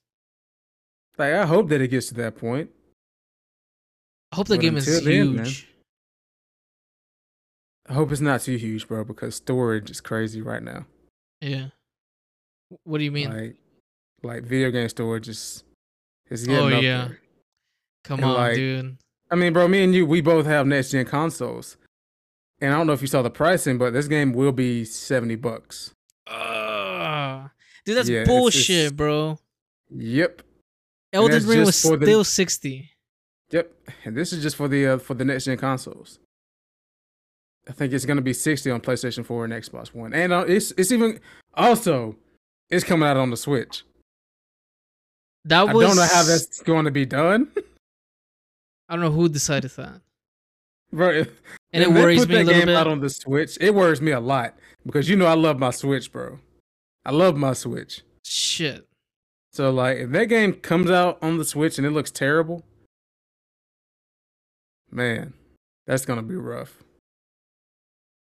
Like 1.19 1.35
I 1.35 1.45
hope 1.47 1.69
that 1.69 1.81
it 1.81 1.89
gets 1.89 2.09
to 2.09 2.15
that 2.15 2.37
point. 2.37 2.71
I 4.33 4.37
hope 4.37 4.49
the 4.49 4.57
But 4.57 4.63
game 4.63 4.77
is 4.77 5.05
then, 5.05 5.37
man. 5.37 5.45
huge. 5.45 5.69
I 7.89 7.95
hope 7.95 8.13
it's 8.13 8.21
not 8.21 8.41
too 8.41 8.57
huge, 8.57 8.87
bro, 8.89 9.05
because 9.05 9.35
storage 9.35 9.91
is 9.91 10.01
crazy 10.01 10.41
right 10.41 10.63
now. 10.63 10.87
Yeah. 11.41 11.67
What 12.85 12.99
do 12.99 13.05
you 13.05 13.11
mean? 13.13 13.31
Like 13.31 13.57
like 14.23 14.45
video 14.45 14.71
game 14.71 14.89
storage 14.89 15.29
is 15.29 15.65
is 16.31 16.45
oh, 16.49 16.51
getting 16.51 16.73
Oh, 16.73 16.77
up 16.77 16.83
yeah. 16.83 17.05
there. 17.09 17.19
Come 18.05 18.21
and, 18.21 18.29
on, 18.31 18.35
like, 18.35 18.55
dude. 18.55 18.97
I 19.31 19.35
mean, 19.35 19.53
bro, 19.53 19.69
me 19.69 19.85
and 19.85 19.95
you, 19.95 20.07
we 20.07 20.21
both 20.21 20.47
have 20.47 20.67
next 20.67 20.91
gen 20.91 21.05
consoles. 21.05 21.77
And 22.63 22.73
I 22.73 22.77
don't 22.79 22.87
know 22.87 22.93
if 22.93 23.03
you 23.03 23.09
saw 23.09 23.23
the 23.23 23.31
pricing, 23.31 23.77
but 23.77 23.93
this 23.93 24.07
game 24.09 24.33
will 24.33 24.53
be 24.53 24.85
70 24.85 25.35
bucks. 25.37 25.93
Ugh. 26.29 27.51
Dude, 27.85 27.97
that's 27.97 28.09
Yeah, 28.09 28.25
bullshit, 28.25 28.77
it's- 28.77 28.93
bro. 28.93 29.39
Yep. 29.91 30.43
Elden 31.13 31.33
that's 31.33 31.45
Ring 31.45 31.65
was 31.67 31.83
for 31.83 31.97
the- 31.97 32.07
still 32.07 32.25
60. 32.25 32.91
Yep. 33.51 33.73
And 34.05 34.17
this 34.17 34.33
is 34.33 34.43
just 34.43 34.57
for 34.57 34.69
the 34.69 34.87
uh, 34.87 34.99
for 34.99 35.13
the 35.15 35.25
next 35.25 35.45
gen 35.45 35.59
consoles. 35.59 36.19
I 37.69 37.73
think 37.73 37.93
it's 37.93 38.07
going 38.07 38.17
to 38.17 38.23
be 38.23 38.33
60 38.33 38.71
on 38.71 38.81
PlayStation 38.81 39.25
4 39.27 39.45
and 39.45 39.53
Xbox 39.53 39.93
One. 39.93 40.15
And 40.15 40.33
uh, 40.33 40.45
it's 40.49 40.73
it's 40.79 40.91
even 40.93 41.21
also 41.55 42.17
it's 42.71 42.85
coming 42.85 43.07
out 43.09 43.17
on 43.19 43.31
the 43.31 43.37
Switch. 43.37 43.85
That 45.45 45.63
was 45.75 45.85
I 45.85 45.87
don't 45.89 45.97
know 45.97 46.09
how 46.11 46.23
that's 46.23 46.63
going 46.63 46.85
to 46.87 46.91
be 46.91 47.05
done. 47.05 47.49
I 48.89 48.95
don't 48.95 49.01
know 49.05 49.11
who 49.11 49.29
decided 49.29 49.73
that. 49.73 50.01
Bro, 50.93 51.11
if, 51.11 51.29
And 51.73 51.83
it 51.83 51.91
worries 51.91 52.29
me 52.29 52.37
a 52.37 52.39
little 52.39 52.53
game 52.53 52.67
bit. 52.67 52.77
out 52.77 52.87
on 52.87 53.01
the 53.01 53.09
Switch. 53.09 53.57
It 53.61 53.75
worries 53.75 54.03
me 54.03 54.13
a 54.13 54.21
lot 54.21 54.57
because 54.85 55.09
you 55.09 55.17
know 55.17 55.27
I 55.27 55.35
love 55.35 55.59
my 55.59 55.71
Switch, 55.71 56.13
bro. 56.13 56.39
I 57.05 57.11
love 57.11 57.37
my 57.37 57.55
Switch. 57.55 58.03
Shit. 58.25 58.87
So 59.53 59.71
like 59.71 59.99
if 59.99 60.11
that 60.11 60.27
game 60.27 60.55
comes 60.55 60.91
out 60.91 61.19
on 61.23 61.39
the 61.39 61.45
Switch 61.45 61.79
and 61.79 61.87
it 61.87 61.91
looks 61.91 62.11
terrible, 62.11 62.65
man, 64.91 65.35
that's 65.87 66.05
gonna 66.05 66.23
be 66.23 66.37
rough. 66.37 66.83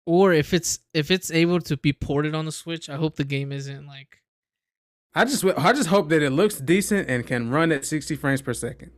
Or 0.06 0.32
if 0.32 0.54
it's 0.54 0.78
if 0.94 1.10
it's 1.10 1.30
able 1.30 1.60
to 1.62 1.76
be 1.76 1.92
ported 1.92 2.34
on 2.34 2.44
the 2.44 2.52
Switch, 2.52 2.88
I 2.88 2.96
hope 2.96 3.16
the 3.16 3.24
game 3.24 3.52
isn't 3.52 3.86
like 3.86 4.20
I 5.14 5.24
just 5.24 5.44
I 5.44 5.72
just 5.72 5.88
hope 5.88 6.08
that 6.10 6.22
it 6.22 6.30
looks 6.30 6.56
decent 6.60 7.10
and 7.10 7.26
can 7.26 7.50
run 7.50 7.72
at 7.72 7.84
60 7.84 8.14
frames 8.16 8.42
per 8.42 8.54
second. 8.54 8.92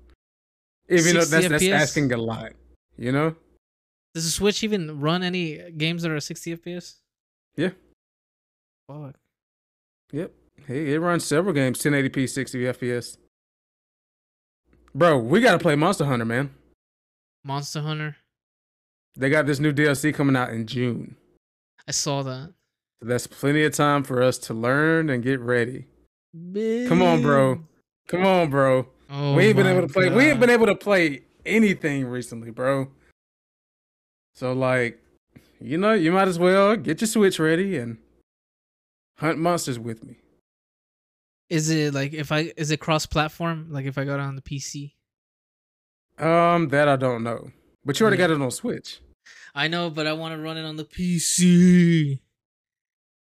Even 0.88 1.14
though 1.14 1.20
60 1.20 1.30
that's 1.30 1.48
that's 1.48 1.68
asking 1.68 2.12
a 2.12 2.18
lot, 2.18 2.52
you 2.98 3.12
know? 3.12 3.34
Does 4.14 4.24
the 4.24 4.30
Switch 4.30 4.62
even 4.62 5.00
run 5.00 5.22
any 5.22 5.70
games 5.72 6.02
that 6.02 6.10
are 6.10 6.20
60 6.20 6.56
FPS? 6.56 6.96
Yeah. 7.56 7.70
Fuck. 8.86 9.14
Yep. 10.12 10.32
Hey, 10.66 10.92
it 10.92 10.98
runs 10.98 11.24
several 11.24 11.54
games 11.54 11.82
1080p 11.82 12.28
60 12.28 12.58
FPS. 12.64 13.16
Bro, 14.94 15.20
we 15.20 15.40
gotta 15.40 15.58
play 15.58 15.74
Monster 15.74 16.04
Hunter, 16.04 16.26
man. 16.26 16.54
Monster 17.44 17.80
Hunter. 17.80 18.16
They 19.16 19.30
got 19.30 19.46
this 19.46 19.58
new 19.58 19.72
DLC 19.72 20.14
coming 20.14 20.36
out 20.36 20.50
in 20.50 20.66
June. 20.66 21.16
I 21.88 21.92
saw 21.92 22.22
that. 22.22 22.52
So 23.00 23.08
that's 23.08 23.26
plenty 23.26 23.64
of 23.64 23.74
time 23.74 24.04
for 24.04 24.22
us 24.22 24.38
to 24.38 24.54
learn 24.54 25.10
and 25.10 25.22
get 25.22 25.40
ready. 25.40 25.86
Come 26.34 27.02
on, 27.02 27.22
bro. 27.22 27.62
Come 28.08 28.24
on, 28.24 28.50
bro. 28.50 28.86
Oh 29.10 29.34
we 29.34 29.46
ain't 29.46 29.56
been 29.56 29.66
able 29.66 29.86
to 29.86 29.92
play. 29.92 30.08
We 30.08 30.30
ain't 30.30 30.40
been 30.40 30.50
able 30.50 30.66
to 30.66 30.74
play 30.74 31.22
anything 31.44 32.06
recently, 32.06 32.50
bro. 32.50 32.88
So 34.34 34.52
like, 34.52 35.00
you 35.60 35.78
know, 35.78 35.92
you 35.92 36.12
might 36.12 36.28
as 36.28 36.38
well 36.38 36.76
get 36.76 37.00
your 37.00 37.08
Switch 37.08 37.38
ready 37.38 37.76
and 37.78 37.98
hunt 39.18 39.38
monsters 39.38 39.78
with 39.78 40.02
me. 40.04 40.16
Is 41.50 41.68
it 41.70 41.92
like 41.92 42.14
if 42.14 42.32
I 42.32 42.52
is 42.56 42.70
it 42.70 42.78
cross 42.80 43.04
platform? 43.06 43.68
Like 43.70 43.84
if 43.86 43.98
I 43.98 44.04
got 44.04 44.14
it 44.14 44.22
on 44.22 44.36
the 44.36 44.42
PC? 44.42 44.92
Um, 46.18 46.68
that 46.68 46.88
I 46.88 46.96
don't 46.96 47.22
know, 47.22 47.50
but 47.84 47.98
you 47.98 48.04
already 48.04 48.20
Yeah. 48.20 48.28
got 48.28 48.34
it 48.36 48.42
on 48.42 48.50
Switch. 48.50 49.00
I 49.54 49.68
know, 49.68 49.90
but 49.90 50.06
I 50.06 50.12
want 50.14 50.34
to 50.34 50.40
run 50.42 50.56
it 50.56 50.64
on 50.64 50.76
the 50.76 50.84
PC. 50.84 52.20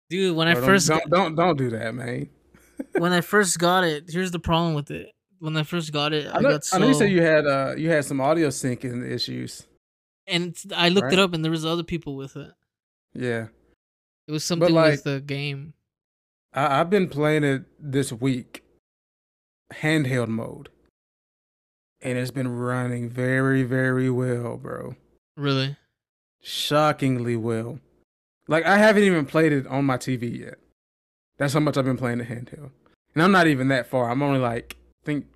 Dude, 0.10 0.36
when 0.36 0.48
I 0.48 0.54
don't- 0.54 0.64
first 0.64 0.88
don't, 0.88 1.10
don't 1.10 1.36
don't 1.36 1.58
do 1.58 1.70
that, 1.72 1.96
man. 1.96 2.30
when 2.98 3.12
I 3.12 3.22
first 3.34 3.58
got 3.58 3.84
it, 3.84 4.06
here's 4.10 4.32
the 4.32 4.40
problem 4.40 4.74
with 4.76 4.92
it. 4.92 5.10
When 5.40 5.58
I 5.58 5.64
first 5.64 5.92
got 5.92 6.14
it, 6.14 6.28
I, 6.28 6.38
I 6.38 6.42
know, 6.42 6.50
got 6.50 6.64
so 6.66 6.78
I 6.78 6.80
know 6.80 6.88
you 6.90 6.94
said 6.94 7.12
you 7.12 7.22
had 7.24 7.48
uh 7.48 7.74
you 7.76 7.90
had 7.90 8.06
some 8.06 8.22
audio 8.22 8.50
syncing 8.50 9.10
issues. 9.10 9.66
And 10.32 10.50
it's- 10.50 10.66
I 10.76 10.90
looked 10.90 11.06
Right. 11.06 11.14
it 11.14 11.20
up 11.20 11.34
and 11.34 11.44
there 11.44 11.52
was 11.52 11.66
other 11.66 11.84
people 11.84 12.16
with 12.16 12.36
it. 12.36 12.52
Yeah, 13.14 13.48
It 14.28 14.32
was 14.32 14.44
something 14.44 14.74
like- 14.74 14.92
with 14.92 15.04
the 15.04 15.20
game. 15.22 15.74
I, 16.54 16.80
I've 16.80 16.90
been 16.90 17.10
playing 17.10 17.44
it 17.44 17.66
this 17.80 18.12
week, 18.12 18.64
handheld 19.74 20.28
mode, 20.30 20.70
and 22.02 22.18
it's 22.18 22.32
been 22.32 22.48
running 22.50 23.10
very 23.10 23.64
very 23.64 24.10
well, 24.10 24.58
bro. 24.58 24.96
Really? 25.38 25.78
shockingly 26.44 27.36
well. 27.36 27.80
Like 28.48 28.66
I 28.66 28.78
haven't 28.78 29.04
even 29.04 29.26
played 29.28 29.52
it 29.52 29.68
on 29.68 29.86
my 29.86 29.98
TV 29.98 30.40
yet. 30.40 30.58
That's 31.38 31.54
how 31.54 31.60
much 31.60 31.78
I've 31.78 31.86
been 31.86 31.98
playing 31.98 32.18
the 32.18 32.26
handheld, 32.26 32.72
and 33.14 33.24
I'm 33.24 33.32
not 33.32 33.48
even 33.48 33.68
that 33.68 33.88
far. 33.88 34.10
I'm 34.10 34.22
only 34.24 34.40
like 34.40 34.76
think, 35.06 35.28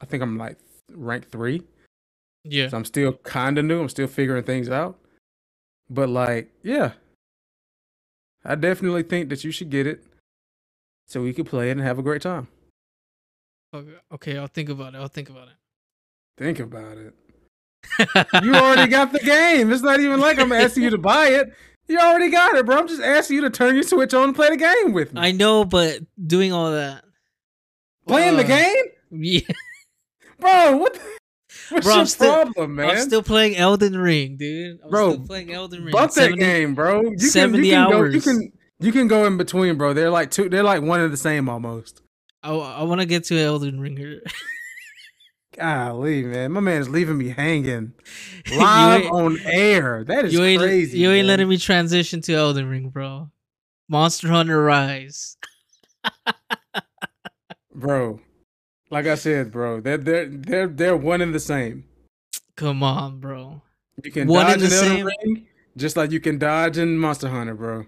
I 0.00 0.06
think 0.06 0.22
I'm 0.22 0.38
like 0.38 0.58
rank 0.92 1.28
three, 1.30 1.62
Yeah. 2.48 2.68
so 2.68 2.76
I'm 2.76 2.84
still 2.84 3.12
kind 3.14 3.58
of 3.58 3.64
new. 3.64 3.80
I'm 3.80 3.88
still 3.88 4.06
figuring 4.06 4.44
things 4.44 4.68
out, 4.68 4.98
but 5.90 6.08
like 6.08 6.50
yeah, 6.62 6.92
I 8.44 8.54
definitely 8.54 9.02
think 9.02 9.28
that 9.30 9.44
you 9.44 9.50
should 9.50 9.70
get 9.70 9.86
it, 9.86 10.04
so 11.06 11.22
we 11.22 11.32
could 11.32 11.46
play 11.46 11.68
it 11.68 11.72
and 11.72 11.80
have 11.80 11.98
a 11.98 12.02
great 12.02 12.22
time. 12.22 12.48
Okay, 13.74 13.94
okay, 14.12 14.38
I'll 14.38 14.46
think 14.46 14.68
about 14.68 14.94
it. 14.94 14.98
I'll 14.98 15.08
think 15.08 15.28
about 15.30 15.48
it. 15.48 15.54
Think 16.38 16.60
about 16.60 16.98
it. 16.98 17.14
it. 17.98 18.44
You 18.44 18.54
already 18.54 18.90
got 18.90 19.12
the 19.12 19.18
game. 19.24 19.72
It's 19.72 19.82
not 19.82 20.00
even 20.00 20.20
like 20.20 20.38
I'm 20.38 20.52
asking 20.52 20.84
you 20.84 20.90
to 20.90 20.98
buy 20.98 21.28
it. 21.28 21.52
You 21.88 21.98
already 21.98 22.30
got 22.30 22.54
it, 22.56 22.66
bro. 22.66 22.78
I'm 22.78 22.88
just 22.88 23.02
asking 23.02 23.36
you 23.36 23.42
to 23.42 23.50
turn 23.50 23.74
your 23.74 23.84
Switch 23.84 24.12
on 24.12 24.24
and 24.24 24.34
play 24.34 24.48
the 24.50 24.56
game 24.56 24.92
with 24.92 25.12
me. 25.14 25.20
I 25.20 25.30
know, 25.32 25.64
but 25.64 26.00
doing 26.26 26.52
all 26.52 26.72
that. 26.72 27.04
Playing 28.08 28.36
the 28.36 28.44
Uh, 28.44 28.46
game, 28.46 28.84
Yeah, 29.10 29.40
bro. 30.38 30.76
What? 30.76 30.94
The, 30.94 31.00
what's 31.70 31.86
Bro, 31.86 31.92
I'm 31.94 31.98
your 32.00 32.06
still- 32.06 32.32
problem, 32.34 32.74
man? 32.76 32.90
I'm 32.90 32.98
still 32.98 33.22
playing 33.22 33.56
Elden 33.56 33.96
Ring, 33.96 34.36
dude. 34.36 34.78
I'm 34.82 34.90
Bro, 34.90 35.12
still 35.14 35.26
playing 35.26 35.52
Elden 35.52 35.84
Ring. 35.84 35.92
Bump 35.92 36.12
that 36.12 36.34
game, 36.36 36.74
bro. 36.74 37.02
You 37.02 37.10
can, 37.10 37.18
70 37.18 37.66
you 37.68 37.74
can 37.74 37.90
Go, 37.90 38.04
you 38.04 38.20
can 38.20 38.52
you 38.78 38.92
can 38.92 39.08
go 39.08 39.24
in 39.26 39.36
between, 39.36 39.76
bro. 39.76 39.92
They're 39.94 40.10
like 40.10 40.30
two. 40.30 40.48
They're 40.48 40.62
like 40.62 40.82
one 40.82 41.00
and 41.00 41.12
the 41.12 41.16
same 41.16 41.48
almost. 41.48 42.02
I, 42.42 42.52
I 42.52 42.82
want 42.84 43.00
to 43.00 43.06
get 43.06 43.24
to 43.24 43.38
Elden 43.38 43.80
Ring 43.80 43.96
here. 43.96 44.22
Golly, 45.56 46.22
man, 46.22 46.52
my 46.52 46.60
man 46.60 46.82
is 46.82 46.88
leaving 46.90 47.16
me 47.16 47.30
hanging 47.30 47.94
live 48.58 49.06
on 49.10 49.38
air. 49.40 50.04
That 50.04 50.26
is 50.26 50.34
you 50.34 50.44
ain't 50.44 50.60
crazy. 50.60 50.98
you 50.98 51.10
ain't 51.10 51.26
letting 51.26 51.48
me 51.48 51.56
transition 51.56 52.20
to 52.22 52.34
Elden 52.34 52.68
Ring, 52.68 52.90
bro. 52.90 53.30
Monster 53.88 54.28
Hunter 54.28 54.62
Rise. 54.62 55.38
bro. 57.74 58.20
Like 58.90 59.06
I 59.06 59.16
said, 59.16 59.50
bro, 59.50 59.80
they're 59.80 59.98
they're 59.98 60.26
they're 60.28 60.68
they're 60.68 60.96
one 60.96 61.20
and 61.20 61.34
the 61.34 61.40
same. 61.40 61.84
Come 62.56 62.82
on, 62.82 63.18
bro. 63.20 63.62
You 64.02 64.10
can 64.10 64.28
One 64.28 64.46
dodge 64.46 64.54
in 64.56 64.60
the 64.60 64.70
same? 64.70 65.06
Ring 65.06 65.46
just 65.76 65.96
like 65.96 66.10
you 66.10 66.20
can 66.20 66.38
dodge 66.38 66.78
in 66.78 66.98
Monster 66.98 67.28
Hunter, 67.28 67.54
bro. 67.54 67.86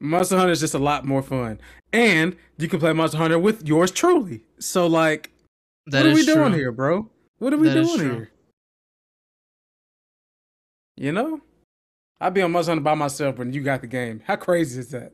Monster 0.00 0.36
Hunter 0.36 0.52
is 0.52 0.60
just 0.60 0.74
a 0.74 0.78
lot 0.78 1.04
more 1.04 1.22
fun, 1.22 1.60
and 1.92 2.36
you 2.56 2.68
can 2.68 2.78
play 2.78 2.92
Monster 2.92 3.18
Hunter 3.18 3.38
with 3.38 3.66
yours 3.66 3.90
truly. 3.90 4.44
So, 4.60 4.86
like, 4.86 5.32
That 5.86 6.04
what 6.04 6.12
are 6.12 6.14
we 6.14 6.24
doing 6.24 6.52
here, 6.52 6.70
bro? 6.70 7.10
What 7.38 7.52
are 7.52 7.56
we 7.56 7.68
That 7.68 7.74
doing 7.74 7.98
here? 7.98 8.30
You 10.96 11.12
know, 11.12 11.40
I'd 12.20 12.34
be 12.34 12.42
on 12.42 12.52
Monster 12.52 12.72
Hunter 12.72 12.84
by 12.84 12.94
myself 12.94 13.38
when 13.38 13.52
you 13.52 13.62
got 13.62 13.80
the 13.80 13.86
game. 13.88 14.22
How 14.24 14.36
crazy 14.36 14.78
is 14.78 14.90
that? 14.90 15.12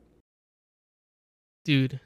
dude? 1.63 1.99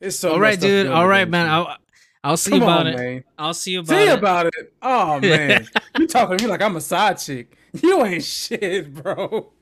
It's 0.00 0.16
so. 0.16 0.32
all 0.32 0.40
right, 0.40 0.58
dude. 0.58 0.86
All 0.86 1.06
right, 1.06 1.28
man. 1.28 1.48
I'll 1.48 1.76
I'll 2.22 2.36
see 2.36 2.50
Come 2.52 2.62
about 2.62 2.80
on, 2.80 2.86
it. 2.88 2.96
man. 2.96 3.24
I'll 3.38 3.54
see 3.54 3.74
about 3.76 3.88
See 3.88 4.08
it. 4.08 4.18
about 4.18 4.46
it. 4.46 4.72
Oh 4.82 5.20
man, 5.22 5.66
you 5.98 6.06
talking 6.06 6.36
to 6.38 6.44
me 6.44 6.50
like 6.50 6.62
I'm 6.62 6.76
a 6.76 6.80
side 6.80 7.18
chick. 7.18 7.56
You 7.82 8.04
ain't 8.04 8.24
shit, 8.24 8.92
bro. 8.94 9.52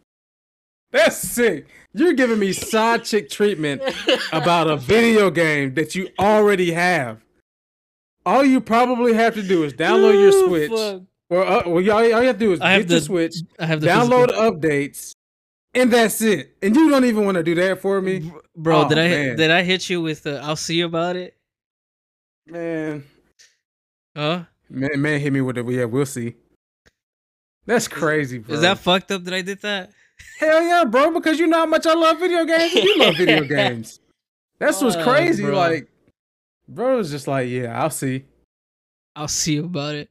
That's 0.90 1.19
sick. 1.19 1.66
You're 1.93 2.15
giving 2.15 2.39
me 2.39 2.52
side 2.55 3.05
chick 3.05 3.28
treatment 3.28 3.82
about 4.32 4.66
a 4.70 4.77
video 4.78 5.31
game 5.31 5.74
that 5.74 5.94
you 5.94 6.09
already 6.19 6.73
have. 6.73 7.23
All 8.24 8.43
you 8.43 8.60
probably 8.62 9.12
have 9.12 9.35
to 9.35 9.43
do 9.43 9.65
is 9.65 9.74
download 9.74 10.15
your 10.19 10.48
Switch, 10.48 10.70
fuck. 10.70 11.02
or 11.28 11.44
uh, 11.47 11.62
well, 11.69 11.82
you- 11.82 11.93
all 11.93 12.02
you 12.02 12.15
have 12.15 12.36
to 12.39 12.44
do 12.47 12.52
is 12.52 12.60
I 12.62 12.78
get 12.78 12.89
your 12.89 12.98
the 13.01 13.05
Switch, 13.05 13.36
I 13.59 13.66
have 13.66 13.82
the 13.82 13.89
download 13.89 14.28
physical- 14.31 14.52
updates, 14.52 15.12
and 15.74 15.93
that's 15.93 16.23
it. 16.23 16.56
And 16.62 16.74
you 16.74 16.89
don't 16.89 17.05
even 17.05 17.27
want 17.27 17.36
to 17.36 17.43
do 17.43 17.55
that 17.56 17.82
for 17.82 18.01
me, 18.01 18.32
Bro, 18.59 18.86
Oh, 18.86 18.89
did 18.89 18.98
I 18.98 19.09
man. 19.09 19.36
did 19.36 19.51
I 19.52 19.62
hit 19.62 19.89
you 19.89 20.02
with 20.02 20.24
the 20.24 20.40
I'll 20.43 20.56
see 20.56 20.74
you 20.76 20.86
about 20.86 21.14
it? 21.16 21.36
man. 22.47 23.05
Huh? 24.16 24.44
Man, 24.68 25.01
man, 25.01 25.20
hit 25.20 25.32
me 25.32 25.40
with 25.40 25.56
it. 25.59 25.66
Yeah, 25.70 25.85
we'll 25.85 26.05
see. 26.06 26.35
That's 27.66 27.86
crazy, 27.86 28.39
bro. 28.39 28.55
Is 28.56 28.62
that 28.62 28.78
fucked 28.78 29.12
up 29.12 29.22
that 29.24 29.35
I 29.35 29.43
did 29.43 29.62
that? 29.62 29.90
Hell 30.40 30.62
yeah, 30.62 30.85
bro, 30.85 31.12
because 31.12 31.39
you 31.39 31.47
know 31.47 31.59
how 31.59 31.66
much 31.66 31.86
I 31.86 31.94
love 31.94 32.18
video 32.18 32.44
games. 32.44 32.74
You 32.74 32.98
love 32.98 33.16
video 33.16 33.44
games. 33.56 34.01
That's 34.59 34.80
what's 34.82 34.97
oh, 34.97 35.05
crazy. 35.05 35.44
bro. 35.44 35.55
Like, 35.55 35.89
bro 36.66 36.97
was 36.97 37.10
just 37.10 37.28
like, 37.28 37.48
yeah, 37.48 37.80
I'll 37.80 37.90
see. 37.90 38.24
I'll 39.14 39.28
see 39.28 39.59
about 39.59 39.94
it. 39.94 40.10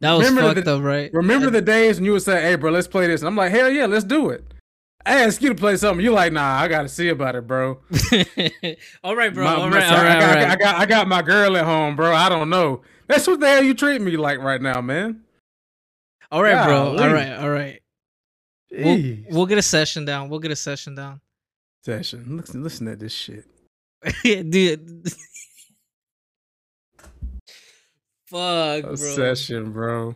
That 0.00 0.12
was 0.14 0.28
Remember 0.28 0.54
fucked 0.54 0.64
the- 0.64 0.74
up, 0.76 0.82
right? 0.82 1.12
Remember 1.12 1.50
the 1.50 1.60
days 1.60 1.96
when 1.98 2.06
you 2.06 2.12
would 2.12 2.22
say, 2.22 2.40
hey, 2.42 2.56
bro, 2.56 2.72
let's 2.72 2.88
play 2.88 3.06
this. 3.06 3.20
And 3.20 3.28
I'm 3.28 3.36
like, 3.36 3.52
hell 3.52 3.70
yeah, 3.70 3.86
let's 3.86 4.04
do 4.04 4.30
it. 4.30 4.44
I 5.06 5.22
ask 5.22 5.40
you 5.40 5.48
to 5.48 5.54
play 5.54 5.76
something. 5.76 6.04
You're 6.04 6.14
like, 6.14 6.32
nah, 6.32 6.58
I 6.58 6.68
got 6.68 6.82
to 6.82 6.88
see 6.88 7.08
about 7.08 7.34
it, 7.34 7.46
bro. 7.46 7.80
all 9.02 9.16
right, 9.16 9.32
bro. 9.32 9.44
My- 9.44 9.54
all 9.54 9.70
right, 9.70 9.82
I, 9.82 9.96
all 9.96 10.04
right, 10.04 10.20
got, 10.20 10.22
all 10.22 10.50
I, 10.50 10.56
got, 10.56 10.76
I 10.76 10.86
got 10.86 11.08
my 11.08 11.22
girl 11.22 11.56
at 11.56 11.64
home, 11.64 11.96
bro. 11.96 12.14
I 12.14 12.28
don't 12.28 12.50
know. 12.50 12.82
That's 13.06 13.26
what 13.26 13.40
the 13.40 13.48
hell 13.48 13.64
you 13.64 13.74
treat 13.74 14.00
me 14.00 14.16
like 14.16 14.38
right 14.38 14.60
now, 14.60 14.80
man. 14.80 15.22
All 16.30 16.42
right, 16.42 16.64
bro. 16.64 16.96
All 16.98 17.12
right, 17.12 17.32
all 17.32 17.50
right. 17.50 17.80
We'll, 18.70 19.16
we'll 19.30 19.46
get 19.46 19.58
a 19.58 19.62
session 19.62 20.04
down. 20.04 20.28
We'll 20.28 20.38
get 20.38 20.52
a 20.52 20.56
session 20.56 20.94
down. 20.94 21.20
Session. 21.84 22.36
Listen, 22.36 22.62
listen 22.62 22.86
to 22.86 22.94
this 22.94 23.12
shit. 23.12 23.46
Dude. 24.22 25.08
Fuck, 28.26 28.82
bro. 28.82 28.94
session, 28.94 29.72
bro. 29.72 30.14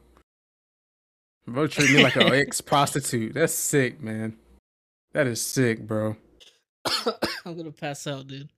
Bro, 1.49 1.67
treat 1.67 1.91
me 1.91 2.03
like 2.03 2.17
an 2.17 2.33
ex 2.33 2.61
prostitute. 2.61 3.35
That's 3.35 3.53
sick, 3.53 4.01
man. 4.01 4.37
That 5.15 5.29
is 5.29 5.41
sick, 5.41 5.87
bro. 5.87 6.17
I'm 7.47 7.57
gonna 7.57 7.71
pass 7.71 8.07
out, 8.07 8.27
dude. 8.27 8.51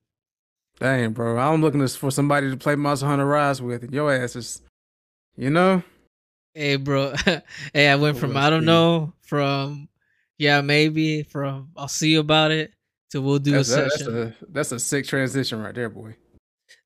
Dang, 0.79 1.13
bro. 1.13 1.37
I'm 1.37 1.61
looking 1.61 1.87
for 1.87 2.11
somebody 2.11 2.49
to 2.49 2.57
play 2.57 2.75
Monster 2.75 3.05
Hunter 3.05 3.25
Rise 3.25 3.61
with. 3.61 3.83
And 3.83 3.93
your 3.93 4.11
ass 4.13 4.35
is, 4.35 4.61
you 5.35 5.49
know? 5.49 5.81
Hey, 6.53 6.75
bro. 6.75 7.13
hey, 7.73 7.89
I 7.89 7.95
went 7.95 8.17
oh, 8.17 8.19
from 8.19 8.35
I 8.35 8.49
don't 8.49 8.65
know, 8.65 9.13
from 9.21 9.87
yeah, 10.39 10.61
maybe, 10.61 11.23
from 11.23 11.69
I'll 11.77 11.87
see 11.87 12.09
you 12.09 12.19
about 12.19 12.51
it 12.51 12.73
to 13.11 13.21
we'll 13.21 13.39
do 13.39 13.51
That's, 13.51 13.71
a 13.71 13.75
that- 13.75 13.91
session. 13.91 14.13
that's 14.15 14.41
a 14.41 14.45
that's 14.49 14.71
a 14.71 14.79
sick 14.79 15.05
transition 15.05 15.61
right 15.61 15.75
there, 15.75 15.89
boy. 15.89 16.15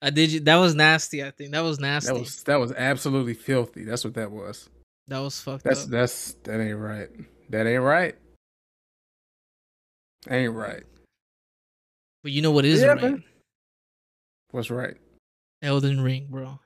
I 0.02 0.10
did 0.10 0.31
you. 0.31 0.41
That 0.41 0.57
was 0.57 0.76
nasty. 0.76 1.23
I 1.23 1.31
think 1.31 1.52
that 1.52 1.61
was 1.61 1.80
nasty. 1.80 2.14
That 2.14 2.19
was 2.19 2.43
that 2.43 2.60
was 2.60 2.72
absolutely 2.73 3.34
filthy. 3.35 3.85
That's 3.85 4.03
what 4.03 4.15
that 4.15 4.31
was. 4.31 4.69
that 5.07 5.19
was. 5.19 5.39
fucked 5.39 5.64
That's 5.64 5.85
up. 5.85 5.89
that's 5.89 6.34
that 6.43 6.60
ain't 6.60 6.77
right. 6.77 7.10
That 7.49 7.68
ain't 7.68 7.84
right. 7.84 8.15
Ain't 10.30 10.53
right. 10.53 10.84
But 12.23 12.31
you 12.31 12.41
know 12.41 12.52
what 12.52 12.65
is 12.65 12.81
Yeah, 12.81 12.88
right? 12.89 13.02
man. 13.02 13.23
What's 14.52 14.69
right? 14.69 14.95
Elden 15.61 16.02
Ring, 16.02 16.27
bro. 16.30 16.60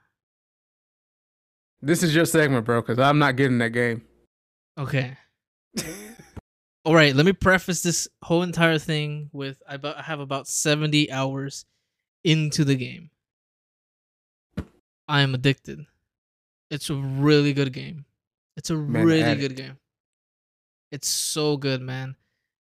This 1.81 2.03
is 2.03 2.15
your 2.15 2.25
segment, 2.25 2.65
bro, 2.65 2.81
because 2.81 2.99
I'm 2.99 3.19
not 3.19 3.35
getting 3.35 3.59
that 3.59 3.69
game. 3.69 4.01
Okay. 4.77 5.15
All 6.85 6.95
right. 6.95 7.15
Let 7.15 7.25
me 7.25 7.33
preface 7.33 7.81
this 7.83 8.07
whole 8.23 8.43
entire 8.43 8.79
thing 8.79 9.29
with 9.33 9.61
I 9.67 9.75
about 9.75 9.97
I 9.97 10.01
have 10.01 10.19
about 10.19 10.47
seventy 10.47 11.11
hours 11.11 11.65
into 12.23 12.63
the 12.65 12.75
game. 12.75 13.09
I 15.07 15.21
am 15.21 15.35
addicted. 15.35 15.85
It's 16.71 16.89
a 16.89 16.95
really 16.95 17.53
good 17.53 17.71
game. 17.71 18.05
It's 18.57 18.71
a 18.71 18.75
Man, 18.75 19.05
really 19.05 19.35
good 19.35 19.55
game. 19.55 19.77
It's 20.91 21.07
so 21.07 21.57
good, 21.57 21.81
man. 21.81 22.15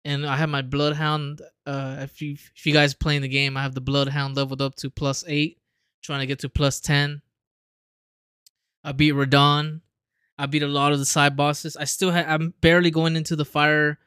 And 0.05 0.25
I 0.25 0.37
have 0.37 0.49
my 0.49 0.61
Bloodhound. 0.61 1.41
Uh, 1.65 1.97
if 1.99 2.21
you 2.21 2.33
if 2.33 2.65
you 2.65 2.73
guys 2.73 2.93
playing 2.93 3.21
the 3.21 3.27
game, 3.27 3.57
I 3.57 3.63
have 3.63 3.75
the 3.75 3.81
Bloodhound 3.81 4.35
leveled 4.35 4.61
up 4.61 4.75
to 4.75 4.89
plus 4.89 5.23
eight, 5.27 5.59
trying 6.01 6.21
to 6.21 6.25
get 6.25 6.39
to 6.39 6.49
plus 6.49 6.79
ten. 6.79 7.21
I 8.83 8.93
beat 8.93 9.13
Radahn. 9.13 9.81
I 10.37 10.45
beat 10.45 10.63
a 10.63 10.67
lot 10.67 10.93
of 10.93 10.99
the 10.99 11.05
side 11.05 11.35
bosses. 11.35 11.75
I 11.75 11.83
still 11.83 12.11
have. 12.11 12.25
I'm 12.29 12.53
barely 12.61 12.91
going 12.91 13.17
into 13.17 13.35
the 13.35 13.45
fire. 13.45 13.99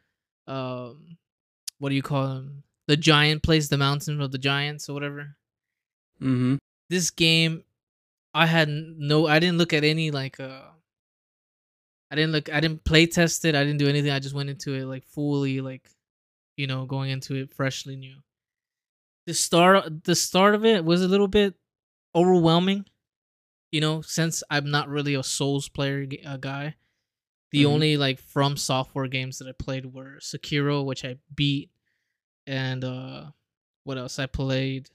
Um, 0.47 1.19
what 1.79 1.91
do 1.91 1.95
you 1.95 2.03
call 2.03 2.27
them? 2.27 2.63
The 2.89 2.97
giant 2.97 3.43
place, 3.43 3.69
the 3.69 3.77
mountain 3.77 4.21
of 4.21 4.33
the 4.33 4.39
giants, 4.39 4.89
or 4.89 4.95
whatever. 4.95 5.37
Mm-hmm. 6.21 6.57
This 6.89 7.11
game, 7.11 7.65
I 8.33 8.47
had 8.47 8.69
no. 8.69 9.27
I 9.27 9.39
didn't 9.39 9.59
look 9.59 9.73
at 9.75 9.85
any 9.85 10.11
like. 10.11 10.41
uh 10.41 10.63
I 12.13 12.17
didn't 12.17 12.33
look. 12.33 12.53
I 12.53 12.61
didn't 12.61 12.85
play 12.85 13.07
test 13.07 13.45
it. 13.47 13.57
I 13.57 13.65
didn't 13.65 13.81
do 13.81 13.89
anything. 13.89 14.13
I 14.13 14.21
just 14.21 14.35
went 14.37 14.51
into 14.51 14.75
it 14.75 14.85
like 14.85 15.07
fully, 15.07 15.63
like, 15.63 15.89
you 16.57 16.69
know, 16.69 16.87
going 16.87 17.11
into 17.11 17.35
it 17.37 17.55
freshly 17.55 17.97
new. 17.97 18.17
The 19.27 19.35
start, 19.35 20.05
the 20.05 20.15
start 20.15 20.55
of 20.55 20.65
it 20.65 20.85
was 20.85 21.03
a 21.03 21.09
little 21.09 21.29
bit 21.29 21.55
overwhelming 22.15 22.87
you 23.73 23.81
know, 23.81 24.03
since 24.03 24.45
I'm 24.51 24.71
not 24.71 24.89
really 24.89 25.15
a 25.15 25.23
Souls 25.23 25.69
player 25.69 26.07
uh, 26.27 26.37
guy, 26.37 26.77
the 27.51 27.65
Mhm. 27.65 27.69
only 27.69 27.97
like 27.97 28.23
FromSoftware 28.23 29.11
games 29.11 29.39
that 29.39 29.49
I 29.49 29.53
played 29.53 29.87
were 29.87 30.19
Sekiro, 30.21 30.85
which 30.85 31.05
I 31.05 31.19
beat, 31.35 31.71
and 32.47 32.85
uh 32.85 33.33
what 33.85 33.99
else 33.99 34.19
I 34.19 34.27
played? 34.27 34.91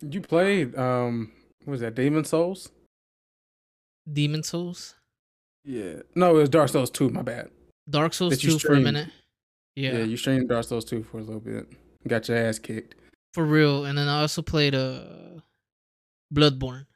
You 0.00 0.20
played 0.20 0.76
um 0.76 1.32
what 1.64 1.72
was 1.72 1.80
that, 1.80 1.94
Demon 1.94 2.24
Souls? 2.24 2.70
Demon 4.10 4.42
Souls, 4.42 4.94
Yeah. 5.64 6.02
No, 6.14 6.30
it 6.36 6.40
was 6.40 6.48
Dark 6.48 6.68
Souls 6.70 6.90
2, 6.90 7.10
my 7.10 7.22
bad. 7.22 7.50
Dark 7.90 8.12
Souls 8.14 8.32
That 8.32 8.44
you 8.44 8.52
2 8.52 8.58
for 8.58 8.74
a 8.74 8.80
minute. 8.80 9.08
Yeah. 9.76 9.98
Yeah, 9.98 10.04
you 10.04 10.16
streamed 10.16 10.48
Dark 10.48 10.64
Souls 10.64 10.84
2 10.84 11.02
for 11.04 11.18
a 11.18 11.22
little 11.22 11.40
bit. 11.40 11.66
Got 12.06 12.28
your 12.28 12.38
ass 12.38 12.58
kicked. 12.58 12.94
for 13.34 13.44
real. 13.44 13.84
And 13.84 13.96
then 13.98 14.08
I 14.08 14.20
also 14.22 14.42
played 14.42 14.74
uh 14.74 15.00
Bloodborne 16.34 16.86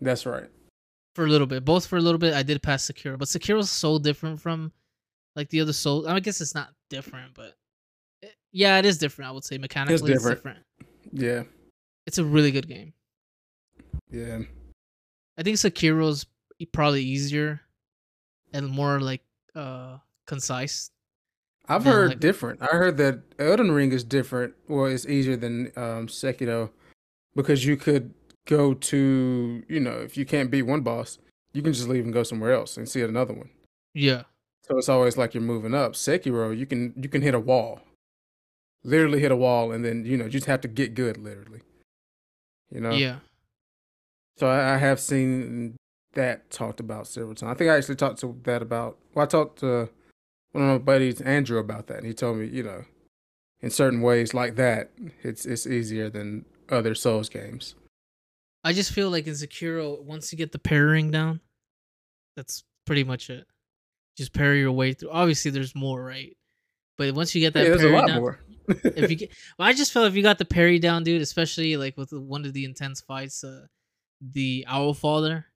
That's 0.00 0.26
right. 0.26 0.48
for 1.14 1.24
a 1.24 1.28
little 1.28 1.46
bit. 1.46 1.64
Both 1.64 1.86
for 1.86 1.96
a 1.96 2.00
little 2.00 2.18
bit. 2.18 2.34
I 2.34 2.42
did 2.42 2.62
pass 2.62 2.90
Sekiro, 2.90 3.18
but 3.18 3.28
Sekiro's 3.28 3.70
so 3.70 3.98
different 3.98 4.40
from 4.40 4.72
like 5.36 5.48
the 5.50 5.60
other 5.60 5.72
Souls. 5.72 6.06
I 6.06 6.20
guess 6.20 6.40
it's 6.40 6.54
not 6.54 6.70
different, 6.90 7.34
but 7.34 7.54
it- 8.22 8.34
yeah, 8.52 8.78
it 8.78 8.86
is 8.86 8.98
different. 8.98 9.28
I 9.28 9.32
would 9.32 9.44
say 9.44 9.58
mechanically 9.58 10.12
it's 10.12 10.22
different. 10.24 10.36
different. 10.38 10.58
Yeah. 11.12 11.42
It's 12.06 12.18
a 12.18 12.24
really 12.24 12.50
good 12.50 12.66
game. 12.68 12.92
Yeah. 14.10 14.40
I 15.36 15.42
think 15.42 15.56
Sekiro's 15.58 16.26
probably 16.66 17.02
easier 17.02 17.60
and 18.52 18.68
more 18.68 19.00
like 19.00 19.22
uh 19.54 19.98
concise. 20.26 20.90
I've 21.68 21.84
heard 21.84 22.10
like- 22.10 22.20
different. 22.20 22.62
I 22.62 22.76
heard 22.76 22.96
that 22.96 23.20
Elden 23.38 23.70
Ring 23.72 23.92
is 23.92 24.02
different. 24.04 24.54
Well, 24.68 24.86
it's 24.86 25.06
easier 25.06 25.36
than 25.36 25.70
um, 25.76 26.06
Sekiro 26.06 26.70
because 27.36 27.66
you 27.66 27.76
could 27.76 28.14
go 28.46 28.72
to, 28.72 29.62
you 29.68 29.78
know, 29.80 29.98
if 29.98 30.16
you 30.16 30.24
can't 30.24 30.50
beat 30.50 30.62
one 30.62 30.80
boss, 30.80 31.18
you 31.52 31.60
can 31.60 31.74
just 31.74 31.86
leave 31.86 32.04
and 32.04 32.12
go 32.12 32.22
somewhere 32.22 32.52
else 32.52 32.78
and 32.78 32.88
see 32.88 33.02
another 33.02 33.34
one. 33.34 33.50
Yeah. 33.92 34.22
So 34.62 34.78
it's 34.78 34.88
always 34.88 35.18
like 35.18 35.34
you're 35.34 35.42
moving 35.42 35.74
up. 35.74 35.92
Sekiro, 35.92 36.56
you 36.56 36.64
can 36.64 36.94
you 36.96 37.08
can 37.08 37.20
hit 37.20 37.34
a 37.34 37.40
wall, 37.40 37.80
literally 38.82 39.20
hit 39.20 39.32
a 39.32 39.36
wall, 39.36 39.72
and 39.72 39.84
then 39.84 40.04
you 40.06 40.16
know 40.16 40.24
you 40.24 40.30
just 40.30 40.46
have 40.46 40.62
to 40.62 40.68
get 40.68 40.94
good, 40.94 41.18
literally. 41.18 41.60
You 42.70 42.80
know. 42.80 42.92
Yeah. 42.92 43.18
So 44.38 44.46
I, 44.46 44.74
I 44.74 44.76
have 44.78 45.00
seen 45.00 45.76
that 46.14 46.50
talked 46.50 46.80
about 46.80 47.06
several 47.06 47.34
times. 47.34 47.52
I 47.52 47.54
think 47.54 47.70
I 47.70 47.76
actually 47.76 47.96
talked 47.96 48.20
to 48.20 48.38
that 48.44 48.62
about. 48.62 48.98
Well, 49.14 49.24
I 49.24 49.26
talked 49.26 49.60
to 49.60 49.88
one 50.52 50.64
of 50.64 50.70
my 50.70 50.78
buddies, 50.78 51.20
Andrew, 51.20 51.58
about 51.58 51.86
that, 51.88 51.98
and 51.98 52.06
he 52.06 52.14
told 52.14 52.38
me, 52.38 52.46
you 52.46 52.62
know, 52.62 52.84
in 53.60 53.70
certain 53.70 54.00
ways 54.00 54.34
like 54.34 54.56
that, 54.56 54.90
it's 55.22 55.44
it's 55.46 55.66
easier 55.66 56.10
than 56.10 56.44
other 56.70 56.94
Souls 56.94 57.28
games. 57.28 57.74
I 58.64 58.72
just 58.72 58.92
feel 58.92 59.10
like 59.10 59.26
in 59.26 59.34
Sekiro, 59.34 60.02
once 60.02 60.32
you 60.32 60.38
get 60.38 60.52
the 60.52 60.58
parrying 60.58 61.10
down, 61.10 61.40
that's 62.36 62.64
pretty 62.86 63.04
much 63.04 63.30
it. 63.30 63.46
Just 64.16 64.32
parry 64.32 64.60
your 64.60 64.72
way 64.72 64.92
through. 64.92 65.10
Obviously, 65.10 65.50
there's 65.50 65.74
more, 65.74 66.02
right? 66.02 66.36
But 66.96 67.14
once 67.14 67.34
you 67.34 67.40
get 67.40 67.54
that 67.54 67.62
yeah, 67.62 67.68
there's 67.70 67.84
a 67.84 67.90
lot 67.90 68.08
down, 68.08 68.20
more. 68.20 68.40
if 68.66 69.10
you 69.10 69.16
get, 69.16 69.30
well, 69.58 69.68
I 69.68 69.72
just 69.72 69.92
feel 69.92 70.04
if 70.04 70.16
you 70.16 70.22
got 70.22 70.38
the 70.38 70.44
parry 70.44 70.80
down, 70.80 71.04
dude, 71.04 71.22
especially 71.22 71.76
like 71.76 71.96
with 71.96 72.12
one 72.12 72.44
of 72.44 72.52
the 72.52 72.64
intense 72.64 73.00
fights, 73.00 73.44
uh, 73.44 73.66
the 74.20 74.64
Owl 74.66 74.94
Father, 74.94 75.46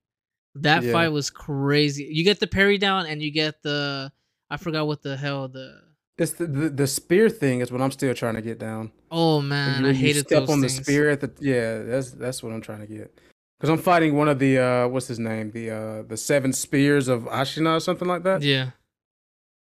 that 0.57 0.83
Yeah. 0.83 0.93
fight 0.93 1.09
was 1.09 1.31
crazy. 1.31 2.05
You 2.11 2.25
get 2.25 2.41
the 2.41 2.47
parry 2.47 2.79
down, 2.79 3.07
and 3.07 3.23
you 3.23 3.31
get 3.31 3.63
the 3.63 4.13
I 4.51 4.57
forgot 4.59 4.87
what 4.87 5.03
the 5.03 5.17
hell 5.17 5.49
the. 5.49 5.81
it's 6.19 6.33
the, 6.33 6.47
the 6.47 6.69
the 6.69 6.87
spear 6.87 7.29
thing 7.31 7.61
is 7.61 7.73
what 7.73 7.81
I'm 7.81 7.91
still 7.91 8.15
trying 8.15 8.35
to 8.35 8.43
get 8.43 8.59
down. 8.59 8.93
Oh 9.11 9.41
man, 9.41 9.81
you- 9.83 9.87
I 9.89 9.91
you 9.93 9.97
hated 9.97 10.27
step 10.27 10.49
on 10.49 10.61
things. 10.61 10.77
the 10.79 10.85
spear 10.85 11.11
at 11.11 11.21
the 11.21 11.33
yeah. 11.41 11.79
That's 11.83 12.11
that's 12.13 12.43
what 12.43 12.53
I'm 12.53 12.61
trying 12.61 12.81
to 12.81 12.87
get. 12.87 13.19
Because 13.59 13.71
I'm 13.71 13.79
fighting 13.83 14.17
one 14.17 14.29
of 14.29 14.39
the 14.39 14.59
uh, 14.59 14.89
what's 14.89 15.07
his 15.09 15.19
name? 15.19 15.51
The 15.53 15.71
uh, 15.71 16.03
the 16.03 16.17
seven 16.17 16.53
spears 16.53 17.09
of 17.09 17.23
Ashina 17.25 17.77
or 17.77 17.81
something 17.81 18.09
like 18.09 18.25
that. 18.25 18.43
Yeah, 18.43 18.71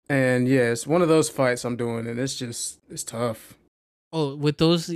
And 0.08 0.48
yeah, 0.48 0.70
it's 0.72 0.86
one 0.86 1.02
of 1.02 1.08
those 1.08 1.28
fights 1.28 1.64
I'm 1.64 1.76
doing, 1.76 2.06
and 2.06 2.18
it's 2.18 2.36
just 2.36 2.78
it's 2.88 3.04
tough. 3.04 3.54
Oh, 4.12 4.34
with 4.36 4.56
those, 4.56 4.90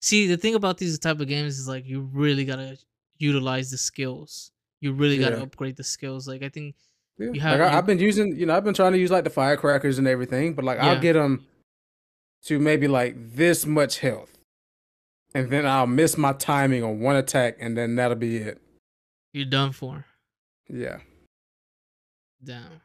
see 0.00 0.26
the 0.26 0.36
thing 0.36 0.54
about 0.54 0.76
these 0.78 0.98
type 0.98 1.20
of 1.20 1.28
games 1.28 1.58
is 1.58 1.66
like 1.68 1.86
you 1.86 2.02
really 2.12 2.44
gotta 2.44 2.76
utilize 3.18 3.70
the 3.70 3.78
skills. 3.78 4.50
You 4.82 4.92
really 4.92 5.16
gotta 5.16 5.36
Yeah. 5.36 5.42
upgrade 5.44 5.76
the 5.76 5.84
skills. 5.84 6.26
Like 6.28 6.42
I 6.42 6.48
think, 6.50 6.74
Yeah. 7.18 7.30
You 7.32 7.40
have- 7.40 7.60
like 7.60 7.72
I, 7.72 7.78
I've 7.78 7.86
been 7.86 7.98
using, 8.00 8.36
you 8.36 8.44
know, 8.46 8.54
I've 8.56 8.64
been 8.64 8.74
trying 8.74 8.92
to 8.92 8.98
use 8.98 9.10
like 9.10 9.24
the 9.24 9.30
firecrackers 9.30 9.98
and 9.98 10.06
everything, 10.08 10.54
but 10.54 10.64
like 10.64 10.78
Yeah. 10.78 10.88
I'll 10.88 11.00
get 11.00 11.12
them 11.14 11.46
to 12.46 12.58
maybe 12.58 12.88
like 12.88 13.14
this 13.16 13.64
much 13.64 14.00
health, 14.00 14.36
and 15.34 15.48
then 15.50 15.64
I'll 15.66 15.86
miss 15.86 16.18
my 16.18 16.32
timing 16.32 16.82
on 16.82 16.98
one 17.00 17.14
attack, 17.16 17.56
and 17.60 17.78
then 17.78 17.94
that'll 17.96 18.16
be 18.16 18.36
it. 18.38 18.60
you're 19.32 19.46
done 19.46 19.72
for. 19.72 20.04
Yeah. 20.68 20.98
Damn, 22.44 22.80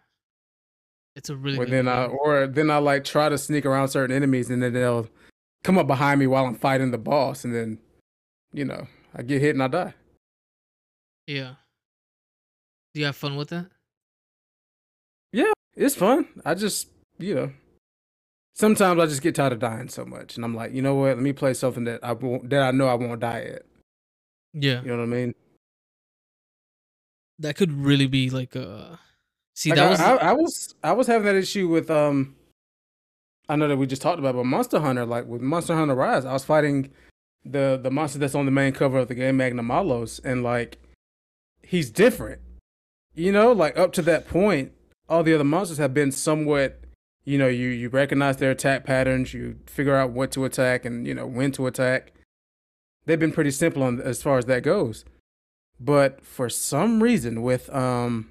it's 1.16 1.30
a 1.30 1.36
really 1.36 1.58
Or 1.58 1.66
then 1.66 1.88
I 1.88 2.08
game. 2.08 2.18
or 2.22 2.46
then 2.48 2.70
I 2.70 2.78
like 2.78 3.04
try 3.04 3.28
to 3.28 3.38
sneak 3.40 3.66
around 3.66 3.88
certain 3.90 4.16
enemies, 4.16 4.50
and 4.52 4.62
then 4.62 4.74
they'll 4.74 5.10
come 5.64 5.78
up 5.80 5.88
behind 5.88 6.20
me 6.20 6.28
while 6.28 6.46
I'm 6.46 6.54
fighting 6.56 6.92
the 6.92 6.98
boss, 7.00 7.44
and 7.44 7.56
then 7.56 7.80
you 8.54 8.64
know 8.66 8.88
I 9.16 9.24
get 9.24 9.42
hit 9.42 9.56
and 9.56 9.64
I 9.64 9.68
die. 9.68 9.94
yeah. 11.26 11.56
Do 12.98 13.02
you 13.02 13.06
have 13.06 13.16
fun 13.16 13.36
with 13.36 13.50
that? 13.50 13.68
Yeah, 15.32 15.52
it's 15.76 15.94
fun. 15.94 16.28
I 16.44 16.56
just 16.56 16.88
you 17.20 17.36
know. 17.36 17.52
Sometimes 18.56 19.00
I 19.00 19.06
just 19.06 19.22
get 19.22 19.36
tired 19.36 19.54
of 19.54 19.60
dying 19.60 19.88
so 19.88 20.04
much, 20.04 20.36
and 20.36 20.44
I'm 20.44 20.56
like, 20.56 20.74
you 20.74 20.82
know 20.82 20.96
what? 20.96 21.10
Let 21.10 21.20
me 21.20 21.32
play 21.32 21.54
something 21.54 21.84
that 21.84 22.00
I 22.02 22.14
won't, 22.14 22.50
that 22.50 22.64
I 22.64 22.72
know 22.72 22.88
I 22.88 22.96
won't 22.96 23.20
die 23.20 23.52
at. 23.54 23.62
Yeah, 24.54 24.82
You 24.82 24.88
know 24.88 24.98
what 24.98 25.04
I 25.04 25.06
mean? 25.06 25.36
that 27.38 27.56
could 27.56 27.72
really 27.72 28.08
be 28.08 28.32
like 28.32 28.56
a. 28.56 29.00
See, 29.54 29.70
Like, 29.70 29.78
that 29.78 29.86
I, 29.86 29.92
was 29.92 30.00
I, 30.00 30.16
I 30.16 30.34
was 30.34 30.76
I 30.86 30.92
was 30.94 31.06
having 31.06 31.28
that 31.28 31.36
issue 31.36 31.68
with 31.68 31.92
um 31.92 32.36
I 33.48 33.58
know 33.58 33.68
that 33.68 33.78
we 33.78 33.86
just 33.86 34.02
talked 34.02 34.18
about 34.18 34.34
but 34.34 34.46
Monster 34.46 34.80
Hunter 34.80 35.06
like 35.06 35.28
with 35.28 35.44
Monster 35.44 35.76
Hunter 35.76 35.94
Rise 35.94 36.26
I 36.26 36.34
was 36.34 36.46
fighting 36.46 36.90
the 37.46 37.80
the 37.80 37.92
monster 37.92 38.18
that's 38.18 38.34
on 38.34 38.46
the 38.46 38.52
main 38.52 38.74
cover 38.74 38.98
of 38.98 39.08
the 39.08 39.14
game 39.14 39.38
Magnamalos 39.38 40.20
and 40.26 40.42
like 40.42 40.80
he's 41.62 41.92
different 41.92 42.42
you 43.18 43.32
know 43.32 43.52
like 43.52 43.78
up 43.78 43.92
to 43.94 44.02
that 44.02 44.28
point 44.28 44.72
all 45.10 45.24
the 45.24 45.34
other 45.34 45.44
monsters 45.44 45.78
have 45.78 45.94
been 45.94 46.12
somewhat 46.12 46.80
you 47.26 47.38
know 47.38 47.48
you 47.48 47.68
you 47.68 47.90
recognize 47.90 48.38
their 48.38 48.52
attack 48.52 48.86
patterns 48.86 49.34
you 49.34 49.58
figure 49.66 49.96
out 49.96 50.12
what 50.12 50.32
to 50.32 50.46
attack 50.46 50.86
and 50.86 51.06
you 51.06 51.14
know 51.14 51.26
when 51.26 51.52
to 51.52 51.68
attack 51.68 52.14
they've 53.06 53.20
been 53.20 53.32
pretty 53.32 53.52
simple 53.52 53.84
on 53.84 54.00
as 54.00 54.22
far 54.22 54.38
as 54.38 54.46
that 54.46 54.64
goes 54.64 55.04
but 55.80 56.24
for 56.24 56.50
some 56.50 57.04
reason 57.04 57.42
with 57.42 57.74
um 57.74 58.30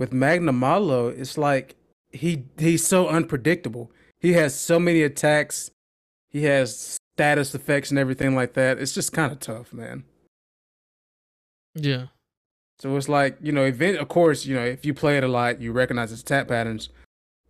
with 0.00 0.12
Magnamalo, 0.12 1.14
it's 1.16 1.36
like 1.36 1.76
he 2.10 2.44
he's 2.58 2.86
so 2.86 3.06
unpredictable. 3.06 3.92
He 4.18 4.32
has 4.32 4.58
so 4.58 4.80
many 4.80 5.02
attacks. 5.02 5.70
He 6.30 6.44
has 6.44 6.98
status 7.14 7.54
effects 7.54 7.90
and 7.90 7.98
everything 7.98 8.34
like 8.34 8.54
that. 8.54 8.78
It's 8.78 8.94
just 8.94 9.12
kind 9.12 9.30
of 9.30 9.40
tough, 9.40 9.74
man. 9.74 10.04
yeah, 11.74 12.06
So 12.80 12.96
it's 12.96 13.08
like 13.08 13.36
you 13.40 13.52
know, 13.52 13.64
event. 13.64 13.98
Of 13.98 14.08
course, 14.08 14.46
you 14.46 14.56
know, 14.56 14.64
if 14.64 14.84
you 14.84 14.94
play 14.94 15.18
it 15.18 15.24
a 15.24 15.28
lot, 15.28 15.60
you 15.60 15.70
recognize 15.72 16.12
its 16.12 16.22
tap 16.22 16.48
patterns. 16.48 16.88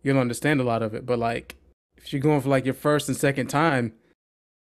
You'll 0.03 0.19
understand 0.19 0.59
a 0.59 0.63
lot 0.63 0.83
of 0.83 0.93
it. 0.93 1.05
But 1.05 1.19
like, 1.19 1.55
if 1.95 2.11
you're 2.11 2.21
going 2.21 2.41
for 2.41 2.49
like 2.49 2.65
your 2.65 2.73
first 2.73 3.07
and 3.07 3.15
second 3.15 3.47
time, 3.47 3.93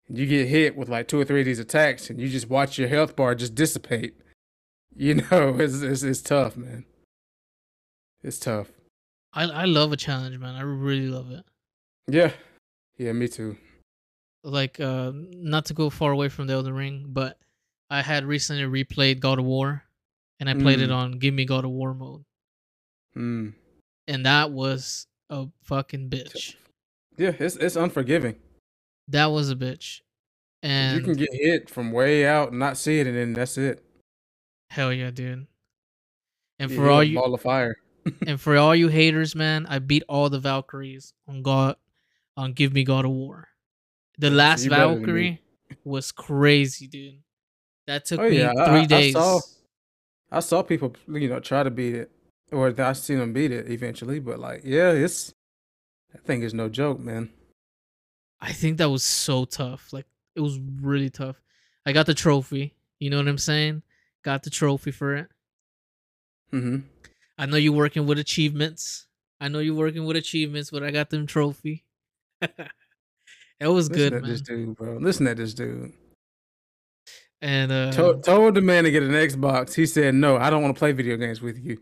and 0.07 0.17
you 0.17 0.25
get 0.25 0.47
hit 0.47 0.77
with 0.77 0.87
like 0.87 1.07
two 1.07 1.19
or 1.19 1.25
three 1.25 1.41
of 1.41 1.45
these 1.45 1.59
attacks, 1.59 2.09
and 2.09 2.21
you 2.21 2.29
just 2.29 2.49
watch 2.49 2.77
your 2.77 2.87
health 2.87 3.15
bar 3.15 3.35
just 3.35 3.53
dissipate, 3.53 4.15
you 4.95 5.15
know, 5.15 5.57
it's 5.59 5.81
it's, 5.81 6.03
it's 6.03 6.21
tough, 6.21 6.55
man. 6.55 6.85
It's 8.23 8.39
tough. 8.39 8.71
I 9.33 9.43
I 9.43 9.65
love 9.65 9.91
a 9.91 9.97
challenge, 9.97 10.37
man. 10.37 10.55
I 10.55 10.61
really 10.61 11.07
love 11.07 11.31
it. 11.31 11.43
Yeah. 12.07 12.31
Yeah, 12.97 13.11
me 13.11 13.27
too. 13.27 13.57
Like, 14.43 14.79
uh, 14.79 15.11
not 15.13 15.65
to 15.65 15.73
go 15.73 15.89
far 15.89 16.11
away 16.11 16.29
from 16.29 16.47
the 16.47 16.53
Elden 16.53 16.73
Ring, 16.73 17.05
but 17.07 17.37
I 17.89 18.01
had 18.01 18.25
recently 18.25 18.63
replayed 18.63 19.19
God 19.19 19.39
of 19.39 19.45
War, 19.45 19.83
and 20.39 20.49
I 20.49 20.53
played 20.53 20.79
it 20.81 20.89
Mm. 20.89 20.95
on 20.95 21.19
Give 21.19 21.33
Me 21.33 21.45
God 21.45 21.65
of 21.65 21.71
War 21.71 21.93
mode, 21.93 22.23
Mm. 23.15 23.53
and 24.07 24.25
that 24.25 24.51
was 24.51 25.07
a 25.29 25.47
fucking 25.63 26.09
bitch. 26.09 26.55
Yeah, 27.17 27.33
it's 27.39 27.55
it's 27.55 27.75
unforgiving. 27.75 28.35
That 29.07 29.27
was 29.27 29.49
a 29.49 29.55
bitch, 29.55 30.01
and 30.63 30.97
you 30.97 31.03
can 31.03 31.13
get 31.13 31.33
hit 31.33 31.69
from 31.69 31.91
way 31.91 32.25
out 32.25 32.49
and 32.49 32.59
not 32.59 32.77
see 32.77 32.99
it, 32.99 33.07
and 33.07 33.15
then 33.15 33.33
that's 33.33 33.57
it. 33.57 33.83
hell 34.71 34.91
yeah, 34.91 35.11
dude. 35.11 35.47
And 36.59 36.71
You 36.71 36.77
for 36.77 36.89
all 36.89 37.03
you 37.03 37.15
ball 37.19 37.33
of 37.33 37.41
fire. 37.41 37.75
and 38.27 38.39
for 38.39 38.57
all 38.57 38.75
you 38.75 38.87
haters, 38.89 39.35
man, 39.35 39.65
I 39.67 39.79
beat 39.79 40.03
all 40.09 40.29
the 40.29 40.39
Valkyries 40.39 41.13
on 41.27 41.41
God 41.43 41.75
on 42.37 42.53
Give 42.53 42.73
Me 42.73 42.83
God 42.83 43.05
of 43.05 43.11
War. 43.11 43.47
The 44.17 44.29
last 44.29 44.63
you 44.63 44.69
better 44.69 44.87
than 44.87 44.93
me. 44.93 44.99
Valkyrie 45.05 45.41
was 45.83 46.11
crazy, 46.11 46.87
dude. 46.87 47.21
That 47.87 48.05
took 48.05 48.19
Oh 48.19 48.29
me 48.29 48.37
yeah, 48.37 48.51
three 48.65 48.81
I, 48.81 48.85
days. 48.85 49.15
I 49.15 49.19
saw, 49.19 49.39
I 50.31 50.39
saw 50.39 50.61
people, 50.61 50.95
you 51.07 51.29
know, 51.29 51.39
try 51.39 51.63
to 51.63 51.71
beat 51.71 51.95
it, 51.95 52.11
or 52.51 52.73
I 52.77 52.93
seen 52.93 53.19
them 53.19 53.33
beat 53.33 53.51
it 53.51 53.69
eventually. 53.69 54.19
But 54.19 54.39
like, 54.39 54.61
yeah, 54.63 54.91
it's 54.91 55.33
that 56.11 56.23
thing 56.25 56.43
is 56.43 56.53
no 56.53 56.69
joke, 56.69 56.99
man. 56.99 57.29
I 58.41 58.51
think 58.51 58.77
that 58.77 58.89
was 58.89 59.03
so 59.03 59.45
tough. 59.45 59.93
Like 59.93 60.05
it 60.35 60.41
was 60.41 60.59
really 60.81 61.09
tough. 61.09 61.41
I 61.85 61.93
got 61.93 62.05
the 62.05 62.13
trophy. 62.13 62.73
You 62.99 63.09
know 63.09 63.17
what 63.17 63.27
I'm 63.27 63.37
saying? 63.37 63.83
Got 64.23 64.43
the 64.43 64.49
trophy 64.49 64.91
for 64.91 65.15
it. 65.15 65.27
hmm 66.51 66.77
I 67.37 67.45
know 67.45 67.57
you're 67.57 67.73
working 67.73 68.05
with 68.05 68.17
achievements. 68.17 69.07
I 69.41 69.49
know 69.49 69.59
you're 69.59 69.75
working 69.75 70.05
with 70.05 70.15
achievements, 70.15 70.71
but 70.71 70.83
I 70.83 70.91
got 70.91 71.09
them 71.09 71.27
trophy. 71.27 71.83
it 72.41 72.57
was 73.59 73.89
Listen 73.89 74.09
good, 74.09 74.13
man. 74.21 74.31
this 74.31 74.41
dude, 74.41 74.75
bro. 74.75 74.97
Listen 74.97 75.25
to 75.25 75.35
this 75.35 75.53
dude. 75.53 75.91
And 77.45 77.71
uh, 77.71 77.91
To- 77.91 78.19
told 78.23 78.55
the 78.55 78.61
man 78.61 78.85
to 78.85 78.91
get 78.91 79.03
an 79.03 79.11
Xbox. 79.11 79.75
He 79.75 79.85
said, 79.85 80.15
"No, 80.15 80.35
I 80.37 80.49
don't 80.49 80.63
want 80.63 80.75
to 80.75 80.79
play 80.79 80.91
video 80.93 81.15
games 81.15 81.41
with 81.41 81.63
you." 81.63 81.77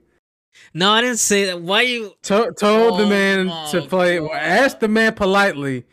no, 0.73 0.91
I 0.91 0.99
didn't 1.01 1.19
say 1.19 1.45
that. 1.45 1.61
Why 1.61 1.83
you? 1.83 2.13
To- 2.23 2.51
told 2.57 2.99
the 2.99 3.05
Oh 3.05 3.09
man 3.09 3.45
my 3.47 3.71
to 3.71 3.81
play. 3.83 4.19
God. 4.19 4.31
Asked 4.33 4.81
the 4.81 4.87
man 4.89 5.13
politely 5.13 5.85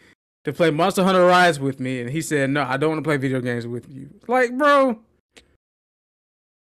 to 0.44 0.52
play 0.52 0.70
Monster 0.72 1.04
Hunter 1.04 1.24
Rise 1.24 1.60
with 1.60 1.78
me, 1.78 2.00
and 2.00 2.10
he 2.10 2.20
said, 2.20 2.50
"No, 2.50 2.62
I 2.62 2.76
don't 2.78 2.90
want 2.90 2.98
to 3.04 3.08
play 3.08 3.16
video 3.16 3.40
games 3.40 3.64
with 3.66 3.88
you." 3.88 4.10
Like, 4.26 4.58
bro, 4.58 4.98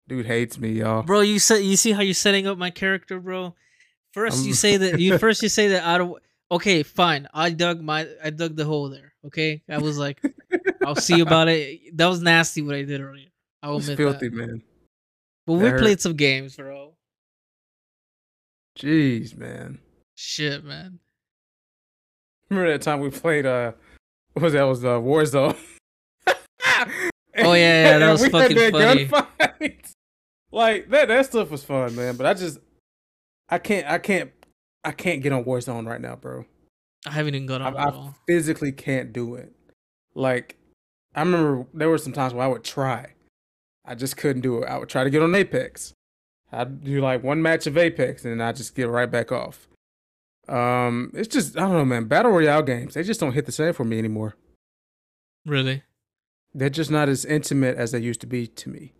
dude 0.08 0.24
hates 0.26 0.58
me, 0.58 0.70
y'all. 0.70 1.02
bro 1.02 1.20
you 1.20 1.38
said 1.38 1.58
you 1.58 1.76
see 1.76 1.92
how 1.92 2.00
you're 2.00 2.14
setting 2.14 2.46
up 2.46 2.56
my 2.56 2.70
character 2.70 3.20
bro 3.20 3.54
first 4.14 4.38
you 4.44 4.50
I'm- 4.50 4.54
say 4.54 4.76
that 4.78 5.00
you 5.00 5.18
first 5.24 5.42
you 5.42 5.48
say 5.50 5.68
that 5.68 5.84
out 5.84 6.00
of 6.00 6.14
okay 6.50 6.82
fine 6.84 7.26
i 7.34 7.50
dug 7.50 7.82
my 7.82 8.06
i 8.22 8.30
dug 8.30 8.54
the 8.56 8.64
hole 8.64 8.88
there 8.88 9.12
okay 9.26 9.62
i 9.68 9.78
was 9.78 9.98
like 9.98 10.22
I'll 10.84 10.94
see 10.96 11.20
about 11.20 11.48
it. 11.48 11.96
That 11.96 12.06
was 12.06 12.20
nasty 12.20 12.62
what 12.62 12.74
I 12.74 12.82
did 12.82 13.00
earlier. 13.00 13.28
I 13.62 13.70
will 13.70 13.78
admit 13.78 13.96
filthy, 13.96 14.28
that. 14.28 14.34
man. 14.36 14.62
But 15.46 15.54
That 15.54 15.62
we 15.64 15.68
hurt. 15.70 15.80
played 15.80 16.00
some 16.00 16.14
games, 16.14 16.56
bro. 16.56 16.94
Jeez, 18.78 19.36
man. 19.36 19.78
Shit, 20.16 20.64
man. 20.64 20.98
Remember 22.50 22.70
that 22.72 22.82
time 22.82 23.00
we 23.00 23.10
played? 23.10 23.46
Uh, 23.46 23.72
what 24.34 24.42
was 24.42 24.52
that? 24.52 24.62
Was 24.64 24.84
uh, 24.84 24.98
Warzone? 24.98 25.56
Oh, 27.38 27.52
yeah, 27.52 27.90
yeah, 27.90 27.98
that 27.98 28.10
was 28.12 28.22
we 28.22 28.30
had 28.30 28.32
fucking 28.32 28.56
that 28.56 29.08
funny. 29.10 29.76
like 30.52 30.88
that, 30.88 31.08
that 31.08 31.26
stuff 31.26 31.50
was 31.50 31.62
fun, 31.62 31.94
man. 31.94 32.16
But 32.16 32.26
I 32.26 32.32
just, 32.32 32.58
I 33.50 33.58
can't, 33.58 33.86
I 33.86 33.98
can't, 33.98 34.30
I 34.82 34.92
can't 34.92 35.22
get 35.22 35.32
on 35.34 35.44
Warzone 35.44 35.86
right 35.86 36.00
now, 36.00 36.16
bro. 36.16 36.46
I 37.06 37.10
haven't 37.10 37.34
even 37.34 37.46
got 37.46 37.60
I, 37.60 37.66
on 37.66 37.76
I 37.76 37.84
all. 37.90 38.14
physically 38.26 38.72
can't 38.72 39.12
do 39.12 39.34
it. 39.34 39.52
Like, 40.14 40.56
I 41.16 41.20
remember 41.20 41.66
there 41.74 41.88
were 41.88 41.98
some 41.98 42.12
times 42.12 42.34
where 42.34 42.44
I 42.44 42.48
would 42.48 42.62
try. 42.62 43.14
I 43.84 43.94
just 43.94 44.16
couldn't 44.16 44.42
do 44.42 44.62
it. 44.62 44.66
I 44.66 44.76
would 44.78 44.88
try 44.88 45.02
to 45.02 45.10
get 45.10 45.22
on 45.22 45.34
Apex. 45.34 45.94
I'd 46.52 46.84
do 46.84 47.00
like 47.00 47.22
one 47.24 47.40
match 47.42 47.66
of 47.66 47.76
Apex 47.78 48.24
and 48.24 48.38
then 48.40 48.46
I 48.46 48.52
just 48.52 48.74
get 48.74 48.88
right 48.88 49.10
back 49.10 49.32
off. 49.32 49.66
Um, 50.48 51.10
it's 51.14 51.28
just 51.28 51.56
I 51.56 51.62
don't 51.62 51.72
know, 51.72 51.84
man. 51.84 52.04
Battle 52.04 52.30
Royale 52.30 52.62
games 52.62 52.94
they 52.94 53.02
just 53.02 53.18
don't 53.18 53.32
hit 53.32 53.46
the 53.46 53.52
same 53.52 53.72
for 53.72 53.84
me 53.84 53.98
anymore. 53.98 54.36
Really? 55.44 55.82
They're 56.54 56.70
just 56.70 56.90
not 56.90 57.08
as 57.08 57.24
intimate 57.24 57.76
as 57.76 57.92
they 57.92 57.98
used 57.98 58.20
to 58.20 58.26
be 58.26 58.46
to 58.46 58.68
me. 58.68 58.92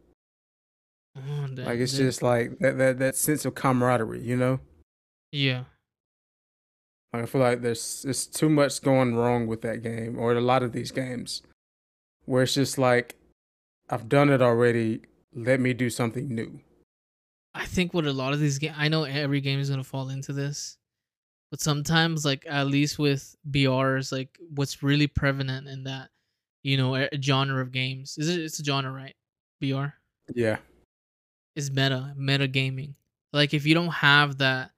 Oh, 1.17 1.47
damn, 1.55 1.65
Like 1.67 1.79
it's 1.79 1.93
dude. 1.93 2.07
just 2.09 2.23
like 2.23 2.59
that 2.59 2.79
that 2.79 2.99
that 2.99 3.17
sense 3.17 3.45
of 3.45 3.55
camaraderie, 3.55 4.23
you 4.23 4.37
know. 4.37 4.61
yeah. 5.33 5.65
Like 7.13 7.23
I 7.23 7.27
feel 7.27 7.41
like 7.41 7.63
there's 7.63 8.05
it's 8.09 8.27
too 8.27 8.49
much 8.49 8.83
going 8.83 9.15
wrong 9.15 9.47
with 9.47 9.63
that 9.63 9.83
game 9.83 10.19
or 10.19 10.33
a 10.35 10.41
lot 10.41 10.63
of 10.63 10.73
these 10.73 10.91
games 10.91 11.43
where 12.27 12.43
it's 12.43 12.55
just 12.55 12.77
like 12.78 13.15
I've 13.89 14.09
done 14.09 14.31
it 14.31 14.43
already. 14.43 15.03
Let 15.35 15.61
me 15.61 15.73
do 15.73 15.90
something 15.90 16.28
new. 16.28 16.61
I 17.55 17.65
think 17.66 17.94
with 17.94 18.07
a 18.07 18.12
lot 18.12 18.32
of 18.32 18.40
these 18.40 18.59
games, 18.59 18.74
I 18.78 18.89
know 18.89 19.05
every 19.05 19.40
game 19.40 19.59
is 19.61 19.70
gonna 19.70 19.85
fall 19.85 20.09
into 20.11 20.32
this, 20.32 20.77
but 21.51 21.61
sometimes, 21.61 22.24
like 22.24 22.44
at 22.48 22.66
least 22.66 22.98
with 22.98 23.35
BRs, 23.51 24.12
like 24.12 24.39
what's 24.55 24.82
really 24.82 25.07
prevalent 25.07 25.66
in 25.69 25.85
that, 25.85 26.11
you 26.62 26.77
know, 26.77 26.94
a- 26.97 27.09
genre 27.23 27.62
of 27.62 27.73
games 27.73 28.16
is 28.19 28.28
it? 28.28 28.40
It's 28.40 28.61
a 28.61 28.65
genre, 28.65 28.93
right? 28.93 29.15
BR 29.61 29.94
Yeah. 30.35 30.59
is 31.55 31.70
meta, 31.70 32.12
meta 32.16 32.47
gaming. 32.48 32.94
Like 33.32 33.55
if 33.55 33.65
you 33.66 33.74
don't 33.74 33.89
have 33.93 34.39
that, 34.39 34.73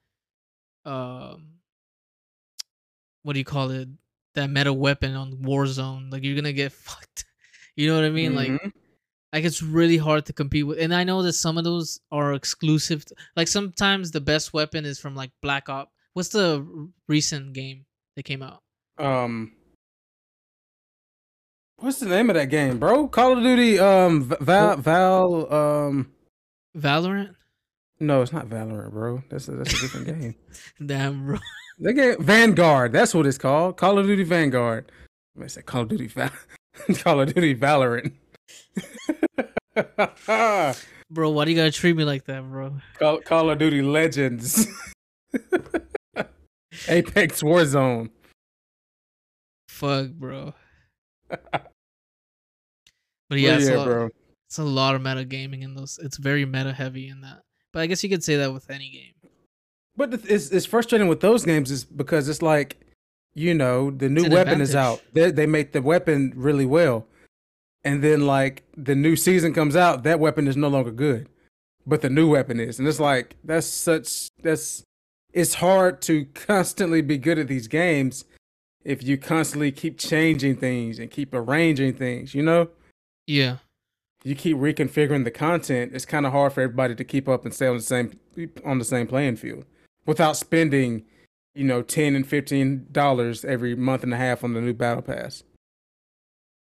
um, 0.84 1.54
what 3.22 3.32
do 3.32 3.38
you 3.38 3.44
call 3.44 3.70
it? 3.70 3.88
That 4.34 4.50
meta 4.50 4.72
weapon 4.72 5.14
on 5.14 5.32
Warzone, 5.38 6.12
like 6.12 6.22
you're 6.22 6.36
gonna 6.36 6.52
get 6.52 6.72
fucked. 6.72 7.24
You 7.78 7.86
know 7.88 7.94
what 7.94 8.04
I 8.04 8.10
mean? 8.10 8.34
Like 8.34 8.48
Mhm. 8.50 8.72
like 9.32 9.44
it's 9.44 9.62
really 9.62 9.96
hard 9.98 10.26
to 10.26 10.32
compete 10.32 10.66
with 10.66 10.78
and 10.80 10.92
i 10.94 11.04
know 11.04 11.22
that 11.22 11.34
some 11.34 11.58
of 11.58 11.64
those 11.64 12.00
are 12.10 12.32
exclusive 12.32 13.04
to- 13.04 13.14
like 13.36 13.46
sometimes 13.46 14.10
the 14.10 14.20
best 14.22 14.52
weapon 14.54 14.84
is 14.86 14.98
from 14.98 15.14
like 15.14 15.30
black 15.42 15.68
op 15.68 15.92
what's 16.14 16.30
the 16.30 16.64
recent 17.08 17.52
game 17.52 17.84
that 18.16 18.24
came 18.24 18.42
out 18.42 18.60
um 18.98 19.52
What's 21.80 22.00
the 22.00 22.06
name 22.06 22.28
of 22.28 22.34
that 22.34 22.46
game, 22.50 22.78
bro? 22.80 23.06
Call 23.06 23.36
of 23.38 23.42
Duty 23.44 23.78
um 23.78 24.32
Val 24.40 24.76
Val 24.78 25.52
um 25.54 26.10
valorant 26.76 27.34
no, 28.00 28.22
it's 28.22 28.32
not 28.32 28.46
Valorant, 28.46 28.92
bro. 28.92 29.22
That's 29.28 29.48
a, 29.48 29.52
that's 29.52 29.74
a 29.74 29.80
different 29.80 30.06
game. 30.06 30.34
damn 30.86 31.26
bro 31.26 31.38
That 31.80 31.92
game 31.94 32.16
Vanguard, 32.22 32.92
that's 32.92 33.12
what 33.14 33.26
it's 33.26 33.38
called. 33.38 33.76
Call 33.76 33.98
of 33.98 34.06
Duty 34.06 34.24
Vanguard. 34.24 34.90
I 35.40 35.46
say 35.48 35.62
Call 35.62 35.82
of 35.82 35.88
Duty 35.88 36.06
Val- 36.08 36.30
Call 37.02 37.20
of 37.20 37.34
Duty 37.34 37.54
Valorant. 37.54 38.12
bro 41.10 41.30
why 41.30 41.44
do 41.44 41.50
you 41.50 41.56
gotta 41.56 41.70
treat 41.70 41.96
me 41.96 42.04
like 42.04 42.24
that 42.24 42.42
bro 42.48 42.74
Call, 42.98 43.20
Call 43.20 43.50
of 43.50 43.58
Duty 43.58 43.82
Legends. 43.82 44.66
Apex 46.88 47.42
Warzone. 47.42 48.10
fuck 49.68 50.08
bro 50.10 50.52
but 53.30 53.38
yeah, 53.38 53.56
it's, 53.56 53.68
a 53.68 53.76
lot, 53.76 53.84
bro. 53.84 54.08
it's 54.46 54.58
a 54.58 54.64
lot 54.64 54.94
of 54.94 55.02
meta 55.02 55.24
gaming 55.24 55.62
in 55.62 55.74
those 55.74 55.98
it's 56.02 56.16
very 56.16 56.44
meta 56.44 56.72
heavy 56.72 57.08
in 57.08 57.20
that 57.20 57.42
but 57.72 57.80
i 57.80 57.86
guess 57.86 58.02
you 58.02 58.10
could 58.10 58.24
say 58.24 58.36
that 58.36 58.52
with 58.52 58.68
any 58.70 58.90
game 58.90 59.30
But 59.96 60.14
it's 60.28 60.50
it's 60.50 60.66
frustrating 60.66 61.08
with 61.08 61.20
those 61.20 61.44
games 61.44 61.70
is 61.70 61.84
because 61.84 62.28
it's 62.28 62.42
like, 62.42 62.80
you 63.38 63.54
know, 63.54 63.90
the 63.90 64.08
new 64.08 64.28
weapon 64.28 64.60
is 64.60 64.74
out. 64.74 65.02
They 65.12 65.30
they 65.30 65.46
make 65.46 65.72
the 65.72 65.82
weapon 65.82 66.32
really 66.36 66.66
well, 66.66 67.06
and 67.84 68.02
then 68.02 68.26
like 68.26 68.64
the 68.76 68.94
new 68.94 69.16
season 69.16 69.54
comes 69.54 69.76
out, 69.76 70.02
that 70.02 70.20
weapon 70.20 70.48
is 70.48 70.56
no 70.56 70.68
longer 70.68 70.90
good, 70.90 71.28
but 71.86 72.02
the 72.02 72.10
new 72.10 72.30
weapon 72.30 72.60
is, 72.60 72.78
and 72.78 72.86
it's 72.88 73.00
like 73.00 73.36
that's 73.44 73.66
such 73.66 74.28
that's 74.42 74.82
it's 75.32 75.54
hard 75.54 76.00
to 76.02 76.24
constantly 76.34 77.00
be 77.00 77.18
good 77.18 77.38
at 77.38 77.48
these 77.48 77.68
games 77.68 78.24
if 78.84 79.02
you 79.02 79.18
constantly 79.18 79.70
keep 79.70 79.98
changing 79.98 80.56
things 80.56 80.98
and 80.98 81.10
keep 81.10 81.32
arranging 81.34 81.94
things. 81.94 82.34
You 82.34 82.42
know, 82.42 82.68
yeah 83.26 83.58
you 84.24 84.34
keep 84.34 84.56
reconfiguring 84.56 85.24
the 85.24 85.30
content. 85.30 85.92
It's 85.94 86.04
kind 86.04 86.26
of 86.26 86.32
hard 86.32 86.52
for 86.52 86.60
everybody 86.60 86.94
to 86.94 87.04
keep 87.04 87.28
up 87.28 87.44
and 87.44 87.54
stay 87.54 87.66
on 87.66 87.76
the 87.76 87.82
same 87.82 88.18
on 88.64 88.78
the 88.78 88.84
same 88.84 89.06
playing 89.06 89.36
field 89.36 89.64
without 90.06 90.36
spending, 90.36 91.04
you 91.58 91.64
know, 91.64 91.82
ten 91.82 92.14
and 92.14 92.26
fifteen 92.26 92.86
dollars 92.92 93.44
every 93.44 93.74
month 93.74 94.04
and 94.04 94.14
a 94.14 94.16
half 94.16 94.44
on 94.44 94.54
the 94.54 94.60
new 94.60 94.72
battle 94.72 95.02
pass. 95.02 95.42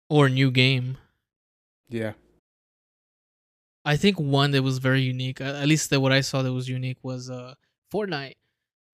or 0.10 0.28
new 0.28 0.50
game 0.50 0.98
Yeah, 1.90 2.14
I 3.86 3.96
think 3.98 4.20
one 4.20 4.52
that 4.52 4.64
was 4.64 4.80
very 4.80 5.02
unique, 5.02 5.42
at 5.42 5.68
least 5.68 5.90
that 5.92 6.00
what 6.00 6.12
I 6.12 6.22
saw 6.22 6.42
that 6.42 6.54
was 6.54 6.68
unique 6.68 6.98
was 7.04 7.30
uh 7.30 7.54
Fortnite. 7.94 8.38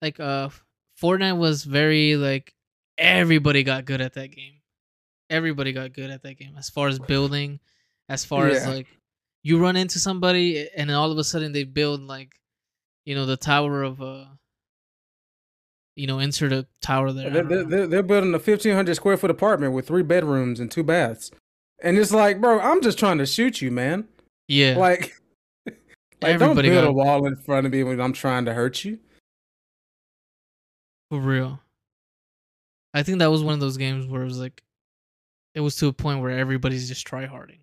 Like 0.02 0.20
uh 0.20 0.50
Fortnite 1.02 1.38
was 1.38 1.64
very 1.64 2.16
like 2.16 2.54
everybody 2.98 3.64
got 3.64 3.86
good 3.86 4.02
at 4.02 4.14
that 4.14 4.32
game. 4.32 4.62
Everybody 5.30 5.74
got 5.74 5.94
good 5.94 6.12
at 6.12 6.24
that 6.24 6.38
game 6.38 6.56
as 6.58 6.70
far 6.70 6.88
as 6.88 7.00
building, 7.00 7.60
as 8.10 8.24
far 8.24 8.48
as 8.48 8.68
like 8.68 8.88
you 9.44 9.60
run 9.60 9.76
into 9.76 10.00
somebody 10.00 10.68
and 10.76 10.90
then 10.90 10.98
all 10.98 11.12
of 11.12 11.18
a 11.18 11.24
sudden 11.24 11.52
they 11.52 11.64
build 11.64 12.02
like 12.02 12.34
you 13.06 13.16
know 13.16 13.26
the 13.26 13.38
tower 13.38 13.84
of 13.84 14.02
uh 14.02 14.26
you 15.96 16.08
know 16.08 16.20
insert 16.20 16.52
a 16.52 16.68
tower 16.82 17.12
there. 17.12 17.30
They're, 17.30 17.64
they're, 17.64 17.88
they're, 17.88 18.04
building 18.04 18.34
a 18.34 18.40
fifteen 18.40 18.76
hundred 18.76 18.96
square 18.96 19.18
foot 19.18 19.32
apartment 19.32 19.74
with 19.74 19.88
three 19.88 20.04
bedrooms 20.04 20.60
and 20.60 20.70
two 20.70 20.84
baths, 20.84 21.32
and 21.82 21.98
it's 21.98 22.12
like, 22.12 22.42
bro, 22.42 22.60
I'm 22.60 22.82
just 22.82 23.00
trying 23.00 23.18
to 23.20 23.26
shoot 23.26 23.62
you, 23.62 23.72
man. 23.72 24.08
yeah. 24.48 24.76
Like, 24.78 25.14
like 25.66 25.76
don't 26.22 26.42
Everybody 26.42 26.70
build 26.70 26.84
got- 26.84 26.90
a 26.90 26.94
wall 26.94 27.26
in 27.26 27.36
front 27.38 27.66
of 27.66 27.72
me 27.72 27.84
when 27.84 28.00
I'm 28.00 28.14
trying 28.14 28.46
to 28.46 28.54
hurt 28.54 28.84
you. 28.84 29.00
For 31.10 31.20
real. 31.20 31.60
I 32.94 33.04
think 33.04 33.20
that 33.20 33.30
was 33.30 33.44
one 33.44 33.54
of 33.54 33.60
those 33.60 33.78
games 33.78 34.08
where 34.08 34.22
it 34.22 34.26
was 34.26 34.40
like 34.40 34.64
it 35.54 35.60
was 35.60 35.76
to 35.78 35.88
a 35.88 35.94
point 35.94 36.22
where 36.22 36.32
everybody's 36.32 36.88
just 36.88 37.06
try 37.06 37.26
harding. 37.26 37.60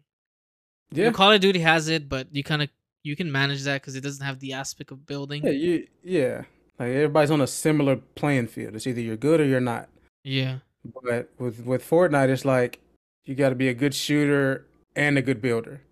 Yeah, 0.91 1.11
Call 1.11 1.33
of 1.33 1.41
Duty 1.41 1.61
has 1.61 1.89
it, 1.89 2.09
but 2.09 2.29
you 2.35 2.45
kind 2.45 2.63
of 2.63 2.69
you 3.03 3.17
can 3.17 3.33
manage 3.33 3.63
that 3.65 3.81
because 3.81 3.97
it 3.97 4.03
doesn't 4.03 4.25
have 4.25 4.39
the 4.41 4.53
aspect 4.53 4.91
of 4.91 5.07
building. 5.07 5.43
yeah, 5.43 5.51
you, 5.51 5.87
yeah. 6.03 6.43
Like 6.79 6.89
everybody's 6.89 7.31
on 7.31 7.41
a 7.41 7.47
similar 7.47 7.97
playing 7.97 8.49
field. 8.49 8.75
It's 8.75 8.87
either 8.87 9.01
you're 9.01 9.17
good 9.17 9.41
or 9.41 9.45
you're 9.45 9.61
not. 9.61 9.89
Yeah, 10.25 10.59
But 10.85 11.31
with 11.39 11.65
with 11.65 11.89
Fortnite, 11.89 12.29
it's 12.29 12.45
like 12.45 12.81
you 13.25 13.35
got 13.35 13.51
to 13.51 13.55
be 13.55 13.69
a 13.69 13.75
good 13.75 13.95
shooter 13.95 14.67
and 14.97 15.19
a 15.19 15.23
good 15.23 15.41
builder. 15.41 15.83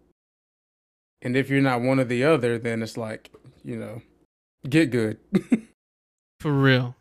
And 1.23 1.37
if 1.37 1.51
you're 1.51 1.61
not 1.61 1.83
one 1.83 2.01
or 2.01 2.05
the 2.05 2.25
other, 2.25 2.59
then 2.59 2.83
it's 2.83 2.97
like 2.97 3.31
you 3.65 3.77
know, 3.77 4.03
get 4.69 4.91
good. 4.91 5.19
for 6.41 6.53
real. 6.53 6.97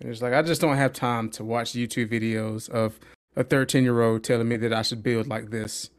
And 0.00 0.10
it's 0.10 0.22
like 0.22 0.32
I 0.32 0.42
just 0.42 0.60
don't 0.60 0.76
have 0.76 0.92
time 0.92 1.30
to 1.30 1.44
watch 1.44 1.72
YouTube 1.72 2.10
videos 2.12 2.68
of 2.68 2.98
a 3.36 3.44
13 3.44 3.84
year 3.84 4.00
old 4.02 4.24
telling 4.24 4.48
me 4.48 4.56
that 4.56 4.72
I 4.72 4.82
should 4.82 5.02
build 5.02 5.26
like 5.26 5.50
this, 5.50 5.90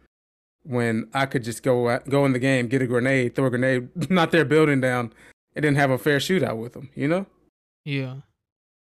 when 0.64 1.10
I 1.14 1.26
could 1.26 1.44
just 1.44 1.64
go 1.64 1.90
at, 1.90 2.10
go 2.10 2.26
in 2.26 2.34
the 2.34 2.40
game, 2.40 2.68
get 2.68 2.82
a 2.82 2.88
grenade, 2.88 3.36
throw 3.36 3.46
a 3.46 3.50
grenade, 3.50 3.90
knock 4.10 4.32
their 4.32 4.46
building 4.46 4.82
down, 4.82 5.14
and 5.56 5.64
then 5.66 5.76
have 5.76 5.90
a 5.92 5.98
fair 5.98 6.18
shootout 6.18 6.58
with 6.58 6.74
them. 6.74 6.90
You 6.96 7.08
know? 7.08 7.26
Yeah. 7.86 8.16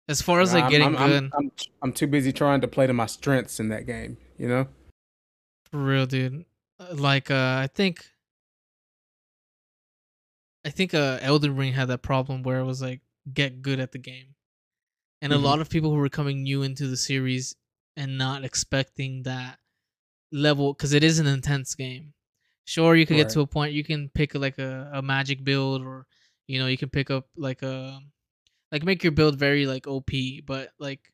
As 0.09 0.23
far 0.23 0.41
as 0.41 0.53
like 0.55 0.65
I'm- 0.65 0.71
getting 0.71 0.87
I'm, 0.97 1.09
good, 1.11 1.17
I'm, 1.25 1.31
I'm, 1.39 1.51
I'm 1.83 1.93
too 1.93 2.07
busy 2.07 2.33
trying 2.33 2.61
to 2.63 2.69
play 2.69 2.87
to 2.87 2.93
my 2.93 3.07
strengths 3.07 3.61
in 3.61 3.69
that 3.69 3.87
game. 3.87 4.17
You 4.39 4.49
know? 4.49 4.69
for 5.71 5.79
real, 5.79 6.07
dude. 6.07 6.45
Uh, 6.81 6.95
Like 6.95 7.31
uh, 7.31 7.35
I 7.63 7.69
think, 7.75 8.07
I 10.65 10.71
think 10.71 10.95
uh, 10.95 11.19
Elden 11.23 11.57
Ring 11.57 11.73
had 11.73 11.89
that 11.89 12.03
problem 12.03 12.43
where 12.43 12.59
it 12.61 12.65
was 12.65 12.83
like 12.83 13.01
get 13.33 13.63
good 13.63 13.81
at 13.81 13.93
the 13.93 13.99
game, 13.99 14.35
and 15.23 15.33
Mhm. 15.33 15.37
a 15.37 15.39
lot 15.39 15.61
of 15.61 15.71
people 15.71 15.91
who 15.91 15.97
were 15.97 16.09
coming 16.09 16.43
new 16.43 16.63
into 16.63 16.87
the 16.87 16.97
series 16.97 17.55
and 17.97 18.19
not 18.19 18.45
expecting 18.45 19.23
that 19.25 19.59
level 20.33 20.73
because 20.73 20.93
it 20.93 21.03
is 21.05 21.19
an 21.19 21.27
intense 21.27 21.75
game. 21.75 22.13
Sure, 22.65 22.95
you 22.97 23.07
could 23.07 23.17
get 23.17 23.31
to 23.31 23.41
a 23.41 23.47
point 23.47 23.73
you 23.73 23.85
can 23.85 24.11
pick 24.11 24.35
like 24.35 24.59
a, 24.59 24.91
a 24.95 25.03
magic 25.03 25.43
build 25.45 25.83
or 25.83 26.07
you 26.49 26.59
know 26.59 26.67
you 26.67 26.77
can 26.77 26.89
pick 26.89 27.11
up 27.11 27.29
like 27.37 27.63
a 27.63 28.01
like 28.73 28.83
make 28.83 29.05
your 29.05 29.13
build 29.13 29.39
very 29.39 29.65
like 29.67 29.87
OP, 29.87 30.11
but 30.45 30.71
like 30.81 31.13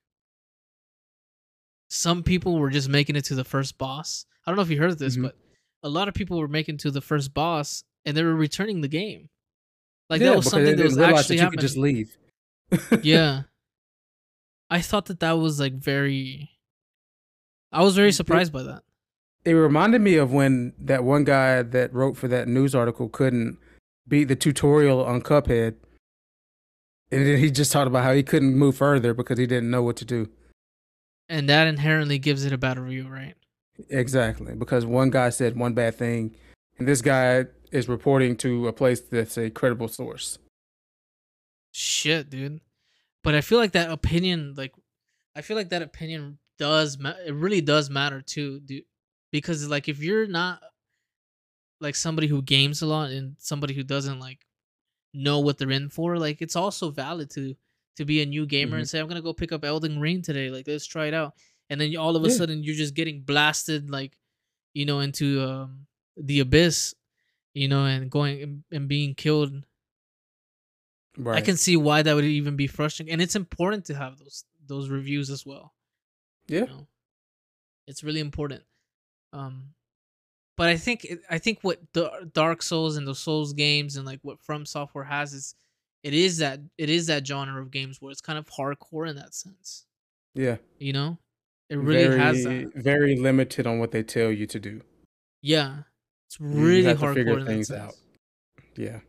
some 1.88 2.22
people 2.22 2.58
were 2.58 2.70
just 2.70 2.88
making 2.88 3.16
it 3.16 3.24
to 3.26 3.34
the 3.34 3.44
first 3.44 3.78
boss. 3.78 4.26
I 4.46 4.50
don't 4.50 4.56
know 4.56 4.62
if 4.62 4.70
you 4.70 4.78
heard 4.80 4.98
this, 4.98 5.16
Mhm. 5.16 5.22
but 5.22 5.36
a 5.82 5.88
lot 5.88 6.08
of 6.08 6.14
people 6.14 6.38
were 6.38 6.48
making 6.48 6.78
to 6.78 6.90
the 6.90 7.00
first 7.00 7.34
boss 7.34 7.84
and 8.04 8.16
they 8.16 8.22
were 8.22 8.34
returning 8.34 8.80
the 8.80 8.88
game. 8.88 9.28
Like 10.10 10.20
yeah, 10.20 10.30
that 10.30 10.36
was 10.36 10.50
something 10.50 10.76
that 10.76 10.82
was 10.84 10.98
actually 10.98 11.22
that 11.22 11.34
you 11.34 11.40
happening. 11.40 11.50
could 11.50 11.60
just 11.60 11.76
leave. 11.76 12.16
yeah. 13.02 13.42
I 14.70 14.80
thought 14.80 15.06
that 15.06 15.20
that 15.20 15.32
was 15.32 15.60
like 15.60 15.74
very. 15.74 16.50
I 17.70 17.82
was 17.82 17.94
very 17.96 18.12
surprised 18.12 18.52
by 18.52 18.62
that. 18.64 18.82
It 19.44 19.52
reminded 19.52 20.00
me 20.00 20.16
of 20.16 20.32
when 20.32 20.72
that 20.78 21.04
one 21.04 21.24
guy 21.24 21.62
that 21.62 21.92
wrote 21.92 22.16
for 22.16 22.28
that 22.28 22.48
news 22.48 22.74
article 22.74 23.08
couldn't 23.08 23.58
beat 24.06 24.24
the 24.24 24.36
tutorial 24.36 25.04
on 25.04 25.22
Cuphead. 25.22 25.74
And 27.10 27.26
then 27.26 27.38
he 27.38 27.50
just 27.50 27.70
talked 27.72 27.86
about 27.86 28.04
how 28.04 28.12
he 28.12 28.22
couldn't 28.22 28.56
move 28.56 28.76
further 28.76 29.14
because 29.14 29.38
he 29.38 29.46
didn't 29.46 29.70
know 29.70 29.82
what 29.82 29.96
to 29.96 30.04
do. 30.04 30.28
And 31.28 31.48
that 31.48 31.66
inherently 31.66 32.18
gives 32.18 32.44
it 32.44 32.52
a 32.52 32.58
bad 32.58 32.78
review, 32.78 33.08
right? 33.08 33.34
Exactly. 33.88 34.54
Because 34.54 34.84
one 34.84 35.10
guy 35.10 35.30
said 35.30 35.56
one 35.56 35.74
bad 35.74 35.96
thing, 35.96 36.34
and 36.78 36.88
this 36.88 37.02
guy 37.02 37.46
is 37.72 37.88
reporting 37.88 38.36
to 38.38 38.68
a 38.68 38.72
place 38.72 39.00
that's 39.00 39.36
a 39.38 39.50
credible 39.50 39.88
source. 39.88 40.38
Shit, 41.72 42.30
dude. 42.30 42.60
But 43.22 43.34
I 43.34 43.40
feel 43.40 43.58
like 43.58 43.72
that 43.72 43.90
opinion, 43.90 44.54
like, 44.56 44.74
I 45.34 45.40
feel 45.40 45.56
like 45.56 45.70
that 45.70 45.82
opinion 45.82 46.38
does, 46.58 46.98
ma- 46.98 47.14
it 47.26 47.34
really 47.34 47.60
does 47.60 47.90
matter 47.90 48.20
too, 48.20 48.60
dude. 48.60 48.84
Because, 49.32 49.68
like, 49.68 49.88
if 49.88 50.00
you're 50.00 50.26
not, 50.26 50.60
like, 51.80 51.94
somebody 51.94 52.26
who 52.26 52.42
games 52.42 52.82
a 52.82 52.86
lot 52.86 53.10
and 53.10 53.36
somebody 53.38 53.74
who 53.74 53.82
doesn't, 53.82 54.20
like, 54.20 54.46
know 55.12 55.40
what 55.40 55.58
they're 55.58 55.70
in 55.70 55.88
for, 55.88 56.18
like, 56.18 56.42
it's 56.42 56.56
also 56.56 56.90
valid 56.90 57.30
to, 57.30 57.54
to 57.96 58.04
be 58.04 58.22
a 58.22 58.26
new 58.26 58.46
gamer 58.46 58.76
and 58.76 58.88
say, 58.88 58.98
I'm 58.98 59.08
to 59.08 59.22
go 59.22 59.32
pick 59.32 59.52
up 59.52 59.64
Elden 59.64 60.00
Ring 60.00 60.22
today. 60.22 60.50
Like, 60.50 60.66
let's 60.66 60.86
try 60.86 61.06
it 61.06 61.14
out. 61.14 61.34
And 61.70 61.80
then 61.80 61.96
all 61.96 62.16
of 62.16 62.24
a 62.24 62.28
Yeah. 62.28 62.34
sudden 62.34 62.62
you're 62.62 62.74
just 62.74 62.94
getting 62.94 63.22
blasted, 63.22 63.90
like, 63.90 64.18
you 64.74 64.84
know, 64.84 65.00
into 65.00 65.42
um, 65.42 65.86
the 66.16 66.40
abyss, 66.40 66.94
you 67.54 67.68
know, 67.68 67.84
and 67.84 68.10
going 68.10 68.42
and, 68.42 68.64
and 68.72 68.88
being 68.88 69.14
killed 69.14 69.64
Right. 71.16 71.36
I 71.36 71.40
can 71.42 71.56
see 71.56 71.76
why 71.76 72.02
that 72.02 72.12
would 72.14 72.24
even 72.24 72.56
be 72.56 72.66
frustrating, 72.66 73.12
and 73.12 73.22
it's 73.22 73.36
important 73.36 73.84
to 73.86 73.94
have 73.94 74.18
those 74.18 74.44
those 74.66 74.88
reviews 74.88 75.30
as 75.30 75.46
well. 75.46 75.72
Yeah. 76.48 76.62
You 76.62 76.66
know? 76.66 76.88
It's 77.86 78.02
really 78.02 78.20
important. 78.20 78.64
Um, 79.32 79.73
but 80.56 80.68
I 80.68 80.76
think 80.76 81.06
I 81.28 81.38
think 81.38 81.58
what 81.62 81.80
the 81.92 82.30
Dark 82.32 82.62
Souls 82.62 82.96
and 82.96 83.06
the 83.06 83.14
Souls 83.14 83.52
games 83.52 83.96
and 83.96 84.06
like 84.06 84.20
what 84.22 84.38
FromSoftware 84.40 85.06
has 85.06 85.32
is 85.32 85.54
it 86.02 86.14
is 86.14 86.38
that 86.38 86.60
it 86.78 86.90
is 86.90 87.06
that 87.06 87.26
genre 87.26 87.60
of 87.60 87.70
games 87.70 88.00
where 88.00 88.12
it's 88.12 88.20
kind 88.20 88.38
of 88.38 88.46
hardcore 88.46 89.08
in 89.08 89.16
that 89.16 89.34
sense. 89.34 89.86
Yeah. 90.34 90.56
You 90.78 90.92
know, 90.92 91.18
it 91.70 91.78
really 91.78 92.06
very, 92.06 92.18
has 92.18 92.44
that. 92.44 92.72
Very 92.74 93.16
limited 93.16 93.66
on 93.66 93.78
what 93.78 93.90
they 93.90 94.02
tell 94.02 94.30
you 94.30 94.46
to 94.46 94.60
do. 94.60 94.82
Yeah, 95.42 95.78
it's 96.26 96.40
really 96.40 96.84
have 96.84 97.00
to 97.00 97.14
figure 97.14 97.38
in 97.38 97.46
things 97.46 97.68
that 97.68 97.80
out. 97.80 97.94
Yeah. 98.76 99.00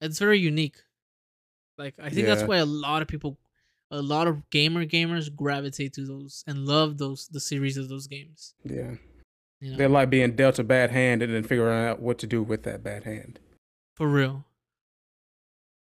It's 0.00 0.18
very 0.18 0.38
unique. 0.38 0.76
Like 1.78 1.94
I 2.02 2.10
think 2.10 2.26
that's 2.26 2.42
why 2.42 2.58
a 2.58 2.66
lot 2.66 3.02
of 3.02 3.08
people, 3.08 3.38
a 3.90 4.00
lot 4.00 4.26
of 4.26 4.48
gamer 4.50 4.86
gamers 4.86 5.34
gravitate 5.34 5.92
to 5.94 6.04
those 6.04 6.42
and 6.46 6.66
love 6.66 6.98
those 6.98 7.28
the 7.28 7.40
series 7.40 7.76
of 7.76 7.88
those 7.88 8.06
games. 8.06 8.54
Yeah. 8.64 8.94
You 9.60 9.72
know, 9.72 9.76
They 9.78 9.86
like 9.86 10.10
being 10.10 10.36
dealt 10.36 10.58
a 10.58 10.64
bad 10.64 10.90
hand 10.90 11.22
and 11.22 11.32
then 11.32 11.42
figuring 11.42 11.86
out 11.86 12.00
what 12.00 12.18
to 12.18 12.26
do 12.26 12.42
with 12.42 12.62
that 12.64 12.82
bad 12.82 13.04
hand. 13.04 13.38
for 13.94 14.08
real. 14.08 14.44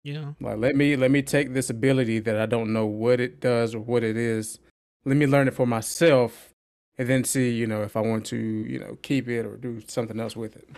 You 0.03 0.13
know, 0.13 0.35
Like 0.39 0.57
let 0.57 0.75
me 0.75 0.95
let 0.95 1.11
me 1.11 1.21
take 1.21 1.53
this 1.53 1.69
ability 1.69 2.19
that 2.19 2.37
I 2.39 2.45
don't 2.45 2.71
know 2.71 2.85
what 2.85 3.19
it 3.19 3.41
does 3.41 3.75
or 3.75 3.79
what 3.79 4.03
it 4.03 4.15
is. 4.15 4.59
Let 5.03 5.17
me 5.17 5.27
learn 5.27 5.47
it 5.47 5.53
for 5.53 5.65
myself 5.65 6.53
and 6.97 7.09
then 7.09 7.23
see, 7.23 7.49
you 7.51 7.67
know, 7.67 7.81
if 7.81 7.95
I 7.97 8.01
want 8.01 8.25
to, 8.27 8.37
you 8.37 8.79
know, 8.79 8.97
keep 9.01 9.27
it 9.27 9.45
or 9.45 9.57
do 9.57 9.81
something 9.87 10.19
else 10.19 10.35
with 10.35 10.55
it. 10.55 10.69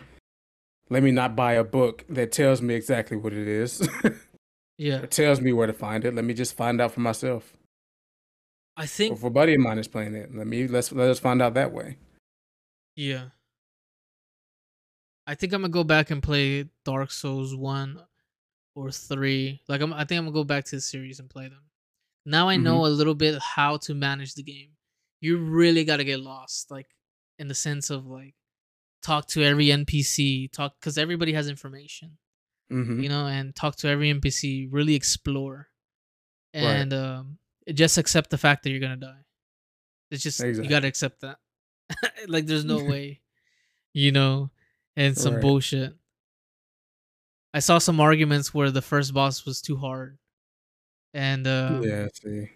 Let 0.89 1.03
me 1.03 1.11
not 1.11 1.35
buy 1.35 1.53
a 1.53 1.63
book 1.63 2.05
that 2.09 2.31
tells 2.31 2.61
me 2.61 2.73
exactly 2.73 3.17
what 3.17 3.33
it 3.33 3.47
is. 3.47 3.87
yeah. 4.77 5.01
or 5.01 5.07
tells 5.07 5.39
me 5.41 5.53
where 5.53 5.67
to 5.67 5.73
find 5.73 6.03
it. 6.05 6.15
Let 6.15 6.25
me 6.25 6.33
just 6.33 6.55
find 6.57 6.81
out 6.81 6.93
for 6.93 7.01
myself. 7.01 7.53
I 8.75 8.83
Or 8.83 8.87
think 8.87 9.17
if 9.17 9.23
a 9.23 9.29
buddy 9.29 9.53
of 9.53 9.59
mine 9.61 9.77
is 9.77 9.87
playing 9.87 10.15
it, 10.15 10.33
let 10.33 10.47
me 10.47 10.67
let's 10.67 10.91
let 10.91 11.09
us 11.09 11.19
find 11.19 11.41
out 11.41 11.53
that 11.53 11.71
way. 11.71 11.97
Yeah. 12.99 13.25
I 15.27 15.35
think 15.35 15.53
I'm 15.53 15.61
gonna 15.61 15.71
go 15.71 15.83
back 15.83 16.09
and 16.11 16.23
play 16.23 16.65
Dark 16.85 17.11
Souls 17.11 17.55
one 17.55 17.99
or 18.75 18.91
three. 18.91 19.61
Like 19.67 19.81
I'm, 19.81 19.93
I 19.93 20.03
think 20.05 20.17
I'm 20.19 20.25
gonna 20.25 20.33
go 20.33 20.43
back 20.43 20.65
to 20.65 20.75
the 20.77 20.81
series 20.81 21.19
and 21.19 21.29
play 21.29 21.47
them. 21.47 21.63
Now 22.25 22.49
I 22.49 22.57
know 22.57 22.85
a 22.85 22.87
little 22.87 23.15
bit 23.15 23.39
how 23.39 23.77
to 23.77 23.93
manage 23.93 24.33
the 24.35 24.43
game. 24.43 24.71
You 25.21 25.37
really 25.37 25.83
gotta 25.83 26.03
get 26.03 26.19
lost, 26.19 26.71
like 26.71 26.87
in 27.37 27.47
the 27.47 27.55
sense 27.55 27.89
of 27.89 28.07
like 28.07 28.33
talk 29.03 29.27
to 29.27 29.43
every 29.43 29.67
NPC, 29.67 30.51
talk 30.51 30.73
because 30.79 30.97
everybody 30.97 31.33
has 31.33 31.47
information. 31.47 32.17
Mm-hmm. 32.71 32.99
you 33.01 33.09
know, 33.09 33.25
and 33.25 33.55
talk 33.55 33.77
to 33.77 33.87
every 33.87 34.13
NPC, 34.13 34.67
really 34.69 34.93
explore, 34.93 35.69
Right. 36.53 36.61
and 36.61 36.93
um, 36.93 37.37
just 37.73 37.97
accept 37.97 38.29
the 38.29 38.37
fact 38.37 38.61
that 38.63 38.69
you're 38.69 38.79
gonna 38.79 38.97
die. 38.97 39.25
It's 40.11 40.21
just 40.21 40.39
you 40.39 40.67
gotta 40.69 40.87
accept 40.87 41.21
that. 41.21 41.37
like, 42.27 42.45
there's 42.45 42.65
no 42.65 42.83
way, 42.85 43.21
you 43.93 44.11
know, 44.11 44.51
and 44.95 45.17
some 45.17 45.35
Right. 45.35 45.41
bullshit. 45.41 45.95
I 47.53 47.59
saw 47.59 47.77
some 47.79 47.99
arguments 47.99 48.53
where 48.53 48.71
the 48.71 48.81
first 48.81 49.13
boss 49.13 49.45
was 49.45 49.61
too 49.61 49.77
hard, 49.77 50.17
and 51.13 51.47
um, 51.47 51.83
yeah, 51.83 52.07
see. 52.13 52.49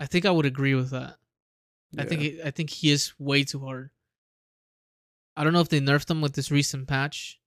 I 0.00 0.06
think 0.06 0.26
I 0.26 0.30
would 0.30 0.46
agree 0.46 0.74
with 0.74 0.90
that. 0.90 1.16
I 1.98 2.04
think 2.04 2.22
Yeah. 2.22 2.22
it, 2.22 2.46
I 2.46 2.50
think 2.50 2.70
he 2.70 2.90
is 2.90 3.18
way 3.18 3.44
too 3.44 3.60
hard. 3.60 3.90
I 5.36 5.44
don't 5.44 5.52
know 5.52 5.60
if 5.60 5.68
they 5.68 5.80
nerfed 5.80 6.10
him 6.10 6.20
with 6.20 6.34
this 6.34 6.50
recent 6.50 6.88
patch. 6.88 7.40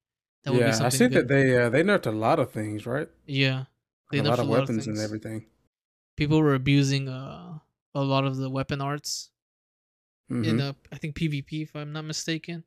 That 0.44 0.54
would 0.54 0.64
be 0.64 0.72
yeah, 0.72 0.76
something 0.78 0.86
I 0.86 0.90
see 0.90 1.08
good. 1.10 1.14
that 1.20 1.28
they 1.28 1.58
uh, 1.58 1.70
they 1.70 1.84
nerfed 1.84 2.06
a 2.08 2.12
lot 2.12 2.40
of 2.40 2.52
things, 2.52 2.86
right? 2.86 3.10
yeah, 3.26 3.66
they 4.12 4.20
a 4.20 4.24
lot 4.24 4.40
nerfed 4.40 4.44
of 4.44 4.48
weapons 4.48 4.88
and 4.88 4.98
everything. 5.00 5.46
people 6.16 6.40
were 6.42 6.56
abusing 6.56 7.08
uh, 7.08 7.60
a 7.94 8.02
lot 8.04 8.26
of 8.26 8.38
the 8.38 8.50
weapon 8.50 8.82
arts 8.82 9.32
in 10.30 10.44
Mhm. 10.44 10.62
uh, 10.62 10.74
I 10.92 10.98
think 10.98 11.16
PvP 11.16 11.62
if 11.64 11.76
I'm 11.76 11.92
not 11.94 12.06
mistaken. 12.06 12.64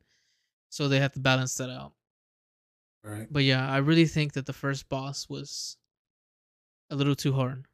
So 0.71 0.87
they 0.89 1.01
have 1.01 1.13
to 1.13 1.21
balance 1.21 1.55
that 1.57 1.71
out. 1.71 1.95
Right. 3.03 3.27
But 3.31 3.45
yeah, 3.45 3.69
I 3.71 3.79
really 3.79 4.07
think 4.07 4.35
that 4.35 4.47
the 4.47 4.53
first 4.53 4.89
boss 4.89 5.29
was 5.29 5.77
a 6.91 6.97
little 6.97 7.15
too 7.17 7.33
hard. 7.33 7.67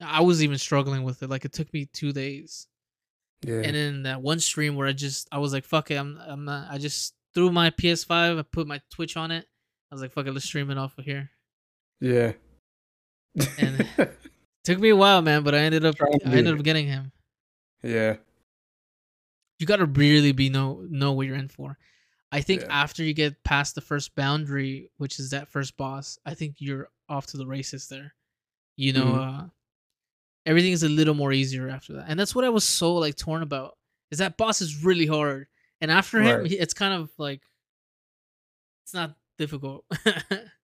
I 0.00 0.20
was 0.22 0.42
even 0.42 0.58
struggling 0.58 1.04
with 1.04 1.22
it. 1.22 1.30
Like 1.30 1.44
it 1.44 1.52
took 1.52 1.72
me 1.72 1.86
two 1.86 2.12
days, 2.12 2.66
Yeah. 3.42 3.60
and 3.64 3.74
then 3.74 4.02
that 4.02 4.20
one 4.22 4.40
stream 4.40 4.74
where 4.76 4.86
I 4.88 4.92
just 4.92 5.28
I 5.32 5.38
was 5.38 5.52
like, 5.52 5.64
"Fuck 5.64 5.90
it, 5.90 5.96
I'm 5.96 6.18
I'm 6.18 6.44
not." 6.44 6.70
I 6.70 6.78
just 6.78 7.14
threw 7.34 7.50
my 7.50 7.70
PS5, 7.70 8.38
I 8.38 8.42
put 8.42 8.66
my 8.66 8.80
Twitch 8.90 9.16
on 9.16 9.30
it. 9.30 9.46
I 9.90 9.94
was 9.94 10.02
like, 10.02 10.12
"Fuck 10.12 10.26
it, 10.26 10.32
let's 10.32 10.44
stream 10.46 10.70
it 10.70 10.78
off 10.78 10.98
of 10.98 11.04
here." 11.04 11.30
yeah. 12.00 12.32
And- 13.58 13.86
Took 14.64 14.80
me 14.80 14.88
a 14.88 14.96
while, 14.96 15.22
man, 15.22 15.44
but 15.44 15.54
I 15.54 15.58
ended 15.60 15.84
up 15.84 15.94
I 16.02 16.08
ended 16.24 16.58
up 16.58 16.64
getting 16.64 16.88
him. 16.88 17.12
Yeah. 17.86 18.16
you 19.58 19.66
got 19.66 19.76
to 19.76 19.86
really 19.86 20.32
be 20.32 20.48
know 20.50 20.84
know 20.90 21.12
what 21.12 21.26
you're 21.26 21.36
in 21.36 21.48
for. 21.48 21.78
I 22.32 22.40
think 22.42 22.62
Yeah. 22.62 22.82
after 22.82 23.02
you 23.04 23.14
get 23.14 23.42
past 23.44 23.74
the 23.74 23.80
first 23.80 24.14
boundary, 24.14 24.90
which 24.98 25.18
is 25.18 25.30
that 25.30 25.48
first 25.48 25.76
boss, 25.76 26.18
I 26.26 26.34
think 26.34 26.56
you're 26.58 26.88
off 27.08 27.26
to 27.28 27.36
the 27.36 27.46
races 27.46 27.88
there. 27.88 28.14
You 28.76 28.92
know, 28.92 29.04
Mhm. 29.06 29.44
uh 29.44 29.48
everything 30.44 30.72
is 30.72 30.82
a 30.82 30.88
little 30.88 31.14
more 31.14 31.32
easier 31.32 31.68
after 31.68 31.94
that. 31.94 32.06
And 32.08 32.18
that's 32.20 32.34
what 32.34 32.44
I 32.44 32.48
was 32.50 32.64
so 32.64 32.94
like 32.94 33.16
torn 33.16 33.42
about. 33.42 33.76
Is 34.10 34.18
that 34.18 34.36
boss 34.36 34.60
is 34.60 34.84
really 34.84 35.06
hard. 35.06 35.46
And 35.80 35.90
after 35.90 36.20
him, 36.20 36.40
Right. 36.42 36.50
he- 36.50 36.58
it's 36.58 36.74
kind 36.74 36.94
of 36.94 37.10
like 37.18 37.40
it's 38.84 38.94
not 38.94 39.16
difficult. 39.38 39.84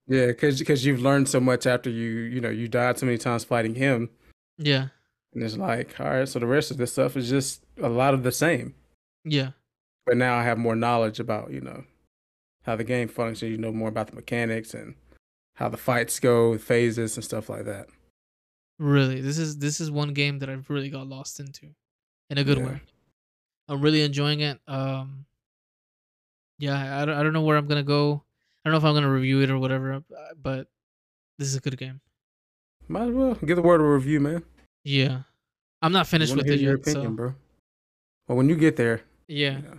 Yeah, 0.05 0.27
because 0.27 0.59
because 0.59 0.85
you've 0.85 1.01
learned 1.01 1.29
so 1.29 1.39
much 1.39 1.65
after 1.65 1.89
you 1.89 2.09
you 2.33 2.41
know 2.41 2.49
you 2.49 2.67
died 2.67 2.99
so 2.99 3.05
many 3.05 3.17
times 3.17 3.45
fighting 3.45 3.75
him, 3.75 4.09
yeah. 4.57 4.89
And 5.33 5.43
it's 5.43 5.57
like 5.57 5.99
all 5.99 6.09
right, 6.09 6.27
so 6.27 6.39
the 6.39 6.47
rest 6.47 6.71
of 6.71 6.77
this 6.77 6.91
stuff 6.91 7.15
is 7.17 7.29
just 7.29 7.63
a 7.81 7.89
lot 7.89 8.13
of 8.13 8.23
the 8.23 8.31
same. 8.31 8.75
Yeah. 9.25 9.51
But 10.05 10.17
now 10.17 10.35
I 10.37 10.43
have 10.43 10.57
more 10.57 10.75
knowledge 10.75 11.19
about 11.19 11.51
you 11.51 11.61
know 11.61 11.83
how 12.63 12.75
the 12.75 12.83
game 12.83 13.07
functions. 13.07 13.51
You 13.51 13.57
know 13.57 13.71
more 13.71 13.89
about 13.89 14.07
the 14.07 14.15
mechanics 14.15 14.73
and 14.73 14.95
how 15.55 15.69
the 15.69 15.77
fights 15.77 16.19
go, 16.19 16.57
phases 16.57 17.15
and 17.15 17.23
stuff 17.23 17.47
like 17.49 17.65
that. 17.65 17.87
Really. 18.79 19.21
This 19.21 19.37
is 19.37 19.57
this 19.59 19.79
is 19.79 19.89
one 19.91 20.13
game 20.13 20.39
that 20.39 20.49
I've 20.49 20.69
really 20.69 20.89
got 20.89 21.07
lost 21.07 21.39
into 21.39 21.67
in 22.29 22.37
a 22.37 22.43
good 22.43 22.57
Yeah. 22.57 22.65
way. 22.65 22.81
I'm 23.69 23.81
really 23.81 24.01
enjoying 24.01 24.41
it. 24.41 24.59
Um 24.67 25.25
yeah, 26.59 27.01
I 27.01 27.05
don't, 27.05 27.15
I 27.15 27.23
don't 27.23 27.33
know 27.33 27.41
where 27.41 27.57
I'm 27.57 27.67
going 27.67 27.79
to 27.83 27.87
go. 27.87 28.23
I 28.63 28.69
don't 28.69 28.73
know 28.73 28.77
if 28.77 28.85
I'm 28.85 28.93
going 28.93 29.03
to 29.03 29.09
review 29.09 29.41
it 29.41 29.49
or 29.49 29.57
whatever, 29.57 30.01
but 30.41 30.67
this 31.37 31.47
is 31.47 31.55
a 31.55 31.59
good 31.59 31.77
game. 31.77 31.99
Might 32.87 33.09
as 33.09 33.13
well 33.13 33.33
give 33.35 33.55
the 33.57 33.61
word 33.61 33.81
a 33.81 33.83
review, 33.83 34.19
man. 34.21 34.43
Yeah. 34.83 35.21
I'm 35.81 35.91
not 35.91 36.07
finished 36.07 36.35
with 36.35 36.47
it 36.47 36.59
your 36.59 36.77
yet, 36.77 36.85
so 36.85 37.09
bro. 37.09 37.33
Well, 38.27 38.37
when 38.37 38.47
you 38.49 38.55
get 38.55 38.75
there, 38.77 39.01
yeah. 39.27 39.59
yeah, 39.63 39.73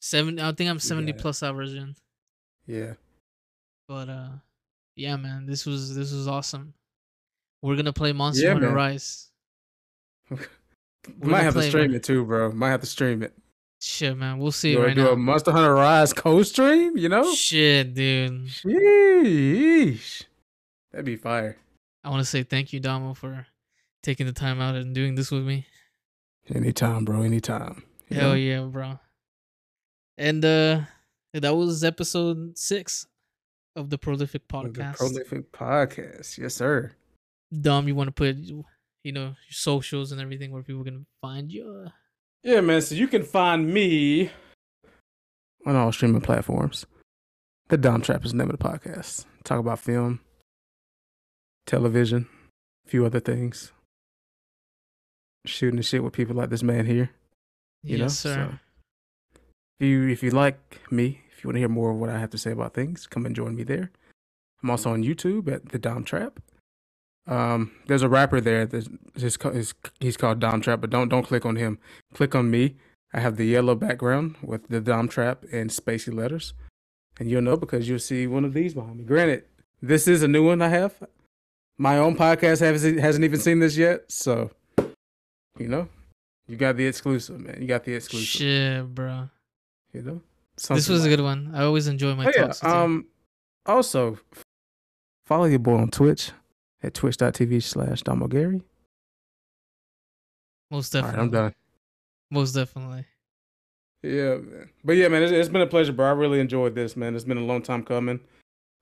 7 0.00 0.38
I 0.38 0.52
think 0.52 0.68
I'm 0.70 0.78
70 0.78 1.12
Yeah. 1.12 1.18
plus 1.18 1.42
hours 1.42 1.74
in. 1.74 1.94
yeah. 2.66 2.94
But 3.88 4.08
uh 4.08 4.28
yeah, 4.96 5.16
man, 5.16 5.46
this 5.46 5.64
was 5.66 5.94
this 5.94 6.12
was 6.12 6.26
awesome. 6.28 6.74
We're 7.62 7.74
going 7.74 7.86
to 7.86 7.92
play 7.92 8.12
Monster 8.12 8.44
Yeah, 8.44 8.52
Hunter 8.52 8.66
man. 8.68 8.74
Rise. 8.76 9.30
Might 10.30 10.40
gonna 11.22 11.42
have 11.42 11.54
to 11.54 11.62
stream 11.62 11.88
man. 11.90 11.96
it 11.96 12.02
too, 12.04 12.24
bro. 12.24 12.52
Might 12.52 12.70
have 12.70 12.80
to 12.80 12.86
stream 12.86 13.22
it. 13.22 13.32
Shit, 13.80 14.16
man. 14.16 14.38
We'll 14.38 14.52
see 14.52 14.72
Do, 14.74 14.82
right 14.84 14.94
do 14.94 15.04
now. 15.04 15.10
a 15.12 15.16
Monster 15.16 15.52
Hunter 15.52 15.74
Rise 15.74 16.12
co-stream, 16.12 16.96
you 16.96 17.08
know? 17.08 17.32
Shit, 17.34 17.94
dude. 17.94 18.46
Sheesh. 18.48 20.24
That'd 20.92 21.04
be 21.06 21.16
fire. 21.16 21.56
I 22.04 22.10
want 22.10 22.20
to 22.20 22.24
say 22.26 22.42
thank 22.42 22.72
you, 22.72 22.80
Domo, 22.80 23.14
for 23.14 23.46
taking 24.06 24.24
the 24.24 24.32
time 24.32 24.60
out 24.60 24.76
and 24.76 24.94
doing 24.94 25.16
this 25.16 25.32
with 25.32 25.42
me. 25.42 25.66
Anytime, 26.54 27.04
bro. 27.04 27.22
Anytime. 27.22 27.82
You 28.08 28.20
Hell 28.20 28.36
yeah, 28.36 28.60
bro. 28.60 29.00
And 30.16 30.44
uh 30.44 30.82
that 31.34 31.56
was 31.56 31.82
episode 31.82 32.56
six 32.56 33.06
of 33.74 33.90
the 33.90 33.98
Prolific 33.98 34.42
Of 34.54 34.72
the 34.72 34.80
Podcast. 34.80 34.96
Prolific 34.96 35.52
podcast. 35.52 36.38
Yes, 36.38 36.54
sir. 36.54 36.92
Dom, 37.60 37.88
you 37.88 37.96
want 37.96 38.08
to 38.08 38.12
put, 38.12 38.36
you 38.36 38.64
know, 39.12 39.24
your 39.24 39.34
socials 39.50 40.12
and 40.12 40.20
everything 40.20 40.52
where 40.52 40.62
people 40.62 40.84
can 40.84 41.04
find 41.20 41.50
you? 41.50 41.88
Yeah, 42.44 42.60
man. 42.60 42.82
So 42.82 42.94
you 42.94 43.08
can 43.08 43.24
find 43.24 43.68
me 43.74 44.30
on 45.66 45.74
all 45.74 45.90
streaming 45.90 46.22
platforms. 46.22 46.86
The 47.68 47.76
Dom 47.76 48.02
Trap 48.02 48.24
is 48.24 48.30
the 48.30 48.38
name 48.38 48.50
of 48.50 48.56
the 48.56 48.64
podcast. 48.64 49.26
Talk 49.42 49.58
about 49.58 49.80
film, 49.80 50.20
television, 51.66 52.28
a 52.86 52.88
few 52.88 53.04
other 53.04 53.20
things. 53.20 53.72
Shooting 55.46 55.76
the 55.76 55.82
shit 55.82 56.02
with 56.04 56.12
people 56.12 56.34
like 56.36 56.50
this 56.50 56.62
man 56.62 56.86
here. 56.86 57.10
You 57.82 57.98
yes, 57.98 58.00
know, 58.00 58.08
sir. 58.08 58.34
so- 58.34 58.58
If 59.80 59.86
you 59.86 60.08
if 60.08 60.22
you 60.22 60.30
like 60.30 60.80
me, 60.90 61.20
if 61.30 61.42
you 61.44 61.48
want 61.48 61.56
to 61.56 61.60
hear 61.60 61.68
more 61.68 61.90
of 61.90 61.98
what 61.98 62.10
I 62.10 62.18
have 62.18 62.30
to 62.30 62.38
say 62.38 62.50
about 62.52 62.74
things, 62.74 63.06
come 63.06 63.26
and 63.26 63.36
join 63.36 63.54
me 63.54 63.62
there. 63.62 63.90
I'm 64.62 64.70
also 64.70 64.90
on 64.92 65.04
YouTube 65.04 65.52
at 65.52 65.68
the 65.68 65.78
Dom 65.78 66.02
Trap. 66.04 66.40
Um, 67.28 67.72
there's 67.86 68.02
a 68.02 68.08
rapper 68.08 68.40
there 68.40 68.66
that's 68.66 68.88
his, 69.16 69.36
co- 69.36 69.52
he's 70.00 70.16
called 70.16 70.38
Dom 70.40 70.60
Trap, 70.60 70.80
but 70.80 70.90
don't 70.90 71.08
don't 71.08 71.24
click 71.26 71.44
on 71.44 71.56
him. 71.56 71.78
Click 72.14 72.34
on 72.34 72.50
me. 72.50 72.76
I 73.12 73.20
have 73.20 73.36
the 73.36 73.46
yellow 73.46 73.74
background 73.74 74.36
with 74.42 74.68
the 74.68 74.80
Dom 74.80 75.08
Trap 75.08 75.44
and 75.52 75.70
spacey 75.70 76.12
letters, 76.14 76.54
and 77.18 77.30
you'll 77.30 77.42
know 77.42 77.56
because 77.56 77.88
you'll 77.88 77.98
see 77.98 78.26
one 78.26 78.44
of 78.44 78.52
these 78.54 78.74
behind 78.74 78.98
me. 78.98 79.04
Granted, 79.04 79.44
this 79.82 80.06
is 80.08 80.22
a 80.22 80.28
new 80.28 80.44
one 80.46 80.62
I 80.62 80.68
have. 80.68 81.02
My 81.78 81.98
own 81.98 82.16
podcast 82.16 82.60
hasn't 82.60 82.98
hasn't 83.00 83.24
even 83.24 83.40
seen 83.40 83.58
this 83.58 83.76
yet, 83.76 84.10
so 84.10 84.50
you 85.58 85.68
know, 85.68 85.88
you 86.48 86.56
got 86.56 86.76
the 86.76 86.86
exclusive, 86.86 87.40
man. 87.40 87.58
You 87.60 87.66
got 87.66 87.84
the 87.84 87.94
exclusive. 87.94 88.26
Shit, 88.28 88.94
bro. 88.94 89.28
You 89.92 90.02
know, 90.02 90.22
this 90.56 90.64
Something 90.66 90.92
was 90.92 91.04
a 91.04 91.08
good 91.08 91.20
one. 91.20 91.50
I 91.54 91.64
always 91.64 91.86
enjoy 91.88 92.14
my 92.14 92.26
Oh, 92.26 92.32
yeah. 92.34 92.42
talks. 92.46 92.62
you. 92.62 92.68
Um. 92.68 93.06
Also, 93.66 94.18
follow 95.24 95.44
your 95.46 95.58
boy 95.58 95.76
on 95.76 95.90
Twitch 95.90 96.30
at 96.82 96.94
twitch.tv 96.94 97.62
slash 97.62 98.02
Domo 98.02 98.28
Gary. 98.28 98.62
Most 100.70 100.92
definitely. 100.92 101.16
right, 101.18 101.22
I'm 101.24 101.30
done. 101.30 101.54
Most 102.30 102.52
definitely. 102.52 103.06
Yeah, 104.02 104.36
man. 104.36 104.70
But 104.84 104.92
yeah, 104.94 105.08
man, 105.08 105.22
it's, 105.22 105.32
it's 105.32 105.48
been 105.48 105.62
a 105.62 105.66
pleasure, 105.66 105.92
bro. 105.92 106.06
I 106.06 106.10
really 106.12 106.38
enjoyed 106.40 106.74
this, 106.74 106.96
man. 106.96 107.14
It's 107.16 107.24
been 107.24 107.38
a 107.38 107.44
long 107.44 107.62
time 107.62 107.82
coming. 107.82 108.20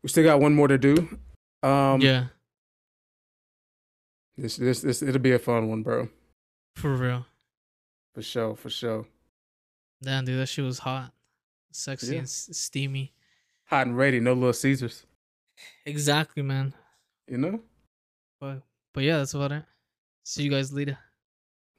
We 0.03 0.09
still 0.09 0.25
got 0.25 0.41
one 0.41 0.55
more 0.55 0.69
to 0.69 0.77
do. 0.77 1.09
Um, 1.63 2.01
yeah, 2.03 2.27
This, 4.37 4.57
this, 4.57 4.83
this, 4.83 5.01
it'll 5.03 5.21
be 5.21 5.33
a 5.33 5.39
fun 5.39 5.69
one, 5.69 5.83
bro. 5.83 6.09
For 6.75 6.95
real. 6.95 7.27
For 8.15 8.23
sure, 8.23 8.55
for 8.57 8.71
sure. 8.71 9.07
Damn, 10.03 10.25
dude, 10.25 10.39
that 10.39 10.47
shit 10.47 10.65
was 10.65 10.79
hot, 10.81 11.13
sexy, 11.73 12.13
Yeah. 12.13 12.19
and 12.19 12.25
s- 12.25 12.49
steamy. 12.53 13.13
Hot 13.67 13.87
and 13.87 13.97
ready, 13.97 14.21
no 14.21 14.35
little 14.35 14.53
Caesars. 14.53 15.07
Exactly, 15.87 16.43
man. 16.43 16.75
You 17.29 17.39
know, 17.39 17.61
But 18.41 18.63
but 18.93 19.03
yeah, 19.05 19.19
that's 19.19 19.35
about 19.35 19.53
it. 19.53 19.65
See 20.25 20.43
you 20.43 20.51
guys 20.51 20.73
later. 20.73 20.99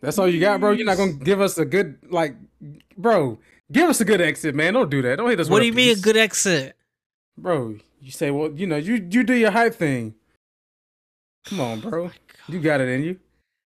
that's 0.01 0.17
all 0.17 0.27
you 0.27 0.39
got, 0.39 0.59
bro. 0.59 0.71
You're 0.71 0.85
not 0.85 0.97
gonna 0.97 1.13
give 1.13 1.39
us 1.41 1.57
a 1.57 1.65
good 1.65 1.97
like, 2.09 2.35
bro. 2.97 3.39
Give 3.71 3.89
us 3.89 3.99
a 4.01 4.05
good 4.05 4.21
exit, 4.21 4.55
man. 4.55 4.73
Don't 4.73 4.89
do 4.89 5.01
that. 5.03 5.17
Don't 5.17 5.29
hit 5.29 5.39
us. 5.39 5.49
What 5.49 5.59
do 5.59 5.65
you 5.65 5.73
mean 5.73 5.95
a 5.97 5.99
good 6.01 6.17
exit? 6.17 6.75
bro? 7.37 7.77
You 7.99 8.11
say, 8.11 8.31
well, 8.31 8.51
you 8.51 8.65
know, 8.67 8.77
you 8.77 8.95
you 9.11 9.23
do 9.23 9.33
your 9.33 9.51
hype 9.51 9.75
thing. 9.75 10.15
Come 11.45 11.59
on, 11.59 11.81
Oh 11.85 11.89
bro. 11.89 12.03
God. 12.07 12.15
You 12.47 12.59
got 12.61 12.81
it 12.81 12.87
in 12.89 13.03
you. 13.03 13.19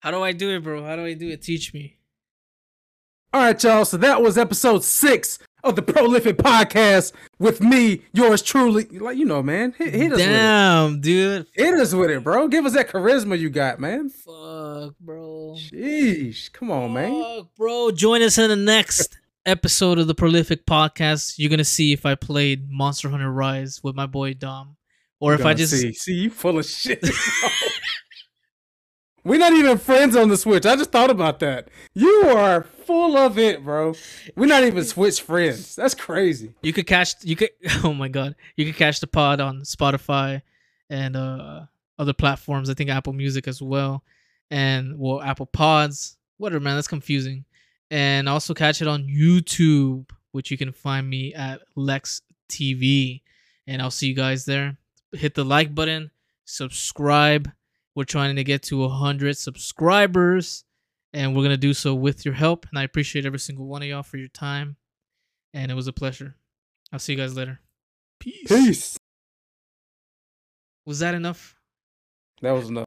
How 0.00 0.10
do 0.10 0.22
I 0.22 0.32
do 0.32 0.50
it, 0.54 0.62
bro? 0.62 0.84
How 0.84 0.96
do 0.96 1.04
I 1.04 1.14
do 1.14 1.28
it? 1.28 1.42
Teach 1.42 1.72
me. 1.74 1.96
All 3.32 3.42
right, 3.42 3.62
y'all. 3.62 3.84
So 3.84 3.96
that 3.98 4.22
was 4.22 4.38
episode 4.38 4.84
six 4.84 5.38
of 5.64 5.74
the 5.76 5.82
Prolific 5.82 6.36
Podcast 6.38 7.12
with 7.38 7.60
me, 7.60 8.02
yours 8.12 8.40
truly. 8.40 8.84
Like 8.84 9.18
you 9.18 9.24
know, 9.24 9.42
man. 9.42 9.74
Hit, 9.76 9.92
hit 9.92 10.12
us 10.12 10.18
Damn, 10.18 11.00
dude. 11.00 11.40
with 11.40 11.48
it. 11.54 11.62
Hit 11.64 11.74
us 11.74 11.92
with 11.92 12.10
it, 12.10 12.22
bro. 12.22 12.48
Give 12.48 12.64
us 12.64 12.74
that 12.74 12.88
charisma 12.88 13.38
you 13.38 13.50
got, 13.50 13.80
man. 13.80 14.08
Fuck, 14.08 14.94
bro. 15.00 15.54
Sheesh. 15.58 16.52
Come 16.52 16.70
on, 16.70 16.92
man. 16.92 17.20
Fuck, 17.20 17.54
bro. 17.56 17.90
Join 17.90 18.22
us 18.22 18.38
in 18.38 18.48
the 18.48 18.56
next 18.56 19.18
episode 19.46 19.98
of 19.98 20.06
the 20.06 20.14
Prolific 20.14 20.64
Podcast. 20.64 21.34
You're 21.36 21.50
gonna 21.50 21.64
see 21.64 21.92
if 21.92 22.06
I 22.06 22.14
played 22.14 22.70
Monster 22.70 23.08
Hunter 23.08 23.32
Rise 23.32 23.80
with 23.82 23.96
my 23.96 24.06
boy 24.06 24.34
Dom, 24.34 24.76
or 25.20 25.34
if 25.34 25.44
I 25.44 25.52
just 25.54 25.72
see, 25.72 25.92
see 25.92 26.14
you 26.14 26.30
full 26.30 26.58
of 26.58 26.64
shit. 26.66 27.04
We're 29.26 29.40
not 29.40 29.54
even 29.54 29.76
friends 29.76 30.14
on 30.14 30.28
the 30.28 30.36
Switch. 30.36 30.64
I 30.64 30.76
just 30.76 30.92
thought 30.92 31.10
about 31.10 31.40
that. 31.40 31.66
You 31.94 32.28
are 32.28 32.62
full 32.62 33.16
of 33.16 33.40
it, 33.40 33.64
bro. 33.64 33.94
We're 34.36 34.46
not 34.46 34.62
even 34.62 34.84
Switch 34.84 35.20
friends. 35.20 35.74
That's 35.74 35.96
crazy. 35.96 36.54
You 36.62 36.72
could 36.72 36.86
catch 36.86 37.14
you 37.24 37.34
could 37.34 37.50
oh 37.82 37.92
my 37.92 38.06
god. 38.06 38.36
You 38.54 38.64
could 38.64 38.76
catch 38.76 39.00
the 39.00 39.08
pod 39.08 39.40
on 39.40 39.62
Spotify 39.62 40.42
and 40.90 41.16
uh 41.16 41.62
other 41.98 42.12
platforms. 42.12 42.70
I 42.70 42.74
think 42.74 42.88
Apple 42.88 43.14
Music 43.14 43.48
as 43.48 43.60
well. 43.60 44.04
And 44.52 44.96
well 44.96 45.20
Apple 45.20 45.46
Pods. 45.46 46.18
Whatever 46.36 46.62
man, 46.62 46.76
that's 46.76 46.86
confusing. 46.86 47.44
And 47.90 48.28
also 48.28 48.54
catch 48.54 48.80
it 48.80 48.86
on 48.86 49.08
YouTube, 49.08 50.08
which 50.30 50.52
you 50.52 50.56
can 50.56 50.70
find 50.70 51.10
me 51.10 51.34
at 51.34 51.62
Lex 51.74 52.22
TV. 52.48 53.22
And 53.66 53.82
I'll 53.82 53.90
see 53.90 54.06
you 54.06 54.14
guys 54.14 54.44
there. 54.44 54.76
Hit 55.10 55.34
the 55.34 55.44
like 55.44 55.74
button, 55.74 56.12
subscribe. 56.44 57.50
We're 57.96 58.04
trying 58.04 58.36
to 58.36 58.44
get 58.44 58.62
to 58.64 58.78
100 58.78 59.36
subscribers, 59.36 60.64
and 61.12 61.34
we're 61.34 61.42
going 61.42 61.50
to 61.50 61.56
do 61.56 61.74
so 61.74 61.94
with 61.94 62.24
your 62.24 62.34
help. 62.34 62.66
And 62.70 62.78
I 62.78 62.84
appreciate 62.84 63.26
every 63.26 63.40
single 63.40 63.66
one 63.66 63.82
of 63.82 63.88
y'all 63.88 64.04
for 64.04 64.18
your 64.18 64.28
time 64.28 64.76
and 65.56 65.72
it 65.72 65.74
was 65.74 65.88
a 65.88 65.92
pleasure. 65.92 66.36
I'll 66.92 66.98
see 66.98 67.14
you 67.14 67.18
guys 67.18 67.34
later. 67.34 67.60
Peace. 68.20 68.46
Peace. 68.46 68.98
Was 70.84 70.98
that 70.98 71.14
enough? 71.14 71.56
That 72.42 72.52
was 72.52 72.68
enough. 72.68 72.84